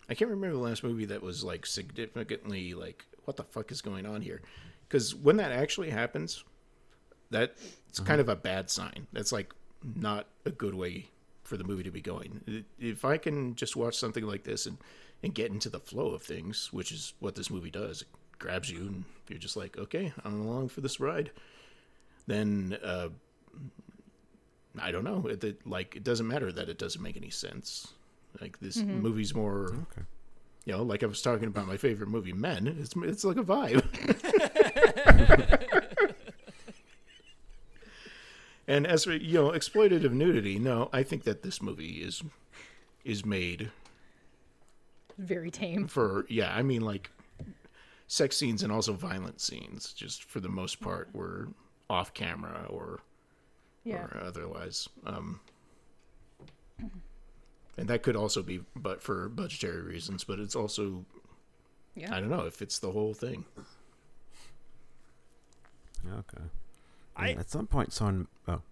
I 0.08 0.14
can't 0.14 0.30
remember 0.30 0.56
the 0.56 0.62
last 0.62 0.82
movie 0.82 1.04
that 1.06 1.22
was 1.22 1.44
like 1.44 1.66
significantly 1.66 2.74
like 2.74 3.04
what 3.24 3.36
the 3.36 3.44
fuck 3.44 3.70
is 3.70 3.80
going 3.80 4.06
on 4.06 4.22
here? 4.22 4.42
Because 4.88 5.14
when 5.14 5.36
that 5.36 5.52
actually 5.52 5.90
happens 5.90 6.42
that 7.30 7.54
it's 7.88 8.00
kind 8.00 8.20
of 8.20 8.28
a 8.28 8.36
bad 8.36 8.70
sign. 8.70 9.06
That's 9.12 9.30
like 9.30 9.54
not 9.94 10.26
a 10.44 10.50
good 10.50 10.74
way 10.74 11.10
for 11.50 11.56
the 11.56 11.64
movie 11.64 11.82
to 11.82 11.90
be 11.90 12.00
going 12.00 12.64
if 12.78 13.04
I 13.04 13.18
can 13.18 13.56
just 13.56 13.74
watch 13.74 13.96
something 13.96 14.24
like 14.24 14.44
this 14.44 14.66
and 14.66 14.78
and 15.22 15.34
get 15.34 15.50
into 15.50 15.68
the 15.68 15.80
flow 15.80 16.12
of 16.14 16.22
things 16.22 16.72
which 16.72 16.92
is 16.92 17.12
what 17.18 17.34
this 17.34 17.50
movie 17.50 17.70
does 17.72 18.02
it 18.02 18.08
grabs 18.38 18.70
you 18.70 18.78
and 18.86 19.04
you're 19.28 19.38
just 19.38 19.56
like 19.56 19.76
okay 19.76 20.12
I'm 20.24 20.40
along 20.46 20.68
for 20.68 20.80
this 20.80 21.00
ride 21.00 21.32
then 22.28 22.78
uh 22.84 23.08
I 24.78 24.92
don't 24.92 25.02
know. 25.02 25.26
It, 25.26 25.42
it- 25.42 25.66
like 25.66 25.96
it 25.96 26.04
doesn't 26.04 26.28
matter 26.28 26.52
that 26.52 26.68
it 26.68 26.78
doesn't 26.78 27.02
make 27.02 27.16
any 27.16 27.30
sense. 27.30 27.88
Like 28.40 28.60
this 28.60 28.76
movie's 28.76 29.34
more, 29.34 29.64
Okay. 29.64 30.02
you 30.64 30.72
know, 30.74 30.84
like 30.84 31.02
I 31.02 31.06
was 31.06 31.20
talking 31.20 31.48
about 31.48 31.66
my 31.66 31.76
favorite 31.76 32.08
movie, 32.08 32.32
Men. 32.32 32.68
It's 32.80 32.94
it's 32.96 33.24
like 33.24 33.36
a 33.38 33.42
vibe. 33.42 33.82
and 38.70 38.86
as 38.86 39.04
for 39.04 39.12
you 39.12 39.34
know, 39.34 39.50
exploitative 39.50 40.12
nudity, 40.12 40.58
no, 40.58 40.88
I 40.92 41.02
think 41.02 41.24
that 41.24 41.42
this 41.42 41.60
movie 41.60 42.02
is 42.02 42.22
is 43.04 43.24
made 43.24 43.70
Very 45.18 45.50
tame. 45.50 45.86
for 45.88 46.24
yeah. 46.28 46.54
I 46.54 46.62
mean, 46.62 46.82
like 46.82 47.10
sex 48.06 48.36
scenes 48.36 48.62
and 48.62 48.72
also 48.72 48.92
violent 48.92 49.40
scenes, 49.40 49.92
just 49.92 50.24
for 50.24 50.40
the 50.40 50.48
most 50.48 50.80
part, 50.80 51.08
were 51.14 51.48
off 51.88 52.12
camera 52.14 52.66
or 52.68 53.00
Yeah. 53.84 54.04
or 54.04 54.22
otherwise. 54.24 54.88
Um, 55.06 55.40
and 57.76 57.88
that 57.88 58.02
could 58.02 58.16
also 58.16 58.42
be, 58.42 58.60
but 58.76 59.02
for 59.02 59.28
budgetary 59.28 59.82
reasons. 59.82 60.24
But 60.24 60.38
it's 60.40 60.54
also, 60.56 61.04
Yeah. 61.94 62.14
I 62.14 62.20
don't 62.20 62.30
know, 62.30 62.46
if 62.46 62.60
it's 62.62 62.78
the 62.78 62.90
whole 62.92 63.14
thing. 63.14 63.44
Okay. 66.06 66.44
I- 67.16 67.32
at 67.32 67.50
some 67.50 67.66
point, 67.66 67.92
someone. 67.92 68.26
Oh, 68.48 68.62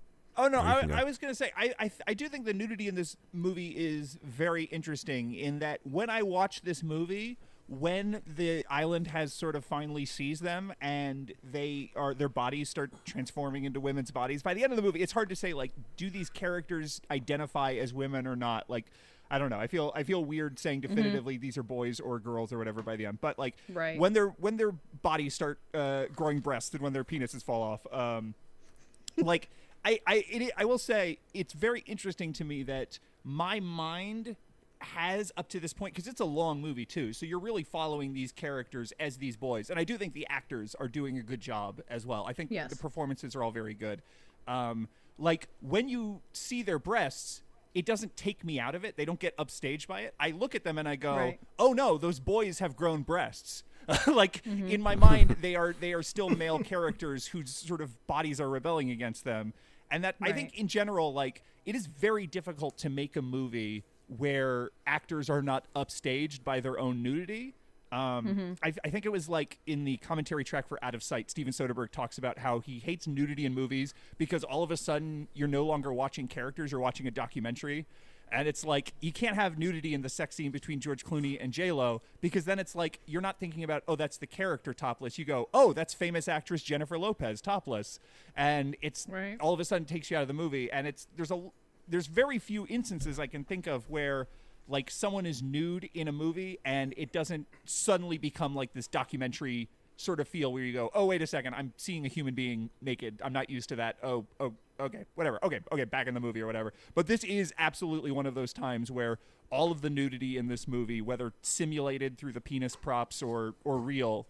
Oh 0.41 0.47
no, 0.47 0.61
I. 0.61 0.87
I 1.01 1.05
was 1.05 1.19
gonna 1.19 1.35
say 1.35 1.51
I, 1.57 1.75
I 1.81 1.91
I 2.07 2.15
do 2.15 2.29
think 2.29 2.45
the 2.45 2.55
nudity 2.55 2.87
in 2.87 2.95
this 2.95 3.17
movie 3.33 3.71
is 3.71 4.19
very 4.23 4.65
interesting 4.65 5.35
in 5.35 5.59
that 5.59 5.81
when 5.83 6.09
I 6.11 6.23
watch 6.23 6.63
this 6.63 6.85
movie, 6.85 7.39
when 7.67 8.23
the 8.25 8.65
island 8.71 9.09
has 9.09 9.33
sort 9.35 9.57
of 9.57 9.65
finally 9.65 10.05
seized 10.05 10.45
them 10.45 10.73
and 10.81 11.33
they 11.43 11.91
are 11.97 12.15
their 12.15 12.29
bodies 12.29 12.69
start 12.69 12.93
transforming 13.05 13.65
into 13.65 13.81
women's 13.81 14.13
bodies. 14.13 14.43
By 14.45 14.55
the 14.55 14.63
end 14.63 14.73
of 14.73 14.77
the 14.77 14.83
movie, 14.83 15.01
it's 15.03 15.11
hard 15.13 15.29
to 15.31 15.35
say 15.37 15.55
like 15.55 15.73
do 15.97 16.09
these 16.09 16.31
characters 16.31 17.01
identify 17.11 17.73
as 17.73 17.93
women 17.93 18.25
or 18.25 18.37
not. 18.37 18.71
Like 18.71 18.87
I 19.31 19.39
don't 19.39 19.51
know. 19.51 19.59
I 19.59 19.67
feel 19.67 19.93
I 19.95 20.03
feel 20.05 20.25
weird 20.25 20.59
saying 20.59 20.81
definitively 20.81 21.37
these 21.37 21.59
are 21.59 21.63
boys 21.63 22.01
or 22.01 22.19
girls 22.19 22.53
or 22.53 22.59
whatever 22.59 22.83
by 22.83 22.97
the 22.97 23.07
end. 23.07 23.21
But 23.21 23.39
like 23.39 23.57
Right. 23.69 23.99
when 23.99 24.13
their 24.15 24.29
when 24.29 24.57
their 24.57 24.73
bodies 25.03 25.35
start 25.35 25.59
uh, 25.75 26.05
growing 26.17 26.41
breasts 26.41 26.73
and 26.75 26.83
when 26.83 26.93
their 26.93 27.05
penises 27.05 27.43
fall 27.45 27.63
off. 27.63 27.87
Um, 27.93 28.35
like 29.17 29.51
I 29.85 30.01
I 30.07 30.25
it, 30.29 30.53
I 30.57 30.65
will 30.65 30.79
say 30.79 31.19
it's 31.35 31.53
very 31.53 31.81
interesting 31.81 32.33
to 32.35 32.45
me 32.45 32.63
that 32.65 32.99
my 33.25 33.61
mind 33.61 34.37
has 34.81 35.33
up 35.37 35.49
to 35.49 35.59
this 35.61 35.73
point 35.73 35.93
because 35.93 36.07
it's 36.07 36.21
a 36.21 36.25
long 36.25 36.61
movie 36.61 36.87
too 36.87 37.13
so 37.13 37.27
you're 37.27 37.41
really 37.41 37.65
following 37.65 38.13
these 38.13 38.31
characters 38.31 38.93
as 39.01 39.17
these 39.17 39.37
boys 39.37 39.71
and 39.71 39.79
i 39.81 39.83
do 39.83 39.99
think 39.99 40.15
the 40.15 40.25
actors 40.31 40.77
are 40.77 40.87
doing 40.87 41.19
a 41.19 41.23
good 41.23 41.41
job 41.41 41.81
as 41.91 42.07
well 42.07 42.25
i 42.29 42.33
think 42.33 42.49
Yes. 42.53 42.71
the 42.71 42.77
performances 42.77 43.35
are 43.35 43.43
all 43.43 43.51
very 43.51 43.75
good 43.75 44.03
um, 44.47 44.87
like 45.19 45.49
when 45.63 45.89
you 45.89 46.21
see 46.33 46.63
their 46.63 46.79
breasts 46.79 47.43
it 47.79 47.87
doesn't 47.87 48.17
take 48.17 48.45
me 48.45 48.59
out 48.59 48.75
of 48.75 48.85
it. 48.85 48.97
They 48.97 49.05
don't 49.05 49.21
get 49.21 49.37
upstaged 49.37 49.87
by 49.87 50.01
it. 50.01 50.15
I 50.19 50.33
look 50.33 50.57
at 50.57 50.65
them 50.65 50.79
and 50.79 50.89
i 50.89 50.97
go 50.97 51.15
Right. 51.15 51.41
oh 51.61 51.73
no 51.73 51.97
those 51.97 52.19
boys 52.19 52.59
have 52.59 52.77
grown 52.77 53.03
breasts. 53.03 53.63
Like 54.07 54.43
mm-hmm. 54.43 54.69
in 54.69 54.83
my 54.83 54.97
mind 54.97 55.37
they 55.41 55.55
are 55.55 55.75
they 55.79 55.93
are 55.93 56.03
still 56.03 56.29
male 56.29 56.59
characters 56.73 57.29
whose 57.29 57.55
sort 57.55 57.81
of 57.81 58.07
bodies 58.09 58.41
are 58.41 58.51
rebelling 58.51 58.91
against 58.91 59.23
them. 59.25 59.53
And 59.93 60.03
that 60.05 60.17
i 60.21 60.33
think 60.33 60.59
in 60.59 60.67
general 60.67 61.13
like 61.13 61.43
it 61.65 61.77
is 61.77 61.87
very 61.87 62.27
difficult 62.27 62.77
to 62.79 62.91
make 62.91 63.15
a 63.17 63.23
movie 63.23 63.85
where 64.17 64.71
actors 64.87 65.31
are 65.31 65.41
not 65.41 65.65
upstaged 65.77 66.43
by 66.43 66.61
their 66.61 66.79
own 66.79 67.03
nudity 67.03 67.55
um, 67.93 68.57
I, 68.63 68.73
I 68.85 68.91
think 68.91 69.07
it 69.07 69.13
was 69.13 69.29
like 69.29 69.59
in 69.67 69.85
the 69.85 69.97
commentary 69.99 70.45
track 70.45 70.69
for 70.69 70.83
Out 70.85 70.95
of 70.95 71.03
Sight, 71.03 71.31
Steven 71.31 71.53
Soderbergh 71.53 71.91
talks 71.91 72.19
about 72.19 72.39
how 72.39 72.61
he 72.61 72.79
hates 72.79 73.07
nudity 73.07 73.47
in 73.47 73.55
movies 73.55 73.95
because 74.19 74.45
all 74.45 74.63
of 74.63 74.71
a 74.71 74.77
sudden 74.77 75.29
you're 75.35 75.49
no 75.49 75.65
longer 75.65 75.93
watching 75.93 76.29
characters, 76.29 76.71
you're 76.73 76.81
watching 76.81 77.07
a 77.07 77.11
documentary. 77.11 77.87
And 78.31 78.47
it's 78.47 78.63
like 78.63 78.93
you 79.01 79.11
can't 79.11 79.37
have 79.37 79.57
nudity 79.59 79.95
in 79.95 80.03
the 80.03 80.11
sex 80.11 80.37
scene 80.37 80.51
between 80.51 80.81
George 80.81 81.03
Clooney 81.03 81.39
and 81.41 81.51
J 81.51 81.73
Lo 81.73 82.03
because 82.21 82.45
then 82.45 82.59
it's 82.59 82.75
like 82.75 83.01
you're 83.07 83.23
not 83.23 83.41
thinking 83.41 83.65
about 83.65 83.85
oh 83.89 83.97
that's 83.97 84.19
the 84.19 84.27
character 84.27 84.75
topless. 84.75 85.19
You 85.19 85.25
go 85.25 85.49
oh 85.55 85.73
that's 85.73 85.95
famous 85.95 86.29
actress 86.29 86.63
Jennifer 86.63 86.99
Lopez 86.99 87.41
topless, 87.41 87.99
and 88.37 88.77
it's 88.83 89.07
Right. 89.09 89.39
all 89.41 89.55
of 89.55 89.61
a 89.61 89.65
sudden 89.65 89.87
takes 89.87 90.11
you 90.11 90.19
out 90.19 90.21
of 90.21 90.29
the 90.29 90.35
movie. 90.35 90.71
And 90.71 90.87
it's 90.87 91.07
there's 91.17 91.31
a 91.31 91.41
there's 91.89 92.07
very 92.07 92.39
few 92.39 92.67
instances 92.69 93.19
I 93.19 93.29
can 93.29 93.45
think 93.45 93.67
of 93.67 93.89
where 93.89 94.29
like 94.69 94.91
someone 94.91 95.27
is 95.27 95.43
nude 95.43 95.89
in 95.95 96.09
a 96.09 96.13
movie 96.13 96.59
and 96.65 96.95
it 96.97 97.13
doesn't 97.13 97.47
suddenly 97.65 98.19
become 98.19 98.55
like 98.55 98.73
this 98.75 98.87
documentary 98.87 99.69
sort 99.97 100.21
of 100.21 100.29
feel 100.29 100.53
where 100.53 100.63
you 100.63 100.73
go, 100.73 100.91
oh 100.95 101.07
wait 101.07 101.23
a 101.23 101.27
second, 101.27 101.55
I'm 101.55 101.73
seeing 101.77 102.05
a 102.05 102.09
human 102.09 102.35
being 102.35 102.71
naked. 102.81 103.21
I'm 103.25 103.33
not 103.33 103.51
used 103.51 103.69
to 103.71 103.77
that. 103.77 103.97
Oh, 104.03 104.27
oh, 104.39 104.53
okay, 104.79 105.05
whatever. 105.15 105.39
Okay, 105.43 105.61
okay, 105.73 105.85
back 105.85 106.07
in 106.07 106.15
the 106.15 106.21
movie 106.21 106.41
or 106.41 106.47
whatever. 106.47 106.73
But 106.95 107.07
this 107.07 107.25
is 107.25 107.53
absolutely 107.59 108.11
one 108.11 108.27
of 108.27 108.35
those 108.35 108.53
times 108.53 108.91
where 108.91 109.19
all 109.51 109.73
of 109.73 109.81
the 109.81 109.91
nudity 109.91 110.37
in 110.37 110.49
this 110.49 110.69
movie, 110.69 111.01
whether 111.01 111.33
simulated 111.43 112.19
through 112.19 112.33
the 112.33 112.41
penis 112.41 112.77
props 112.77 113.23
or 113.23 113.55
or 113.65 113.79
real, 113.79 114.27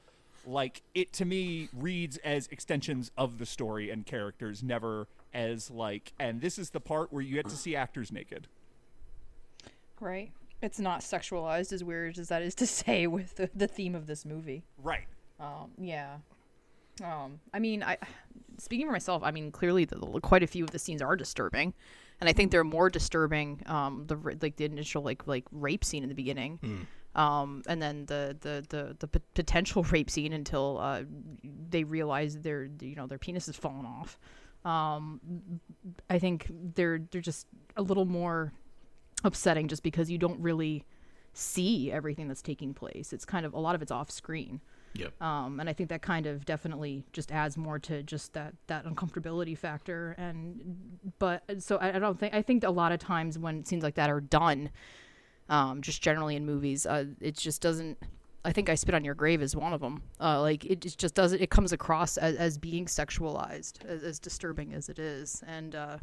like 0.46 0.82
it 0.94 1.12
to 1.14 1.24
me 1.24 1.68
reads 1.76 2.16
as 2.18 2.46
extensions 2.48 3.10
of 3.18 3.38
the 3.38 3.46
story 3.46 3.90
and 3.90 4.06
characters, 4.06 4.62
never 4.62 5.08
as 5.34 5.70
like. 5.70 6.12
And 6.18 6.40
this 6.40 6.58
is 6.58 6.70
the 6.70 6.80
part 6.80 7.12
where 7.12 7.22
you 7.22 7.34
get 7.34 7.48
to 7.48 7.56
see 7.56 7.76
actors 7.76 8.10
naked. 8.10 8.46
Right. 10.00 10.32
It's 10.60 10.80
not 10.80 11.00
sexualized, 11.00 11.72
as 11.72 11.84
weird 11.84 12.18
as 12.18 12.28
that 12.28 12.42
is 12.42 12.54
to 12.56 12.66
say, 12.68 13.06
with 13.06 13.36
the, 13.36 13.50
the 13.54 13.68
theme 13.68 13.94
of 13.94 14.06
this 14.06 14.24
movie. 14.24 14.64
Right. 14.82 15.06
Um, 15.40 15.70
yeah. 15.78 16.16
Um, 17.04 17.40
I 17.54 17.60
mean, 17.60 17.82
I 17.82 17.96
speaking 18.58 18.86
for 18.86 18.92
myself, 18.92 19.22
I 19.22 19.30
mean, 19.30 19.52
clearly, 19.52 19.84
the, 19.84 19.96
quite 20.20 20.42
a 20.42 20.46
few 20.46 20.64
of 20.64 20.70
the 20.70 20.78
scenes 20.78 21.00
are 21.00 21.16
disturbing, 21.16 21.74
and 22.20 22.28
I 22.28 22.32
think 22.32 22.50
they're 22.50 22.64
more 22.64 22.90
disturbing. 22.90 23.62
Um, 23.66 24.04
the 24.06 24.16
like 24.42 24.56
the 24.56 24.64
initial 24.64 25.02
like 25.02 25.26
like 25.26 25.44
rape 25.52 25.84
scene 25.84 26.02
in 26.02 26.08
the 26.08 26.14
beginning, 26.14 26.58
um, 27.14 27.62
and 27.68 27.80
then 27.80 28.06
the 28.06 28.36
the 28.40 28.64
the 28.68 28.96
the 28.98 29.06
pot- 29.06 29.34
potential 29.34 29.82
rape 29.90 30.10
scene 30.10 30.32
until 30.32 30.78
uh, 30.78 31.02
they 31.70 31.84
realize 31.84 32.38
their 32.38 32.68
you 32.80 32.96
know 32.96 33.06
their 33.06 33.18
penis 33.18 33.46
has 33.46 33.56
fallen 33.56 33.86
off. 33.86 34.18
Um, 34.64 35.20
I 36.10 36.18
think 36.18 36.50
they're 36.74 37.00
they're 37.10 37.20
just 37.20 37.46
a 37.76 37.82
little 37.82 38.06
more 38.06 38.52
upsetting 39.24 39.68
just 39.68 39.82
because 39.82 40.10
you 40.10 40.18
don't 40.18 40.40
really 40.40 40.84
see 41.32 41.92
everything 41.92 42.28
that's 42.28 42.42
taking 42.42 42.74
place. 42.74 43.12
It's 43.12 43.24
kind 43.24 43.46
of 43.46 43.54
a 43.54 43.60
lot 43.60 43.74
of 43.74 43.82
it's 43.82 43.92
off 43.92 44.10
screen. 44.10 44.60
Yep. 44.94 45.22
Um, 45.22 45.60
and 45.60 45.68
I 45.68 45.72
think 45.72 45.90
that 45.90 46.02
kind 46.02 46.26
of 46.26 46.44
definitely 46.44 47.04
just 47.12 47.30
adds 47.30 47.56
more 47.56 47.78
to 47.80 48.02
just 48.02 48.32
that 48.32 48.54
that 48.66 48.84
uncomfortability 48.84 49.56
factor. 49.56 50.14
And 50.18 51.00
but 51.18 51.44
so 51.58 51.76
I, 51.76 51.96
I 51.96 51.98
don't 51.98 52.18
think 52.18 52.34
I 52.34 52.42
think 52.42 52.64
a 52.64 52.70
lot 52.70 52.92
of 52.92 52.98
times 52.98 53.38
when 53.38 53.64
scenes 53.64 53.82
like 53.82 53.94
that 53.94 54.10
are 54.10 54.20
done, 54.20 54.70
um, 55.48 55.82
just 55.82 56.02
generally 56.02 56.36
in 56.36 56.44
movies, 56.46 56.86
uh, 56.86 57.04
it 57.20 57.36
just 57.36 57.60
doesn't. 57.60 57.98
I 58.44 58.52
think 58.52 58.68
I 58.68 58.76
spit 58.76 58.94
on 58.94 59.04
your 59.04 59.14
grave 59.14 59.42
is 59.42 59.54
one 59.54 59.72
of 59.72 59.80
them. 59.80 60.02
Uh, 60.20 60.40
like 60.40 60.64
it 60.64 60.80
just 60.80 60.98
just 60.98 61.14
doesn't. 61.14 61.40
It 61.40 61.50
comes 61.50 61.72
across 61.72 62.16
as, 62.16 62.36
as 62.36 62.58
being 62.58 62.86
sexualized, 62.86 63.84
as, 63.84 64.02
as 64.02 64.18
disturbing 64.18 64.74
as 64.74 64.88
it 64.88 64.98
is, 64.98 65.42
and. 65.46 65.74
Uh, 65.74 65.98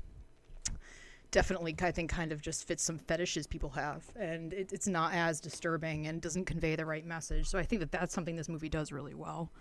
definitely 1.31 1.75
i 1.81 1.91
think 1.91 2.09
kind 2.09 2.31
of 2.31 2.41
just 2.41 2.67
fits 2.67 2.83
some 2.83 2.97
fetishes 2.97 3.47
people 3.47 3.69
have 3.69 4.03
and 4.15 4.53
it, 4.53 4.71
it's 4.71 4.87
not 4.87 5.13
as 5.13 5.39
disturbing 5.39 6.07
and 6.07 6.21
doesn't 6.21 6.45
convey 6.45 6.75
the 6.75 6.85
right 6.85 7.05
message. 7.05 7.47
So 7.47 7.59
i 7.59 7.63
think 7.63 7.81
that 7.81 7.91
that's 7.91 8.13
something 8.13 8.35
this 8.35 8.49
movie 8.49 8.69
does 8.69 8.91
really 8.91 9.13
well. 9.13 9.51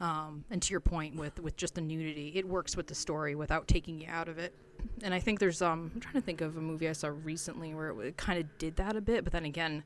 Um, 0.00 0.44
and 0.50 0.60
to 0.62 0.70
your 0.72 0.80
point 0.80 1.14
with 1.14 1.38
with 1.38 1.56
just 1.56 1.74
the 1.74 1.80
nudity 1.80 2.32
it 2.34 2.46
works 2.46 2.76
with 2.76 2.86
the 2.86 2.94
story 2.94 3.34
without 3.34 3.68
taking 3.68 4.00
you 4.00 4.08
out 4.08 4.28
of 4.28 4.38
it. 4.38 4.54
And 5.02 5.14
i 5.14 5.20
think 5.20 5.38
there's 5.38 5.62
um 5.62 5.90
i'm 5.94 6.00
trying 6.00 6.14
to 6.14 6.20
think 6.20 6.40
of 6.40 6.56
a 6.56 6.60
movie 6.60 6.88
i 6.88 6.92
saw 6.92 7.08
recently 7.08 7.74
where 7.74 7.90
it, 8.00 8.16
kind 8.16 8.40
of 8.40 8.58
did 8.58 8.76
that 8.76 8.96
a 8.96 9.00
bit 9.00 9.24
but 9.24 9.32
then 9.32 9.44
again 9.44 9.84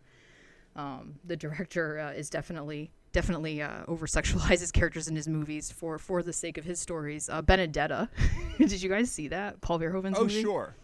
um, 0.76 1.14
the 1.24 1.36
director 1.36 1.98
uh, 1.98 2.12
is 2.12 2.28
definitely 2.28 2.90
definitely 3.16 3.62
uh, 3.62 3.82
over 3.88 4.06
sexualizes 4.06 4.70
characters 4.78 5.08
in 5.08 5.16
his 5.16 5.26
movies 5.26 5.72
for 5.72 5.98
for 5.98 6.22
the 6.22 6.32
sake 6.34 6.58
of 6.58 6.64
his 6.64 6.78
stories 6.78 7.30
uh, 7.30 7.40
benedetta 7.40 8.10
did 8.58 8.82
you 8.82 8.90
guys 8.90 9.10
see 9.10 9.26
that 9.28 9.58
paul 9.62 9.78
verhoeven's 9.78 10.18
Oh 10.18 10.22
movie 10.24 10.42
sure. 10.42 10.74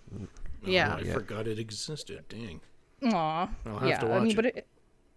yeah. 0.64 0.94
Oh, 0.96 1.00
I 1.00 1.04
forgot 1.04 1.46
it 1.46 1.58
existed. 1.58 2.24
Dang. 2.30 2.60
Aw. 3.04 3.48
I'll 3.66 3.78
have 3.80 3.88
yeah, 3.88 3.98
to 3.98 4.06
I 4.06 4.18
mean, 4.20 4.26
watch 4.28 4.36
but 4.36 4.46
it, 4.46 4.66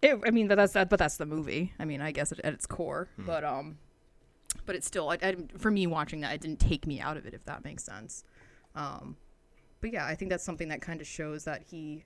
it, 0.02 0.20
I 0.26 0.30
mean, 0.30 0.46
but 0.48 0.56
that's 0.56 0.74
that, 0.74 0.90
but 0.90 0.98
that's 0.98 1.16
the 1.16 1.24
movie. 1.26 1.72
I 1.78 1.84
mean, 1.86 2.00
I 2.02 2.10
guess 2.10 2.32
at, 2.32 2.40
at 2.40 2.52
its 2.52 2.66
core, 2.66 3.08
Hmm. 3.16 3.24
but 3.26 3.44
um, 3.44 3.78
but 4.66 4.74
it's 4.76 4.86
still, 4.86 5.08
I, 5.08 5.18
I, 5.22 5.36
for 5.56 5.70
me 5.70 5.86
watching 5.86 6.20
that, 6.20 6.34
it 6.34 6.40
didn't 6.42 6.60
take 6.60 6.86
me 6.86 7.00
out 7.00 7.16
of 7.16 7.24
it, 7.26 7.32
if 7.34 7.44
that 7.44 7.64
makes 7.64 7.82
sense. 7.84 8.24
Um, 8.74 9.16
but 9.80 9.92
yeah, 9.92 10.04
I 10.04 10.14
think 10.16 10.30
that's 10.30 10.44
something 10.44 10.68
that 10.68 10.82
kind 10.82 11.00
of 11.00 11.06
shows 11.06 11.44
that 11.44 11.62
he, 11.70 12.04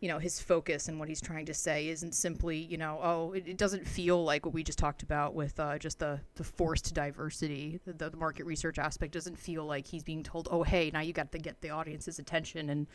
you 0.00 0.08
know, 0.08 0.18
his 0.18 0.40
focus 0.40 0.88
and 0.88 0.98
what 0.98 1.08
he's 1.10 1.20
trying 1.20 1.44
to 1.46 1.52
say 1.52 1.88
isn't 1.88 2.14
simply, 2.14 2.56
you 2.56 2.78
know, 2.78 2.98
oh, 3.02 3.32
it, 3.32 3.46
it 3.46 3.56
doesn't 3.58 3.86
feel 3.86 4.24
like 4.24 4.46
what 4.46 4.54
we 4.54 4.62
just 4.62 4.78
talked 4.78 5.02
about 5.02 5.34
with 5.34 5.60
uh, 5.60 5.78
just 5.78 5.98
the, 5.98 6.18
the 6.36 6.44
forced 6.44 6.94
diversity, 6.94 7.80
the, 7.84 7.92
the 8.08 8.16
market 8.16 8.44
research 8.46 8.78
aspect 8.78 9.12
doesn't 9.12 9.38
feel 9.38 9.64
like 9.64 9.86
he's 9.86 10.02
being 10.02 10.22
told, 10.22 10.48
oh, 10.50 10.62
hey, 10.62 10.90
now 10.92 11.00
you 11.00 11.12
got 11.12 11.30
to 11.32 11.38
get 11.38 11.60
the 11.60 11.68
audience's 11.70 12.18
attention 12.18 12.70
and, 12.70 12.86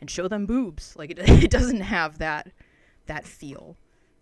and 0.00 0.10
show 0.10 0.26
them 0.26 0.46
boobs. 0.46 0.94
Like 0.96 1.10
it, 1.10 1.18
it 1.44 1.50
doesn't 1.50 1.82
have 1.82 2.18
that, 2.18 2.50
that 3.06 3.26
feel 3.26 3.76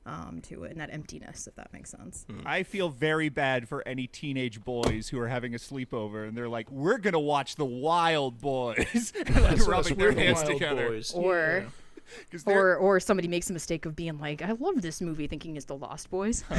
um, 0.05 0.41
to 0.43 0.65
it 0.65 0.73
and 0.73 0.81
that 0.81 0.93
emptiness, 0.93 1.47
if 1.47 1.55
that 1.55 1.73
makes 1.73 1.91
sense. 1.91 2.27
I 2.45 2.65
feel 2.65 2.89
very 2.89 3.29
bad 3.29 3.69
for 3.69 3.87
any 3.87 4.09
teenage 4.09 4.65
boys 4.65 5.09
who 5.11 5.21
are 5.21 5.29
having 5.29 5.55
a 5.55 5.59
sleepover 5.59 6.27
and 6.27 6.37
they're 6.37 6.49
like, 6.49 6.69
"We're 6.73 6.99
gonna 6.99 7.21
watch 7.21 7.55
the 7.55 7.65
Wild 7.65 8.41
Boys," 8.41 9.13
and 9.17 9.37
like 9.43 9.65
rubbing 9.65 9.97
their 9.99 10.09
we're 10.09 10.15
the 10.15 10.21
hands 10.23 10.39
Wild 10.43 10.53
together. 10.55 10.89
Boys. 10.89 11.13
Or- 11.15 11.37
Yeah. 11.37 11.61
'Cause 11.61 11.71
they're- 11.71 11.73
Or, 12.47 12.77
or 12.77 13.01
somebody 13.01 13.29
makes 13.29 13.51
a 13.51 13.53
mistake 13.53 13.87
of 13.87 13.95
being 13.95 14.19
like, 14.19 14.43
I 14.43 14.53
love 14.53 14.83
this 14.83 15.01
movie, 15.01 15.27
thinking 15.27 15.57
it's 15.57 15.67
The 15.67 15.77
Lost 15.77 16.11
Boys. 16.11 16.45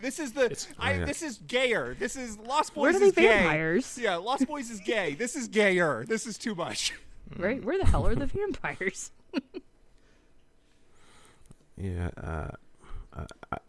this 0.00 0.18
is 0.18 0.32
the 0.32 0.66
I, 0.78 0.94
yeah. 0.94 1.04
this 1.04 1.22
is 1.22 1.38
gayer. 1.38 1.94
This 1.98 2.16
is 2.16 2.38
Lost 2.38 2.74
Boys 2.74 2.94
Where 2.94 3.02
are 3.02 3.04
is 3.04 3.12
they 3.14 3.22
gay. 3.22 3.28
vampires? 3.28 3.98
Yeah, 4.00 4.16
Lost 4.16 4.46
Boys 4.46 4.70
is 4.70 4.80
gay. 4.80 5.14
This 5.14 5.36
is 5.36 5.48
gayer. 5.48 6.04
This 6.06 6.26
is 6.26 6.36
too 6.38 6.54
much. 6.54 6.92
right? 7.36 7.62
Where 7.64 7.78
the 7.78 7.86
hell 7.86 8.06
are 8.06 8.14
the 8.14 8.26
vampires? 8.26 9.10
Yeah, 11.76 12.10
uh, 12.16 12.50
uh, 13.12 13.26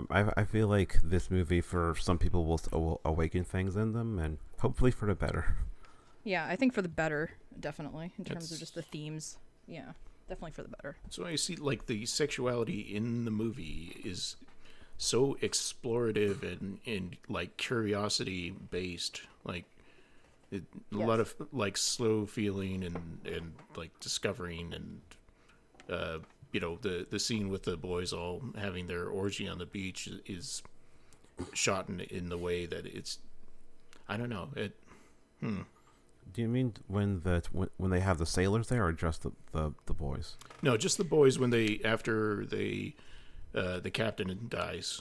I 0.09 0.31
I 0.37 0.43
feel 0.43 0.67
like 0.67 0.99
this 1.03 1.29
movie 1.29 1.61
for 1.61 1.95
some 1.99 2.17
people 2.17 2.45
will, 2.45 2.59
will 2.71 3.01
awaken 3.05 3.43
things 3.43 3.75
in 3.75 3.93
them, 3.93 4.17
and 4.17 4.39
hopefully 4.59 4.91
for 4.91 5.05
the 5.05 5.15
better. 5.15 5.57
Yeah, 6.23 6.45
I 6.45 6.55
think 6.55 6.73
for 6.73 6.81
the 6.81 6.89
better, 6.89 7.31
definitely 7.59 8.11
in 8.17 8.25
terms 8.25 8.51
of 8.51 8.59
just 8.59 8.73
the 8.75 8.81
themes. 8.81 9.37
Yeah, 9.69 9.91
definitely 10.27 10.51
for 10.51 10.63
the 10.63 10.69
better. 10.69 10.97
So 11.09 11.25
I 11.25 11.35
see 11.35 11.55
like 11.55 11.85
the 11.85 12.05
sexuality 12.05 12.79
in 12.81 13.25
the 13.25 13.31
movie 13.31 14.01
is 14.03 14.35
so 14.97 15.37
explorative 15.41 16.43
and, 16.43 16.79
and 16.85 17.15
like 17.29 17.55
curiosity 17.57 18.49
based. 18.49 19.21
Like 19.45 19.65
it, 20.51 20.63
a 20.91 20.97
lot 20.97 21.19
of 21.19 21.33
like 21.53 21.77
slow 21.77 22.25
feeling 22.25 22.83
and, 22.83 23.19
and 23.25 23.53
like 23.75 23.97
discovering 23.99 24.73
and 24.73 25.01
uh, 25.89 26.19
you 26.51 26.59
know 26.59 26.77
the 26.81 27.05
the 27.09 27.19
scene 27.19 27.49
with 27.49 27.63
the 27.63 27.77
boys 27.77 28.11
all 28.11 28.41
having 28.57 28.87
their 28.87 29.07
orgy 29.07 29.47
on 29.47 29.59
the 29.59 29.65
beach 29.65 30.09
is 30.25 30.63
shot 31.53 31.87
in 31.89 32.01
in 32.01 32.29
the 32.29 32.37
way 32.37 32.65
that 32.65 32.85
it's 32.85 33.19
I 34.07 34.17
don't 34.17 34.29
know 34.29 34.49
it 34.55 34.75
Do 36.33 36.41
you 36.41 36.47
mean 36.47 36.73
when 36.87 37.21
the 37.21 37.41
when, 37.51 37.69
when 37.77 37.91
they 37.91 37.99
have 38.01 38.17
the 38.17 38.25
sailors 38.25 38.67
there, 38.67 38.85
or 38.85 38.91
just 38.93 39.23
the 39.23 39.31
the, 39.51 39.73
the 39.85 39.93
boys? 39.93 40.35
No, 40.61 40.77
just 40.77 40.97
the 40.97 41.03
boys 41.03 41.39
when 41.39 41.49
they 41.49 41.79
after 41.83 42.45
they 42.45 42.95
uh, 43.55 43.79
the 43.79 43.89
captain 43.91 44.45
dies 44.49 44.99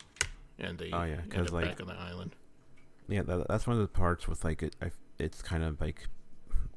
and 0.58 0.78
they 0.78 0.90
Oh, 0.92 1.02
yeah, 1.04 1.14
end 1.20 1.30
'cause, 1.30 1.46
up 1.48 1.52
like- 1.52 1.64
back 1.66 1.80
on 1.80 1.86
the 1.88 1.94
island. 1.94 2.34
Yeah, 3.10 3.22
that, 3.22 3.48
that's 3.48 3.66
one 3.66 3.76
of 3.76 3.82
the 3.82 3.88
parts 3.88 4.28
with 4.28 4.44
like 4.44 4.62
it. 4.62 4.76
I, 4.82 4.90
it's 5.18 5.40
kind 5.42 5.62
of 5.64 5.80
like 5.80 6.08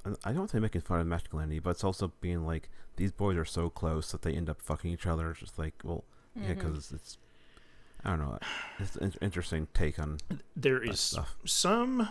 I 0.05 0.29
don't 0.29 0.37
want 0.37 0.49
to 0.51 0.57
say 0.57 0.59
making 0.61 0.81
fun 0.81 0.99
of 0.99 1.07
masculinity, 1.07 1.59
but 1.59 1.71
it's 1.71 1.83
also 1.83 2.11
being 2.21 2.45
like 2.45 2.69
these 2.95 3.11
boys 3.11 3.37
are 3.37 3.45
so 3.45 3.69
close 3.69 4.11
that 4.11 4.21
they 4.21 4.33
end 4.33 4.49
up 4.49 4.61
fucking 4.61 4.91
each 4.91 5.05
other. 5.05 5.31
It's 5.31 5.39
just 5.41 5.59
like, 5.59 5.73
well, 5.83 6.03
yeah, 6.35 6.53
because 6.53 6.91
it's 6.91 7.17
I 8.03 8.11
don't 8.11 8.19
know. 8.19 8.39
It's 8.79 8.95
an 8.95 9.13
interesting 9.21 9.67
take 9.73 9.99
on 9.99 10.17
There 10.55 10.79
that 10.79 10.89
is 10.89 10.99
stuff. 10.99 11.35
some 11.45 12.09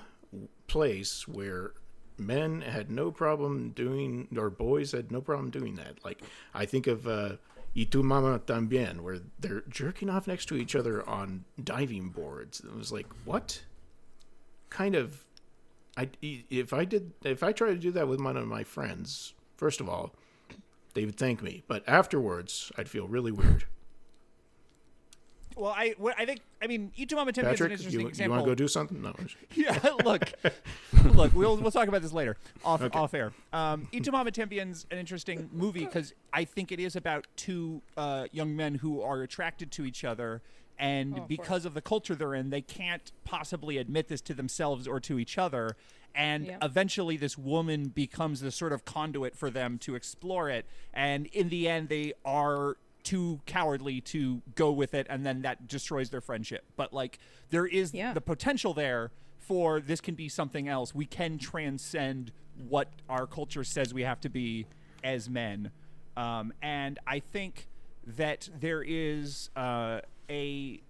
place 0.69 1.27
where 1.27 1.73
men 2.21 2.61
had 2.61 2.91
no 2.91 3.11
problem 3.11 3.71
doing 3.71 4.29
or 4.37 4.51
boys 4.51 4.93
had 4.93 5.11
no 5.11 5.21
problem 5.21 5.51
doing 5.51 5.75
that. 5.77 6.05
Like 6.05 6.23
I 6.55 6.67
think 6.67 6.87
of 6.87 7.07
uh 7.07 7.37
Y 7.75 7.87
mama 7.95 8.41
tambien, 8.41 9.01
where 9.01 9.21
they're 9.39 9.63
jerking 9.69 10.11
off 10.11 10.27
next 10.27 10.47
to 10.47 10.57
each 10.57 10.75
other 10.75 11.09
on 11.09 11.45
diving 11.63 12.09
boards. 12.09 12.61
It 12.61 12.75
was 12.75 12.91
like, 12.91 13.07
what 13.25 13.63
kind 14.71 14.95
of? 14.97 15.25
I 15.97 16.09
if 16.21 16.73
I 16.73 16.85
did 16.85 17.13
if 17.25 17.43
I 17.43 17.53
tried 17.53 17.71
to 17.73 17.79
do 17.79 17.91
that 17.93 18.09
with 18.09 18.21
one 18.21 18.37
of 18.37 18.47
my 18.47 18.65
friends, 18.65 19.35
first 19.57 19.81
of 19.81 19.89
all, 19.89 20.13
they 20.95 21.05
would 21.05 21.17
thank 21.17 21.43
me, 21.43 21.63
but 21.69 21.89
afterwards, 21.89 22.73
I'd 22.77 22.89
feel 22.89 23.07
really 23.07 23.33
weird. 23.33 23.65
Well, 25.57 25.73
I 25.77 25.95
what 25.99 26.15
I 26.19 26.25
think 26.25 26.41
I 26.63 26.67
mean, 26.67 26.93
Y 26.99 27.05
Tu 27.05 27.17
Mamá 27.17 27.33
También 27.33 27.33
is 27.33 27.37
an 27.39 27.45
Patrick, 27.45 27.73
interesting 27.73 28.01
you, 28.01 28.11
you 28.25 28.31
want 28.31 28.45
to 28.45 28.51
go 28.51 28.55
do 28.55 28.69
something? 28.69 29.03
No. 29.03 29.15
yeah, 29.55 29.79
look, 30.05 30.33
look, 31.15 31.35
we'll 31.35 31.57
we'll 31.57 31.71
talk 31.71 31.89
about 31.89 32.03
this 32.03 32.13
later 32.13 32.37
off 32.65 32.83
off 32.95 33.15
air. 33.15 33.33
Um, 33.53 33.89
Y 33.93 33.99
Tu 34.01 34.11
Mamá 34.11 34.31
También's 34.31 34.87
an 34.91 34.99
interesting 34.99 35.51
movie 35.53 35.85
because 35.85 36.15
I 36.33 36.45
think 36.45 36.73
it 36.73 36.81
is 36.81 36.97
about 36.97 37.27
two 37.37 37.83
uh, 37.97 38.27
young 38.33 38.57
men 38.57 38.77
who 38.77 39.03
are 39.03 39.23
attracted 39.23 39.71
to 39.73 39.85
each 39.85 40.05
other, 40.05 40.43
and 40.79 41.19
of 41.19 41.29
because 41.29 41.65
of 41.65 41.75
the 41.75 41.83
culture 41.83 42.15
they're 42.15 42.35
in, 42.35 42.51
they 42.51 42.63
can't 42.63 43.13
possibly 43.25 43.79
admit 43.79 44.09
this 44.09 44.21
to 44.23 44.35
themselves 44.35 44.87
or 44.87 45.01
to 45.01 45.19
each 45.19 45.37
other. 45.37 45.77
And 46.13 46.47
Yeah. 46.47 46.59
eventually, 46.61 47.17
this 47.17 47.39
woman 47.39 47.89
becomes 47.89 48.41
the 48.41 48.51
sort 48.51 48.73
of 48.73 48.85
conduit 48.85 49.37
for 49.37 49.49
them 49.49 49.79
to 49.79 49.95
explore 49.95 50.51
it. 50.51 50.67
And 50.93 51.27
in 51.27 51.51
the 51.51 51.69
end, 51.69 51.89
they 51.89 52.15
are 52.25 52.77
too 53.05 53.41
cowardly 53.47 54.01
to 54.03 54.43
go 54.55 54.71
with 54.71 54.95
it, 54.95 55.07
and 55.11 55.25
then 55.25 55.43
that 55.43 55.67
destroys 55.67 56.11
their 56.11 56.21
friendship. 56.21 56.65
But 56.77 56.93
like, 56.93 57.19
there 57.51 57.67
is 57.67 57.93
Yeah. 57.95 58.13
the 58.13 58.21
potential 58.21 58.75
there 58.75 59.11
for 59.39 59.81
this 59.81 60.01
can 60.01 60.15
be 60.15 60.29
something 60.29 60.69
else. 60.69 60.95
We 60.95 61.07
can 61.07 61.39
transcend 61.39 62.33
what 62.69 62.89
our 63.09 63.27
culture 63.27 63.65
says 63.65 63.93
we 63.95 64.03
have 64.03 64.21
to 64.21 64.29
be 64.29 64.67
as 65.03 65.29
men. 65.29 65.71
Um, 66.17 66.53
and 66.63 66.99
I 67.07 67.21
think 67.21 67.67
that 68.07 68.49
there 68.59 68.83
is 68.87 69.51
uh, 69.57 70.01
a 70.29 70.81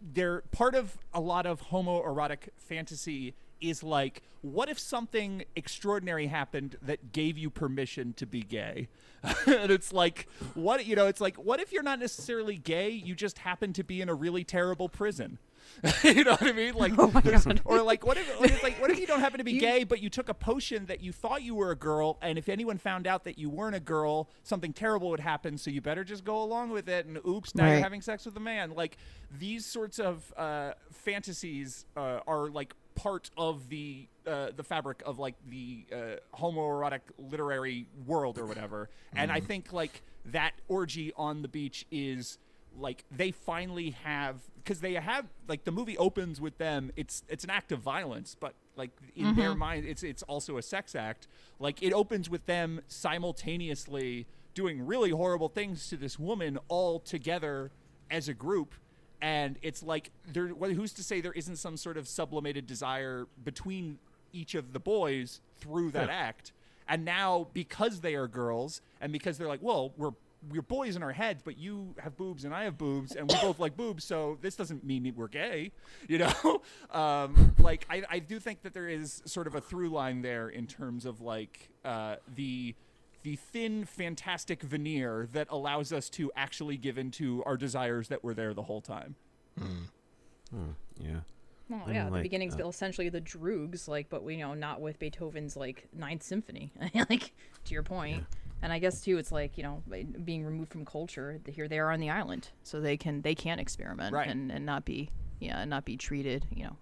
there 0.00 0.40
part 0.50 0.74
of 0.74 0.98
a 1.14 1.20
lot 1.20 1.46
of 1.46 1.68
homoerotic 1.68 2.48
fantasy 2.56 3.34
is 3.62 3.82
like 3.82 4.22
what 4.42 4.68
if 4.68 4.78
something 4.78 5.44
extraordinary 5.54 6.26
happened 6.26 6.76
that 6.82 7.12
gave 7.12 7.38
you 7.38 7.48
permission 7.48 8.12
to 8.14 8.26
be 8.26 8.42
gay 8.42 8.88
and 9.46 9.70
it's 9.70 9.92
like 9.92 10.26
what 10.54 10.84
you 10.84 10.96
know 10.96 11.06
it's 11.06 11.20
like 11.20 11.36
what 11.36 11.60
if 11.60 11.72
you're 11.72 11.82
not 11.82 12.00
necessarily 12.00 12.56
gay 12.56 12.90
you 12.90 13.14
just 13.14 13.38
happen 13.38 13.72
to 13.72 13.84
be 13.84 14.00
in 14.00 14.08
a 14.08 14.14
really 14.14 14.44
terrible 14.44 14.88
prison 14.88 15.38
you 16.04 16.24
know 16.24 16.32
what 16.32 16.42
I 16.42 16.52
mean? 16.52 16.74
Like, 16.74 16.94
there's- 17.24 17.46
or 17.64 17.82
like, 17.82 18.04
what 18.06 18.16
if, 18.16 18.28
if, 18.42 18.62
like, 18.62 18.80
what 18.80 18.90
if 18.90 18.98
you 18.98 19.06
don't 19.06 19.20
happen 19.20 19.38
to 19.38 19.44
be 19.44 19.58
gay, 19.58 19.84
but 19.84 20.00
you 20.02 20.10
took 20.10 20.28
a 20.28 20.34
potion 20.34 20.86
that 20.86 21.02
you 21.02 21.12
thought 21.12 21.42
you 21.42 21.54
were 21.54 21.70
a 21.70 21.76
girl, 21.76 22.18
and 22.22 22.38
if 22.38 22.48
anyone 22.48 22.78
found 22.78 23.06
out 23.06 23.24
that 23.24 23.38
you 23.38 23.48
weren't 23.50 23.74
a 23.74 23.80
girl, 23.80 24.28
something 24.42 24.72
terrible 24.72 25.10
would 25.10 25.20
happen. 25.20 25.56
So 25.58 25.70
you 25.70 25.80
better 25.80 26.04
just 26.04 26.24
go 26.24 26.42
along 26.42 26.70
with 26.70 26.88
it. 26.88 27.06
And 27.06 27.18
oops, 27.26 27.54
now 27.54 27.68
you're 27.70 27.80
having 27.82 28.00
sex 28.00 28.26
with 28.26 28.36
a 28.36 28.40
man. 28.40 28.74
Like 28.74 28.96
these 29.38 29.64
sorts 29.64 29.98
of 29.98 30.32
uh, 30.36 30.72
fantasies 30.90 31.86
uh, 31.96 32.20
are 32.26 32.48
like 32.48 32.74
part 32.94 33.30
of 33.36 33.68
the 33.68 34.08
uh, 34.26 34.48
the 34.54 34.62
fabric 34.62 35.02
of 35.04 35.18
like 35.18 35.34
the 35.48 35.84
uh, 35.92 35.96
homoerotic 36.36 37.00
literary 37.18 37.86
world 38.06 38.38
or 38.38 38.46
whatever. 38.46 38.88
And 39.14 39.32
I 39.32 39.40
think 39.40 39.72
like 39.72 40.02
that 40.26 40.52
orgy 40.68 41.12
on 41.16 41.42
the 41.42 41.48
beach 41.48 41.86
is 41.90 42.38
like 42.78 43.04
they 43.10 43.30
finally 43.32 43.90
have 44.04 44.36
because 44.56 44.80
they 44.80 44.94
have 44.94 45.26
like 45.48 45.64
the 45.64 45.72
movie 45.72 45.98
opens 45.98 46.40
with 46.40 46.56
them. 46.58 46.92
It's 46.96 47.22
it's 47.28 47.44
an 47.44 47.50
act 47.50 47.72
of 47.72 47.80
violence 47.80 48.36
but 48.38 48.54
like 48.76 48.90
in 49.16 49.34
their 49.36 49.54
mind 49.54 49.84
it's 49.86 50.02
it's 50.02 50.22
also 50.22 50.56
a 50.56 50.62
sex 50.62 50.94
act. 50.94 51.26
Like 51.58 51.82
it 51.82 51.92
opens 51.92 52.30
with 52.30 52.46
them 52.46 52.80
simultaneously 52.86 54.26
doing 54.54 54.86
really 54.86 55.10
horrible 55.10 55.48
things 55.48 55.88
to 55.88 55.96
this 55.96 56.18
woman 56.18 56.58
all 56.68 56.98
together 57.00 57.70
as 58.10 58.28
a 58.28 58.34
group 58.34 58.74
and 59.22 59.56
it's 59.62 59.82
like 59.82 60.10
there 60.32 60.48
who's 60.48 60.92
to 60.94 61.02
say 61.04 61.20
there 61.20 61.32
isn't 61.32 61.56
some 61.56 61.76
sort 61.76 61.96
of 61.96 62.08
sublimated 62.08 62.66
desire 62.66 63.26
between 63.42 63.98
each 64.32 64.54
of 64.54 64.72
the 64.72 64.80
boys 64.80 65.40
through 65.58 65.92
that 65.92 66.10
act? 66.10 66.52
And 66.88 67.04
now 67.04 67.46
because 67.54 68.00
they 68.00 68.16
are 68.16 68.26
girls 68.26 68.82
and 69.00 69.12
because 69.12 69.38
they're 69.38 69.48
like 69.48 69.62
well 69.62 69.92
we're 69.96 70.10
we're 70.50 70.60
boys 70.60 70.96
in 70.96 71.04
our 71.04 71.12
heads 71.12 71.40
but 71.44 71.56
you 71.56 71.94
have 71.98 72.16
boobs 72.16 72.44
and 72.44 72.52
i 72.52 72.64
have 72.64 72.76
boobs 72.76 73.14
and 73.14 73.30
we 73.30 73.40
both 73.40 73.60
like 73.60 73.76
boobs 73.76 74.02
so 74.02 74.36
this 74.42 74.56
doesn't 74.56 74.82
mean 74.82 75.12
we're 75.16 75.28
gay 75.28 75.70
you 76.08 76.18
know? 76.18 76.32
Um, 76.90 77.54
like 77.58 77.86
I, 77.88 78.02
I 78.10 78.18
do 78.18 78.38
think 78.38 78.62
that 78.62 78.74
there 78.74 78.88
is 78.88 79.22
sort 79.24 79.46
of 79.46 79.54
a 79.54 79.60
through 79.60 79.88
line 79.88 80.20
there 80.20 80.48
in 80.50 80.66
terms 80.66 81.06
of 81.06 81.22
like 81.22 81.70
uh, 81.84 82.16
the 82.34 82.74
the 83.22 83.36
thin 83.36 83.84
fantastic 83.84 84.62
veneer 84.62 85.28
that 85.32 85.46
allows 85.50 85.92
us 85.92 86.08
to 86.10 86.30
actually 86.36 86.76
give 86.76 86.98
into 86.98 87.42
our 87.44 87.56
desires 87.56 88.08
that 88.08 88.22
were 88.24 88.34
there 88.34 88.52
the 88.54 88.62
whole 88.62 88.80
time 88.80 89.14
Hmm, 89.58 90.70
yeah. 91.00 91.20
Well, 91.68 91.82
And, 91.86 91.94
yeah, 91.94 92.04
the 92.06 92.10
like, 92.10 92.22
beginning's 92.22 92.56
uh, 92.58 92.68
essentially 92.68 93.08
the 93.08 93.20
Droogs, 93.20 93.88
like, 93.88 94.10
but 94.10 94.22
we 94.22 94.34
you 94.36 94.40
know 94.40 94.54
not 94.54 94.80
with 94.80 94.98
Beethoven's 94.98 95.56
like 95.56 95.88
Ninth 95.94 96.22
Symphony, 96.22 96.72
like 96.94 97.32
to 97.64 97.72
your 97.74 97.82
point. 97.82 98.24
And 98.60 98.72
I 98.72 98.78
guess 98.78 99.00
too, 99.00 99.16
it's 99.18 99.32
like 99.32 99.56
you 99.56 99.62
know 99.62 99.82
being 100.24 100.44
removed 100.44 100.70
from 100.72 100.84
culture. 100.84 101.40
Here 101.46 101.68
they 101.68 101.78
are 101.78 101.90
on 101.90 102.00
the 102.00 102.10
island, 102.10 102.48
so 102.62 102.80
they 102.80 102.96
can 102.96 103.22
they 103.22 103.34
can 103.34 103.58
experiment 103.58 104.12
Right. 104.14 104.28
and, 104.28 104.50
and 104.52 104.66
not 104.66 104.84
be 104.84 105.10
yeah 105.40 105.60
and 105.60 105.70
not 105.70 105.84
be 105.86 105.96
treated 105.96 106.46
you 106.54 106.64
know 106.64 106.76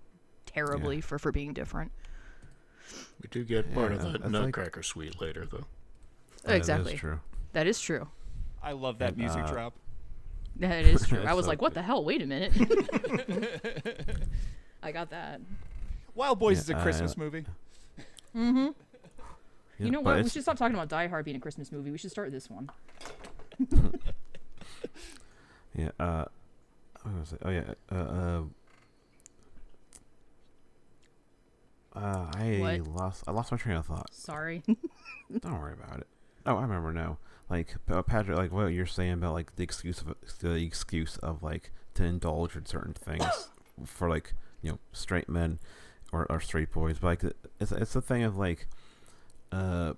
terribly 0.47 1.01
for 1.01 1.19
for 1.19 1.31
being 1.31 1.53
different. 1.53 1.93
We 3.23 3.29
do 3.31 3.45
get 3.45 3.73
part 3.73 3.93
Yeah, 3.93 3.99
of 3.99 4.03
the 4.05 4.11
that's 4.19 4.23
like- 4.25 4.33
Nutcracker 4.33 4.83
Suite 4.83 5.21
later, 5.21 5.47
though. 5.47 5.67
That 6.45 6.53
is 6.53 6.59
exactly. 6.59 6.97
true. 6.97 7.21
That 7.53 7.67
is 7.67 7.81
true. 7.81 8.09
I 8.63 8.73
love 8.73 8.99
that 8.99 9.11
And, 9.11 9.19
music 9.19 9.45
uh, 9.45 9.51
drop. 9.53 9.75
That 10.57 10.85
is 10.85 11.07
true. 11.09 11.23
I 11.27 11.35
was 11.35 11.45
so 11.47 11.51
like, 11.51 11.63
what 11.63 11.71
good. 11.75 11.79
the 11.81 11.83
hell? 11.83 12.05
Wait 12.05 12.23
a 12.23 12.27
minute. 12.27 12.53
I 14.83 14.93
got 14.93 15.11
that. 15.11 15.41
Wild 16.15 16.39
Boys 16.39 16.57
Yeah, 16.59 16.63
is 16.63 16.71
a 16.71 16.77
uh, 16.79 16.83
Christmas 16.83 17.17
movie. 17.17 17.45
you 18.35 18.75
Yeah, 19.79 19.87
you 19.87 19.91
know 19.91 20.01
what? 20.01 20.23
We 20.23 20.29
should 20.31 20.43
stop 20.43 20.57
talking 20.57 20.75
about 20.75 20.89
Die 20.89 21.07
Hard 21.09 21.25
being 21.25 21.37
a 21.37 21.41
Christmas 21.41 21.71
movie. 21.73 21.91
We 21.91 21.99
should 21.99 22.11
start 22.11 22.31
this 22.33 22.49
one. 22.51 22.71
Yeah. 25.75 25.91
Uh, 26.01 26.25
was 27.05 27.33
it? 27.33 27.41
Oh 27.45 27.51
yeah. 27.51 27.75
Uh, 27.91 27.95
uh, 27.95 28.43
uh, 31.95 32.31
I 32.35 32.59
What? 32.61 32.87
lost. 32.89 33.25
I 33.29 33.31
lost 33.33 33.53
my 33.53 33.59
train 33.59 33.77
of 33.77 33.87
thought. 33.87 34.13
Sorry. 34.13 34.63
Don't 34.67 35.61
worry 35.61 35.75
about 35.75 36.01
it. 36.01 36.07
Oh, 36.47 36.57
I 36.57 36.63
remember 36.63 36.93
now. 36.93 37.19
Like 37.49 37.75
uh, 37.91 38.03
Patrick, 38.03 38.37
like 38.37 38.53
what 38.53 38.67
you're 38.67 38.87
saying 38.87 39.15
about 39.15 39.35
like 39.35 39.57
the 39.57 39.63
excuse 39.65 40.01
of 40.01 40.15
the 40.41 40.55
excuse 40.55 41.17
of 41.19 41.43
like 41.43 41.73
to 41.95 42.05
indulge 42.05 42.55
in 42.55 42.65
certain 42.65 42.95
things 42.95 43.51
for 43.85 44.09
like 44.09 44.35
you 44.63 44.71
know 44.71 44.79
straight 44.93 45.29
men 45.29 45.59
or, 46.13 46.27
or 46.31 46.41
straight 46.41 46.73
boys. 46.73 46.99
But 47.01 47.07
like 47.09 47.35
it's 47.59 47.73
it's 47.73 47.93
the 47.93 48.01
thing 48.01 48.23
of 48.23 48.37
like 48.37 48.69
uh 49.51 49.95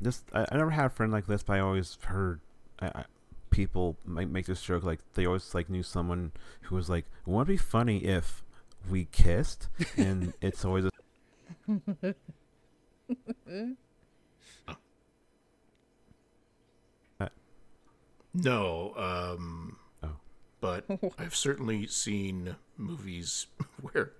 this. 0.00 0.24
I, 0.32 0.46
I 0.50 0.56
never 0.56 0.70
had 0.70 0.86
a 0.86 0.90
friend 0.90 1.12
like 1.12 1.26
this, 1.26 1.44
but 1.44 1.54
I 1.54 1.60
always 1.60 1.96
heard 2.02 2.40
I, 2.80 2.86
I, 2.88 3.04
people 3.50 3.96
make 4.04 4.28
make 4.28 4.46
this 4.46 4.62
joke 4.62 4.82
like 4.82 5.00
they 5.14 5.26
always 5.26 5.54
like 5.54 5.70
knew 5.70 5.84
someone 5.84 6.32
who 6.62 6.74
was 6.74 6.90
like, 6.90 7.04
"Wouldn't 7.24 7.48
it 7.48 7.52
be 7.52 7.56
funny 7.56 7.98
if 8.04 8.42
we 8.90 9.04
kissed?" 9.12 9.68
and 9.96 10.34
it's 10.40 10.64
always 10.64 10.86
a 10.86 10.90
No, 18.36 18.92
um, 18.96 19.76
Oh. 20.02 20.16
but 20.60 20.84
I've 21.18 21.34
certainly 21.34 21.86
seen 21.86 22.56
movies 22.76 23.46
where 23.80 24.12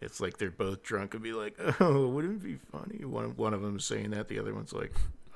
it's 0.00 0.20
like 0.20 0.36
they're 0.38 0.50
both 0.50 0.82
drunk 0.82 1.14
and 1.14 1.22
be 1.22 1.32
like, 1.32 1.56
"Oh, 1.80 2.08
wouldn't 2.08 2.42
it 2.42 2.44
be 2.44 2.56
funny?" 2.56 3.04
One 3.04 3.36
one 3.36 3.54
of 3.54 3.62
them 3.62 3.76
is 3.76 3.84
saying 3.84 4.10
that, 4.10 4.28
the 4.28 4.38
other 4.38 4.54
one's 4.54 4.72
like, 4.72 4.92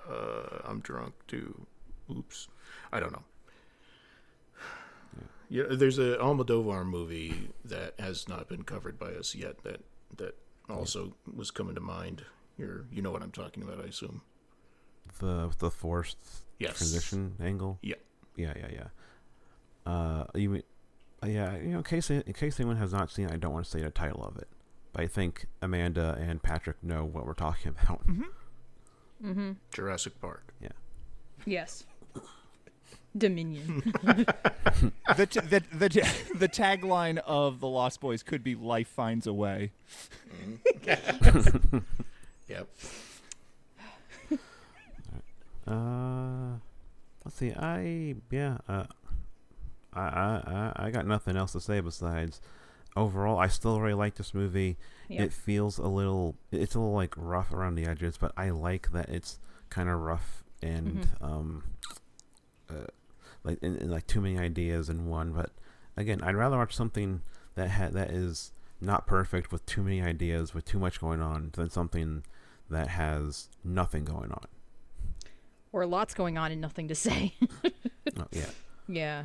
uh, 0.09 0.59
"I'm 0.65 0.81
drunk 0.81 1.15
too." 1.27 1.67
Oops, 2.11 2.49
I 2.93 3.01
don't 3.01 3.13
know. 3.13 3.23
Yeah, 5.49 5.65
there's 5.71 5.99
a 5.99 6.17
Almodovar 6.17 6.85
movie 6.87 7.51
that 7.65 7.95
has 7.99 8.27
not 8.29 8.49
been 8.49 8.63
covered 8.63 8.99
by 8.99 9.13
us 9.13 9.35
yet. 9.35 9.63
That 9.65 9.81
that 10.17 10.35
also 10.69 11.15
was 11.35 11.51
coming 11.51 11.75
to 11.75 11.81
mind. 11.81 12.25
You're, 12.59 12.85
you 12.93 13.03
know 13.03 13.11
what 13.11 13.23
I'm 13.23 13.31
talking 13.33 13.63
about, 13.63 13.81
I 13.81 13.89
assume. 13.89 14.23
the 15.19 15.51
the 15.59 15.71
forced 15.71 16.19
Yes. 16.63 16.79
transition 16.79 17.35
angle. 17.43 17.79
Yeah. 17.83 17.97
Yeah, 18.37 18.55
yeah, 18.57 18.69
yeah. 18.73 19.91
Uh, 19.93 20.25
you 20.35 20.49
mean, 20.51 20.63
uh, 21.23 21.27
yeah, 21.27 21.57
you 21.57 21.69
know, 21.71 21.79
in 21.79 21.85
case 21.85 22.11
in 22.11 22.23
case 22.33 22.59
anyone 22.61 22.77
has 22.77 22.93
not 22.93 23.11
seen, 23.11 23.27
it, 23.27 23.33
I 23.33 23.37
don't 23.37 23.53
want 23.53 23.65
to 23.65 23.71
say 23.71 23.83
the 23.83 23.91
title 23.91 24.25
of 24.25 24.37
it, 24.39 24.49
but 24.93 25.03
I 25.03 25.07
think 25.07 25.47
Amanda 25.61 26.17
and 26.21 26.43
Patrick 26.43 26.83
know 26.83 27.05
what 27.05 27.27
we're 27.27 27.35
talking 27.35 27.75
about. 27.83 28.07
Mm-hmm. 28.07 29.53
Jurassic 29.73 30.21
Park. 30.21 30.53
Yeah. 30.61 30.69
Yes. 31.45 31.85
Dominion. 33.17 33.83
the, 34.03 35.27
t- 35.29 35.41
the, 35.41 35.63
the, 35.73 35.89
t- 35.91 36.01
the 36.35 36.49
tagline 36.49 37.19
of 37.19 37.61
The 37.61 37.69
Lost 37.69 38.01
Boys 38.01 38.23
could 38.23 38.43
be 38.43 38.55
Life 38.55 38.89
Finds 38.89 39.27
a 39.27 39.33
Way. 39.35 39.73
Yep. 42.49 42.69
Uh, 45.67 46.59
let's 47.25 47.37
see. 47.37 47.53
I 47.53 48.17
yeah. 48.31 48.59
Uh, 48.69 48.85
I 49.93 50.01
I 50.03 50.43
I 50.47 50.87
I 50.87 50.91
got 50.91 51.07
nothing 51.07 51.37
else 51.37 51.53
to 51.53 51.61
say 51.61 51.81
besides. 51.81 52.41
Overall, 52.95 53.39
I 53.39 53.47
still 53.47 53.81
really 53.81 53.95
like 53.95 54.17
this 54.17 54.35
movie. 54.35 54.77
Yeah. 55.09 55.23
It 55.23 55.33
feels 55.33 55.79
a 55.79 55.87
little, 55.87 56.35
it's 56.51 56.75
a 56.75 56.79
little 56.79 56.95
like 56.95 57.15
rough 57.17 57.51
around 57.51 57.75
the 57.77 57.87
edges, 57.87 58.19
but 58.19 58.33
I 58.37 58.51
like 58.51 58.93
that 58.93 59.09
it's 59.09 59.39
kind 59.71 59.89
of 59.89 59.99
rough 59.99 60.45
and 60.63 61.09
um, 61.23 61.65
uh, 62.69 62.85
like 63.45 63.59
and, 63.63 63.81
and 63.81 63.91
like 63.91 64.07
too 64.07 64.21
many 64.21 64.39
ideas 64.39 64.91
in 64.91 65.07
one. 65.07 65.33
But 65.33 65.53
again, 65.97 66.21
I'd 66.23 66.37
rather 66.37 66.59
watch 66.59 66.75
something 66.75 67.23
that 67.55 67.71
ha- 67.71 67.89
that 67.93 68.11
is 68.11 68.53
not 68.79 69.07
perfect 69.07 69.53
with 69.53 69.65
too 69.65 69.83
many 69.83 70.03
ideas 70.03 70.53
with 70.53 70.67
too 70.67 70.79
much 70.79 71.01
going 71.01 71.23
on 71.23 71.51
than 71.55 71.71
something 71.71 72.25
that 72.69 72.89
has 72.89 73.49
nothing 73.65 74.05
going 74.05 74.33
on. 74.33 74.45
Or 75.73 75.87
lots 75.87 76.13
going 76.15 76.37
on 76.39 76.53
and 76.53 76.61
nothing 76.61 76.89
to 76.89 76.95
say. 76.95 77.35
Oh, 78.19 78.27
yeah. 78.31 78.51
yeah. 78.89 79.25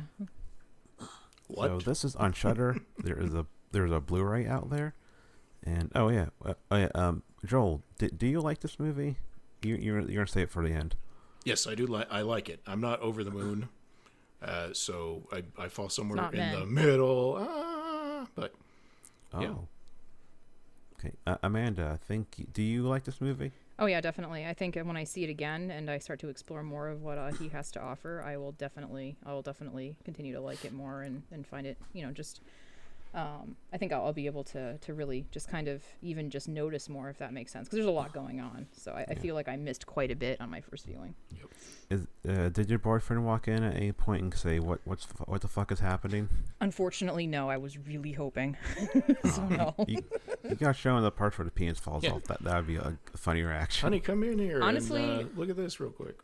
What? 1.48 1.66
So 1.68 1.78
this 1.78 2.04
is 2.04 2.16
on 2.16 2.32
Shudder. 2.32 2.76
there 2.98 3.18
is 3.18 3.34
a 3.34 3.44
there's 3.72 3.90
a 3.92 4.00
Blu-ray 4.00 4.46
out 4.46 4.70
there, 4.70 4.94
and 5.62 5.90
oh 5.94 6.08
yeah, 6.08 6.26
uh, 6.44 6.54
oh 6.70 6.76
yeah. 6.76 6.88
Um, 6.94 7.22
Joel, 7.44 7.82
d- 7.98 8.08
do 8.16 8.26
you 8.26 8.40
like 8.40 8.60
this 8.60 8.78
movie? 8.78 9.16
You 9.62 9.74
you're 9.76 10.00
you're 10.00 10.22
gonna 10.24 10.26
say 10.26 10.42
it 10.42 10.50
for 10.50 10.62
the 10.66 10.72
end. 10.72 10.96
Yes, 11.44 11.66
I 11.66 11.74
do 11.74 11.86
like. 11.86 12.06
I 12.10 12.22
like 12.22 12.48
it. 12.48 12.60
I'm 12.66 12.80
not 12.80 13.00
over 13.00 13.22
the 13.24 13.30
moon, 13.30 13.68
uh, 14.42 14.68
so 14.72 15.22
I 15.32 15.42
I 15.58 15.68
fall 15.68 15.88
somewhere 15.90 16.16
not 16.16 16.34
in 16.34 16.50
the 16.52 16.64
men. 16.64 16.72
middle. 16.74 17.36
Ah, 17.38 18.26
but 18.34 18.54
Oh. 19.34 19.40
Yeah. 19.42 19.54
Okay, 20.98 21.12
uh, 21.26 21.36
Amanda, 21.42 21.90
I 21.92 21.96
think 21.96 22.46
do 22.54 22.62
you 22.62 22.84
like 22.84 23.04
this 23.04 23.20
movie? 23.20 23.52
Oh 23.78 23.86
yeah, 23.86 24.00
definitely. 24.00 24.44
I 24.44 24.54
think 24.54 24.76
when 24.76 24.96
I 24.96 25.04
see 25.04 25.22
it 25.22 25.30
again 25.30 25.70
and 25.70 25.88
I 25.88 25.98
start 25.98 26.18
to 26.20 26.28
explore 26.28 26.64
more 26.64 26.88
of 26.88 27.02
what 27.02 27.16
uh, 27.16 27.30
he 27.32 27.48
has 27.50 27.70
to 27.72 27.80
offer, 27.80 28.22
I 28.26 28.36
will 28.36 28.52
definitely, 28.52 29.16
I 29.24 29.32
will 29.32 29.42
definitely 29.42 29.94
continue 30.04 30.34
to 30.34 30.40
like 30.40 30.64
it 30.64 30.72
more 30.72 31.02
and, 31.02 31.22
and 31.30 31.46
find 31.46 31.66
it, 31.66 31.78
you 31.92 32.04
know, 32.04 32.12
just. 32.12 32.40
Um, 33.14 33.56
I 33.72 33.78
think 33.78 33.92
I'll, 33.92 34.04
I'll 34.06 34.12
be 34.12 34.26
able 34.26 34.44
to 34.44 34.76
to 34.78 34.94
really 34.94 35.24
just 35.30 35.48
kind 35.48 35.66
of 35.66 35.82
even 36.02 36.28
just 36.30 36.46
notice 36.48 36.88
more 36.88 37.08
if 37.08 37.18
that 37.18 37.32
makes 37.32 37.52
sense 37.52 37.66
because 37.66 37.78
there's 37.78 37.86
a 37.88 37.90
lot 37.90 38.12
going 38.12 38.40
on. 38.40 38.66
So 38.72 38.92
I, 38.92 39.06
I 39.08 39.14
feel 39.14 39.34
like 39.34 39.48
I 39.48 39.56
missed 39.56 39.86
quite 39.86 40.10
a 40.10 40.16
bit 40.16 40.40
on 40.40 40.50
my 40.50 40.60
first 40.60 40.86
viewing. 40.86 41.14
Is 41.90 42.06
uh, 42.28 42.50
did 42.50 42.68
your 42.68 42.78
boyfriend 42.78 43.24
walk 43.24 43.48
in 43.48 43.62
at 43.62 43.74
any 43.76 43.92
point 43.92 44.22
and 44.22 44.34
say 44.34 44.58
what 44.58 44.80
what's 44.84 45.06
the, 45.06 45.22
what 45.24 45.40
the 45.40 45.48
fuck 45.48 45.72
is 45.72 45.80
happening? 45.80 46.28
Unfortunately, 46.60 47.26
no. 47.26 47.48
I 47.48 47.56
was 47.56 47.78
really 47.78 48.12
hoping. 48.12 48.56
so 49.32 49.42
no. 49.48 49.74
You, 49.86 50.04
you 50.48 50.54
got 50.56 50.76
shown 50.76 51.02
the 51.02 51.10
parts 51.10 51.38
where 51.38 51.46
the 51.46 51.50
penis 51.50 51.78
falls 51.78 52.04
Yeah. 52.04 52.12
off. 52.12 52.24
That 52.24 52.42
that 52.44 52.56
would 52.56 52.66
be 52.66 52.76
a, 52.76 52.98
funny 53.16 53.42
reaction. 53.42 53.86
honey, 53.86 54.00
come 54.00 54.22
in 54.22 54.38
here. 54.38 54.62
Honestly- 54.62 55.02
and, 55.02 55.22
uh, 55.22 55.28
look 55.34 55.48
at 55.48 55.56
this 55.56 55.80
real 55.80 55.90
quick. 55.90 56.16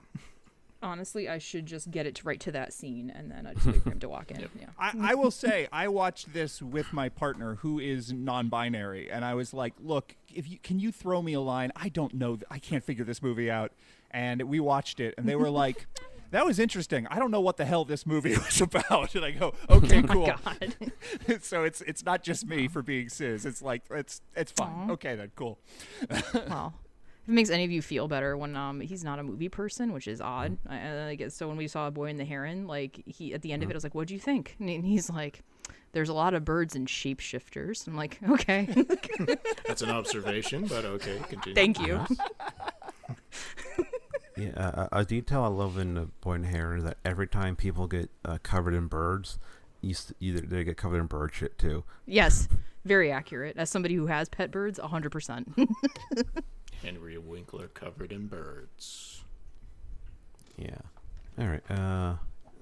Honestly, 0.85 1.29
I 1.29 1.39
should 1.39 1.67
just 1.67 1.91
get 1.91 2.07
it 2.07 2.15
to 2.17 2.27
right 2.29 2.39
to 2.41 2.53
that 2.53 2.73
scene 2.73 3.11
and 3.11 3.31
then 3.31 3.47
I 3.47 3.55
just 3.55 3.67
wait 3.67 3.83
for 3.83 3.91
him 3.91 4.01
to 4.01 4.09
walk 4.09 4.31
in. 4.31 4.41
Yep. 4.45 4.51
Yeah. 4.61 4.67
I, 4.79 5.13
I 5.13 5.15
will 5.15 5.31
say 5.31 5.67
I 5.73 5.89
watched 5.89 6.33
this 6.35 6.61
with 6.61 6.93
my 6.93 7.09
partner 7.09 7.55
who 7.57 7.79
is 7.79 8.13
non-binary, 8.13 9.11
and 9.11 9.25
I 9.25 9.33
was 9.35 9.55
like, 9.55 9.73
"Look, 9.81 10.17
if 10.35 10.49
you 10.51 10.59
can 10.63 10.79
you 10.79 10.93
throw 10.93 11.23
me 11.23 11.33
a 11.33 11.41
line? 11.41 11.73
I 11.77 11.89
don't 11.89 12.13
know. 12.15 12.37
th- 12.37 12.45
I 12.51 12.59
can't 12.59 12.85
figure 12.85 13.05
this 13.05 13.23
movie 13.23 13.51
out." 13.51 13.73
And 14.11 14.43
we 14.43 14.61
watched 14.61 15.01
it, 15.01 15.15
and 15.17 15.27
they 15.29 15.37
were 15.37 15.49
like, 15.51 15.87
"That 16.31 16.45
was 16.45 16.59
interesting. 16.59 17.07
I 17.09 17.19
don't 17.19 17.31
know 17.31 17.41
what 17.41 17.57
the 17.57 17.65
hell 17.65 17.85
this 17.87 18.05
movie 18.07 18.37
was 18.37 18.61
about." 18.61 19.15
And 19.15 19.25
I 19.25 19.31
go, 19.31 19.55
"Okay, 19.71 20.03
oh 20.03 20.07
cool." 20.07 20.27
God. 20.27 20.75
so 21.41 21.65
it's 21.65 21.81
it's 21.83 22.05
not 22.05 22.23
just 22.23 22.47
me 22.47 22.69
for 22.69 22.83
being 22.83 23.09
cis. 23.09 23.45
It's 23.47 23.63
like 23.63 23.83
it's 23.91 24.21
it's 24.37 24.53
fine. 24.53 24.91
Aw. 24.91 24.93
Okay, 24.93 25.15
then 25.17 25.31
cool. 25.37 25.59
well, 26.49 26.75
if 27.25 27.29
it 27.29 27.33
makes 27.33 27.51
any 27.51 27.65
of 27.65 27.71
you 27.73 27.83
feel 27.83 28.07
better, 28.09 28.37
when 28.37 28.55
um 28.57 28.81
he's 28.81 29.03
not 29.05 29.19
a 29.19 29.23
movie 29.23 29.49
person, 29.49 29.93
which 29.93 30.07
is 30.07 30.21
odd. 30.21 30.57
I, 30.69 30.79
I 30.79 31.09
I 31.09 31.15
guess 31.17 31.35
so. 31.35 31.49
When 31.49 31.57
we 31.57 31.67
saw 31.69 31.89
a 31.89 31.91
Boy 31.91 32.07
and 32.11 32.21
the 32.21 32.25
Heron, 32.25 32.67
like 32.67 33.03
he 33.07 33.35
at 33.35 33.43
the 33.43 33.53
end 33.53 33.63
of 33.63 33.71
it, 33.71 33.75
I 33.75 33.77
was 33.77 33.85
like, 33.85 33.95
"What 33.95 34.07
do 34.09 34.15
you 34.15 34.21
think?" 34.21 34.57
And 34.61 34.85
he's 34.85 35.11
like, 35.11 35.43
"There's 35.93 36.09
a 36.09 36.15
lot 36.15 36.35
of 36.35 36.45
birds 36.45 36.77
and 36.77 36.87
shapeshifters." 36.87 37.87
I'm 37.87 37.97
like, 37.97 38.19
"Okay, 38.29 38.69
That's 39.67 39.83
an 39.83 39.91
observation, 39.91 40.67
but 40.67 40.85
okay, 40.85 41.19
continue. 41.29 41.55
thank 41.55 41.81
you." 41.81 42.05
Yeah, 44.37 44.51
uh, 44.57 44.89
a 44.91 44.99
a 45.01 45.05
detail 45.05 45.45
I 45.45 45.47
love 45.47 45.79
in 45.79 45.95
the 45.95 46.07
Boy 46.21 46.33
and 46.33 46.45
the 46.45 46.49
Heron 46.49 46.79
is 46.79 46.85
that 46.85 46.97
every 47.05 47.29
time 47.29 47.55
people 47.55 47.87
get 47.87 48.11
uh, 48.25 48.39
covered 48.43 48.75
in 48.75 48.89
birds, 48.89 49.39
you 49.81 49.95
either 50.19 50.41
they 50.41 50.65
get 50.65 50.77
covered 50.77 50.99
in 50.99 51.07
bird 51.07 51.33
shit 51.33 51.57
too. 51.57 51.85
yes, 52.05 52.49
very 52.85 53.13
accurate. 53.13 53.57
As 53.57 53.71
somebody 53.71 53.95
who 53.95 54.07
has 54.07 54.29
pet 54.29 54.51
birds, 54.51 54.81
100. 54.81 55.11
percent 55.13 55.57
Henry 56.85 57.19
Winkler 57.19 57.69
covered 57.69 58.13
in 58.13 58.27
birds. 58.27 59.23
Yeah. 60.57 60.79
All 61.39 61.47
right. 61.49 61.71
Uh, 61.71 62.15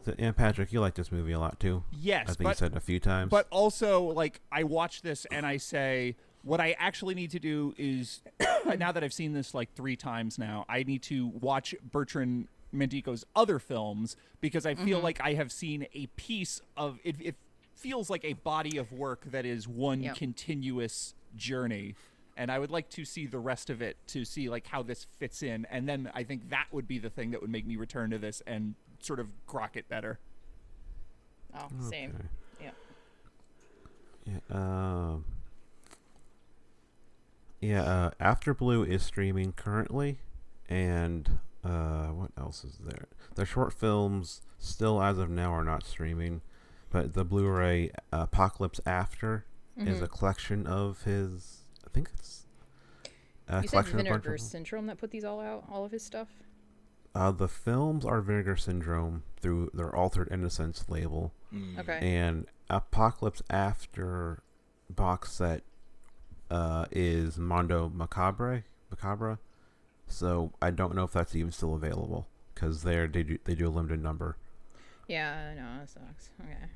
so, 0.04 0.14
yeah, 0.18 0.32
Patrick, 0.32 0.72
you 0.72 0.80
like 0.80 0.94
this 0.94 1.12
movie 1.12 1.32
a 1.32 1.38
lot 1.38 1.60
too. 1.60 1.84
Yes, 1.92 2.30
I 2.30 2.32
think 2.34 2.48
you 2.48 2.54
said 2.54 2.72
it 2.72 2.76
a 2.76 2.80
few 2.80 2.98
times. 3.00 3.30
But 3.30 3.46
also, 3.50 4.02
like, 4.02 4.40
I 4.50 4.64
watch 4.64 5.02
this 5.02 5.26
and 5.30 5.44
I 5.46 5.58
say, 5.58 6.16
what 6.42 6.60
I 6.60 6.74
actually 6.78 7.14
need 7.14 7.30
to 7.32 7.38
do 7.38 7.74
is, 7.76 8.22
now 8.78 8.92
that 8.92 9.04
I've 9.04 9.12
seen 9.12 9.32
this 9.32 9.54
like 9.54 9.74
three 9.74 9.96
times 9.96 10.38
now, 10.38 10.64
I 10.68 10.82
need 10.82 11.02
to 11.04 11.28
watch 11.28 11.74
Bertrand 11.82 12.48
Mandico's 12.72 13.24
other 13.36 13.58
films 13.58 14.16
because 14.40 14.66
I 14.66 14.74
feel 14.74 15.00
like 15.00 15.20
I 15.22 15.34
have 15.34 15.52
seen 15.52 15.86
a 15.94 16.06
piece 16.16 16.60
of 16.76 16.98
it. 17.04 17.16
It 17.20 17.36
feels 17.76 18.08
like 18.10 18.24
a 18.24 18.32
body 18.32 18.76
of 18.78 18.92
work 18.92 19.24
that 19.26 19.44
is 19.44 19.68
one 19.68 20.02
Yep. 20.02 20.16
continuous 20.16 21.14
journey. 21.36 21.94
And 22.36 22.50
I 22.50 22.58
would 22.58 22.70
like 22.70 22.88
to 22.90 23.04
see 23.04 23.26
the 23.26 23.38
rest 23.38 23.70
of 23.70 23.82
it 23.82 23.96
to 24.08 24.24
see 24.24 24.48
like 24.48 24.66
how 24.66 24.82
this 24.82 25.06
fits 25.18 25.42
in, 25.42 25.66
and 25.70 25.88
then 25.88 26.10
I 26.14 26.22
think 26.24 26.50
that 26.50 26.66
would 26.72 26.86
be 26.88 26.98
the 26.98 27.10
thing 27.10 27.30
that 27.32 27.40
would 27.40 27.50
make 27.50 27.66
me 27.66 27.76
return 27.76 28.10
to 28.10 28.18
this 28.18 28.42
and 28.46 28.74
sort 29.00 29.20
of 29.20 29.28
grok 29.48 29.76
it 29.76 29.88
better. 29.88 30.18
Oh, 31.56 31.68
same. 31.90 32.14
Okay. 32.14 32.70
Yeah. 34.26 34.40
Yeah. 34.50 34.56
Um. 34.56 35.24
Yeah. 37.60 37.82
Uh, 37.82 38.10
After 38.18 38.54
Blue 38.54 38.82
is 38.84 39.02
streaming 39.02 39.52
currently, 39.52 40.18
and 40.68 41.38
uh, 41.64 42.06
what 42.08 42.30
else 42.38 42.64
is 42.64 42.78
there? 42.84 43.06
The 43.34 43.44
short 43.46 43.72
films 43.72 44.42
still, 44.58 45.02
as 45.02 45.18
of 45.18 45.30
now, 45.30 45.52
are 45.52 45.64
not 45.64 45.84
streaming, 45.84 46.40
but 46.90 47.14
the 47.14 47.24
Blu-ray 47.24 47.90
Apocalypse 48.12 48.80
After 48.86 49.44
is 49.76 49.96
Mm-hmm. 49.96 50.04
a 50.04 50.08
collection 50.08 50.66
of 50.66 51.02
his. 51.04 51.61
I 51.92 51.94
think 51.94 52.10
it's. 52.18 52.46
A 53.48 53.56
You 53.56 53.60
said 53.62 53.70
collection 53.70 54.00
of 54.00 54.06
a 54.06 54.08
bunch 54.10 54.22
Vinegar 54.22 54.34
of- 54.34 54.40
Syndrome 54.40 54.86
that 54.86 54.98
put 54.98 55.10
these 55.10 55.24
all 55.24 55.40
out, 55.40 55.64
all 55.70 55.84
of 55.84 55.92
his 55.92 56.02
stuff. 56.02 56.28
Uh, 57.14 57.30
the 57.30 57.48
films 57.48 58.06
are 58.06 58.22
Vinegar 58.22 58.56
Syndrome 58.56 59.24
through 59.40 59.70
their 59.74 59.94
Altered 59.94 60.28
Innocence 60.30 60.88
label, 60.88 61.32
Mm. 61.52 61.78
Okay. 61.80 61.98
and 62.00 62.46
Apocalypse 62.70 63.42
After 63.50 64.42
box 64.88 65.32
set 65.32 65.62
uh, 66.50 66.86
is 66.90 67.36
Mondo 67.36 67.90
Macabro. 67.94 68.62
Macabro. 68.94 69.38
So 70.06 70.52
I 70.62 70.70
don't 70.70 70.94
know 70.94 71.04
if 71.04 71.12
that's 71.12 71.34
even 71.36 71.52
still 71.52 71.74
available 71.74 72.28
because 72.54 72.82
they 72.84 73.06
they 73.06 73.22
do 73.22 73.38
they 73.44 73.54
do 73.54 73.68
a 73.68 73.70
limited 73.70 74.02
number. 74.02 74.36
Yeah, 75.08 75.50
I 75.50 75.54
know 75.54 75.78
that 75.80 75.90
sucks. 75.90 76.30
Okay. 76.40 76.70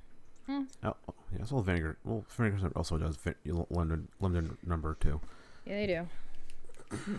Oh, 0.48 0.66
oh, 0.84 0.94
yeah, 1.32 1.38
it's 1.42 1.50
all 1.52 1.62
Vinegar. 1.62 1.98
Well, 2.04 2.24
Vinegar 2.28 2.70
also 2.76 2.98
does 2.98 3.16
vi- 3.16 3.34
limited 3.70 4.08
limited 4.20 4.56
number 4.64 4.96
too. 5.00 5.20
Yeah, 5.64 5.74
they 5.74 5.86
do. 5.86 7.18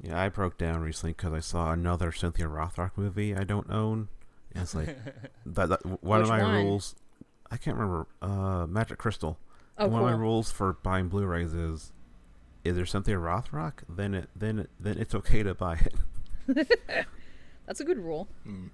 Yeah, 0.00 0.20
I 0.20 0.28
broke 0.28 0.56
down 0.58 0.80
recently 0.80 1.12
because 1.12 1.32
I 1.32 1.40
saw 1.40 1.72
another 1.72 2.12
Cynthia 2.12 2.46
Rothrock 2.46 2.92
movie 2.94 3.34
I 3.34 3.42
don't 3.42 3.68
own. 3.68 4.06
And 4.54 4.62
it's 4.62 4.72
like 4.74 4.96
that, 5.46 5.68
that 5.68 5.84
one 6.02 6.20
Which 6.20 6.22
of 6.22 6.28
my 6.28 6.42
one? 6.42 6.54
rules. 6.64 6.94
I 7.50 7.56
can't 7.56 7.76
remember. 7.76 8.06
Uh, 8.22 8.66
Magic 8.68 8.98
Crystal. 8.98 9.38
Oh, 9.76 9.88
one 9.88 10.02
of 10.02 10.08
my 10.08 10.14
rules 10.14 10.50
for 10.52 10.74
buying 10.74 11.08
Blu-rays 11.08 11.52
is, 11.52 11.92
is 12.64 12.76
there 12.76 12.86
Cynthia 12.86 13.16
Rothrock? 13.16 13.74
Then 13.88 14.14
it 14.14 14.28
then 14.36 14.60
it, 14.60 14.70
then 14.78 14.98
it's 14.98 15.14
okay 15.16 15.42
to 15.42 15.54
buy 15.54 15.80
it. 16.46 16.76
That's 17.66 17.80
a 17.80 17.84
good 17.84 17.98
rule. 17.98 18.28
Mm. 18.46 18.70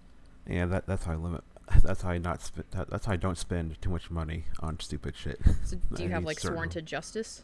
Yeah, 0.48 0.66
that 0.66 0.86
that's 0.86 1.04
how 1.04 1.12
I 1.12 1.16
limit. 1.16 1.42
That's 1.82 2.02
how 2.02 2.10
I 2.10 2.18
not. 2.18 2.50
That's 2.72 3.06
how 3.06 3.12
I 3.12 3.16
don't 3.16 3.38
spend 3.38 3.80
too 3.80 3.90
much 3.90 4.10
money 4.10 4.44
on 4.60 4.78
stupid 4.80 5.16
shit. 5.16 5.40
So, 5.64 5.76
do 5.94 6.02
you 6.02 6.10
have 6.10 6.24
like 6.24 6.38
sworn 6.40 6.68
to 6.70 6.82
justice? 6.82 7.42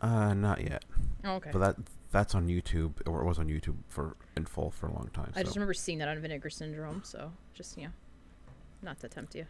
Uh, 0.00 0.32
not 0.34 0.62
yet. 0.62 0.84
Oh, 1.24 1.34
okay. 1.34 1.50
But 1.52 1.58
that 1.58 1.76
that's 2.10 2.34
on 2.34 2.46
YouTube, 2.46 2.92
or 3.06 3.20
it 3.20 3.24
was 3.24 3.38
on 3.38 3.48
YouTube 3.48 3.76
for 3.88 4.16
in 4.36 4.46
full 4.46 4.70
for 4.70 4.86
a 4.86 4.92
long 4.92 5.10
time. 5.12 5.32
I 5.34 5.42
just 5.42 5.56
remember 5.56 5.74
seeing 5.74 5.98
that 5.98 6.08
on 6.08 6.18
Vinegar 6.20 6.50
Syndrome, 6.50 7.02
so 7.04 7.32
just 7.54 7.76
you 7.76 7.84
know, 7.84 7.92
not 8.82 9.00
to 9.00 9.08
tempt 9.08 9.34
you. 9.34 9.46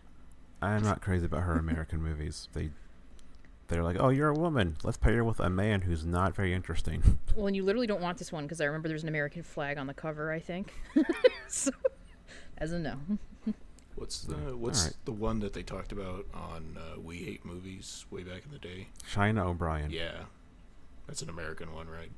I'm 0.60 0.82
not 0.82 1.02
crazy 1.02 1.26
about 1.26 1.42
her 1.42 1.56
American 1.56 2.02
movies. 2.02 2.48
They 2.52 2.70
they're 3.68 3.84
like, 3.84 3.96
oh, 4.00 4.08
you're 4.08 4.30
a 4.30 4.34
woman. 4.34 4.76
Let's 4.82 4.96
pair 4.96 5.16
her 5.16 5.24
with 5.24 5.40
a 5.40 5.50
man 5.50 5.82
who's 5.82 6.04
not 6.04 6.34
very 6.34 6.54
interesting. 6.54 7.02
Well, 7.36 7.46
and 7.46 7.54
you 7.54 7.62
literally 7.62 7.86
don't 7.86 8.00
want 8.00 8.18
this 8.18 8.32
one 8.32 8.44
because 8.44 8.60
I 8.60 8.64
remember 8.64 8.88
there's 8.88 9.02
an 9.02 9.08
American 9.08 9.42
flag 9.42 9.78
on 9.78 9.86
the 9.86 9.94
cover. 9.94 10.32
I 10.32 10.40
think. 10.40 10.72
so, 11.48 11.70
as 12.58 12.72
a 12.72 12.78
no. 12.78 12.94
What's 13.96 14.20
the 14.22 14.34
what's 14.56 14.82
Alright. 14.82 14.96
the 15.06 15.12
one 15.12 15.40
that 15.40 15.54
they 15.54 15.64
talked 15.64 15.90
about 15.90 16.24
on 16.32 16.76
uh, 16.78 17.00
We 17.00 17.16
Hate 17.16 17.44
Movies 17.44 18.06
way 18.12 18.22
back 18.22 18.42
in 18.46 18.52
the 18.52 18.58
day? 18.58 18.88
China 19.10 19.48
O'Brien. 19.50 19.90
Yeah, 19.90 20.12
that's 21.08 21.20
an 21.20 21.28
American 21.28 21.74
one, 21.74 21.88
right? 21.88 22.10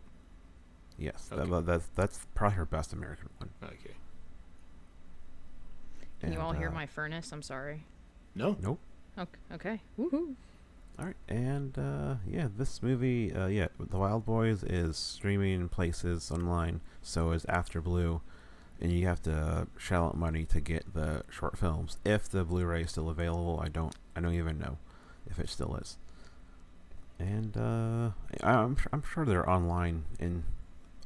Yes, 0.99 1.31
Okay. 1.33 1.49
that, 1.49 1.65
that's 1.65 1.87
that's 1.95 2.27
probably 2.35 2.57
her 2.57 2.67
best 2.67 2.93
American 2.93 3.31
one. 3.39 3.49
Okay. 3.65 3.95
Can 6.21 6.35
you 6.35 6.39
all 6.41 6.51
And, 6.51 6.59
hear 6.59 6.69
uh, 6.69 6.73
my 6.73 6.85
furnace? 6.85 7.33
I'm 7.33 7.41
sorry. 7.41 7.85
No. 8.35 8.57
Nope. 8.61 8.79
Okay. 9.19 9.39
okay. 9.55 9.81
Woohoo. 9.99 10.35
All 10.99 11.07
right, 11.07 11.17
and 11.31 11.79
uh, 11.79 12.17
yeah, 12.29 12.49
this 12.55 12.83
movie, 12.83 13.33
uh, 13.33 13.47
yeah, 13.47 13.69
The 13.79 13.97
Wild 13.97 14.27
Boys 14.27 14.63
is 14.63 14.99
streaming 14.99 15.55
in 15.55 15.69
places 15.71 16.31
online. 16.31 16.83
So 17.01 17.33
is 17.33 17.47
After 17.47 17.81
Blue, 17.81 18.21
and 18.81 18.93
you 18.93 19.07
have 19.07 19.23
to 19.23 19.67
shell 19.79 20.07
out 20.07 20.17
money 20.17 20.45
to 20.47 20.61
get 20.61 20.95
the 20.95 21.25
short 21.31 21.59
films. 21.59 21.99
If 22.05 22.29
the 22.29 22.45
Blu-ray 22.45 22.83
is 22.83 22.91
still 22.91 23.11
available, 23.11 23.61
I 23.63 23.69
don't, 23.69 23.95
I 24.17 24.21
don't 24.21 24.35
even 24.35 24.59
know 24.59 24.79
if 25.29 25.39
it 25.39 25.49
still 25.49 25.77
is. 25.77 25.99
And 27.19 27.57
uh, 27.57 28.11
I'm, 28.43 28.77
I'm 28.93 29.03
sure 29.03 29.27
they're 29.27 29.49
online 29.49 30.05
in 30.19 30.45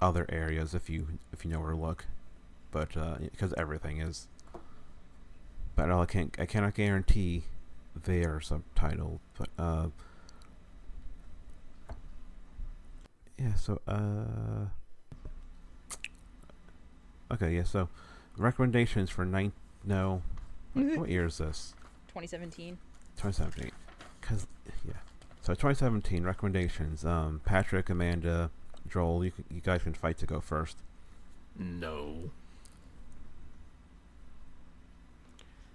other 0.01 0.27
areas 0.29 0.75
if 0.75 0.91
you 0.91 1.19
if 1.33 1.45
you 1.45 1.51
know 1.51 1.61
where 1.61 1.71
to 1.71 1.77
look, 1.77 2.07
but 2.71 2.91
because 3.21 3.55
everything 3.57 4.01
is. 4.01 4.29
But 5.77 5.91
I 5.91 6.05
can't, 6.07 6.37
I 6.39 6.47
cannot 6.47 6.75
guarantee 6.75 7.45
they 8.05 8.23
are 8.25 8.41
subtitled, 8.41 9.19
but 9.39 9.49
uh 9.59 9.89
yeah, 13.39 13.55
so 13.55 13.81
uh 13.89 14.67
Okay, 17.33 17.55
yeah, 17.57 17.63
so 17.65 17.89
recommendations 18.37 19.11
for 19.11 19.25
nine 19.25 19.53
no 19.85 20.23
what, 20.73 20.99
what 20.99 21.09
year 21.09 21.27
is 21.27 21.39
this? 21.39 21.75
2017. 22.09 22.79
2017. 23.17 23.71
Cuz 24.21 24.47
yeah. 24.87 24.95
So 25.43 25.53
2017 25.55 26.25
recommendations 26.25 27.05
um 27.05 27.41
Patrick, 27.45 27.89
Amanda, 27.91 28.51
Joel, 28.89 29.25
you 29.25 29.31
can, 29.31 29.45
you 29.51 29.61
guys 29.61 29.83
can 29.83 29.95
fight 29.95 30.19
to 30.19 30.27
go 30.27 30.41
first. 30.41 30.79
No. 31.59 32.31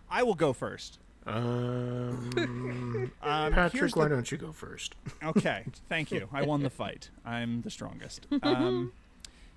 I 0.09 0.23
will 0.23 0.35
go 0.35 0.53
first. 0.53 0.99
Um, 1.27 2.31
Um, 3.21 3.53
here's 3.53 3.53
Patrick, 3.53 3.91
the- 3.93 3.99
why 3.99 4.07
don't 4.07 4.31
you 4.31 4.38
go 4.38 4.51
first? 4.51 4.95
Okay, 5.23 5.65
thank 5.88 6.11
you. 6.11 6.27
I 6.34 6.43
won 6.43 6.63
the 6.63 6.69
fight. 6.69 7.09
I'm 7.26 7.61
the 7.61 7.69
strongest. 7.69 8.26
Um, 8.41 8.93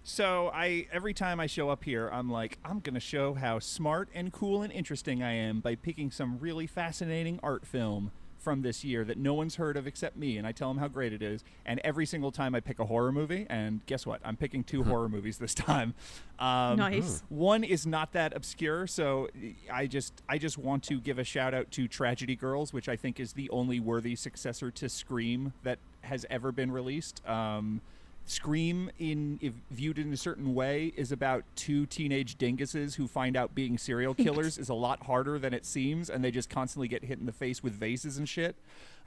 so 0.05 0.51
I 0.53 0.87
every 0.93 1.15
time 1.15 1.41
I 1.41 1.47
show 1.47 1.70
up 1.70 1.85
here, 1.85 2.09
I'm 2.09 2.31
like, 2.31 2.59
I'm 2.65 2.81
gonna 2.81 3.01
show 3.01 3.35
how 3.35 3.59
smart 3.59 4.09
and 4.15 4.33
cool 4.33 4.62
and 4.62 4.73
interesting 4.73 5.23
I 5.23 5.33
am 5.33 5.61
by 5.61 5.74
picking 5.74 6.11
some 6.11 6.39
really 6.39 6.66
fascinating 6.66 7.39
art 7.43 7.66
film 7.66 8.12
from 8.43 8.62
this 8.62 8.85
year 8.85 9.05
that 9.05 9.16
no 9.16 9.35
one's 9.35 9.55
heard 9.55 9.77
of 9.77 9.87
except 9.87 10.16
me, 10.16 10.37
and 10.37 10.47
I 10.47 10.53
tell 10.53 10.69
them 10.69 10.79
how 10.79 10.89
great 10.89 11.12
it 11.12 11.23
is. 11.23 11.45
And 11.65 11.81
every 11.85 12.05
single 12.05 12.33
time 12.33 12.55
I 12.55 12.61
pick 12.61 12.79
a 12.81 12.87
horror 12.87 13.12
movie, 13.12 13.47
and 13.49 13.85
guess 13.87 14.05
what? 14.05 14.20
I'm 14.24 14.37
picking 14.37 14.65
two 14.65 14.83
horror 14.83 15.09
movies 15.09 15.39
this 15.39 15.55
time. 15.55 15.95
Um, 16.39 16.77
nice. 16.77 17.23
one 17.29 17.62
is 17.62 17.87
not 17.87 18.12
that 18.12 18.35
obscure, 18.35 18.87
so 18.87 19.29
I 19.73 19.87
just 19.87 20.23
I 20.29 20.39
just 20.39 20.59
want 20.59 20.83
to 20.85 21.01
give 21.01 21.19
a 21.19 21.24
shout 21.24 21.55
out 21.55 21.70
to 21.73 21.87
Tragedy 21.87 22.35
Girls, 22.35 22.73
which 22.73 22.89
I 22.89 22.97
think 22.97 23.20
is 23.20 23.33
the 23.35 23.49
only 23.51 23.79
worthy 23.79 24.16
successor 24.16 24.70
to 24.73 24.89
Scream 24.89 25.53
that 25.62 25.79
has 26.03 26.27
ever 26.29 26.51
been 26.51 26.73
released. 26.73 27.27
Um, 27.27 27.81
Scream, 28.27 28.90
in 28.99 29.39
if 29.43 29.53
viewed 29.70 29.99
in 29.99 30.12
a 30.12 30.16
certain 30.16 30.55
way, 30.55 30.93
is 30.97 31.12
about 31.12 31.44
two 31.57 31.86
teenage 31.86 32.39
dinguses 32.39 32.94
who 32.94 33.07
find 33.07 33.36
out 33.36 33.55
being 33.55 33.78
serial 33.78 34.15
killers 34.27 34.59
is 34.59 34.69
a 34.69 34.74
lot 34.74 35.05
harder 35.05 35.39
than 35.39 35.53
it 35.53 35.66
seems, 35.66 36.09
and 36.09 36.24
they 36.24 36.31
just 36.31 36.49
constantly 36.49 36.89
get 36.89 37.05
hit 37.05 37.19
in 37.19 37.27
the 37.27 37.32
face 37.32 37.62
with 37.62 37.73
vases 37.73 38.19
and 38.19 38.28
shit. 38.28 38.57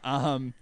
Um, 0.04 0.54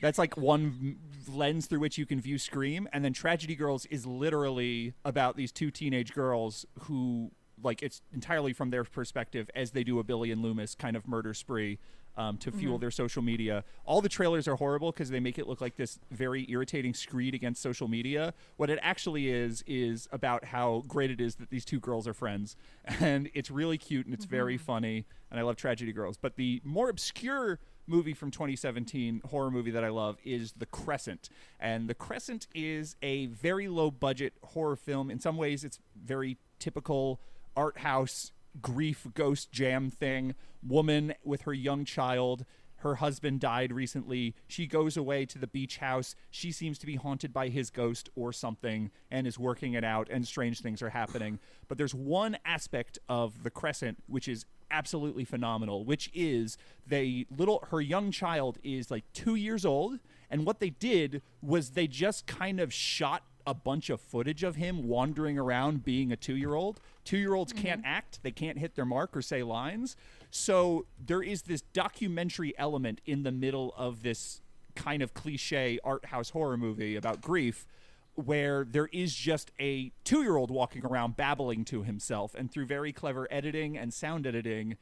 that's 0.00 0.18
like 0.18 0.36
one 0.36 0.96
lens 1.32 1.66
through 1.66 1.80
which 1.80 1.98
you 1.98 2.06
can 2.06 2.20
view 2.20 2.38
Scream, 2.38 2.88
and 2.92 3.04
then 3.04 3.12
Tragedy 3.12 3.54
Girls 3.54 3.86
is 3.86 4.06
literally 4.06 4.94
about 5.04 5.36
these 5.36 5.52
two 5.52 5.70
teenage 5.70 6.12
girls 6.12 6.66
who, 6.80 7.30
like, 7.62 7.82
it's 7.82 8.02
entirely 8.12 8.52
from 8.52 8.70
their 8.70 8.84
perspective 8.84 9.50
as 9.54 9.70
they 9.70 9.84
do 9.84 9.98
a 9.98 10.04
Billy 10.04 10.30
and 10.30 10.42
Loomis 10.42 10.74
kind 10.74 10.96
of 10.96 11.06
murder 11.06 11.34
spree 11.34 11.78
um, 12.16 12.36
to 12.38 12.50
fuel 12.52 12.78
their 12.78 12.90
social 12.90 13.22
media. 13.22 13.64
All 13.84 14.00
the 14.00 14.08
trailers 14.08 14.46
are 14.48 14.56
horrible 14.56 14.92
because 14.92 15.10
they 15.10 15.20
make 15.20 15.38
it 15.38 15.46
look 15.46 15.60
like 15.60 15.76
this 15.76 15.98
very 16.10 16.46
irritating 16.50 16.94
screed 16.94 17.34
against 17.34 17.62
social 17.62 17.88
media. 17.88 18.34
What 18.56 18.70
it 18.70 18.78
actually 18.82 19.28
is 19.28 19.62
is 19.66 20.08
about 20.12 20.46
how 20.46 20.84
great 20.86 21.10
it 21.10 21.20
is 21.20 21.36
that 21.36 21.50
these 21.50 21.64
two 21.64 21.80
girls 21.80 22.06
are 22.06 22.14
friends, 22.14 22.56
and 23.00 23.30
it's 23.34 23.50
really 23.50 23.78
cute 23.78 24.06
and 24.06 24.14
it's 24.14 24.24
very 24.24 24.56
funny, 24.56 25.06
and 25.30 25.38
I 25.38 25.42
love 25.42 25.56
Tragedy 25.56 25.92
Girls. 25.92 26.16
But 26.16 26.36
the 26.36 26.60
more 26.64 26.88
obscure 26.88 27.58
movie 27.86 28.14
from 28.14 28.30
2017 28.30 29.22
horror 29.30 29.50
movie 29.50 29.72
that 29.72 29.84
I 29.84 29.88
love 29.88 30.16
is 30.24 30.52
The 30.56 30.66
Crescent. 30.66 31.28
And 31.58 31.88
The 31.88 31.94
Crescent 31.94 32.46
is 32.54 32.96
a 33.02 33.26
very 33.26 33.68
low 33.68 33.90
budget 33.90 34.34
horror 34.42 34.76
film. 34.76 35.10
In 35.10 35.18
some 35.18 35.36
ways 35.36 35.64
it's 35.64 35.80
very 36.00 36.38
typical 36.58 37.20
art 37.56 37.78
house 37.78 38.32
grief 38.60 39.06
ghost 39.14 39.52
jam 39.52 39.90
thing. 39.90 40.34
Woman 40.62 41.14
with 41.24 41.42
her 41.42 41.54
young 41.54 41.84
child 41.84 42.44
her 42.80 42.96
husband 42.96 43.40
died 43.40 43.72
recently. 43.72 44.34
She 44.48 44.66
goes 44.66 44.96
away 44.96 45.26
to 45.26 45.38
the 45.38 45.46
beach 45.46 45.78
house. 45.78 46.14
She 46.30 46.50
seems 46.50 46.78
to 46.78 46.86
be 46.86 46.96
haunted 46.96 47.32
by 47.32 47.48
his 47.48 47.70
ghost 47.70 48.08
or 48.14 48.32
something 48.32 48.90
and 49.10 49.26
is 49.26 49.38
working 49.38 49.74
it 49.74 49.84
out, 49.84 50.08
and 50.10 50.26
strange 50.26 50.60
things 50.60 50.82
are 50.82 50.90
happening. 50.90 51.38
But 51.68 51.78
there's 51.78 51.94
one 51.94 52.38
aspect 52.44 52.98
of 53.08 53.42
the 53.42 53.50
Crescent 53.50 53.98
which 54.06 54.28
is 54.28 54.46
absolutely 54.70 55.24
phenomenal, 55.24 55.84
which 55.84 56.10
is 56.14 56.56
they 56.86 57.26
little 57.36 57.66
her 57.70 57.80
young 57.80 58.10
child 58.10 58.58
is 58.62 58.90
like 58.90 59.04
two 59.12 59.34
years 59.34 59.64
old, 59.66 59.98
and 60.30 60.46
what 60.46 60.60
they 60.60 60.70
did 60.70 61.22
was 61.42 61.70
they 61.70 61.86
just 61.86 62.26
kind 62.26 62.60
of 62.60 62.72
shot 62.72 63.24
a 63.50 63.54
bunch 63.54 63.90
of 63.90 64.00
footage 64.00 64.44
of 64.44 64.56
him 64.56 64.86
wandering 64.86 65.36
around 65.36 65.84
being 65.84 66.12
a 66.12 66.16
two 66.16 66.36
year 66.36 66.54
old. 66.54 66.80
Two 67.04 67.18
year 67.18 67.34
olds 67.34 67.52
mm-hmm. 67.52 67.66
can't 67.66 67.82
act, 67.84 68.20
they 68.22 68.30
can't 68.30 68.58
hit 68.58 68.76
their 68.76 68.84
mark 68.84 69.16
or 69.16 69.22
say 69.22 69.42
lines. 69.42 69.96
So 70.30 70.86
there 71.04 71.22
is 71.22 71.42
this 71.42 71.60
documentary 71.60 72.54
element 72.56 73.00
in 73.04 73.24
the 73.24 73.32
middle 73.32 73.74
of 73.76 74.02
this 74.02 74.40
kind 74.76 75.02
of 75.02 75.12
cliche 75.12 75.80
art 75.82 76.06
house 76.06 76.30
horror 76.30 76.56
movie 76.56 76.94
about 76.94 77.20
grief 77.20 77.66
where 78.14 78.64
there 78.64 78.88
is 78.92 79.14
just 79.14 79.50
a 79.58 79.90
two 80.04 80.22
year 80.22 80.36
old 80.36 80.50
walking 80.50 80.84
around 80.84 81.16
babbling 81.16 81.64
to 81.66 81.82
himself. 81.82 82.34
And 82.34 82.50
through 82.50 82.66
very 82.66 82.92
clever 82.92 83.26
editing 83.30 83.76
and 83.76 83.92
sound 83.92 84.26
editing, 84.26 84.76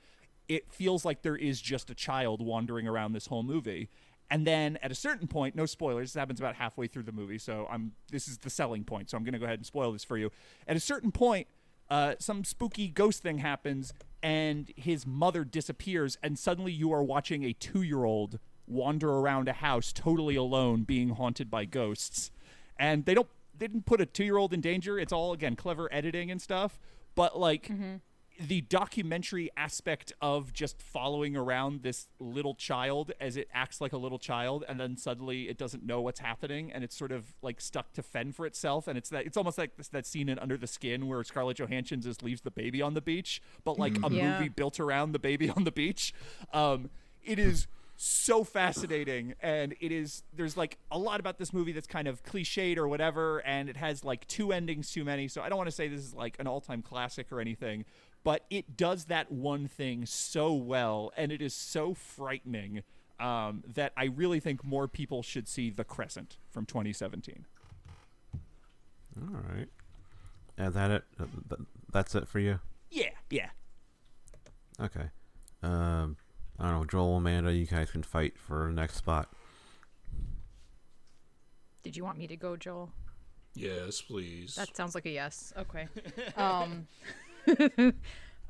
it 0.48 0.70
feels 0.70 1.04
like 1.04 1.22
there 1.22 1.36
is 1.36 1.60
just 1.60 1.90
a 1.90 1.94
child 1.94 2.42
wandering 2.42 2.86
around 2.86 3.12
this 3.12 3.26
whole 3.26 3.42
movie. 3.42 3.88
And 4.30 4.46
then 4.46 4.78
at 4.82 4.90
a 4.90 4.94
certain 4.94 5.26
point, 5.26 5.54
no 5.56 5.64
spoilers, 5.64 6.12
this 6.12 6.20
happens 6.20 6.38
about 6.38 6.56
halfway 6.56 6.86
through 6.86 7.04
the 7.04 7.12
movie, 7.12 7.38
so 7.38 7.66
I'm 7.70 7.92
this 8.10 8.28
is 8.28 8.38
the 8.38 8.50
selling 8.50 8.84
point, 8.84 9.10
so 9.10 9.16
I'm 9.16 9.24
gonna 9.24 9.38
go 9.38 9.46
ahead 9.46 9.58
and 9.58 9.66
spoil 9.66 9.92
this 9.92 10.04
for 10.04 10.18
you. 10.18 10.30
At 10.66 10.76
a 10.76 10.80
certain 10.80 11.12
point, 11.12 11.46
uh, 11.88 12.14
some 12.18 12.44
spooky 12.44 12.88
ghost 12.88 13.22
thing 13.22 13.38
happens 13.38 13.94
and 14.22 14.70
his 14.76 15.06
mother 15.06 15.44
disappears, 15.44 16.18
and 16.22 16.38
suddenly 16.38 16.72
you 16.72 16.92
are 16.92 17.02
watching 17.02 17.44
a 17.44 17.52
two 17.52 17.82
year 17.82 18.04
old 18.04 18.38
wander 18.66 19.10
around 19.10 19.48
a 19.48 19.54
house 19.54 19.92
totally 19.92 20.36
alone 20.36 20.82
being 20.82 21.10
haunted 21.10 21.50
by 21.50 21.64
ghosts. 21.64 22.30
And 22.78 23.06
they 23.06 23.14
don't 23.14 23.28
they 23.56 23.66
didn't 23.66 23.86
put 23.86 24.00
a 24.00 24.06
two 24.06 24.24
year 24.24 24.36
old 24.36 24.52
in 24.52 24.60
danger. 24.60 24.98
It's 24.98 25.12
all 25.12 25.32
again 25.32 25.56
clever 25.56 25.88
editing 25.92 26.30
and 26.30 26.40
stuff. 26.40 26.78
But 27.14 27.38
like 27.38 27.70
the 28.38 28.60
documentary 28.60 29.50
aspect 29.56 30.12
of 30.20 30.52
just 30.52 30.80
following 30.80 31.36
around 31.36 31.82
this 31.82 32.06
little 32.20 32.54
child 32.54 33.10
as 33.20 33.36
it 33.36 33.48
acts 33.52 33.80
like 33.80 33.92
a 33.92 33.96
little 33.96 34.18
child 34.18 34.64
and 34.68 34.78
then 34.78 34.96
suddenly 34.96 35.48
it 35.48 35.58
doesn't 35.58 35.84
know 35.84 36.00
what's 36.00 36.20
happening 36.20 36.70
and 36.72 36.84
it's 36.84 36.96
sort 36.96 37.10
of 37.10 37.34
like 37.42 37.60
stuck 37.60 37.92
to 37.92 38.02
fend 38.02 38.36
for 38.36 38.46
itself 38.46 38.86
and 38.86 38.96
it's 38.96 39.10
that 39.10 39.26
it's 39.26 39.36
almost 39.36 39.58
like 39.58 39.76
this, 39.76 39.88
that 39.88 40.06
scene 40.06 40.28
in 40.28 40.38
Under 40.38 40.56
the 40.56 40.68
Skin 40.68 41.08
where 41.08 41.22
Scarlett 41.24 41.58
Johansson 41.58 42.00
just 42.00 42.22
leaves 42.22 42.42
the 42.42 42.52
baby 42.52 42.80
on 42.80 42.94
the 42.94 43.00
beach 43.02 43.42
but 43.64 43.76
like 43.76 43.96
a 44.04 44.10
Yeah. 44.10 44.30
movie 44.30 44.48
built 44.48 44.78
around 44.78 45.12
the 45.12 45.18
baby 45.18 45.50
on 45.56 45.64
the 45.64 45.72
beach 45.72 46.14
um 46.52 46.90
it 47.24 47.40
is 47.40 47.66
so 48.00 48.44
fascinating 48.44 49.34
and 49.42 49.74
it 49.80 49.90
is 49.90 50.22
there's 50.36 50.56
like 50.56 50.78
a 50.92 50.96
lot 50.98 51.18
about 51.18 51.36
this 51.36 51.52
movie 51.52 51.72
that's 51.72 51.88
kind 51.88 52.06
of 52.06 52.22
cliched 52.22 52.76
or 52.76 52.86
whatever 52.86 53.40
and 53.44 53.68
it 53.68 53.76
has 53.76 54.04
like 54.04 54.24
two 54.28 54.52
endings 54.52 54.92
too 54.92 55.04
many 55.04 55.26
so 55.26 55.42
i 55.42 55.48
don't 55.48 55.58
want 55.58 55.66
to 55.68 55.74
say 55.74 55.88
this 55.88 55.98
is 56.00 56.14
like 56.14 56.36
an 56.38 56.46
all-time 56.46 56.80
classic 56.80 57.32
or 57.32 57.40
anything 57.40 57.84
but 58.24 58.44
it 58.50 58.76
does 58.76 59.06
that 59.06 59.30
one 59.32 59.66
thing 59.68 60.04
so 60.06 60.52
well 60.52 61.12
and 61.16 61.32
it 61.32 61.40
is 61.42 61.54
so 61.54 61.94
frightening 61.94 62.82
um, 63.20 63.62
that 63.66 63.92
i 63.96 64.04
really 64.04 64.40
think 64.40 64.62
more 64.64 64.86
people 64.88 65.22
should 65.22 65.48
see 65.48 65.70
the 65.70 65.84
crescent 65.84 66.36
from 66.50 66.64
2017 66.66 67.46
All 69.20 69.40
right. 69.56 69.68
Is 70.58 70.74
that 70.74 70.90
it? 70.90 71.04
Th- 71.16 71.60
That's 71.92 72.14
it 72.14 72.26
for 72.28 72.38
you? 72.40 72.60
yeah 72.90 73.10
yeah 73.30 73.50
Okay. 74.80 75.10
Um, 75.62 76.16
I 76.58 76.70
don't 76.70 76.78
know, 76.80 76.84
Joel, 76.84 77.16
Amanda, 77.16 77.52
you 77.52 77.66
guys 77.66 77.90
can 77.90 78.04
fight 78.04 78.38
for 78.38 78.66
the 78.68 78.72
next 78.74 78.94
spot. 78.94 79.28
Did 81.82 81.96
you 81.96 82.04
want 82.04 82.18
me 82.18 82.26
to 82.28 82.36
go, 82.36 82.56
Joel? 82.56 82.92
Yes, 83.54 84.00
please. 84.00 84.54
That 84.54 84.76
sounds 84.76 84.94
like 84.94 85.06
a 85.06 85.10
yes. 85.10 85.52
Okay. 85.58 85.88
um, 86.36 86.86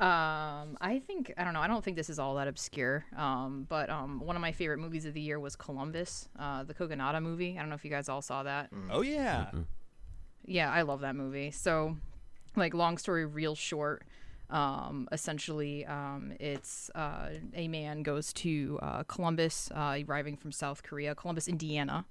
um, 0.00 0.76
I 0.80 1.02
think 1.06 1.32
I 1.36 1.44
don't 1.44 1.54
know. 1.54 1.60
I 1.60 1.66
don't 1.66 1.84
think 1.84 1.96
this 1.96 2.10
is 2.10 2.18
all 2.18 2.36
that 2.36 2.48
obscure. 2.48 3.04
Um, 3.16 3.66
but 3.68 3.90
um, 3.90 4.20
one 4.20 4.36
of 4.36 4.42
my 4.42 4.52
favorite 4.52 4.78
movies 4.78 5.04
of 5.06 5.14
the 5.14 5.20
year 5.20 5.40
was 5.40 5.56
Columbus, 5.56 6.28
uh, 6.38 6.64
the 6.64 6.74
Kogonada 6.74 7.22
movie. 7.22 7.56
I 7.56 7.60
don't 7.60 7.68
know 7.68 7.74
if 7.74 7.84
you 7.84 7.90
guys 7.90 8.08
all 8.08 8.22
saw 8.22 8.42
that. 8.44 8.70
oh 8.90 9.02
yeah 9.02 9.50
Yeah, 10.44 10.70
I 10.72 10.82
love 10.82 11.00
that 11.00 11.14
movie. 11.16 11.50
So, 11.50 11.96
like, 12.56 12.74
long 12.74 12.96
story 12.96 13.26
real 13.26 13.54
short. 13.54 14.04
Um, 14.50 15.08
essentially, 15.12 15.84
um, 15.84 16.32
it's 16.40 16.90
uh, 16.94 17.28
a 17.54 17.68
man 17.68 18.02
goes 18.02 18.32
to 18.34 18.78
uh, 18.80 19.02
Columbus, 19.02 19.70
uh, 19.74 19.98
arriving 20.08 20.36
from 20.38 20.52
South 20.52 20.82
Korea, 20.82 21.14
Columbus, 21.14 21.48
Indiana, 21.48 22.06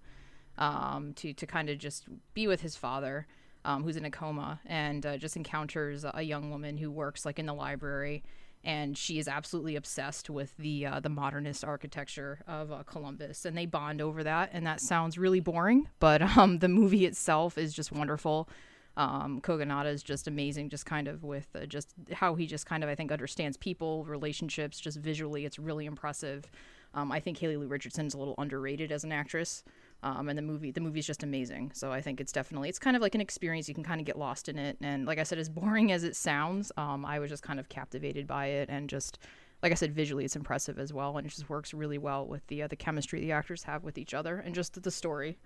um, 0.59 1.14
to 1.15 1.34
to 1.34 1.47
kind 1.47 1.68
of 1.69 1.80
just 1.80 2.05
be 2.35 2.45
with 2.45 2.61
his 2.61 2.76
father, 2.76 3.26
um, 3.65 3.84
who's 3.84 3.97
in 3.97 4.05
a 4.05 4.11
coma, 4.11 4.59
and 4.65 5.05
uh, 5.05 5.17
just 5.17 5.35
encounters 5.35 6.05
a 6.13 6.21
young 6.21 6.49
woman 6.49 6.77
who 6.77 6.91
works 6.91 7.25
like 7.25 7.39
in 7.39 7.45
the 7.45 7.53
library, 7.53 8.23
and 8.63 8.97
she 8.97 9.19
is 9.19 9.27
absolutely 9.27 9.75
obsessed 9.75 10.29
with 10.29 10.55
the 10.57 10.85
uh, 10.85 10.99
the 10.99 11.09
modernist 11.09 11.63
architecture 11.63 12.39
of 12.47 12.71
uh, 12.71 12.84
Columbus, 12.84 13.45
and 13.45 13.57
they 13.57 13.65
bond 13.65 14.01
over 14.01 14.23
that. 14.23 14.49
And 14.53 14.65
that 14.65 14.81
sounds 14.81 15.17
really 15.17 15.39
boring, 15.39 15.88
but 15.99 16.21
um, 16.38 16.59
the 16.59 16.69
movie 16.69 17.05
itself 17.05 17.57
is 17.57 17.73
just 17.73 17.91
wonderful. 17.91 18.49
Um, 18.97 19.41
Kogonada 19.41 19.93
is 19.93 20.01
just 20.01 20.27
amazing, 20.27 20.69
just 20.69 20.88
kind 20.88 21.07
of 21.07 21.23
with 21.23 21.47
uh, 21.55 21.67
just 21.67 21.93
how 22.13 22.34
he 22.34 22.47
just 22.47 22.65
kind 22.65 22.84
of 22.84 22.89
I 22.89 22.95
think 22.95 23.11
understands 23.11 23.55
people, 23.55 24.03
relationships, 24.05 24.79
just 24.79 24.97
visually, 24.97 25.45
it's 25.45 25.59
really 25.59 25.85
impressive. 25.85 26.49
Um, 26.93 27.11
I 27.11 27.19
think 27.19 27.38
Haley 27.38 27.57
Lu 27.57 27.67
Richardson's 27.67 28.15
a 28.15 28.17
little 28.17 28.34
underrated 28.39 28.91
as 28.91 29.03
an 29.03 29.11
actress. 29.11 29.63
Um, 30.03 30.30
and 30.30 30.38
the 30.38 30.44
movie, 30.44 30.72
the 30.72 30.82
movie's 30.82 31.07
just 31.07 31.24
amazing. 31.24 31.72
So 31.74 31.91
I 31.91 32.02
think 32.02 32.22
it's 32.22 32.32
definitely, 32.32 32.69
it's 32.69 32.80
kind 32.80 32.95
of 32.95 33.02
like 33.02 33.15
an 33.15 33.22
experience. 33.22 33.68
You 33.68 33.74
can 33.74 33.84
kind 33.84 33.99
of 33.99 34.06
get 34.06 34.18
lost 34.18 34.48
in 34.48 34.57
it. 34.57 34.78
And 34.82 35.06
like 35.06 35.18
I 35.18 35.24
said, 35.24 35.40
as 35.40 35.49
boring 35.57 35.91
as 35.91 36.03
it 36.03 36.15
sounds, 36.15 36.72
um, 36.78 37.06
I 37.06 37.19
was 37.19 37.30
just 37.30 37.44
kind 37.44 37.60
of 37.60 37.69
captivated 37.69 38.28
by 38.28 38.48
it. 38.48 38.69
And 38.69 38.90
just, 38.90 39.19
like 39.64 39.72
I 39.72 39.76
said, 39.76 39.94
visually, 39.94 40.24
it's 40.24 40.36
impressive 40.36 40.78
as 40.78 40.94
well. 40.94 41.18
And 41.18 41.26
it 41.26 41.32
just 41.32 41.49
works 41.49 41.74
really 41.74 41.98
well 41.98 42.28
with 42.28 42.45
the 42.48 42.64
uh, 42.64 42.68
the 42.68 42.76
chemistry 42.76 43.22
the 43.22 43.32
actors 43.32 43.64
have 43.64 43.84
with 43.84 43.98
each 43.98 44.14
other 44.14 44.38
and 44.38 44.53
just 44.53 44.82
the 44.82 44.91
story. 44.91 45.40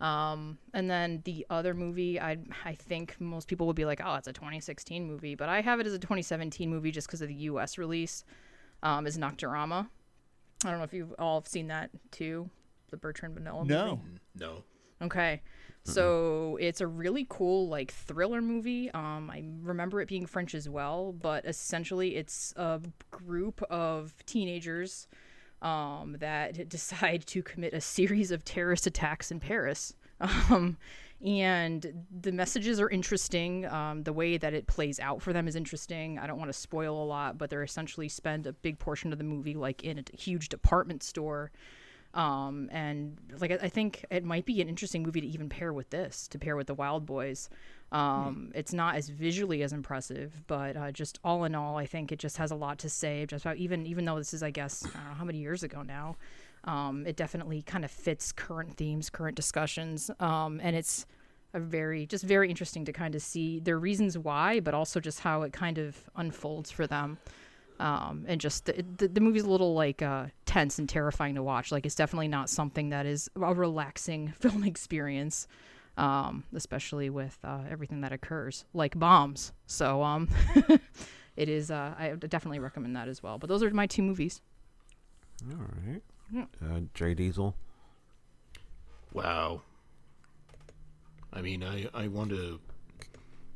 Um, 0.00 0.58
and 0.72 0.90
then 0.90 1.22
the 1.24 1.46
other 1.50 1.72
movie, 1.72 2.20
I 2.20 2.38
I 2.64 2.74
think 2.74 3.14
most 3.20 3.46
people 3.46 3.66
would 3.68 3.76
be 3.76 3.84
like, 3.84 4.00
oh, 4.04 4.16
it's 4.16 4.26
a 4.26 4.32
2016 4.32 5.06
movie, 5.06 5.36
but 5.36 5.48
I 5.48 5.60
have 5.60 5.78
it 5.78 5.86
as 5.86 5.92
a 5.92 5.98
2017 5.98 6.68
movie 6.68 6.90
just 6.90 7.06
because 7.06 7.22
of 7.22 7.28
the 7.28 7.34
U.S. 7.34 7.78
release. 7.78 8.24
Um, 8.82 9.06
is 9.06 9.16
Nocturama. 9.16 9.88
I 10.64 10.70
don't 10.70 10.78
know 10.78 10.84
if 10.84 10.92
you've 10.92 11.14
all 11.18 11.42
seen 11.46 11.68
that 11.68 11.90
too, 12.10 12.50
the 12.94 12.98
Bertrand 12.98 13.36
Bonello 13.36 13.60
movie. 13.60 13.74
no 13.74 14.00
no. 14.36 14.62
Okay. 15.02 15.42
So 15.86 16.56
it's 16.60 16.80
a 16.80 16.86
really 16.86 17.26
cool 17.28 17.68
like 17.68 17.92
thriller 17.92 18.40
movie. 18.40 18.90
Um, 18.92 19.30
I 19.30 19.44
remember 19.62 20.00
it 20.00 20.08
being 20.08 20.24
French 20.24 20.54
as 20.54 20.66
well, 20.66 21.12
but 21.12 21.44
essentially 21.44 22.16
it's 22.16 22.54
a 22.56 22.80
group 23.10 23.62
of 23.64 24.14
teenagers 24.24 25.06
um, 25.60 26.16
that 26.20 26.68
decide 26.70 27.26
to 27.26 27.42
commit 27.42 27.74
a 27.74 27.82
series 27.82 28.30
of 28.30 28.44
terrorist 28.44 28.86
attacks 28.86 29.30
in 29.30 29.40
Paris. 29.40 29.94
Um, 30.20 30.78
and 31.24 32.06
the 32.20 32.32
messages 32.32 32.80
are 32.80 32.88
interesting. 32.88 33.66
Um, 33.66 34.02
the 34.02 34.12
way 34.12 34.36
that 34.38 34.54
it 34.54 34.66
plays 34.66 35.00
out 35.00 35.22
for 35.22 35.32
them 35.32 35.48
is 35.48 35.56
interesting. 35.56 36.18
I 36.18 36.26
don't 36.26 36.38
want 36.38 36.50
to 36.50 36.58
spoil 36.58 37.02
a 37.02 37.04
lot, 37.04 37.36
but 37.36 37.50
they're 37.50 37.62
essentially 37.62 38.08
spend 38.08 38.46
a 38.46 38.52
big 38.52 38.78
portion 38.78 39.12
of 39.12 39.18
the 39.18 39.24
movie 39.24 39.54
like 39.54 39.84
in 39.84 39.98
a 39.98 40.16
huge 40.16 40.48
department 40.48 41.02
store 41.02 41.50
um, 42.14 42.68
and 42.72 43.18
like 43.40 43.50
I 43.50 43.58
I 43.66 43.68
think 43.68 44.04
it 44.10 44.24
might 44.24 44.46
be 44.46 44.60
an 44.60 44.68
interesting 44.68 45.02
movie 45.02 45.20
to 45.20 45.26
even 45.26 45.48
pair 45.48 45.72
with 45.72 45.90
this, 45.90 46.28
to 46.28 46.38
pair 46.38 46.56
with 46.56 46.68
the 46.68 46.74
Wild 46.74 47.04
Boys. 47.06 47.50
Um, 47.92 48.50
It's 48.54 48.72
not 48.72 48.96
as 48.96 49.08
visually 49.08 49.62
as 49.62 49.72
impressive, 49.72 50.42
but 50.46 50.76
uh, 50.76 50.90
just 50.90 51.20
all 51.22 51.44
in 51.44 51.54
all, 51.54 51.76
I 51.76 51.86
think 51.86 52.10
it 52.10 52.18
just 52.18 52.38
has 52.38 52.50
a 52.50 52.56
lot 52.56 52.78
to 52.78 52.88
say. 52.88 53.26
Just 53.26 53.44
about 53.44 53.58
even 53.58 53.86
even 53.86 54.04
though 54.04 54.16
this 54.16 54.32
is, 54.34 54.42
I 54.42 54.50
guess, 54.50 54.84
I 54.86 54.98
don't 54.98 55.08
know 55.08 55.14
how 55.14 55.24
many 55.24 55.38
years 55.38 55.62
ago 55.62 55.82
now. 55.82 56.16
Um, 56.64 57.06
it 57.06 57.16
definitely 57.16 57.60
kind 57.62 57.84
of 57.84 57.90
fits 57.90 58.32
current 58.32 58.76
themes, 58.76 59.10
current 59.10 59.36
discussions, 59.36 60.10
um, 60.18 60.60
and 60.62 60.74
it's 60.74 61.04
a 61.52 61.60
very 61.60 62.06
just 62.06 62.24
very 62.24 62.48
interesting 62.48 62.84
to 62.86 62.92
kind 62.92 63.14
of 63.14 63.22
see 63.22 63.60
their 63.60 63.78
reasons 63.78 64.16
why, 64.16 64.60
but 64.60 64.74
also 64.74 64.98
just 64.98 65.20
how 65.20 65.42
it 65.42 65.52
kind 65.52 65.78
of 65.78 66.08
unfolds 66.16 66.70
for 66.70 66.86
them 66.86 67.18
um, 67.80 68.24
and 68.28 68.40
just 68.40 68.66
the, 68.66 68.84
the, 68.96 69.08
the 69.08 69.20
movie's 69.20 69.44
a 69.44 69.50
little 69.50 69.74
like 69.74 70.02
uh, 70.02 70.26
tense 70.46 70.78
and 70.78 70.88
terrifying 70.88 71.34
to 71.34 71.42
watch. 71.42 71.72
Like 71.72 71.86
it's 71.86 71.94
definitely 71.94 72.28
not 72.28 72.48
something 72.48 72.90
that 72.90 73.06
is 73.06 73.28
a 73.36 73.54
relaxing 73.54 74.32
film 74.40 74.64
experience, 74.64 75.46
um, 75.96 76.44
especially 76.54 77.10
with 77.10 77.38
uh, 77.44 77.60
everything 77.70 78.00
that 78.02 78.12
occurs, 78.12 78.64
like 78.74 78.98
bombs. 78.98 79.52
So 79.66 80.02
um, 80.02 80.28
it 81.36 81.48
is. 81.48 81.70
Uh, 81.70 81.94
I 81.98 82.10
definitely 82.10 82.58
recommend 82.60 82.96
that 82.96 83.08
as 83.08 83.22
well. 83.22 83.38
But 83.38 83.48
those 83.48 83.62
are 83.62 83.70
my 83.70 83.86
two 83.86 84.02
movies. 84.02 84.40
All 85.50 85.66
right. 85.86 86.02
Uh, 86.62 86.80
J-Diesel. 86.94 87.54
Wow. 89.12 89.62
I 91.32 91.42
mean, 91.42 91.62
I 91.64 91.88
I 91.92 92.08
want 92.08 92.30
to. 92.30 92.60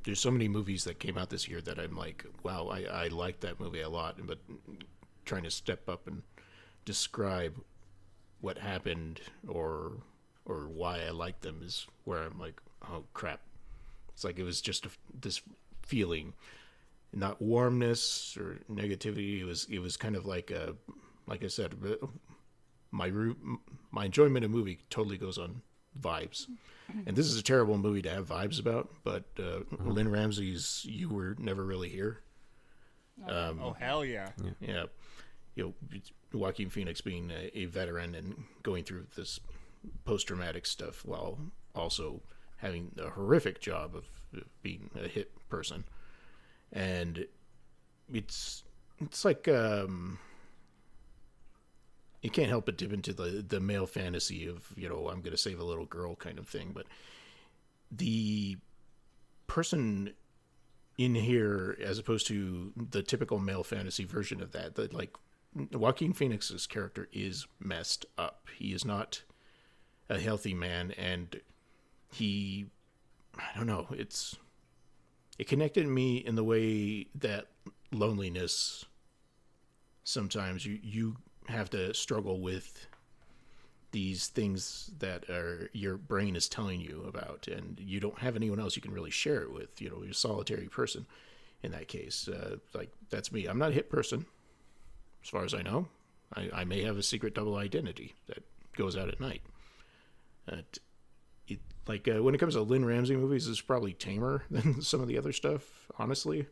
There's 0.05 0.21
so 0.21 0.31
many 0.31 0.49
movies 0.49 0.85
that 0.85 0.99
came 0.99 1.19
out 1.19 1.31
this 1.31 1.49
year 1.49 1.61
that 1.63 1.79
I'm 1.79 1.97
like, 1.97 2.25
wow, 2.43 2.69
I 2.69 2.85
I 2.85 3.09
like 3.09 3.41
that 3.41 3.61
movie 3.61 3.81
a 3.83 3.89
lot, 3.89 4.17
but 4.27 4.39
trying 5.25 5.45
to 5.45 5.51
step 5.51 5.89
up 5.89 6.07
and 6.07 6.23
describe 6.85 7.61
what 8.41 8.59
happened 8.59 9.21
or 9.47 9.93
or 10.47 10.69
why 10.69 11.01
I 11.03 11.11
like 11.11 11.41
them 11.41 11.61
is 11.65 11.87
where 12.05 12.23
I'm 12.23 12.39
like, 12.39 12.61
oh 12.89 13.05
crap. 13.15 13.41
It's 14.15 14.25
like 14.25 14.39
it 14.39 14.45
was 14.45 14.61
just 14.61 14.87
a, 14.87 14.91
this 15.21 15.43
feeling. 15.83 16.35
not 17.13 17.41
warmness 17.41 18.37
or 18.37 18.61
negativity. 18.71 19.41
It 19.41 19.45
was 19.45 19.67
it 19.71 19.79
was 19.81 19.97
kind 19.97 20.17
of 20.17 20.27
like 20.27 20.51
a 20.51 20.75
like 21.27 21.45
I 21.45 21.49
said, 21.49 21.75
my 22.91 23.13
my 23.91 24.05
enjoyment 24.07 24.45
of 24.45 24.51
movie 24.51 24.79
totally 24.91 25.19
goes 25.19 25.39
on 25.39 25.63
vibes. 26.01 26.47
And 27.07 27.17
this 27.17 27.27
is 27.27 27.39
a 27.39 27.43
terrible 27.43 27.77
movie 27.77 28.03
to 28.03 28.11
have 28.11 28.29
vibes 28.29 28.59
about, 28.59 28.89
but 29.05 29.25
uh, 29.39 29.61
Lynne 29.85 30.11
Ramsay's 30.11 30.87
"You 30.89 31.11
Were 31.11 31.37
Never 31.39 31.65
Really 31.65 31.89
Here." 31.89 32.21
Um, 33.27 33.61
Oh 33.63 33.73
hell 33.79 34.05
yeah! 34.05 34.31
yeah, 34.61 34.85
you 35.55 35.75
know, 35.75 35.75
Joaquin 36.33 36.71
Phoenix 36.71 37.01
being 37.01 37.31
a, 37.31 37.51
a 37.59 37.65
veteran 37.67 38.15
and 38.15 38.45
going 38.63 38.85
through 38.85 39.07
this 39.17 39.39
post-traumatic 40.05 40.67
stuff 40.67 41.05
while 41.05 41.39
also 41.75 42.23
having 42.59 42.93
a 42.99 43.11
horrific 43.11 43.61
job 43.61 43.95
of 43.95 44.05
of 44.35 44.63
being 44.63 44.91
a 44.95 45.09
hit 45.09 45.31
person, 45.49 45.85
and 46.73 47.27
it's 48.13 48.63
it's 49.01 49.25
like 49.25 49.47
um, 49.49 50.19
you 52.23 52.31
can't 52.31 52.49
help 52.49 52.67
but 52.67 52.77
dip 52.77 52.93
into 52.93 53.13
the 53.13 53.45
the 53.47 53.61
male 53.61 53.87
fantasy 53.87 54.47
of 54.47 54.73
you 54.77 54.89
know 54.89 55.09
I'm 55.09 55.21
going 55.21 55.33
to 55.33 55.39
save 55.39 55.61
a 55.61 55.65
little 55.65 55.87
girl 55.87 56.17
kind 56.17 56.39
of 56.39 56.49
thing, 56.49 56.73
but 56.75 56.87
the 57.91 58.57
person 59.47 60.13
in 60.99 61.15
here 61.15 61.79
as 61.83 61.99
opposed 61.99 62.27
to 62.27 62.73
the 62.91 63.03
typical 63.03 63.39
male 63.39 63.63
fantasy 63.63 64.05
version 64.05 64.43
of 64.43 64.53
that 64.53 64.75
that 64.75 64.93
like 64.93 65.17
Joaquin 65.73 66.13
Phoenix's 66.13 66.67
character 66.67 67.09
is 67.13 67.47
messed 67.61 68.05
up. 68.19 68.49
He 68.57 68.73
is 68.73 68.85
not 68.85 69.23
a 70.11 70.19
healthy 70.19 70.55
man 70.55 70.93
and 70.99 71.41
he 72.11 72.67
I 73.37 73.57
don't 73.57 73.67
know, 73.67 73.87
it's 73.93 74.37
it 75.39 75.47
connected 75.47 75.87
me 75.87 76.17
in 76.17 76.35
the 76.35 76.45
way 76.45 77.07
that 77.15 77.47
loneliness 77.93 78.85
sometimes 80.03 80.67
you 80.67 80.81
you 80.83 81.17
have 81.49 81.71
to 81.71 81.95
struggle 81.95 82.41
with 82.41 82.87
these 83.91 84.29
things 84.29 84.91
that 84.99 85.29
are 85.31 85.71
your 85.73 85.97
brain 85.97 86.37
is 86.37 86.49
telling 86.49 86.81
you 86.81 87.05
about 87.09 87.49
and 87.49 87.81
you 87.81 87.99
don't 87.99 88.19
have 88.19 88.37
anyone 88.37 88.61
else 88.61 88.77
you 88.77 88.83
can 88.83 88.93
really 88.93 89.11
share 89.11 89.41
it 89.43 89.53
with 89.53 89.81
you 89.81 89.89
know 89.89 89.97
you're 90.03 90.11
a 90.11 90.15
solitary 90.15 90.69
person 90.69 91.07
in 91.63 91.73
that 91.73 91.89
case. 91.89 92.29
Uh, 92.29 92.57
like 92.75 92.91
that's 93.11 93.33
me. 93.33 93.47
I'm 93.47 93.59
not 93.59 93.71
a 93.71 93.75
hit 93.75 93.91
person 93.91 94.27
as 95.23 95.29
far 95.29 95.45
as 95.45 95.55
i 95.55 95.63
know. 95.63 95.89
I, 96.35 96.51
I 96.53 96.65
may 96.65 96.83
have 96.83 96.99
a 96.99 97.03
secret 97.03 97.35
double 97.35 97.57
identity 97.57 98.15
that 98.27 98.45
goes 98.77 98.97
out 98.97 99.09
at 99.09 99.21
night. 99.21 99.43
But 100.47 100.79
it, 101.49 101.61
like 101.87 102.07
uh, 102.09 102.23
when 102.23 102.35
it 102.35 102.39
comes 102.39 102.55
to 102.55 102.63
Lynne 102.63 102.85
Ramsay 102.85 103.17
movies 103.17 103.49
it's 103.49 103.61
probably 103.61 103.93
tamer 103.93 104.45
than 104.51 104.83
some 104.83 105.01
of 105.01 105.09
the 105.09 105.19
other 105.19 105.33
stuff 105.33 105.63
honestly 105.99 106.47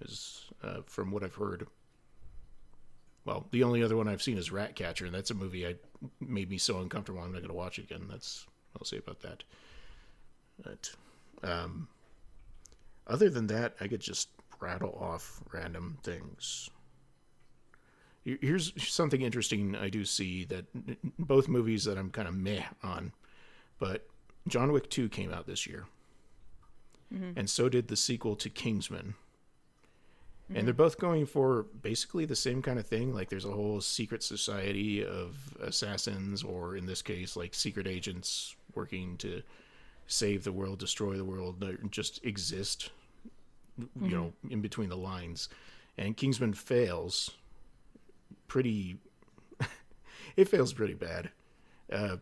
is 0.00 0.46
uh, 0.62 0.78
from 0.86 1.10
what 1.10 1.22
i've 1.22 1.34
heard 1.34 1.66
well, 3.30 3.46
the 3.52 3.62
only 3.62 3.84
other 3.84 3.96
one 3.96 4.08
I've 4.08 4.22
seen 4.22 4.36
is 4.38 4.50
Ratcatcher, 4.50 5.06
and 5.06 5.14
that's 5.14 5.30
a 5.30 5.34
movie 5.34 5.64
I 5.64 5.76
made 6.18 6.50
me 6.50 6.58
so 6.58 6.80
uncomfortable. 6.80 7.20
I'm 7.20 7.32
not 7.32 7.42
going 7.42 7.50
to 7.50 7.54
watch 7.54 7.78
it 7.78 7.84
again. 7.84 8.08
That's 8.10 8.44
I'll 8.76 8.84
say 8.84 8.96
about 8.96 9.20
that. 9.20 9.44
But 10.60 10.90
um, 11.44 11.86
other 13.06 13.30
than 13.30 13.46
that, 13.46 13.76
I 13.80 13.86
could 13.86 14.00
just 14.00 14.30
rattle 14.58 14.98
off 15.00 15.40
random 15.52 15.98
things. 16.02 16.70
Here's 18.24 18.72
something 18.92 19.22
interesting 19.22 19.76
I 19.76 19.90
do 19.90 20.04
see 20.04 20.44
that 20.46 20.64
both 21.16 21.46
movies 21.46 21.84
that 21.84 21.98
I'm 21.98 22.10
kind 22.10 22.26
of 22.26 22.34
meh 22.34 22.64
on, 22.82 23.12
but 23.78 24.08
John 24.48 24.72
Wick 24.72 24.90
2 24.90 25.08
came 25.08 25.32
out 25.32 25.46
this 25.46 25.68
year. 25.68 25.86
And 27.36 27.48
so 27.48 27.68
did 27.68 27.86
the 27.86 27.96
sequel 27.96 28.34
to 28.36 28.50
Kingsman 28.50 29.14
and 30.54 30.66
they're 30.66 30.74
both 30.74 30.98
going 30.98 31.26
for 31.26 31.66
basically 31.82 32.24
the 32.24 32.36
same 32.36 32.60
kind 32.62 32.78
of 32.78 32.86
thing. 32.86 33.14
Like 33.14 33.28
there's 33.28 33.44
a 33.44 33.52
whole 33.52 33.80
secret 33.80 34.22
society 34.22 35.04
of 35.04 35.36
assassins 35.62 36.42
or 36.42 36.76
in 36.76 36.86
this 36.86 37.02
case 37.02 37.36
like 37.36 37.54
secret 37.54 37.86
agents 37.86 38.56
working 38.74 39.16
to 39.18 39.42
save 40.06 40.42
the 40.42 40.52
world 40.52 40.78
destroy 40.78 41.16
the 41.16 41.24
world. 41.24 41.64
Just 41.90 42.24
exist 42.24 42.90
you 44.02 44.16
know 44.16 44.32
in 44.50 44.60
between 44.60 44.88
the 44.88 44.96
lines. 44.96 45.48
And 45.98 46.16
kingsman 46.16 46.54
fails 46.54 47.30
pretty 48.48 48.98
it 50.36 50.48
fails 50.48 50.72
pretty 50.72 50.94
bad. 50.94 51.30
Uh, 51.92 52.16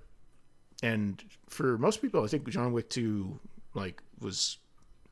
and 0.83 1.25
for 1.49 1.77
most 1.79 2.01
people 2.01 2.23
i 2.23 2.27
think 2.27 2.49
john 2.49 2.73
wick 2.73 2.89
2 2.89 3.39
like 3.75 4.03
was 4.21 4.59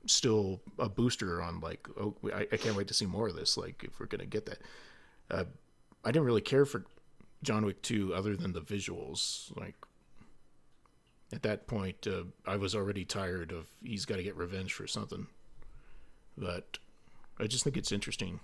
still 0.06 0.60
a 0.78 0.88
booster 0.88 1.42
on 1.42 1.60
like 1.60 1.86
oh 1.98 2.14
I, 2.32 2.46
I 2.52 2.56
can't 2.56 2.76
wait 2.76 2.88
to 2.88 2.94
see 2.94 3.06
more 3.06 3.28
of 3.28 3.36
this 3.36 3.56
like 3.56 3.84
if 3.84 3.98
we're 3.98 4.06
gonna 4.06 4.26
get 4.26 4.46
that. 4.46 4.58
Uh, 5.30 5.44
i 6.04 6.12
didn't 6.12 6.26
really 6.26 6.40
care 6.40 6.64
for 6.64 6.84
john 7.42 7.64
wick 7.64 7.82
2 7.82 8.14
other 8.14 8.36
than 8.36 8.52
the 8.52 8.60
visuals 8.60 9.56
like 9.56 9.74
at 11.32 11.42
that 11.42 11.66
point 11.66 12.06
uh, 12.06 12.22
i 12.46 12.56
was 12.56 12.74
already 12.74 13.04
tired 13.04 13.50
of 13.50 13.66
he's 13.82 14.04
got 14.04 14.16
to 14.16 14.22
get 14.22 14.36
revenge 14.36 14.72
for 14.72 14.86
something. 14.86 15.26
But 16.38 16.78
i 17.38 17.46
just 17.46 17.64
think 17.64 17.76
it's 17.76 17.92
interesting. 17.92 18.40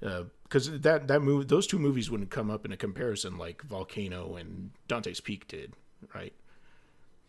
Because 0.00 0.80
that 0.80 1.06
that 1.06 1.20
movie 1.20 1.44
those 1.44 1.66
two 1.66 1.78
movies 1.78 2.10
wouldn't 2.10 2.30
come 2.30 2.50
up 2.50 2.64
in 2.64 2.72
a 2.72 2.76
comparison 2.76 3.38
like 3.38 3.62
volcano 3.62 4.34
and 4.36 4.70
dante's 4.88 5.20
peak 5.20 5.46
did 5.46 5.74
right? 6.14 6.32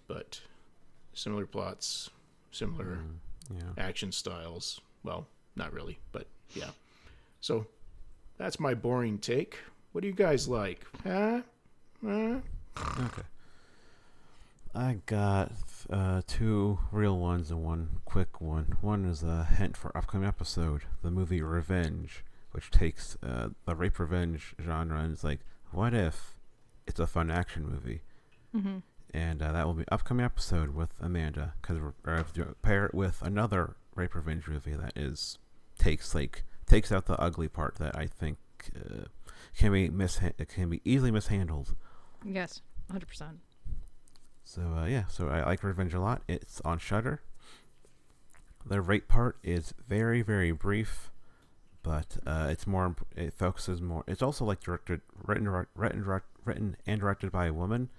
But 0.07 0.41
similar 1.13 1.45
plots, 1.45 2.09
similar 2.51 2.99
Yeah. 3.53 3.71
action 3.77 4.11
styles. 4.11 4.79
Well, 5.03 5.27
not 5.55 5.73
really, 5.73 5.99
but 6.11 6.27
yeah. 6.55 6.71
So 7.41 7.67
that's 8.37 8.59
my 8.59 8.73
boring 8.73 9.17
take. 9.19 9.57
What 9.91 10.01
do 10.01 10.07
you 10.07 10.13
guys 10.13 10.47
like? 10.47 10.81
Huh? 11.03 11.41
Huh? 12.05 12.39
Okay. 12.77 13.21
I 14.75 14.97
got 15.05 15.51
uh, 15.89 16.21
two 16.25 16.79
real 16.91 17.19
ones 17.19 17.51
and 17.51 17.63
one 17.63 17.89
quick 18.05 18.41
one. 18.41 18.75
One 18.81 19.05
is 19.05 19.21
a 19.21 19.45
hint 19.45 19.77
for 19.77 19.95
upcoming 19.95 20.27
episode, 20.27 20.81
the 21.03 21.11
movie 21.11 21.41
Revenge, 21.43 22.23
which 22.51 22.71
takes 22.71 23.15
uh, 23.21 23.49
the 23.65 23.75
rape 23.75 23.99
revenge 23.99 24.55
genre 24.59 24.99
and 24.99 25.13
is 25.13 25.23
like, 25.23 25.41
what 25.71 25.93
if 25.93 26.35
it's 26.87 26.99
a 26.99 27.05
fun 27.05 27.29
action 27.29 27.69
movie? 27.69 28.01
Mm-hmm. 28.55 28.77
And 29.13 29.41
uh, 29.41 29.51
that 29.51 29.67
will 29.67 29.75
be 29.75 29.85
upcoming 29.91 30.25
episode 30.25 30.73
with 30.73 30.89
Amanda 30.99 31.53
because 31.61 31.79
we're 31.79 32.15
have 32.15 32.33
to 32.33 32.55
pair 32.61 32.85
it 32.85 32.95
with 32.95 33.21
another 33.21 33.75
rape 33.95 34.15
revenge 34.15 34.47
movie 34.47 34.73
that 34.73 34.93
is 34.95 35.37
takes 35.77 36.15
like 36.15 36.43
takes 36.65 36.91
out 36.91 37.05
the 37.05 37.19
ugly 37.21 37.47
part 37.47 37.75
that 37.75 37.95
I 37.95 38.07
think 38.07 38.37
uh, 38.75 39.03
can 39.55 39.71
be 39.71 39.85
it 39.85 40.49
can 40.49 40.69
be 40.69 40.81
easily 40.83 41.11
mishandled. 41.11 41.75
Yes, 42.25 42.61
100%. 42.91 43.35
So 44.43 44.61
uh, 44.77 44.85
yeah, 44.85 45.05
so 45.07 45.29
I 45.29 45.43
like 45.43 45.63
Revenge 45.63 45.93
a 45.93 45.99
lot. 45.99 46.21
It's 46.27 46.61
on 46.61 46.79
Shudder. 46.79 47.21
The 48.65 48.81
rape 48.81 49.07
part 49.07 49.37
is 49.43 49.73
very 49.87 50.21
very 50.21 50.51
brief, 50.51 51.11
but 51.81 52.17
uh, 52.25 52.47
it's 52.49 52.67
more. 52.67 52.95
It 53.15 53.33
focuses 53.33 53.81
more. 53.81 54.03
It's 54.07 54.21
also 54.21 54.45
like 54.45 54.61
directed, 54.61 55.01
written, 55.23 55.45
direct- 55.45 55.71
written, 55.75 56.03
direct- 56.03 56.27
written 56.45 56.77
and 56.85 56.99
directed 56.99 57.31
by 57.31 57.47
a 57.47 57.53
woman, 57.53 57.89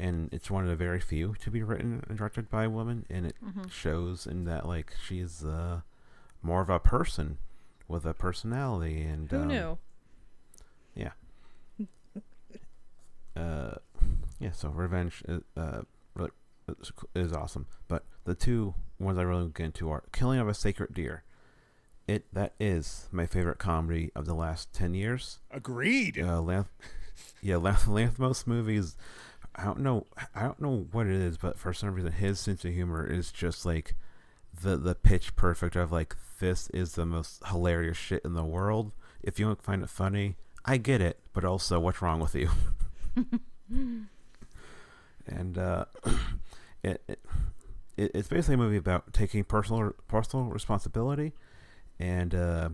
and 0.00 0.32
it's 0.32 0.50
one 0.50 0.64
of 0.64 0.70
the 0.70 0.76
very 0.76 0.98
few 1.00 1.34
to 1.40 1.50
be 1.50 1.62
written 1.62 2.02
and 2.08 2.16
directed 2.18 2.48
by 2.50 2.64
a 2.64 2.70
woman, 2.70 3.04
and 3.10 3.26
it 3.26 3.36
shows 3.70 4.26
in 4.26 4.44
that 4.46 4.66
like 4.66 4.94
she's 5.06 5.44
uh, 5.44 5.80
more 6.42 6.62
of 6.62 6.70
a 6.70 6.78
person 6.80 7.36
with 7.86 8.04
a 8.06 8.14
personality 8.14 9.02
and 9.02 9.30
Who 9.30 9.36
um, 9.42 9.48
knew? 9.48 9.78
yeah. 10.94 11.10
uh, 13.36 13.74
yeah. 14.38 14.52
So 14.52 14.68
revenge 14.70 15.22
is, 15.28 15.42
uh, 15.56 15.82
is, 16.80 16.92
is 17.14 17.32
awesome, 17.32 17.66
but 17.88 18.04
the 18.24 18.34
two 18.34 18.74
ones 18.98 19.18
I 19.18 19.22
really 19.22 19.50
get 19.54 19.66
into 19.66 19.90
are 19.90 20.04
Killing 20.12 20.40
of 20.40 20.48
a 20.48 20.54
Sacred 20.54 20.94
Deer. 20.94 21.24
It 22.08 22.26
that 22.32 22.54
is 22.58 23.08
my 23.12 23.26
favorite 23.26 23.58
comedy 23.58 24.10
of 24.16 24.26
the 24.26 24.34
last 24.34 24.72
ten 24.72 24.94
years. 24.94 25.38
Agreed. 25.50 26.18
Uh, 26.18 26.40
Lanth- 26.40 26.66
yeah, 27.42 27.54
Lanth- 27.56 27.86
Lanthimos 28.16 28.46
movies. 28.46 28.96
I 29.56 29.64
don't 29.64 29.80
know. 29.80 30.06
I 30.34 30.42
don't 30.42 30.60
know 30.60 30.86
what 30.92 31.06
it 31.06 31.14
is, 31.14 31.36
but 31.36 31.58
for 31.58 31.72
some 31.72 31.94
reason, 31.94 32.12
his 32.12 32.38
sense 32.38 32.64
of 32.64 32.72
humor 32.72 33.06
is 33.06 33.32
just 33.32 33.66
like 33.66 33.94
the 34.62 34.76
the 34.76 34.94
pitch 34.94 35.36
perfect 35.36 35.76
of 35.76 35.92
like 35.92 36.16
this 36.38 36.68
is 36.70 36.92
the 36.94 37.06
most 37.06 37.42
hilarious 37.46 37.96
shit 37.96 38.24
in 38.24 38.34
the 38.34 38.44
world. 38.44 38.92
If 39.22 39.38
you 39.38 39.46
don't 39.46 39.62
find 39.62 39.82
it 39.82 39.90
funny, 39.90 40.36
I 40.64 40.76
get 40.76 41.00
it, 41.00 41.18
but 41.32 41.44
also 41.44 41.78
what's 41.80 42.00
wrong 42.00 42.20
with 42.20 42.34
you? 42.34 42.50
and 45.26 45.58
uh, 45.58 45.84
it, 46.82 47.02
it 47.08 47.20
it 47.96 48.10
it's 48.14 48.28
basically 48.28 48.54
a 48.54 48.58
movie 48.58 48.76
about 48.76 49.12
taking 49.12 49.44
personal 49.44 49.92
personal 50.08 50.46
responsibility, 50.46 51.32
and 51.98 52.34
uh, 52.34 52.68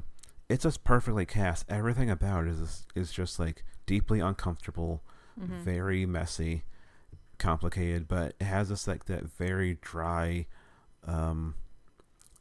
it's 0.48 0.62
just 0.62 0.84
perfectly 0.84 1.26
cast. 1.26 1.64
Everything 1.68 2.10
about 2.10 2.46
it 2.46 2.50
is 2.50 2.86
is 2.94 3.12
just 3.12 3.38
like 3.38 3.64
deeply 3.86 4.20
uncomfortable, 4.20 5.02
very 5.36 6.06
messy, 6.06 6.62
complicated, 7.38 8.08
but 8.08 8.34
it 8.40 8.44
has 8.44 8.68
this 8.70 8.86
like 8.88 9.04
that 9.06 9.24
very 9.24 9.78
dry, 9.80 10.46
um, 11.06 11.54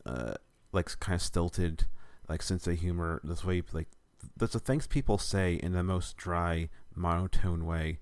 uh, 0.05 0.35
like 0.71 0.97
kind 0.99 1.15
of 1.15 1.21
stilted, 1.21 1.85
like 2.29 2.41
sense 2.41 2.65
of 2.67 2.79
humor. 2.79 3.19
This 3.23 3.43
way, 3.43 3.61
like 3.73 3.87
the, 4.37 4.47
the 4.47 4.59
things 4.59 4.87
people 4.87 5.17
say 5.17 5.55
in 5.55 5.73
the 5.73 5.83
most 5.83 6.15
dry, 6.17 6.69
monotone 6.95 7.65
way 7.65 7.99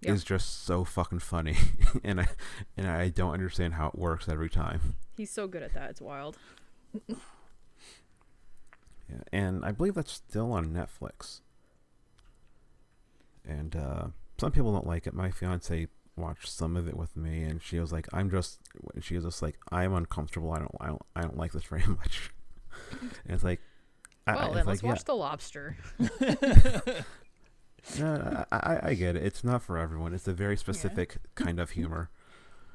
Yeah. 0.00 0.12
is 0.12 0.24
just 0.24 0.64
so 0.64 0.84
fucking 0.84 1.20
funny, 1.20 1.56
and 2.04 2.20
I 2.20 2.28
and 2.76 2.88
I 2.88 3.08
don't 3.10 3.32
understand 3.32 3.74
how 3.74 3.88
it 3.88 3.94
works 3.98 4.28
every 4.28 4.50
time. 4.50 4.96
He's 5.16 5.30
so 5.30 5.46
good 5.46 5.62
at 5.62 5.72
that. 5.74 5.90
It's 5.90 6.00
wild. 6.00 6.36
Yeah, 9.08 9.18
and 9.32 9.64
I 9.64 9.72
believe 9.72 9.94
that's 9.94 10.12
still 10.12 10.52
on 10.52 10.68
Netflix. 10.72 11.40
And 13.46 13.74
uh, 13.76 14.06
some 14.42 14.50
people 14.50 14.72
don't 14.72 14.88
like 14.88 15.06
it. 15.06 15.14
My 15.14 15.30
fiance 15.30 15.86
watched 16.16 16.48
some 16.48 16.76
of 16.76 16.88
it 16.88 16.96
with 16.96 17.16
me, 17.16 17.44
and 17.44 17.62
she 17.62 17.78
was 17.78 17.92
like, 17.92 18.08
"I'm 18.12 18.28
just," 18.28 18.58
she 19.00 19.14
was 19.14 19.24
just 19.24 19.40
like, 19.40 19.56
"I'm 19.70 19.94
uncomfortable. 19.94 20.50
I 20.52 20.58
don't, 20.58 20.74
I 20.80 20.86
don't, 20.88 21.02
I 21.14 21.20
don't 21.22 21.36
like 21.36 21.52
this 21.52 21.62
very 21.62 21.86
much." 22.00 22.32
and 22.90 23.10
it's 23.28 23.44
like, 23.44 23.60
Well, 24.26 24.36
it's 24.46 24.46
then 24.54 24.54
like, 24.54 24.66
let's 24.66 24.82
watch 24.82 25.04
The 25.04 25.14
Lobster. 25.14 25.76
no, 27.98 28.44
I, 28.50 28.56
I, 28.56 28.80
I 28.88 28.94
get 28.94 29.14
it. 29.14 29.22
It's 29.24 29.44
not 29.44 29.62
for 29.62 29.78
everyone. 29.78 30.12
It's 30.12 30.26
a 30.26 30.32
very 30.32 30.56
specific 30.56 31.18
kind 31.36 31.60
of 31.60 31.70
humor. 31.70 32.10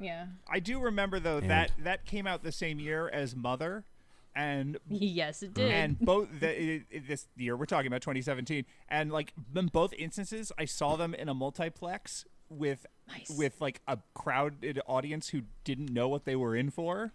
Yeah. 0.00 0.26
I 0.50 0.60
do 0.60 0.80
remember 0.80 1.20
though 1.20 1.38
And- 1.38 1.50
that 1.50 1.72
that 1.82 2.06
came 2.06 2.26
out 2.26 2.42
the 2.42 2.52
same 2.52 2.80
year 2.80 3.08
as 3.12 3.36
Mother, 3.36 3.84
and 4.34 4.78
Yes, 4.88 5.42
it 5.42 5.54
did. 5.54 5.70
and 5.70 5.98
both 5.98 6.28
the, 6.40 6.48
it, 6.74 6.82
it- 6.90 7.08
this 7.08 7.26
year 7.36 7.56
we're 7.56 7.66
talking 7.66 7.86
about 7.86 8.02
2017, 8.02 8.64
and 8.88 9.10
like 9.12 9.32
in 9.56 9.66
both 9.66 9.92
instances, 9.94 10.52
I 10.58 10.64
saw 10.64 10.96
them 10.96 11.14
in 11.14 11.28
a 11.28 11.34
multiplex 11.34 12.24
with 12.50 12.86
Nice. 13.08 13.30
with 13.30 13.60
like 13.60 13.80
a 13.86 13.98
crowded 14.14 14.80
audience 14.86 15.28
who 15.30 15.42
didn't 15.64 15.90
know 15.92 16.08
what 16.08 16.24
they 16.24 16.36
were 16.36 16.54
in 16.56 16.70
for. 16.70 17.12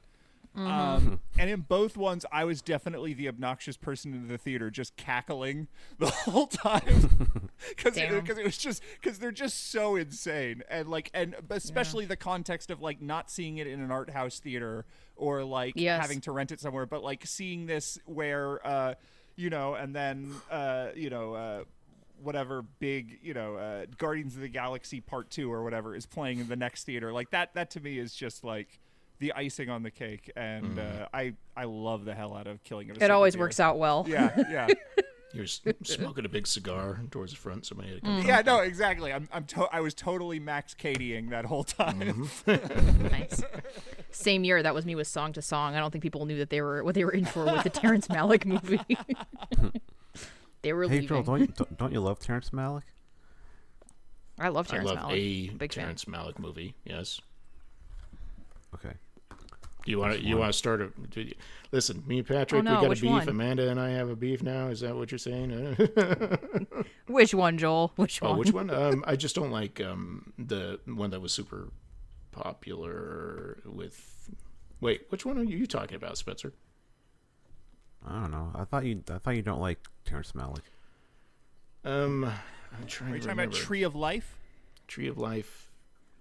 Mm-hmm. 0.56 0.68
Um, 0.68 1.20
and 1.40 1.50
in 1.50 1.62
both 1.62 1.98
ones, 1.98 2.26
I 2.32 2.44
was 2.46 2.62
definitely 2.62 3.14
the 3.14 3.28
obnoxious 3.28 3.76
person 3.76 4.14
in 4.14 4.28
the 4.28 4.38
theater, 4.38 4.70
just 4.70 4.96
cackling 4.96 5.68
the 5.98 6.10
whole 6.12 6.48
time 6.48 7.50
because 7.70 7.96
because 7.96 8.38
it 8.38 8.46
was 8.46 8.58
just 8.58 8.84
because 9.02 9.18
they're 9.20 9.32
just 9.32 9.72
so 9.72 9.96
insane 9.96 10.62
and 10.70 10.88
like 10.90 11.10
and 11.14 11.36
especially 11.50 12.06
the 12.06 12.16
context 12.16 12.70
of 12.70 12.82
like 12.82 13.02
not 13.02 13.32
seeing 13.32 13.58
it 13.58 13.66
in 13.66 13.80
an 13.82 13.92
art 13.92 14.12
house 14.12 14.40
theater 14.40 14.86
or 15.16 15.44
like 15.44 15.74
Yes. 15.76 16.00
having 16.02 16.22
to 16.22 16.32
rent 16.32 16.52
it 16.52 16.60
somewhere, 16.60 16.86
but 16.86 17.04
like 17.04 17.26
seeing 17.26 17.66
this 17.66 17.98
where 18.06 18.66
uh, 18.66 18.94
you 19.36 19.50
know, 19.50 19.74
and 19.74 19.96
then 19.96 20.34
uh, 20.52 20.90
you 20.96 21.10
know. 21.10 21.34
Uh, 21.34 21.64
whatever 22.22 22.62
big 22.80 23.20
you 23.22 23.34
know 23.34 23.56
uh, 23.58 23.86
guardians 23.98 24.36
of 24.36 24.42
the 24.42 24.48
galaxy 24.48 25.02
part 25.02 25.30
two 25.30 25.52
or 25.52 25.62
whatever 25.62 25.94
is 25.94 26.06
playing 26.06 26.40
in 26.40 26.48
the 26.48 26.56
next 26.56 26.86
theater 26.86 27.12
like 27.12 27.30
that 27.32 27.54
that 27.54 27.70
to 27.70 27.82
me 27.82 28.00
is 28.00 28.14
just 28.14 28.46
like 28.46 28.80
the 29.24 29.32
icing 29.34 29.70
on 29.70 29.84
the 29.84 29.90
cake 29.92 30.30
and 30.36 30.78
uh, 30.80 31.08
i 31.14 31.34
i 31.56 31.64
love 31.64 32.04
the 32.04 32.14
hell 32.14 32.36
out 32.36 32.46
of 32.46 32.62
killing 32.64 32.90
of 32.92 32.98
a 32.98 33.04
it 33.04 33.10
always 33.10 33.34
Deer. 33.34 33.40
works 33.42 33.60
out 33.60 33.78
well. 33.80 34.06
yeah 34.08 34.32
yeah 34.52 34.68
You're 35.36 35.48
smoking 35.48 36.26
a 36.26 36.30
big 36.30 36.46
cigar 36.46 37.00
towards 37.10 37.32
the 37.32 37.40
front. 37.40 37.66
Somebody 37.66 37.90
had 37.94 38.04
to 38.04 38.08
Mm. 38.08 38.28
yeah 38.28 38.42
no 38.46 38.60
exactly 38.60 39.12
i'm 39.12 39.28
i'm 39.32 39.46
to- 39.46 39.68
i 39.72 39.80
was 39.80 39.94
totally 39.96 40.40
max 40.40 40.76
Cadying 40.76 41.30
that 41.32 41.46
whole 41.46 41.64
time 41.64 42.30
nice. 42.46 43.42
Same 44.12 44.44
year, 44.44 44.62
that 44.62 44.76
was 44.76 44.86
me 44.86 44.94
with 44.94 45.08
Song 45.08 45.34
to 45.34 45.42
Song. 45.42 45.74
I 45.76 45.80
don't 45.80 45.90
think 45.90 46.04
people 46.04 46.26
knew 46.28 46.38
that 46.38 46.52
they 46.52 46.62
were 46.62 46.84
what 46.84 46.94
they 46.94 47.04
were 47.04 47.12
in 47.14 47.26
for 47.26 47.46
with 47.46 47.64
the 47.64 47.72
Terrence 47.72 48.08
Malick 48.10 48.46
movie. 48.46 48.80
they 50.62 50.72
were 50.72 50.84
Hey, 50.84 50.90
leaving. 51.02 51.08
Joel, 51.08 51.24
don't 51.24 51.40
you, 51.40 51.48
don't, 51.48 51.78
don't 51.80 51.92
you 51.94 52.00
love 52.00 52.20
Terrence 52.20 52.52
Malick? 52.52 52.84
I 54.40 54.50
love 54.50 54.68
Terrence 54.68 54.92
I 54.92 54.94
love 54.94 55.10
Malick. 55.12 55.50
a 55.54 55.54
Big 55.56 55.74
fan. 55.74 55.84
Terrence 55.86 56.06
Malick 56.06 56.38
movie. 56.38 56.76
Yes. 56.86 57.20
Okay. 58.76 58.94
Do 59.86 59.92
you 59.92 60.00
want 60.00 60.14
to? 60.14 60.22
You 60.24 60.38
want 60.38 60.52
to 60.52 60.58
start 60.58 60.82
a? 60.82 60.88
do 61.10 61.22
you- 61.22 61.36
listen, 61.72 62.04
me 62.08 62.20
and 62.20 62.28
Patrick, 62.28 62.60
Oh, 62.60 62.62
no, 62.62 62.82
we 62.82 62.88
got 62.88 62.98
a 62.98 63.02
beef. 63.02 63.12
one? 63.12 63.30
Amanda 63.30 63.70
and 63.70 63.80
I 63.80 63.90
have 63.90 64.10
a 64.10 64.16
beef 64.16 64.42
now. 64.42 64.68
Is 64.68 64.80
that 64.80 64.96
what 64.96 65.12
you're 65.12 65.18
saying? 65.20 65.76
Which 67.08 67.34
one, 67.34 67.58
Joel? 67.58 67.92
Which 67.96 68.22
oh, 68.24 68.30
one? 68.30 68.38
which 68.40 68.54
one? 68.54 68.70
Um, 68.70 69.04
I 69.08 69.16
just 69.16 69.36
don't 69.36 69.52
like 69.52 69.82
um 69.82 70.34
the 70.38 70.80
one 70.86 71.10
that 71.12 71.20
was 71.22 71.34
super 71.34 71.70
popular 72.32 73.62
with. 73.66 74.30
Wait, 74.80 75.04
which 75.10 75.26
one 75.26 75.38
are 75.38 75.44
you 75.44 75.66
talking 75.66 75.96
about, 75.96 76.18
Spencer? 76.18 76.54
I 78.06 78.22
don't 78.22 78.32
know. 78.32 78.52
I 78.56 78.66
thought 78.66 78.86
you 78.86 79.04
I 79.10 79.18
thought 79.18 79.36
you 79.36 79.42
don't 79.42 79.62
like 79.62 79.80
Terrence 80.06 80.32
Malick. 80.34 80.64
Um, 81.86 82.24
I'm 82.24 82.88
trying 82.88 83.12
are 83.12 83.16
you 83.16 83.22
to 83.22 83.28
talking 83.28 83.38
remember. 83.38 83.44
about 83.44 83.66
tree 83.66 83.84
of 83.84 83.96
life 83.96 84.38
Tree 84.88 85.08
of 85.08 85.18
Life. 85.18 85.70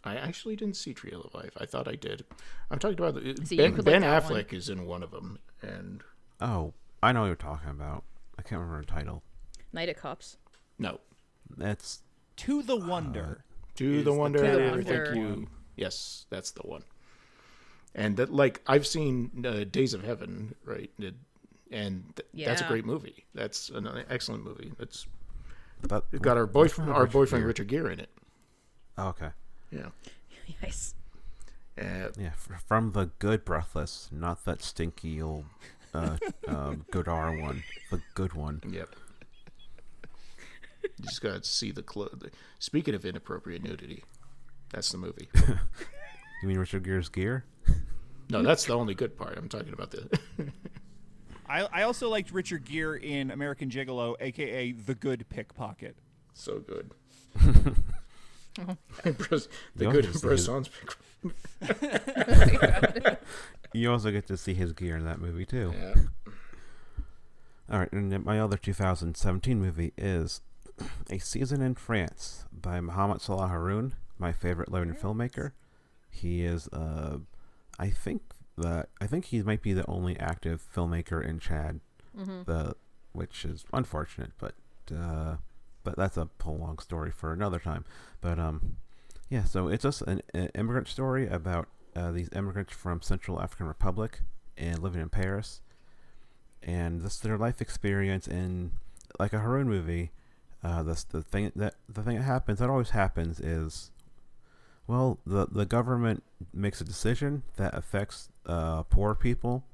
I 0.05 0.17
actually 0.17 0.57
didn't 0.57 0.77
see 0.77 0.93
Tree 0.95 1.13
of 1.13 1.33
Life. 1.35 1.53
I 1.61 1.67
thought 1.67 1.87
I 1.89 1.95
did. 1.95 2.25
I'm 2.71 2.79
talking 2.79 2.99
about 2.99 3.15
the, 3.15 3.37
See, 3.47 3.57
Ben, 3.57 3.75
ben 3.75 4.03
that 4.03 4.25
one. 4.25 4.33
Affleck 4.43 4.53
is 4.53 4.69
in 4.69 4.87
one 4.87 5.03
of 5.03 5.11
them, 5.13 5.39
and 5.63 6.03
Oh, 6.41 6.73
I 7.03 7.13
know 7.13 7.21
what 7.21 7.27
you're 7.29 7.37
talking 7.37 7.71
about. 7.71 8.03
I 8.39 8.43
can't 8.43 8.61
remember 8.61 8.81
the 8.85 8.91
title. 8.91 9.23
Night 9.73 9.89
at 9.89 9.97
Cops. 9.97 10.37
no, 10.79 10.99
That's 11.57 12.01
to 12.37 12.63
the 12.63 12.77
wonder 12.77 13.45
To 13.77 13.93
Is 13.99 14.05
the 14.05 14.11
the 14.11 14.17
Wonder. 14.17 14.83
Thank 14.83 15.17
you. 15.17 15.47
Yes, 15.77 16.27
that's 16.31 16.51
the 16.51 16.63
one. 16.63 16.83
And 17.95 18.17
that, 18.17 18.33
like, 18.33 18.61
I've 18.67 18.87
seen 18.87 19.45
uh, 19.47 19.65
Days 19.65 19.95
of 19.95 20.03
Heaven, 20.05 20.55
right? 20.65 20.91
It- 20.99 21.15
and 21.71 22.13
th- 22.17 22.47
that's 22.47 22.61
a 22.61 22.65
great 22.69 22.85
movie. 22.85 23.25
That's 23.35 23.71
an 23.71 23.89
excellent 24.11 24.45
movie. 24.45 24.73
It's 24.79 25.07
that, 25.85 26.03
it's 26.13 26.21
got 26.21 26.37
our 26.37 26.47
boyfriend, 26.47 26.91
our 26.93 27.03
Richard 27.05 27.13
boyfriend 27.15 27.45
Richard 27.47 27.69
Gere 27.69 27.95
in 27.95 28.01
it. 28.01 28.11
Oh, 28.99 29.09
okay. 29.09 29.31
Yeah. 29.73 29.89
Nice. 30.63 30.95
Uh, 31.81 32.09
Yeah, 32.19 32.33
from 32.67 32.93
the 32.93 33.07
good 33.19 33.45
Breathless, 33.45 34.09
not 34.13 34.45
that 34.45 34.63
stinky 34.63 35.21
old 35.23 35.47
uh, 35.95 36.19
um, 36.49 36.85
Godard 36.91 37.41
one. 37.41 37.63
The 37.91 38.03
good 38.15 38.35
one. 38.35 38.61
yep. 38.69 38.95
You 40.83 41.05
just 41.05 41.23
got 41.23 41.43
to 41.43 41.49
see 41.49 41.71
the 41.71 41.83
clo 41.83 42.09
Speaking 42.59 42.95
of 42.95 43.05
inappropriate 43.05 43.63
nudity, 43.63 44.05
that's 44.71 44.91
the 44.91 44.99
movie. 44.99 45.29
You 46.43 46.49
mean 46.49 46.59
Richard 46.59 46.83
Gere's 46.83 47.09
gear? 47.09 47.45
No, 48.29 48.43
that's 48.43 48.65
the 48.65 48.75
only 48.75 48.95
good 48.95 49.17
part. 49.17 49.39
I'm 49.39 49.49
talking 49.49 49.73
about 49.73 49.93
the. 49.93 50.09
I, 51.49 51.69
I 51.73 51.83
also 51.83 52.09
liked 52.09 52.33
richard 52.33 52.65
gere 52.65 52.97
in 52.97 53.31
american 53.31 53.69
gigolo 53.69 54.17
aka 54.21 54.73
the 54.73 54.95
good 54.95 55.29
pickpocket 55.29 55.97
so 56.35 56.61
good. 56.61 56.91
Bruce- 59.19 59.49
the 59.77 59.85
You 59.87 59.91
good 59.93 60.07
also 60.07 60.19
see 60.19 60.27
Bresson's 60.27 60.71
You 63.75 63.91
also 63.91 64.11
get 64.11 64.27
to 64.27 64.37
see 64.37 64.55
his 64.55 64.73
gear 64.73 64.97
in 64.97 65.05
that 65.07 65.21
movie 65.21 65.47
too. 65.47 65.73
Yeah. 65.75 65.95
All 67.71 67.79
right, 67.79 67.91
and 67.93 68.25
my 68.25 68.39
other 68.39 68.59
2017 68.59 69.59
movie 69.59 69.93
is 69.97 70.43
A 71.09 71.19
Season 71.19 71.63
in 71.63 71.75
France 71.75 72.45
by 72.53 72.81
Mohamed 72.81 73.23
Salah 73.23 73.49
Haroun, 73.49 73.93
my 74.19 74.33
favorite 74.33 74.69
Lebanese 74.69 75.01
filmmaker. 75.01 75.53
He 76.11 76.45
is, 76.45 76.69
uh, 76.69 77.19
I 77.79 77.89
think 77.89 78.23
that 78.59 78.91
I 79.01 79.07
think 79.07 79.27
he 79.27 79.43
might 79.43 79.63
be 79.63 79.73
the 79.73 79.89
only 79.89 80.19
active 80.19 80.63
filmmaker 80.75 81.25
in 81.27 81.39
Chad, 81.39 81.81
the 82.45 82.77
which 83.13 83.47
is 83.47 83.65
unfortunate, 83.73 84.33
but 84.39 84.55
uh, 84.95 85.37
but 85.85 85.97
that's 85.97 86.17
a 86.17 86.29
whole 86.43 86.59
long 86.59 86.79
story 86.79 87.11
for 87.11 87.33
another 87.33 87.59
time. 87.59 87.85
But 88.21 88.39
um, 88.39 88.77
yeah, 89.29 89.45
so 89.45 89.69
it's 89.69 89.83
just 89.83 90.03
an, 90.03 90.23
an 90.35 90.51
immigrant 90.55 90.89
story 90.89 91.27
about 91.29 91.69
uh, 91.95 92.11
these 92.11 92.29
immigrants 92.35 92.73
from 92.73 93.03
Central 93.03 93.41
African 93.41 93.67
Republic 93.67 94.21
and 94.57 94.79
living 94.79 95.01
in 95.01 95.09
Paris 95.09 95.61
and 96.63 97.01
this 97.01 97.19
their 97.19 97.39
life 97.39 97.61
experience 97.61 98.29
in 98.29 98.73
like 99.19 99.33
a 99.33 99.39
Haroun 99.39 99.67
movie. 99.67 100.11
Uh, 100.63 100.83
this 100.83 101.05
the 101.05 101.23
thing 101.23 101.51
that 101.57 101.75
the 101.89 102.03
thing 102.03 102.17
that 102.17 102.23
happens 102.23 102.61
that 102.61 102.71
always 102.71 102.91
happens 102.91 103.41
is, 103.41 103.91
well, 104.87 105.19
the 105.27 105.47
the 105.47 105.67
government 105.67 106.23
makes 106.55 106.81
a 106.81 106.85
decision 106.85 107.43
that 107.57 107.75
affects 107.75 108.29
uh, 108.47 108.83
poor 108.85 109.15
people, 109.15 109.65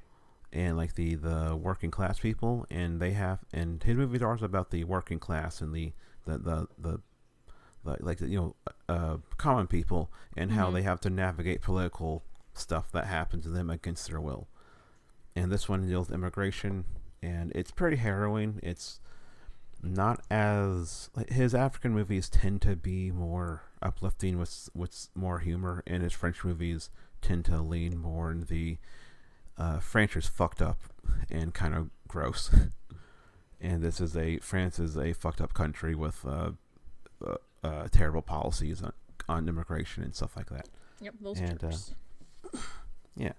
and 0.52 0.76
like 0.76 0.94
the 0.94 1.14
the 1.14 1.56
working 1.60 1.90
class 1.90 2.18
people, 2.20 2.66
and 2.70 3.00
they 3.00 3.12
have 3.12 3.40
and 3.52 3.82
his 3.82 3.96
movies 3.96 4.22
are 4.22 4.34
about 4.42 4.70
the 4.70 4.84
working 4.84 5.18
class 5.18 5.60
and 5.60 5.74
the 5.74 5.92
the 6.24 6.38
the, 6.38 6.66
the 6.78 7.00
like, 8.00 8.20
you 8.20 8.36
know 8.38 8.56
uh, 8.88 9.16
common 9.38 9.66
people 9.66 10.10
and 10.36 10.52
how 10.52 10.68
Mhm. 10.70 10.74
they 10.74 10.82
have 10.82 11.00
to 11.00 11.10
navigate 11.10 11.62
political 11.62 12.22
stuff 12.52 12.90
that 12.92 13.06
happens 13.06 13.44
to 13.44 13.50
them 13.50 13.70
against 13.70 14.08
their 14.08 14.20
will 14.20 14.48
and 15.34 15.50
this 15.50 15.68
one 15.68 15.86
deals 15.86 16.08
with 16.08 16.14
immigration 16.14 16.84
and 17.22 17.50
it's 17.54 17.70
pretty 17.70 17.96
harrowing 17.96 18.58
it's 18.62 19.00
not 19.82 20.20
as 20.30 21.08
like 21.14 21.30
his 21.30 21.54
african 21.54 21.94
movies 21.94 22.28
tend 22.28 22.60
to 22.60 22.74
be 22.76 23.10
more 23.12 23.62
uplifting 23.80 24.38
with 24.38 24.68
with 24.74 25.08
more 25.14 25.38
humor 25.38 25.82
and 25.86 26.02
his 26.02 26.12
french 26.12 26.44
movies 26.44 26.90
tend 27.22 27.44
to 27.44 27.60
lean 27.62 27.96
more 27.96 28.30
in 28.30 28.44
the 28.46 28.76
uh, 29.58 29.78
french 29.80 30.16
is 30.16 30.26
fucked 30.26 30.62
up 30.62 30.80
and 31.30 31.52
kind 31.54 31.74
of 31.74 31.90
gross 32.06 32.50
and 33.60 33.82
this 33.82 34.00
is 34.00 34.16
a 34.16 34.38
france 34.38 34.78
is 34.78 34.96
a 34.96 35.12
fucked 35.12 35.40
up 35.40 35.52
country 35.54 35.94
with 35.94 36.24
uh, 36.26 36.50
uh, 37.26 37.34
uh, 37.64 37.88
terrible 37.90 38.22
policies 38.22 38.82
on, 38.82 38.92
on 39.28 39.48
immigration 39.48 40.02
and 40.02 40.14
stuff 40.14 40.36
like 40.36 40.48
that 40.50 40.68
Yep, 41.00 41.14
those 41.20 41.38
And, 41.40 41.62
uh, 41.64 41.70
Turks. 41.70 41.94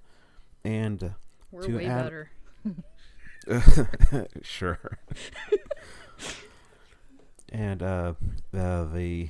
and 0.64 1.04
uh, 1.04 1.10
We're 1.52 1.64
to 1.64 1.78
way 1.78 1.86
add- 1.86 2.04
better. 2.04 2.30
sure. 4.42 5.00
and 7.52 7.82
uh, 7.82 8.14
the 8.52 8.90
the 8.94 9.30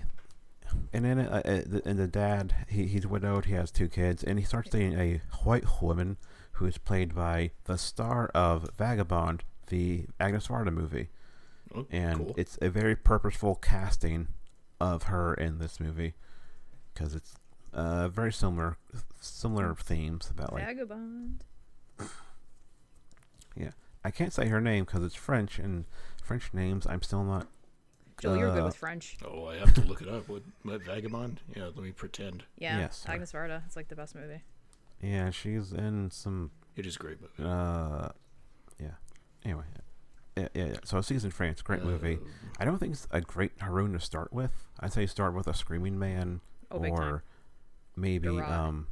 and 0.93 1.05
then 1.05 1.19
uh, 1.19 1.41
uh, 1.45 1.61
the, 1.65 1.81
and 1.85 1.97
the 1.99 2.07
dad 2.07 2.53
he, 2.67 2.85
he's 2.85 3.07
widowed. 3.07 3.45
He 3.45 3.53
has 3.53 3.71
two 3.71 3.87
kids, 3.87 4.23
and 4.23 4.39
he 4.39 4.45
starts 4.45 4.69
dating 4.69 4.99
a 4.99 5.21
white 5.43 5.81
woman 5.81 6.17
who 6.59 6.65
is 6.65 6.77
played 6.77 7.15
by 7.15 7.51
the 7.65 7.77
star 7.77 8.29
of 8.35 8.69
Vagabond, 8.77 9.43
the 9.67 10.05
Agnes 10.19 10.47
Varda 10.47 10.71
movie, 10.73 11.09
Oh, 11.73 11.85
and 11.89 12.17
cool. 12.17 12.33
it's 12.37 12.57
a 12.61 12.69
very 12.69 12.95
purposeful 12.95 13.55
casting 13.55 14.27
of 14.79 15.03
her 15.03 15.33
in 15.33 15.59
this 15.59 15.79
movie 15.79 16.15
because 16.93 17.13
it's 17.15 17.35
uh, 17.73 18.07
very 18.09 18.33
similar 18.33 18.77
similar 19.21 19.75
themes 19.75 20.29
about 20.31 20.51
like 20.53 20.65
Vagabond. 20.65 21.43
Yeah, 23.55 23.71
I 24.05 24.11
can't 24.11 24.33
say 24.33 24.47
her 24.47 24.61
name 24.61 24.85
because 24.85 25.03
it's 25.03 25.15
French 25.15 25.59
and 25.59 25.85
French 26.23 26.53
names 26.53 26.85
I'm 26.87 27.01
still 27.01 27.23
not 27.23 27.47
Joe, 28.21 28.33
you're 28.35 28.51
good 28.53 28.61
Uh, 28.63 28.65
with 28.65 28.75
French. 28.75 29.17
Oh, 29.25 29.45
I 29.47 29.57
have 29.57 29.73
to 29.75 29.81
look 29.81 30.01
it 30.01 30.07
up. 30.09 30.27
What, 30.27 30.43
what 30.63 30.81
Vagabond? 30.83 31.39
Yeah, 31.55 31.65
let 31.65 31.77
me 31.77 31.91
pretend. 31.91 32.43
Yeah, 32.57 32.79
yes. 32.79 33.05
Agnes 33.07 33.31
Varda. 33.31 33.61
It's 33.65 33.75
like 33.77 33.87
the 33.87 33.95
best 33.95 34.13
movie. 34.13 34.41
Yeah, 35.01 35.29
she's 35.29 35.71
in 35.71 36.11
some. 36.11 36.51
It 36.75 36.85
is 36.85 36.95
a 36.95 36.99
great 36.99 37.17
movie. 37.21 37.49
Uh, 37.49 38.09
yeah. 38.79 38.91
Anyway, 39.45 39.63
yeah, 40.37 40.47
yeah. 40.53 40.65
yeah. 40.65 40.73
So, 40.83 41.01
Season 41.01 41.31
France, 41.31 41.61
great 41.61 41.83
movie. 41.83 42.15
Uh, 42.21 42.27
I 42.59 42.65
don't 42.65 42.77
think 42.79 42.93
it's 42.93 43.07
a 43.11 43.21
great 43.21 43.57
Haroun 43.59 43.93
to 43.93 43.99
start 43.99 44.31
with. 44.33 44.51
I'd 44.79 44.93
say 44.93 45.05
start 45.05 45.33
with 45.33 45.47
a 45.47 45.53
Screaming 45.53 45.97
Man 45.99 46.41
Oh, 46.71 46.77
or 46.85 47.23
maybe 47.95 48.27
The 48.27 48.35
Rot. 48.35 48.51
um, 48.51 48.87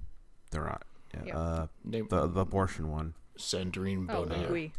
the 0.52 0.62
Rot. 0.62 0.84
Yeah. 1.14 1.22
Yeah. 1.26 1.38
Uh, 1.38 1.68
name 1.84 2.08
the 2.10 2.28
the 2.28 2.42
abortion 2.42 2.90
one, 2.90 3.14
Sandrine 3.38 4.08
Oh, 4.10 4.26
Bonnaire. 4.26 4.52
oui. 4.52 4.74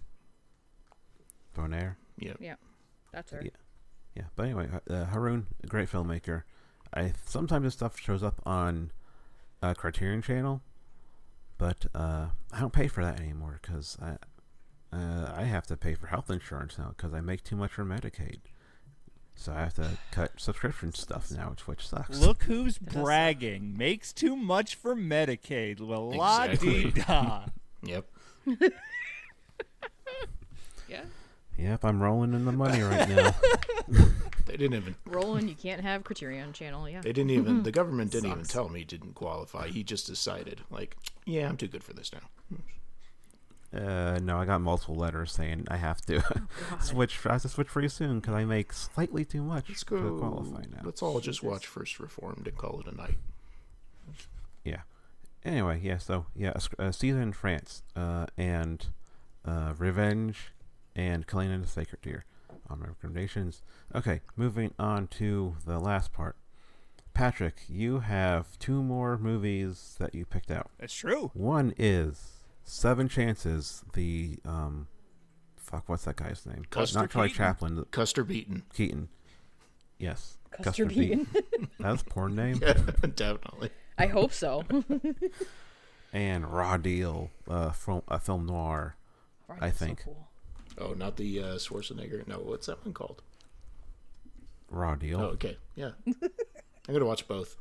Bonnaire. 1.54 1.96
Yeah. 2.18 2.34
Yeah, 2.40 2.54
that's 3.12 3.30
her. 3.32 3.40
Yeah. 3.42 3.50
Yeah, 4.14 4.24
but 4.34 4.44
anyway, 4.46 4.68
uh, 4.90 5.06
Haroun, 5.06 5.44
a 5.62 5.66
great 5.68 5.88
filmmaker. 5.90 6.42
I 6.92 7.12
sometimes 7.26 7.64
his 7.64 7.74
stuff 7.74 7.98
shows 8.00 8.22
up 8.22 8.40
on 8.44 8.90
uh, 9.62 9.74
Criterion 9.74 10.22
Channel, 10.22 10.60
but 11.58 11.86
uh, 11.94 12.28
I 12.52 12.60
don't 12.60 12.72
pay 12.72 12.88
for 12.88 13.04
that 13.04 13.20
anymore 13.20 13.58
because 13.60 13.96
I 14.00 14.16
uh, 14.96 15.32
I 15.36 15.42
have 15.44 15.66
to 15.66 15.76
pay 15.76 15.94
for 15.94 16.06
health 16.06 16.30
insurance 16.30 16.78
now 16.78 16.94
because 16.96 17.12
I 17.12 17.20
make 17.20 17.44
too 17.44 17.56
much 17.56 17.72
for 17.72 17.84
Medicaid. 17.84 18.38
So 19.34 19.52
I 19.52 19.60
have 19.60 19.74
to 19.74 19.90
cut 20.10 20.32
subscription 20.40 20.92
stuff 20.94 21.30
now, 21.30 21.50
which, 21.50 21.68
which 21.68 21.86
sucks. 21.88 22.18
Look 22.18 22.42
who's 22.44 22.78
does 22.78 22.92
suck. 22.94 23.04
bragging. 23.04 23.76
Makes 23.76 24.12
too 24.12 24.34
much 24.34 24.74
for 24.74 24.96
Medicaid. 24.96 25.80
Well, 25.80 26.10
la 26.10 26.44
Exactly. 26.44 26.84
dee 26.84 26.90
da. 27.02 27.42
Yep. 27.82 28.06
Yeah. 30.88 31.02
Yep, 31.58 31.84
I'm 31.84 32.02
rolling 32.02 32.32
in 32.34 32.44
the 32.46 32.52
money 32.52 32.80
right 32.82 33.08
now. 33.08 33.34
They 34.48 34.56
didn't 34.56 34.76
even. 34.76 34.96
Roland, 35.06 35.48
you 35.48 35.54
can't 35.54 35.82
have 35.82 36.04
Criterion 36.04 36.52
Channel. 36.52 36.88
Yeah. 36.88 37.00
They 37.02 37.12
didn't 37.12 37.30
even. 37.30 37.62
The 37.62 37.70
government 37.70 38.10
didn't 38.10 38.30
even 38.30 38.44
Sucks. 38.44 38.52
tell 38.52 38.68
me 38.68 38.80
he 38.80 38.84
didn't 38.84 39.14
qualify. 39.14 39.68
He 39.68 39.82
just 39.84 40.06
decided, 40.06 40.62
like, 40.70 40.96
yeah, 41.26 41.48
I'm 41.48 41.56
too 41.56 41.68
good 41.68 41.84
for 41.84 41.92
this 41.92 42.10
now. 42.12 42.20
Uh, 43.70 44.18
no, 44.22 44.38
I 44.38 44.46
got 44.46 44.62
multiple 44.62 44.94
letters 44.94 45.30
saying 45.30 45.66
I 45.70 45.76
have 45.76 46.00
to 46.06 46.20
God. 46.70 46.82
switch. 46.82 47.18
I 47.26 47.32
have 47.34 47.42
to 47.42 47.48
switch 47.50 47.68
pretty 47.68 47.88
soon 47.88 48.20
because 48.20 48.34
I 48.34 48.46
make 48.46 48.72
slightly 48.72 49.26
too 49.26 49.42
much 49.42 49.68
Let's 49.68 49.84
to 49.84 50.18
qualify 50.18 50.62
now. 50.72 50.80
Let's 50.82 51.02
all 51.02 51.20
just 51.20 51.42
watch 51.42 51.66
First 51.66 52.00
Reformed 52.00 52.46
and 52.46 52.56
call 52.56 52.80
it 52.80 52.86
a 52.90 52.96
night. 52.96 53.16
Yeah. 54.64 54.80
Anyway, 55.44 55.80
yeah. 55.82 55.98
So 55.98 56.24
yeah, 56.34 56.54
a, 56.78 56.86
a 56.86 56.92
season 56.94 57.20
in 57.20 57.32
France, 57.34 57.82
uh, 57.94 58.26
and 58.38 58.86
uh, 59.44 59.74
Revenge, 59.76 60.52
and 60.96 61.26
Killing 61.26 61.52
and 61.52 61.62
the 61.62 61.68
Sacred 61.68 62.00
Deer 62.00 62.24
on 62.70 62.80
my 62.80 62.86
recommendations. 62.86 63.62
Okay, 63.94 64.20
moving 64.36 64.74
on 64.78 65.06
to 65.08 65.56
the 65.66 65.78
last 65.78 66.12
part. 66.12 66.36
Patrick, 67.14 67.62
you 67.68 68.00
have 68.00 68.58
two 68.58 68.82
more 68.82 69.18
movies 69.18 69.96
that 69.98 70.14
you 70.14 70.24
picked 70.24 70.50
out. 70.50 70.70
That's 70.78 70.94
true. 70.94 71.30
One 71.34 71.74
is 71.76 72.42
Seven 72.64 73.08
Chances. 73.08 73.82
The 73.94 74.38
um, 74.44 74.86
fuck, 75.56 75.88
what's 75.88 76.04
that 76.04 76.16
guy's 76.16 76.46
name? 76.46 76.64
Custer 76.70 77.00
Not 77.00 77.10
Charlie 77.10 77.28
Keaton? 77.28 77.44
Chaplin. 77.44 77.74
the- 77.76 77.84
Custer 77.86 78.22
Beaton. 78.24 78.62
Keaton. 78.72 79.08
Yes. 79.98 80.38
Custer 80.62 80.86
Beaton. 80.86 81.26
That's 81.80 82.02
a 82.02 82.04
porn 82.04 82.34
name. 82.36 82.60
Yeah, 82.62 82.74
definitely. 83.14 83.70
I 83.98 84.06
hope 84.06 84.32
so. 84.32 84.62
and 86.12 86.46
Raw 86.46 86.76
Deal, 86.76 87.30
uh, 87.48 87.70
from 87.72 88.02
a 88.06 88.20
film 88.20 88.46
noir. 88.46 88.94
Right, 89.48 89.58
I 89.60 89.66
that's 89.66 89.78
so 89.80 89.86
think. 89.86 90.04
cool. 90.04 90.27
Oh, 90.80 90.92
not 90.92 91.16
the 91.16 91.40
uh, 91.40 91.54
Schwarzenegger. 91.56 92.26
No, 92.26 92.38
what's 92.38 92.66
that 92.66 92.84
one 92.84 92.94
called? 92.94 93.22
Raw 94.70 94.94
Deal. 94.94 95.20
Oh, 95.20 95.26
okay. 95.26 95.56
Yeah. 95.74 95.90
I'm 96.06 96.94
gonna 96.94 97.06
watch 97.06 97.26
both. 97.26 97.56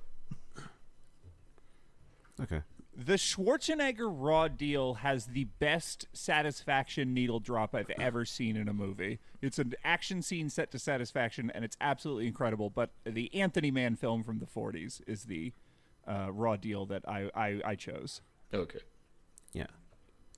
Okay. 2.42 2.62
The 2.96 3.14
Schwarzenegger 3.14 4.10
Raw 4.12 4.48
deal 4.48 4.96
has 4.96 5.28
the 5.28 5.44
best 5.60 6.08
satisfaction 6.14 7.14
needle 7.14 7.40
drop 7.40 7.76
I've 7.76 7.90
ever 8.00 8.26
seen 8.26 8.56
in 8.56 8.68
a 8.68 8.74
movie. 8.74 9.20
It's 9.42 9.60
an 9.60 9.74
action 9.84 10.22
scene 10.22 10.50
set 10.50 10.72
to 10.72 10.80
satisfaction, 10.80 11.52
and 11.54 11.64
it's 11.64 11.78
absolutely 11.80 12.28
incredible. 12.28 12.72
But 12.72 12.92
the 13.04 13.34
Anthony 13.36 13.70
Mann 13.70 13.96
film 13.96 14.24
from 14.24 14.40
the 14.40 14.48
40s 14.48 15.02
is 15.06 15.26
the 15.26 15.54
uh, 16.08 16.32
Raw 16.32 16.56
deal 16.56 16.86
that 16.88 17.08
I, 17.08 17.30
I, 17.36 17.62
I 17.64 17.76
chose. 17.76 18.22
Okay. 18.52 18.80
Yeah. 19.54 19.68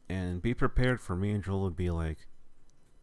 And 0.10 0.42
be 0.42 0.54
prepared 0.54 1.00
for 1.00 1.16
me 1.16 1.32
and 1.32 1.44
Joel 1.44 1.70
to 1.70 1.76
be 1.76 1.90
like, 1.90 2.28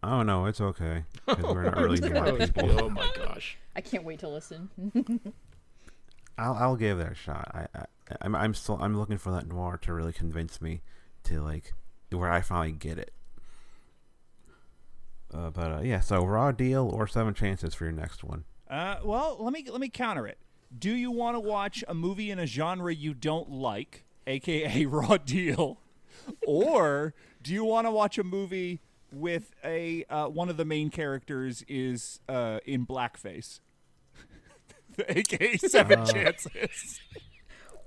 oh 0.03 0.23
no, 0.23 0.47
it's 0.47 0.61
okay. 0.61 1.05
Because 1.27 1.45
we're 1.45 1.65
not 1.65 1.77
really 1.77 2.01
noir 2.01 2.29
Oh, 2.29 2.37
people. 2.39 2.81
oh 2.85 2.89
my 2.91 3.11
gosh. 3.17 3.57
I 3.75 3.81
can't 3.81 4.05
wait 4.05 4.21
to 4.21 4.29
listen. 4.29 4.71
I'll, 6.39 6.55
I'll 6.55 6.77
give 6.77 6.99
that 6.99 7.13
a 7.13 7.15
shot. 7.15 7.51
I, 7.55 7.67
I, 7.79 7.85
I'm, 8.21 8.35
I'm 8.35 8.55
still, 8.55 8.79
I'm 8.81 8.97
looking 8.99 9.19
for 9.19 9.31
that 9.33 9.49
noir 9.49 9.79
to 9.83 9.93
really 9.93 10.13
convince 10.13 10.61
me 10.61 10.83
to 11.25 11.41
like, 11.41 11.73
where 12.11 12.31
I 12.31 12.41
finally 12.41 12.73
get 12.73 12.99
it. 12.99 13.13
Uh, 15.35 15.51
but 15.51 15.73
uh, 15.73 15.81
yeah, 15.83 16.01
so 16.01 16.25
Raw 16.25 16.53
Deal 16.53 16.89
or 16.89 17.07
Seven 17.07 17.35
Chances 17.35 17.75
for 17.75 17.85
your 17.85 17.93
next 17.93 18.23
one. 18.23 18.45
Uh, 18.71 18.97
well, 19.05 19.37
let 19.41 19.53
me 19.53 19.65
let 19.71 19.81
me 19.81 19.89
counter 19.89 20.27
it. 20.27 20.39
Do 20.77 20.91
you 20.91 21.11
want 21.11 21.35
to 21.37 21.41
watch 21.41 21.83
a 21.89 21.95
movie 21.95 22.31
in 22.31 22.39
a 22.39 22.47
genre 22.47 22.93
you 22.95 23.13
don't 23.15 23.51
like, 23.51 24.05
aka 24.27 24.87
Raw 24.87 25.17
Deal, 25.19 25.79
or 26.47 27.15
do 27.43 27.53
you 27.53 27.65
want 27.65 27.87
to 27.87 27.91
watch 27.91 28.19
a 28.19 28.25
movie 28.25 28.81
with 29.21 29.53
a 29.65 30.05
uh, 30.11 30.27
one 30.29 30.49
of 30.49 30.57
the 30.57 30.65
main 30.65 30.91
characters 30.91 31.65
is 31.69 32.21
uh, 32.29 32.59
in 32.65 32.87
blackface, 32.87 33.61
the 34.97 35.19
aka 35.19 35.57
Seven 35.57 36.01
Uh. 36.01 36.07
Chances? 36.07 37.01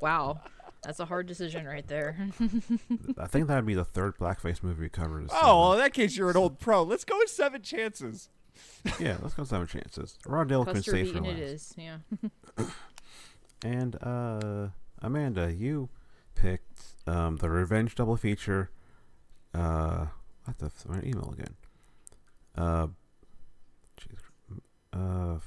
wow. 0.01 0.41
That's 0.83 1.01
a 1.01 1.05
hard 1.05 1.27
decision 1.27 1.65
right 1.65 1.85
there. 1.87 2.29
I 3.17 3.27
think 3.27 3.47
that'd 3.49 3.65
be 3.65 3.73
the 3.73 3.83
third 3.83 4.17
blackface 4.17 4.63
movie 4.63 4.83
we 4.83 4.89
covered. 4.89 5.25
this 5.25 5.33
Oh, 5.41 5.59
well, 5.61 5.73
in 5.73 5.79
that 5.79 5.91
case, 5.93 6.15
you're 6.15 6.29
an 6.29 6.37
old 6.37 6.57
pro. 6.57 6.83
Let's 6.83 7.03
go 7.03 7.17
with 7.17 7.29
Seven 7.29 7.61
Chances. 7.61 8.29
yeah, 8.99 9.17
let's 9.21 9.33
go 9.33 9.43
Seven 9.43 9.67
Chances. 9.67 10.17
Raw 10.25 10.45
Deal 10.45 10.63
can 10.63 10.75
Custer 10.75 10.91
save 10.91 11.07
for 11.11 11.19
Beaton 11.21 11.27
last. 11.27 11.37
it 11.37 11.43
is. 11.43 11.75
Yeah. 11.77 11.97
And 13.63 14.01
uh 14.01 14.67
Amanda, 15.01 15.53
you 15.53 15.89
picked 16.33 16.81
um 17.05 17.37
the 17.37 17.49
Revenge 17.49 17.93
double 17.95 18.15
feature. 18.15 18.69
Uh 19.53 20.07
what 20.49 20.57
the 20.59 20.65
f- 20.67 20.85
my 20.87 21.01
email 21.07 21.33
again? 21.37 21.55
Uh 22.57 22.87
jeez. 23.99 24.19
Uh 24.93 25.39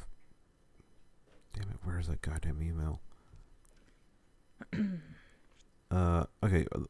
Damn 1.54 1.68
it, 1.70 1.76
where's 1.84 2.06
that 2.08 2.22
goddamn 2.22 2.62
email? 2.62 3.00
uh 5.90 6.24
okay, 6.42 6.66
uh, 6.74 6.80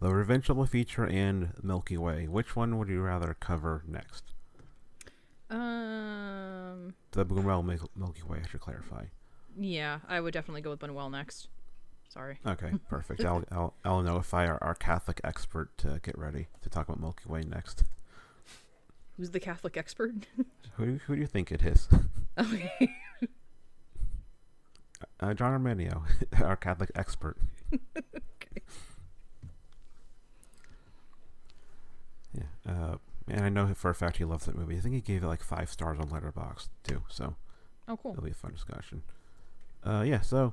the 0.00 0.10
Revenge 0.12 0.46
double 0.48 0.66
feature 0.66 1.04
and 1.06 1.52
Milky 1.62 1.96
Way. 1.96 2.26
Which 2.26 2.56
one 2.56 2.78
would 2.78 2.88
you 2.88 3.00
rather 3.00 3.36
cover 3.38 3.82
next? 3.86 4.24
Um. 5.50 6.94
The 7.12 7.24
Buñuel 7.24 7.64
Mil- 7.64 7.90
Milky 7.94 8.22
Way, 8.22 8.40
I 8.44 8.48
should 8.48 8.60
clarify. 8.60 9.04
Yeah, 9.56 10.00
I 10.08 10.20
would 10.20 10.32
definitely 10.34 10.62
go 10.62 10.70
with 10.70 10.80
Buñuel 10.80 11.10
next. 11.12 11.48
Sorry. 12.08 12.38
Okay, 12.46 12.72
perfect. 12.88 13.24
I'll, 13.24 13.44
I'll 13.50 13.74
I'll 13.84 14.02
notify 14.02 14.46
our, 14.46 14.62
our 14.62 14.74
Catholic 14.74 15.20
expert 15.24 15.76
to 15.78 16.00
get 16.02 16.16
ready 16.18 16.46
to 16.62 16.68
talk 16.68 16.88
about 16.88 17.00
Milky 17.00 17.24
Way 17.28 17.42
next. 17.42 17.84
Who's 19.16 19.30
the 19.30 19.40
Catholic 19.40 19.76
expert? 19.76 20.12
Who 20.76 20.86
do, 20.86 21.00
who 21.06 21.14
do 21.14 21.20
you 21.20 21.26
think 21.26 21.50
it 21.52 21.62
is? 21.62 21.88
okay. 22.38 22.70
Uh, 25.20 25.34
John 25.34 25.60
Armenio, 25.60 26.02
our 26.42 26.56
Catholic 26.56 26.90
expert. 26.94 27.36
okay. 27.72 28.62
Yeah, 32.32 32.42
uh, 32.68 32.96
and 33.28 33.44
I 33.44 33.48
know 33.48 33.72
for 33.74 33.90
a 33.90 33.94
fact 33.94 34.16
he 34.16 34.24
loves 34.24 34.46
that 34.46 34.56
movie. 34.56 34.76
I 34.76 34.80
think 34.80 34.94
he 34.94 35.00
gave 35.00 35.22
it 35.22 35.26
like 35.26 35.42
five 35.42 35.70
stars 35.70 35.98
on 35.98 36.08
Letterboxd 36.08 36.68
too. 36.82 37.02
So 37.08 37.36
Oh, 37.86 37.96
cool. 37.96 38.12
it'll 38.12 38.24
be 38.24 38.30
a 38.30 38.34
fun 38.34 38.52
discussion. 38.52 39.02
Uh, 39.84 40.02
yeah. 40.06 40.20
So 40.20 40.52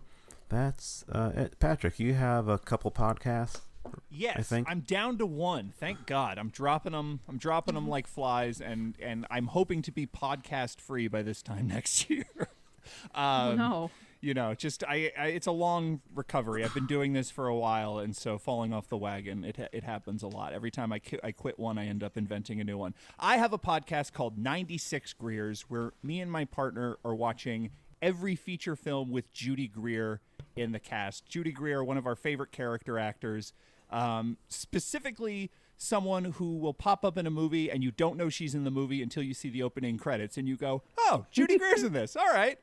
that's 0.50 1.06
uh, 1.12 1.32
it. 1.36 1.60
Patrick. 1.60 2.00
You 2.00 2.14
have 2.14 2.48
a 2.48 2.58
couple 2.58 2.92
podcasts 2.92 3.62
Yes, 4.10 4.38
I 4.38 4.42
think. 4.42 4.70
I'm 4.70 4.82
down 4.82 5.18
to 5.18 5.26
one. 5.26 5.74
Thank 5.78 6.06
God. 6.06 6.38
I'm 6.38 6.50
dropping 6.50 6.92
them. 6.92 7.22
I'm 7.28 7.38
dropping 7.38 7.76
them 7.76 7.88
like 7.88 8.08
flies, 8.08 8.62
and 8.62 8.96
and 9.02 9.26
I'm 9.30 9.48
hoping 9.48 9.82
to 9.84 9.92
be 9.92 10.06
podcast 10.06 10.80
free 10.80 11.08
by 11.08 11.22
this 11.22 11.42
time 11.42 11.68
next 11.68 12.10
year. 12.10 12.26
um, 13.16 13.58
no. 13.58 13.92
You 14.24 14.36
know, 14.36 14.54
just 14.54 14.84
I, 14.84 15.12
I. 15.18 15.28
It's 15.28 15.48
a 15.48 15.52
long 15.52 16.02
recovery. 16.14 16.64
I've 16.64 16.76
been 16.76 16.86
doing 16.86 17.14
this 17.14 17.32
for 17.32 17.48
a 17.48 17.56
while, 17.56 17.98
and 17.98 18.16
so 18.16 18.38
falling 18.38 18.72
off 18.72 18.88
the 18.88 18.98
wagon, 18.98 19.44
it 19.44 19.58
it 19.74 19.84
happens 19.84 20.22
a 20.22 20.28
lot. 20.28 20.54
Every 20.54 20.70
time 20.70 20.94
I 20.94 21.00
qui- 21.00 21.20
I 21.24 21.32
quit 21.32 21.58
one, 21.58 21.80
I 21.80 21.88
end 21.88 22.04
up 22.04 22.18
inventing 22.18 22.62
a 22.62 22.64
new 22.64 22.78
one. 22.78 22.94
I 23.20 23.38
have 23.38 23.52
a 23.52 23.58
podcast 23.58 24.14
called 24.14 24.38
96 24.38 25.14
Greers, 25.14 25.64
where 25.70 25.94
me 26.04 26.22
and 26.22 26.32
my 26.32 26.46
partner 26.46 26.98
are 27.04 27.16
watching 27.16 27.72
every 28.02 28.36
feature 28.36 28.76
film 28.76 29.12
with 29.12 29.32
Judy 29.34 29.68
Greer 29.68 30.22
in 30.56 30.72
the 30.72 30.80
cast. 30.80 31.26
Judy 31.28 31.52
Greer, 31.52 31.84
one 31.84 31.98
of 31.98 32.06
our 32.06 32.16
favorite 32.16 32.52
character 32.52 32.98
actors, 33.00 33.54
um, 33.90 34.38
specifically 34.50 35.52
someone 35.78 36.26
who 36.26 36.58
will 36.58 36.74
pop 36.76 37.04
up 37.04 37.18
in 37.18 37.26
a 37.26 37.32
movie 37.32 37.72
and 37.72 37.84
you 37.84 37.90
don't 37.92 38.16
know 38.16 38.30
she's 38.30 38.54
in 38.54 38.64
the 38.64 38.72
movie 38.72 39.02
until 39.02 39.24
you 39.24 39.34
see 39.34 39.50
the 39.50 39.64
opening 39.64 39.98
credits 39.98 40.38
and 40.38 40.48
you 40.48 40.56
go, 40.56 40.84
"Oh, 40.98 41.26
Judy 41.32 41.58
Greer's 41.58 41.84
in 41.84 41.94
this. 41.94 42.16
All 42.16 42.28
right." 42.28 42.60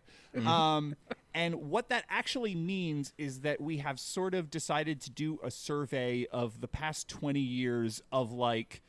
Um, 0.47 0.95
and 1.35 1.69
what 1.71 1.89
that 1.89 2.05
actually 2.09 2.55
means 2.55 3.13
is 3.19 3.41
that 3.41 3.61
we 3.61 3.79
have 3.79 3.99
sort 3.99 4.35
of 4.35 4.51
decided 4.51 5.01
to 5.03 5.11
do 5.11 5.41
a 5.43 5.51
survey 5.51 6.27
of 6.31 6.61
the 6.61 6.69
past 6.69 7.09
20 7.09 7.41
years 7.41 8.03
of 8.13 8.31
like 8.31 8.83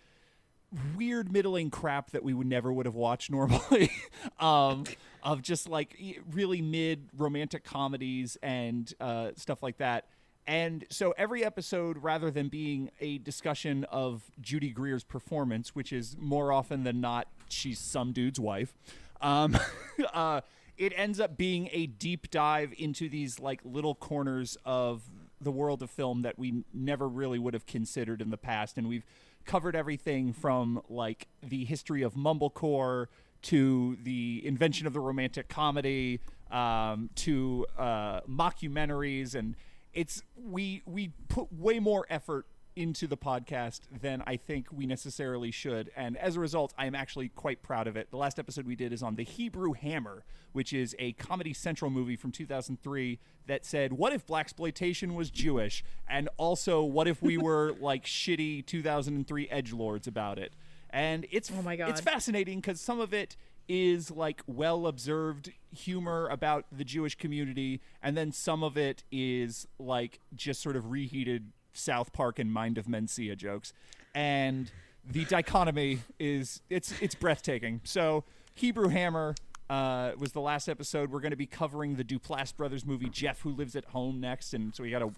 weird 0.95 1.31
middling 1.31 1.69
crap 1.69 2.11
that 2.11 2.23
we 2.23 2.33
would 2.33 2.47
never 2.47 2.71
would 2.71 2.85
have 2.85 2.95
watched 2.95 3.31
normally 3.31 3.91
um, 4.39 4.83
of 5.23 5.41
just 5.41 5.67
like 5.67 5.95
really 6.31 6.61
mid 6.61 7.09
romantic 7.17 7.63
comedies 7.63 8.37
and 8.41 8.93
uh, 8.99 9.31
stuff 9.35 9.63
like 9.63 9.77
that. 9.77 10.05
And 10.47 10.85
so 10.89 11.13
every 11.15 11.43
episode 11.43 11.97
rather 11.99 12.31
than 12.31 12.49
being 12.49 12.89
a 12.99 13.19
discussion 13.19 13.83
of 13.85 14.23
judy 14.41 14.71
greer's 14.71 15.03
performance 15.03 15.75
which 15.75 15.93
is 15.93 16.15
more 16.17 16.51
often 16.51 16.83
than 16.83 16.99
not 16.99 17.27
she's 17.49 17.77
some 17.77 18.13
dude's 18.13 18.39
wife 18.39 18.73
um, 19.21 19.55
uh, 20.13 20.41
it 20.79 20.93
ends 20.95 21.19
up 21.19 21.37
being 21.37 21.69
a 21.71 21.85
deep 21.87 22.31
dive 22.31 22.73
into 22.77 23.09
these 23.09 23.39
like 23.39 23.59
little 23.63 23.93
corners 23.93 24.57
of 24.65 25.03
the 25.41 25.51
world 25.51 25.81
of 25.83 25.89
film 25.89 26.21
that 26.23 26.39
we 26.39 26.63
never 26.73 27.07
really 27.07 27.37
would 27.37 27.53
have 27.53 27.65
considered 27.65 28.21
in 28.21 28.29
the 28.29 28.37
past. 28.37 28.77
And 28.77 28.87
we've 28.87 29.05
covered 29.49 29.75
everything 29.75 30.31
from 30.31 30.79
like 30.89 31.27
the 31.41 31.65
history 31.65 32.03
of 32.03 32.13
mumblecore 32.13 33.07
to 33.41 33.97
the 34.03 34.43
invention 34.45 34.85
of 34.85 34.93
the 34.93 34.99
romantic 34.99 35.49
comedy 35.49 36.19
um, 36.51 37.09
to 37.15 37.65
uh, 37.75 38.21
mockumentaries 38.29 39.33
and 39.33 39.55
it's 39.91 40.21
we 40.37 40.83
we 40.85 41.11
put 41.29 41.51
way 41.51 41.79
more 41.79 42.05
effort 42.11 42.45
into 42.79 43.07
the 43.07 43.17
podcast 43.17 43.81
than 44.01 44.23
I 44.25 44.37
think 44.37 44.67
we 44.71 44.85
necessarily 44.85 45.51
should. 45.51 45.91
And 45.97 46.15
as 46.15 46.37
a 46.37 46.39
result, 46.39 46.73
I 46.77 46.85
am 46.85 46.95
actually 46.95 47.27
quite 47.27 47.61
proud 47.61 47.87
of 47.87 47.97
it. 47.97 48.09
The 48.09 48.15
last 48.15 48.39
episode 48.39 48.65
we 48.65 48.77
did 48.77 48.93
is 48.93 49.03
on 49.03 49.15
The 49.15 49.23
Hebrew 49.23 49.73
Hammer, 49.73 50.23
which 50.53 50.71
is 50.71 50.95
a 50.97 51.11
Comedy 51.13 51.53
Central 51.53 51.91
movie 51.91 52.15
from 52.15 52.31
2003 52.31 53.19
that 53.47 53.65
said, 53.65 53.91
What 53.91 54.13
if 54.13 54.25
Blaxploitation 54.25 55.13
was 55.13 55.29
Jewish? 55.29 55.83
And 56.09 56.29
also, 56.37 56.81
what 56.81 57.09
if 57.09 57.21
we 57.21 57.37
were 57.37 57.73
like 57.81 58.05
shitty 58.05 58.65
2003 58.65 59.49
edge 59.49 59.73
lords 59.73 60.07
about 60.07 60.39
it? 60.39 60.53
And 60.89 61.27
it's 61.31 61.51
Oh 61.51 61.61
my 61.61 61.75
God. 61.75 61.89
it's 61.89 62.01
fascinating 62.01 62.61
because 62.61 62.79
some 62.79 63.01
of 63.01 63.13
it 63.13 63.35
is 63.67 64.09
like 64.09 64.41
well 64.47 64.87
observed 64.87 65.51
humor 65.71 66.27
about 66.29 66.65
the 66.71 66.85
Jewish 66.85 67.15
community, 67.15 67.81
and 68.01 68.15
then 68.15 68.31
some 68.31 68.63
of 68.63 68.77
it 68.77 69.03
is 69.11 69.67
like 69.77 70.21
just 70.33 70.61
sort 70.61 70.75
of 70.77 70.89
reheated 70.89 71.51
South 71.79 72.13
Park 72.13 72.39
and 72.39 72.51
Mind 72.51 72.77
of 72.77 72.85
Mencia 72.85 73.35
jokes. 73.35 73.73
And 74.13 74.71
the 75.09 75.25
dichotomy 75.25 75.99
is 76.19 76.61
it's 76.69 76.93
it's 77.01 77.15
breathtaking. 77.15 77.81
So 77.83 78.23
Hebrew 78.55 78.89
Hammer 78.89 79.35
uh, 79.69 80.11
was 80.17 80.31
the 80.33 80.41
last 80.41 80.67
episode. 80.67 81.11
We're 81.11 81.19
going 81.21 81.31
to 81.31 81.37
be 81.37 81.45
covering 81.45 81.95
the 81.95 82.03
Duplass 82.03 82.55
brothers 82.55 82.85
movie 82.85 83.09
Jeff 83.09 83.41
Who 83.41 83.51
Lives 83.51 83.75
at 83.75 83.85
Home 83.85 84.19
next, 84.19 84.53
and 84.53 84.73
so 84.75 84.83
we 84.83 84.89
got 84.91 84.99
to 84.99 85.11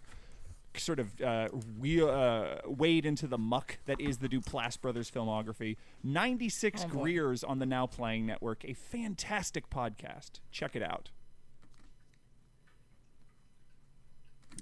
sort 0.78 1.00
of 1.00 1.20
uh, 1.22 1.50
we, 1.80 2.02
uh, 2.02 2.56
wade 2.66 3.06
into 3.06 3.28
the 3.28 3.38
muck 3.38 3.80
that 3.88 4.00
is 4.00 4.20
the 4.20 4.30
Duplass 4.30 4.80
brothers 4.80 5.12
filmography. 5.12 5.76
96 6.04 6.86
Oh. 6.86 6.88
Greers 6.88 7.44
on 7.44 7.60
the 7.60 7.66
Now 7.66 7.86
Playing 7.88 8.26
Network, 8.26 8.64
a 8.64 8.74
fantastic 8.74 9.70
podcast. 9.70 10.40
Check 10.52 10.76
it 10.76 10.84
out. 10.84 11.10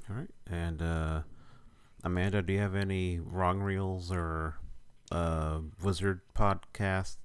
All 0.10 0.16
right. 0.16 0.30
And 0.50 0.82
uh, 0.82 1.22
Amanda, 2.04 2.42
do 2.42 2.54
you 2.54 2.60
have 2.60 2.76
any 2.76 3.20
wrong 3.20 3.60
reels 3.60 4.12
or 4.12 4.56
uh, 5.12 5.60
wizard 5.84 6.22
podcast 6.36 7.18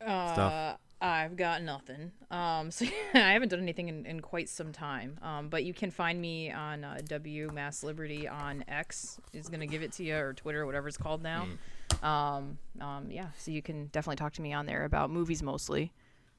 stuff? 0.00 0.38
Uh, 0.38 0.76
I've 1.00 1.36
got 1.36 1.62
nothing. 1.62 2.12
Um, 2.30 2.70
so 2.70 2.86
I 3.12 3.32
haven't 3.32 3.50
done 3.50 3.60
anything 3.60 3.88
in, 3.88 4.06
in 4.06 4.20
quite 4.20 4.48
some 4.48 4.72
time. 4.72 5.18
Um, 5.22 5.48
but 5.48 5.64
you 5.64 5.74
can 5.74 5.90
find 5.90 6.20
me 6.20 6.50
on 6.50 6.84
uh, 6.84 7.00
W 7.06 7.50
Mass 7.52 7.82
Liberty 7.82 8.26
on 8.26 8.64
X. 8.66 9.18
Is 9.32 9.48
gonna 9.48 9.66
give 9.66 9.82
it 9.82 9.92
to 9.92 10.04
you 10.04 10.16
or 10.16 10.32
Twitter, 10.32 10.62
or 10.62 10.66
whatever 10.66 10.88
it's 10.88 10.96
called 10.96 11.22
now. 11.22 11.46
Um, 12.02 12.58
um, 12.80 13.10
yeah. 13.10 13.28
So 13.38 13.50
you 13.50 13.62
can 13.62 13.86
definitely 13.88 14.16
talk 14.16 14.32
to 14.34 14.42
me 14.42 14.52
on 14.52 14.66
there 14.66 14.84
about 14.84 15.10
movies 15.10 15.42
mostly, 15.42 15.92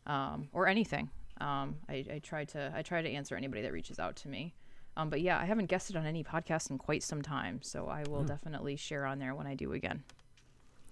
um, 0.08 0.50
or 0.54 0.68
anything. 0.68 1.10
Um, 1.40 1.76
I, 1.90 2.06
I 2.14 2.20
try 2.24 2.46
to 2.46 2.74
I 2.76 2.82
try 2.82 3.02
to 3.02 3.10
answer 3.10 3.36
anybody 3.36 3.62
that 3.62 3.74
reaches 3.74 4.00
out 4.00 4.16
to 4.18 4.30
me. 4.30 4.56
Um, 4.98 5.10
but 5.10 5.22
yeah, 5.22 5.38
I 5.40 5.46
haven't 5.46 5.66
guested 5.66 5.96
on 5.96 6.06
any 6.06 6.24
podcast 6.24 6.70
in 6.70 6.78
quite 6.78 7.04
some 7.04 7.22
time, 7.22 7.60
so 7.62 7.88
I 7.88 8.04
will 8.10 8.24
definitely 8.24 8.78
share 8.78 9.06
on 9.06 9.20
there 9.20 9.36
when 9.36 9.46
I 9.46 9.56
do 9.56 9.74
again. 9.74 10.04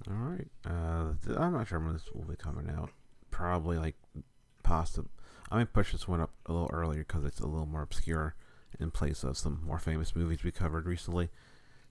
All 0.10 0.16
right. 0.16 0.48
Uh, 0.66 1.14
th- 1.26 1.38
I'm 1.38 1.54
not 1.54 1.68
sure 1.68 1.80
when 1.80 1.94
this 1.94 2.12
will 2.14 2.26
be 2.26 2.36
coming 2.36 2.70
out. 2.70 2.90
Probably 3.32 3.78
like 3.78 3.96
possible. 4.62 5.10
I 5.50 5.58
might 5.58 5.74
push 5.74 5.92
this 5.92 6.08
one 6.08 6.20
up 6.20 6.32
a 6.46 6.52
little 6.52 6.70
earlier 6.74 7.06
because 7.08 7.24
it's 7.24 7.40
a 7.40 7.48
little 7.48 7.66
more 7.66 7.82
obscure 7.82 8.36
in 8.80 8.92
place 8.92 9.24
of 9.24 9.38
some 9.38 9.62
more 9.66 9.80
famous 9.80 10.16
movies 10.16 10.44
we 10.44 10.52
covered 10.52 10.86
recently. 10.86 11.30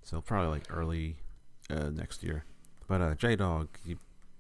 So 0.03 0.21
probably 0.21 0.51
like 0.51 0.65
early 0.71 1.17
uh, 1.71 1.91
next 1.91 2.23
year. 2.23 2.45
But 2.89 3.01
uh, 3.01 3.15
J 3.15 3.37
Dog, 3.37 3.69
you 3.85 3.99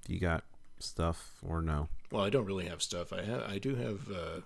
you 0.08 0.18
got 0.18 0.44
stuff 0.78 1.36
or 1.46 1.62
no? 1.62 1.88
Well, 2.10 2.24
I 2.24 2.30
don't 2.30 2.44
really 2.44 2.66
have 2.66 2.82
stuff. 2.82 3.12
I 3.12 3.22
have. 3.22 3.42
I 3.48 3.58
do 3.58 3.76
have 3.76 4.10
uh, 4.10 4.40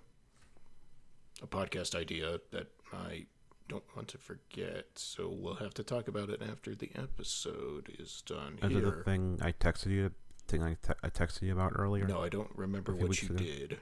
a 1.42 1.46
podcast 1.46 1.94
idea 1.94 2.38
that 2.52 2.68
I 2.92 3.26
don't 3.68 3.84
want 3.94 4.08
to 4.08 4.18
forget. 4.18 4.86
So 4.94 5.28
we'll 5.28 5.54
have 5.54 5.74
to 5.74 5.82
talk 5.82 6.08
about 6.08 6.30
it 6.30 6.42
after 6.42 6.74
the 6.74 6.90
episode 6.94 7.90
is 7.98 8.22
done 8.26 8.58
Is 8.62 8.76
it 8.76 8.84
the 8.84 9.02
thing 9.04 9.38
I 9.42 9.52
texted 9.52 9.90
you? 9.90 10.12
Thing 10.48 10.62
I, 10.62 10.76
te- 10.80 10.98
I 11.02 11.08
texted 11.08 11.42
you 11.42 11.52
about 11.52 11.72
earlier? 11.74 12.06
No, 12.06 12.22
I 12.22 12.28
don't 12.28 12.50
remember 12.54 12.94
what 12.94 13.20
you 13.20 13.34
ago. 13.34 13.38
did. 13.38 13.78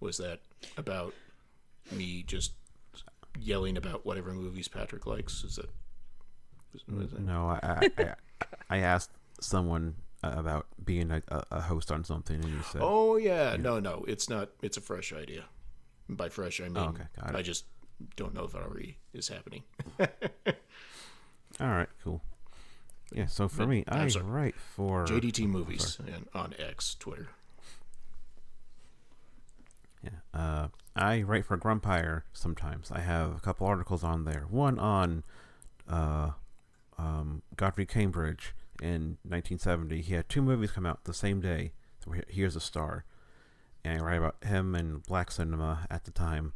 Was 0.00 0.16
that 0.18 0.40
about 0.76 1.14
me 1.92 2.24
just 2.26 2.54
yelling 3.38 3.76
about 3.76 4.04
whatever 4.04 4.32
movies 4.32 4.66
Patrick 4.66 5.06
likes? 5.06 5.44
Is 5.44 5.56
that? 5.56 5.70
was 6.88 7.12
No, 7.18 7.46
I 7.48 7.90
I, 7.98 8.14
I, 8.70 8.78
asked 8.78 9.10
someone 9.40 9.94
about 10.22 10.66
being 10.84 11.10
a, 11.10 11.22
a- 11.28 11.60
host 11.60 11.92
on 11.92 12.02
something, 12.02 12.36
and 12.36 12.52
you 12.52 12.62
said, 12.62 12.80
Oh 12.82 13.16
yeah, 13.16 13.56
no, 13.58 13.78
no, 13.78 14.04
it's 14.08 14.28
not. 14.28 14.50
It's 14.62 14.76
a 14.76 14.80
fresh 14.80 15.12
idea. 15.12 15.44
By 16.08 16.30
fresh, 16.30 16.60
I 16.60 16.64
mean 16.64 16.78
Oh, 16.78 16.88
okay, 16.88 17.04
got 17.20 17.30
it. 17.30 17.36
I 17.36 17.42
just 17.42 17.66
don't 18.16 18.34
know 18.34 18.44
if 18.44 18.54
it 18.54 18.62
already 18.62 18.98
is 19.12 19.28
happening. 19.28 19.62
"All 21.60 21.68
right, 21.68 21.88
cool." 22.02 22.22
Yeah. 23.14 23.26
So 23.26 23.48
for 23.48 23.66
me, 23.66 23.84
I'm 23.88 24.02
I 24.02 24.08
sorry. 24.08 24.24
write 24.24 24.54
for 24.56 25.04
JDT 25.06 25.46
movies 25.46 25.98
and 26.06 26.26
on 26.34 26.54
X 26.58 26.94
Twitter. 26.98 27.28
Yeah. 30.02 30.10
Uh, 30.34 30.68
I 30.96 31.22
write 31.22 31.46
for 31.46 31.56
Grumpire 31.56 32.24
sometimes. 32.32 32.90
I 32.90 33.00
have 33.00 33.36
a 33.36 33.40
couple 33.40 33.66
articles 33.66 34.02
on 34.02 34.24
there. 34.24 34.46
One 34.48 34.78
on 34.78 35.22
uh, 35.88 36.30
um, 36.98 37.42
Godfrey 37.56 37.86
Cambridge 37.86 38.54
in 38.82 39.18
1970. 39.22 40.00
He 40.02 40.14
had 40.14 40.28
two 40.28 40.42
movies 40.42 40.72
come 40.72 40.86
out 40.86 41.04
the 41.04 41.14
same 41.14 41.40
day. 41.40 41.72
He- 42.12 42.34
here's 42.40 42.56
a 42.56 42.60
star, 42.60 43.04
and 43.84 44.00
I 44.00 44.04
write 44.04 44.18
about 44.18 44.42
him 44.44 44.74
and 44.74 45.02
black 45.04 45.30
cinema 45.30 45.86
at 45.90 46.04
the 46.04 46.10
time. 46.10 46.52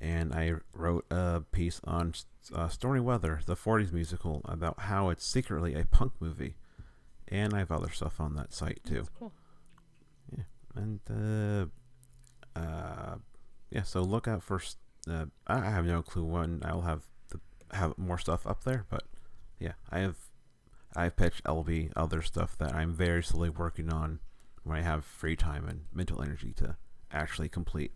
And 0.00 0.32
I 0.32 0.54
wrote 0.74 1.06
a 1.10 1.42
piece 1.50 1.80
on 1.84 2.14
uh, 2.54 2.68
Stormy 2.68 3.00
Weather, 3.00 3.40
the 3.44 3.56
40s 3.56 3.92
musical, 3.92 4.42
about 4.44 4.80
how 4.80 5.08
it's 5.08 5.26
secretly 5.26 5.74
a 5.74 5.84
punk 5.84 6.12
movie. 6.20 6.54
And 7.26 7.52
I 7.52 7.58
have 7.58 7.72
other 7.72 7.90
stuff 7.90 8.20
on 8.20 8.36
that 8.36 8.52
site 8.52 8.80
too. 8.84 8.94
That's 8.94 9.10
cool. 9.18 9.32
And 10.74 11.00
uh, 11.10 12.58
uh, 12.58 13.16
yeah. 13.70 13.82
So 13.82 14.02
look 14.02 14.28
out 14.28 14.42
for. 14.42 14.60
Uh, 15.08 15.26
I 15.46 15.58
I 15.58 15.70
have 15.70 15.86
no 15.86 16.02
clue 16.02 16.24
when 16.24 16.62
I'll 16.64 16.82
have 16.82 17.02
the 17.30 17.40
have 17.76 17.96
more 17.98 18.18
stuff 18.18 18.46
up 18.46 18.64
there, 18.64 18.86
but 18.88 19.04
yeah, 19.58 19.72
I 19.90 20.00
have. 20.00 20.16
I've 20.96 21.16
pitched 21.16 21.44
LB 21.44 21.92
other 21.96 22.22
stuff 22.22 22.56
that 22.58 22.74
I'm 22.74 22.94
very 22.94 23.22
slowly 23.22 23.50
working 23.50 23.92
on 23.92 24.20
when 24.64 24.78
I 24.78 24.82
have 24.82 25.04
free 25.04 25.36
time 25.36 25.68
and 25.68 25.84
mental 25.92 26.22
energy 26.22 26.52
to 26.54 26.76
actually 27.12 27.48
complete. 27.48 27.92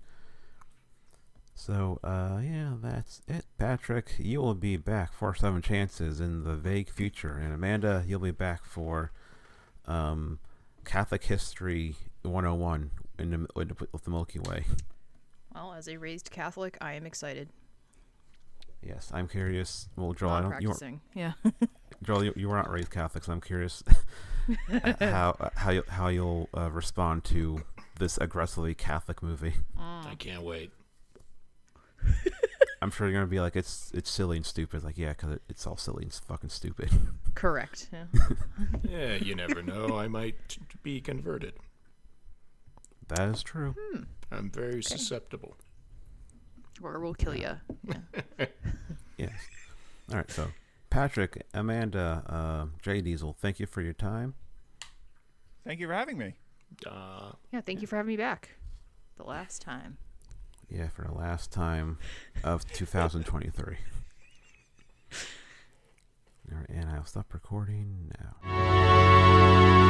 So, 1.54 2.00
uh, 2.02 2.40
yeah, 2.42 2.72
that's 2.82 3.20
it. 3.28 3.44
Patrick, 3.58 4.14
you 4.18 4.40
will 4.40 4.54
be 4.54 4.76
back 4.76 5.12
for 5.12 5.34
Seven 5.34 5.62
Chances 5.62 6.20
in 6.20 6.44
the 6.44 6.54
vague 6.56 6.90
future. 6.90 7.36
And 7.36 7.52
Amanda, 7.52 8.04
you'll 8.06 8.20
be 8.20 8.30
back 8.30 8.64
for 8.64 9.12
um, 9.86 10.38
Catholic 10.84 11.24
History 11.24 11.94
101 12.22 12.90
in 13.18 13.30
the, 13.30 13.46
with 13.54 13.68
the- 14.04 14.10
Milky 14.10 14.38
Way. 14.40 14.64
Well, 15.54 15.74
as 15.74 15.88
a 15.88 15.98
raised 15.98 16.30
Catholic, 16.30 16.78
I 16.80 16.94
am 16.94 17.04
excited. 17.06 17.50
Yes, 18.82 19.10
I'm 19.14 19.28
curious. 19.28 19.88
Well, 19.96 20.12
Joel, 20.14 20.30
I 20.30 20.40
Not 20.40 20.50
don't, 20.52 20.62
you, 20.62 20.68
weren't- 20.70 20.78
practicing. 20.80 21.00
Yeah. 21.14 21.32
Joel, 22.02 22.24
you, 22.24 22.32
you 22.34 22.48
were 22.48 22.56
not 22.56 22.68
raised 22.70 22.90
Catholic, 22.90 23.22
so 23.22 23.32
I'm 23.32 23.40
curious 23.40 23.84
how 24.98 25.36
uh, 25.38 25.50
how 25.54 25.70
you, 25.70 25.84
how 25.88 26.08
you'll 26.08 26.48
uh, 26.56 26.68
respond 26.68 27.22
to 27.24 27.62
this 28.00 28.18
aggressively 28.18 28.74
Catholic 28.74 29.22
movie. 29.22 29.54
I 29.78 30.16
can't 30.18 30.42
wait. 30.42 30.72
I'm 32.80 32.90
sure 32.90 33.06
you're 33.08 33.14
gonna 33.14 33.26
be 33.26 33.38
like, 33.40 33.54
it's 33.56 33.90
it's 33.94 34.10
silly 34.10 34.36
and 34.36 34.44
stupid. 34.46 34.82
Like, 34.82 34.98
yeah, 34.98 35.10
because 35.10 35.32
it, 35.36 35.42
it's 35.48 35.66
all 35.66 35.76
silly 35.76 36.02
and 36.04 36.12
fucking 36.12 36.50
stupid. 36.50 36.90
Correct. 37.34 37.88
Yeah. 37.92 38.04
Yeah, 38.88 39.14
you 39.14 39.34
never 39.34 39.62
know. 39.62 39.96
I 39.98 40.08
might 40.08 40.58
be 40.82 41.00
converted. 41.00 41.54
that 43.08 43.28
is 43.28 43.42
true. 43.42 43.74
I'm 44.30 44.50
very 44.50 44.82
susceptible. 44.82 45.56
or 46.82 46.98
we'll 47.00 47.14
kill 47.14 47.34
you. 47.36 47.56
Yes. 49.18 49.32
All 50.10 50.16
right. 50.16 50.30
So, 50.30 50.48
Patrick, 50.90 51.46
Amanda, 51.54 52.22
uh, 52.26 52.66
J-Diesel, 52.82 53.36
thank 53.40 53.60
you 53.60 53.66
for 53.66 53.80
your 53.82 53.92
time. 53.92 54.34
Thank 55.64 55.78
you 55.80 55.86
for 55.86 55.94
having 55.94 56.18
me. 56.18 56.34
Uh, 56.86 57.32
Yeah. 57.52 57.60
Thank 57.60 57.80
you 57.82 57.86
for 57.86 57.96
having 57.96 58.08
me 58.08 58.16
back. 58.16 58.50
The 59.16 59.24
last 59.24 59.62
time. 59.62 59.98
Yeah, 60.74 60.88
for 60.88 61.02
the 61.02 61.12
last 61.12 61.52
time 61.52 61.98
of 62.44 62.66
2023. 62.72 63.76
All 66.50 66.58
right, 66.58 66.68
and 66.70 66.88
I'll 66.90 67.04
stop 67.04 67.34
recording 67.34 68.10
now. 68.18 69.81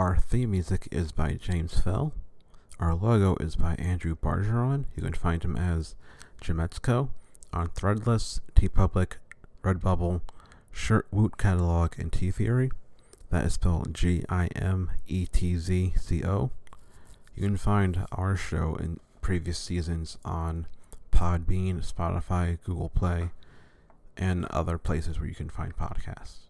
Our 0.00 0.16
theme 0.16 0.52
music 0.52 0.88
is 0.90 1.12
by 1.12 1.34
James 1.34 1.78
Fell. 1.78 2.14
Our 2.78 2.94
logo 2.94 3.36
is 3.36 3.54
by 3.54 3.74
Andrew 3.74 4.16
Bargeron. 4.16 4.86
You 4.96 5.02
can 5.02 5.12
find 5.12 5.44
him 5.44 5.58
as 5.58 5.94
Gimetzco 6.40 7.10
on 7.52 7.68
Threadless, 7.68 8.40
TeePublic, 8.54 9.16
Redbubble, 9.62 10.22
Shirt 10.72 11.06
Woot 11.10 11.36
Catalog, 11.36 11.98
and 11.98 12.10
T 12.10 12.30
Theory. 12.30 12.70
That 13.28 13.44
is 13.44 13.52
spelled 13.52 13.92
G 13.92 14.24
I 14.30 14.46
M 14.56 14.90
E 15.06 15.26
T 15.26 15.58
Z 15.58 15.92
C 16.00 16.24
O. 16.24 16.50
You 17.34 17.42
can 17.42 17.58
find 17.58 18.06
our 18.10 18.36
show 18.36 18.76
in 18.76 19.00
previous 19.20 19.58
seasons 19.58 20.16
on 20.24 20.66
Podbean, 21.12 21.84
Spotify, 21.86 22.56
Google 22.64 22.88
Play, 22.88 23.32
and 24.16 24.46
other 24.46 24.78
places 24.78 25.20
where 25.20 25.28
you 25.28 25.34
can 25.34 25.50
find 25.50 25.76
podcasts. 25.76 26.46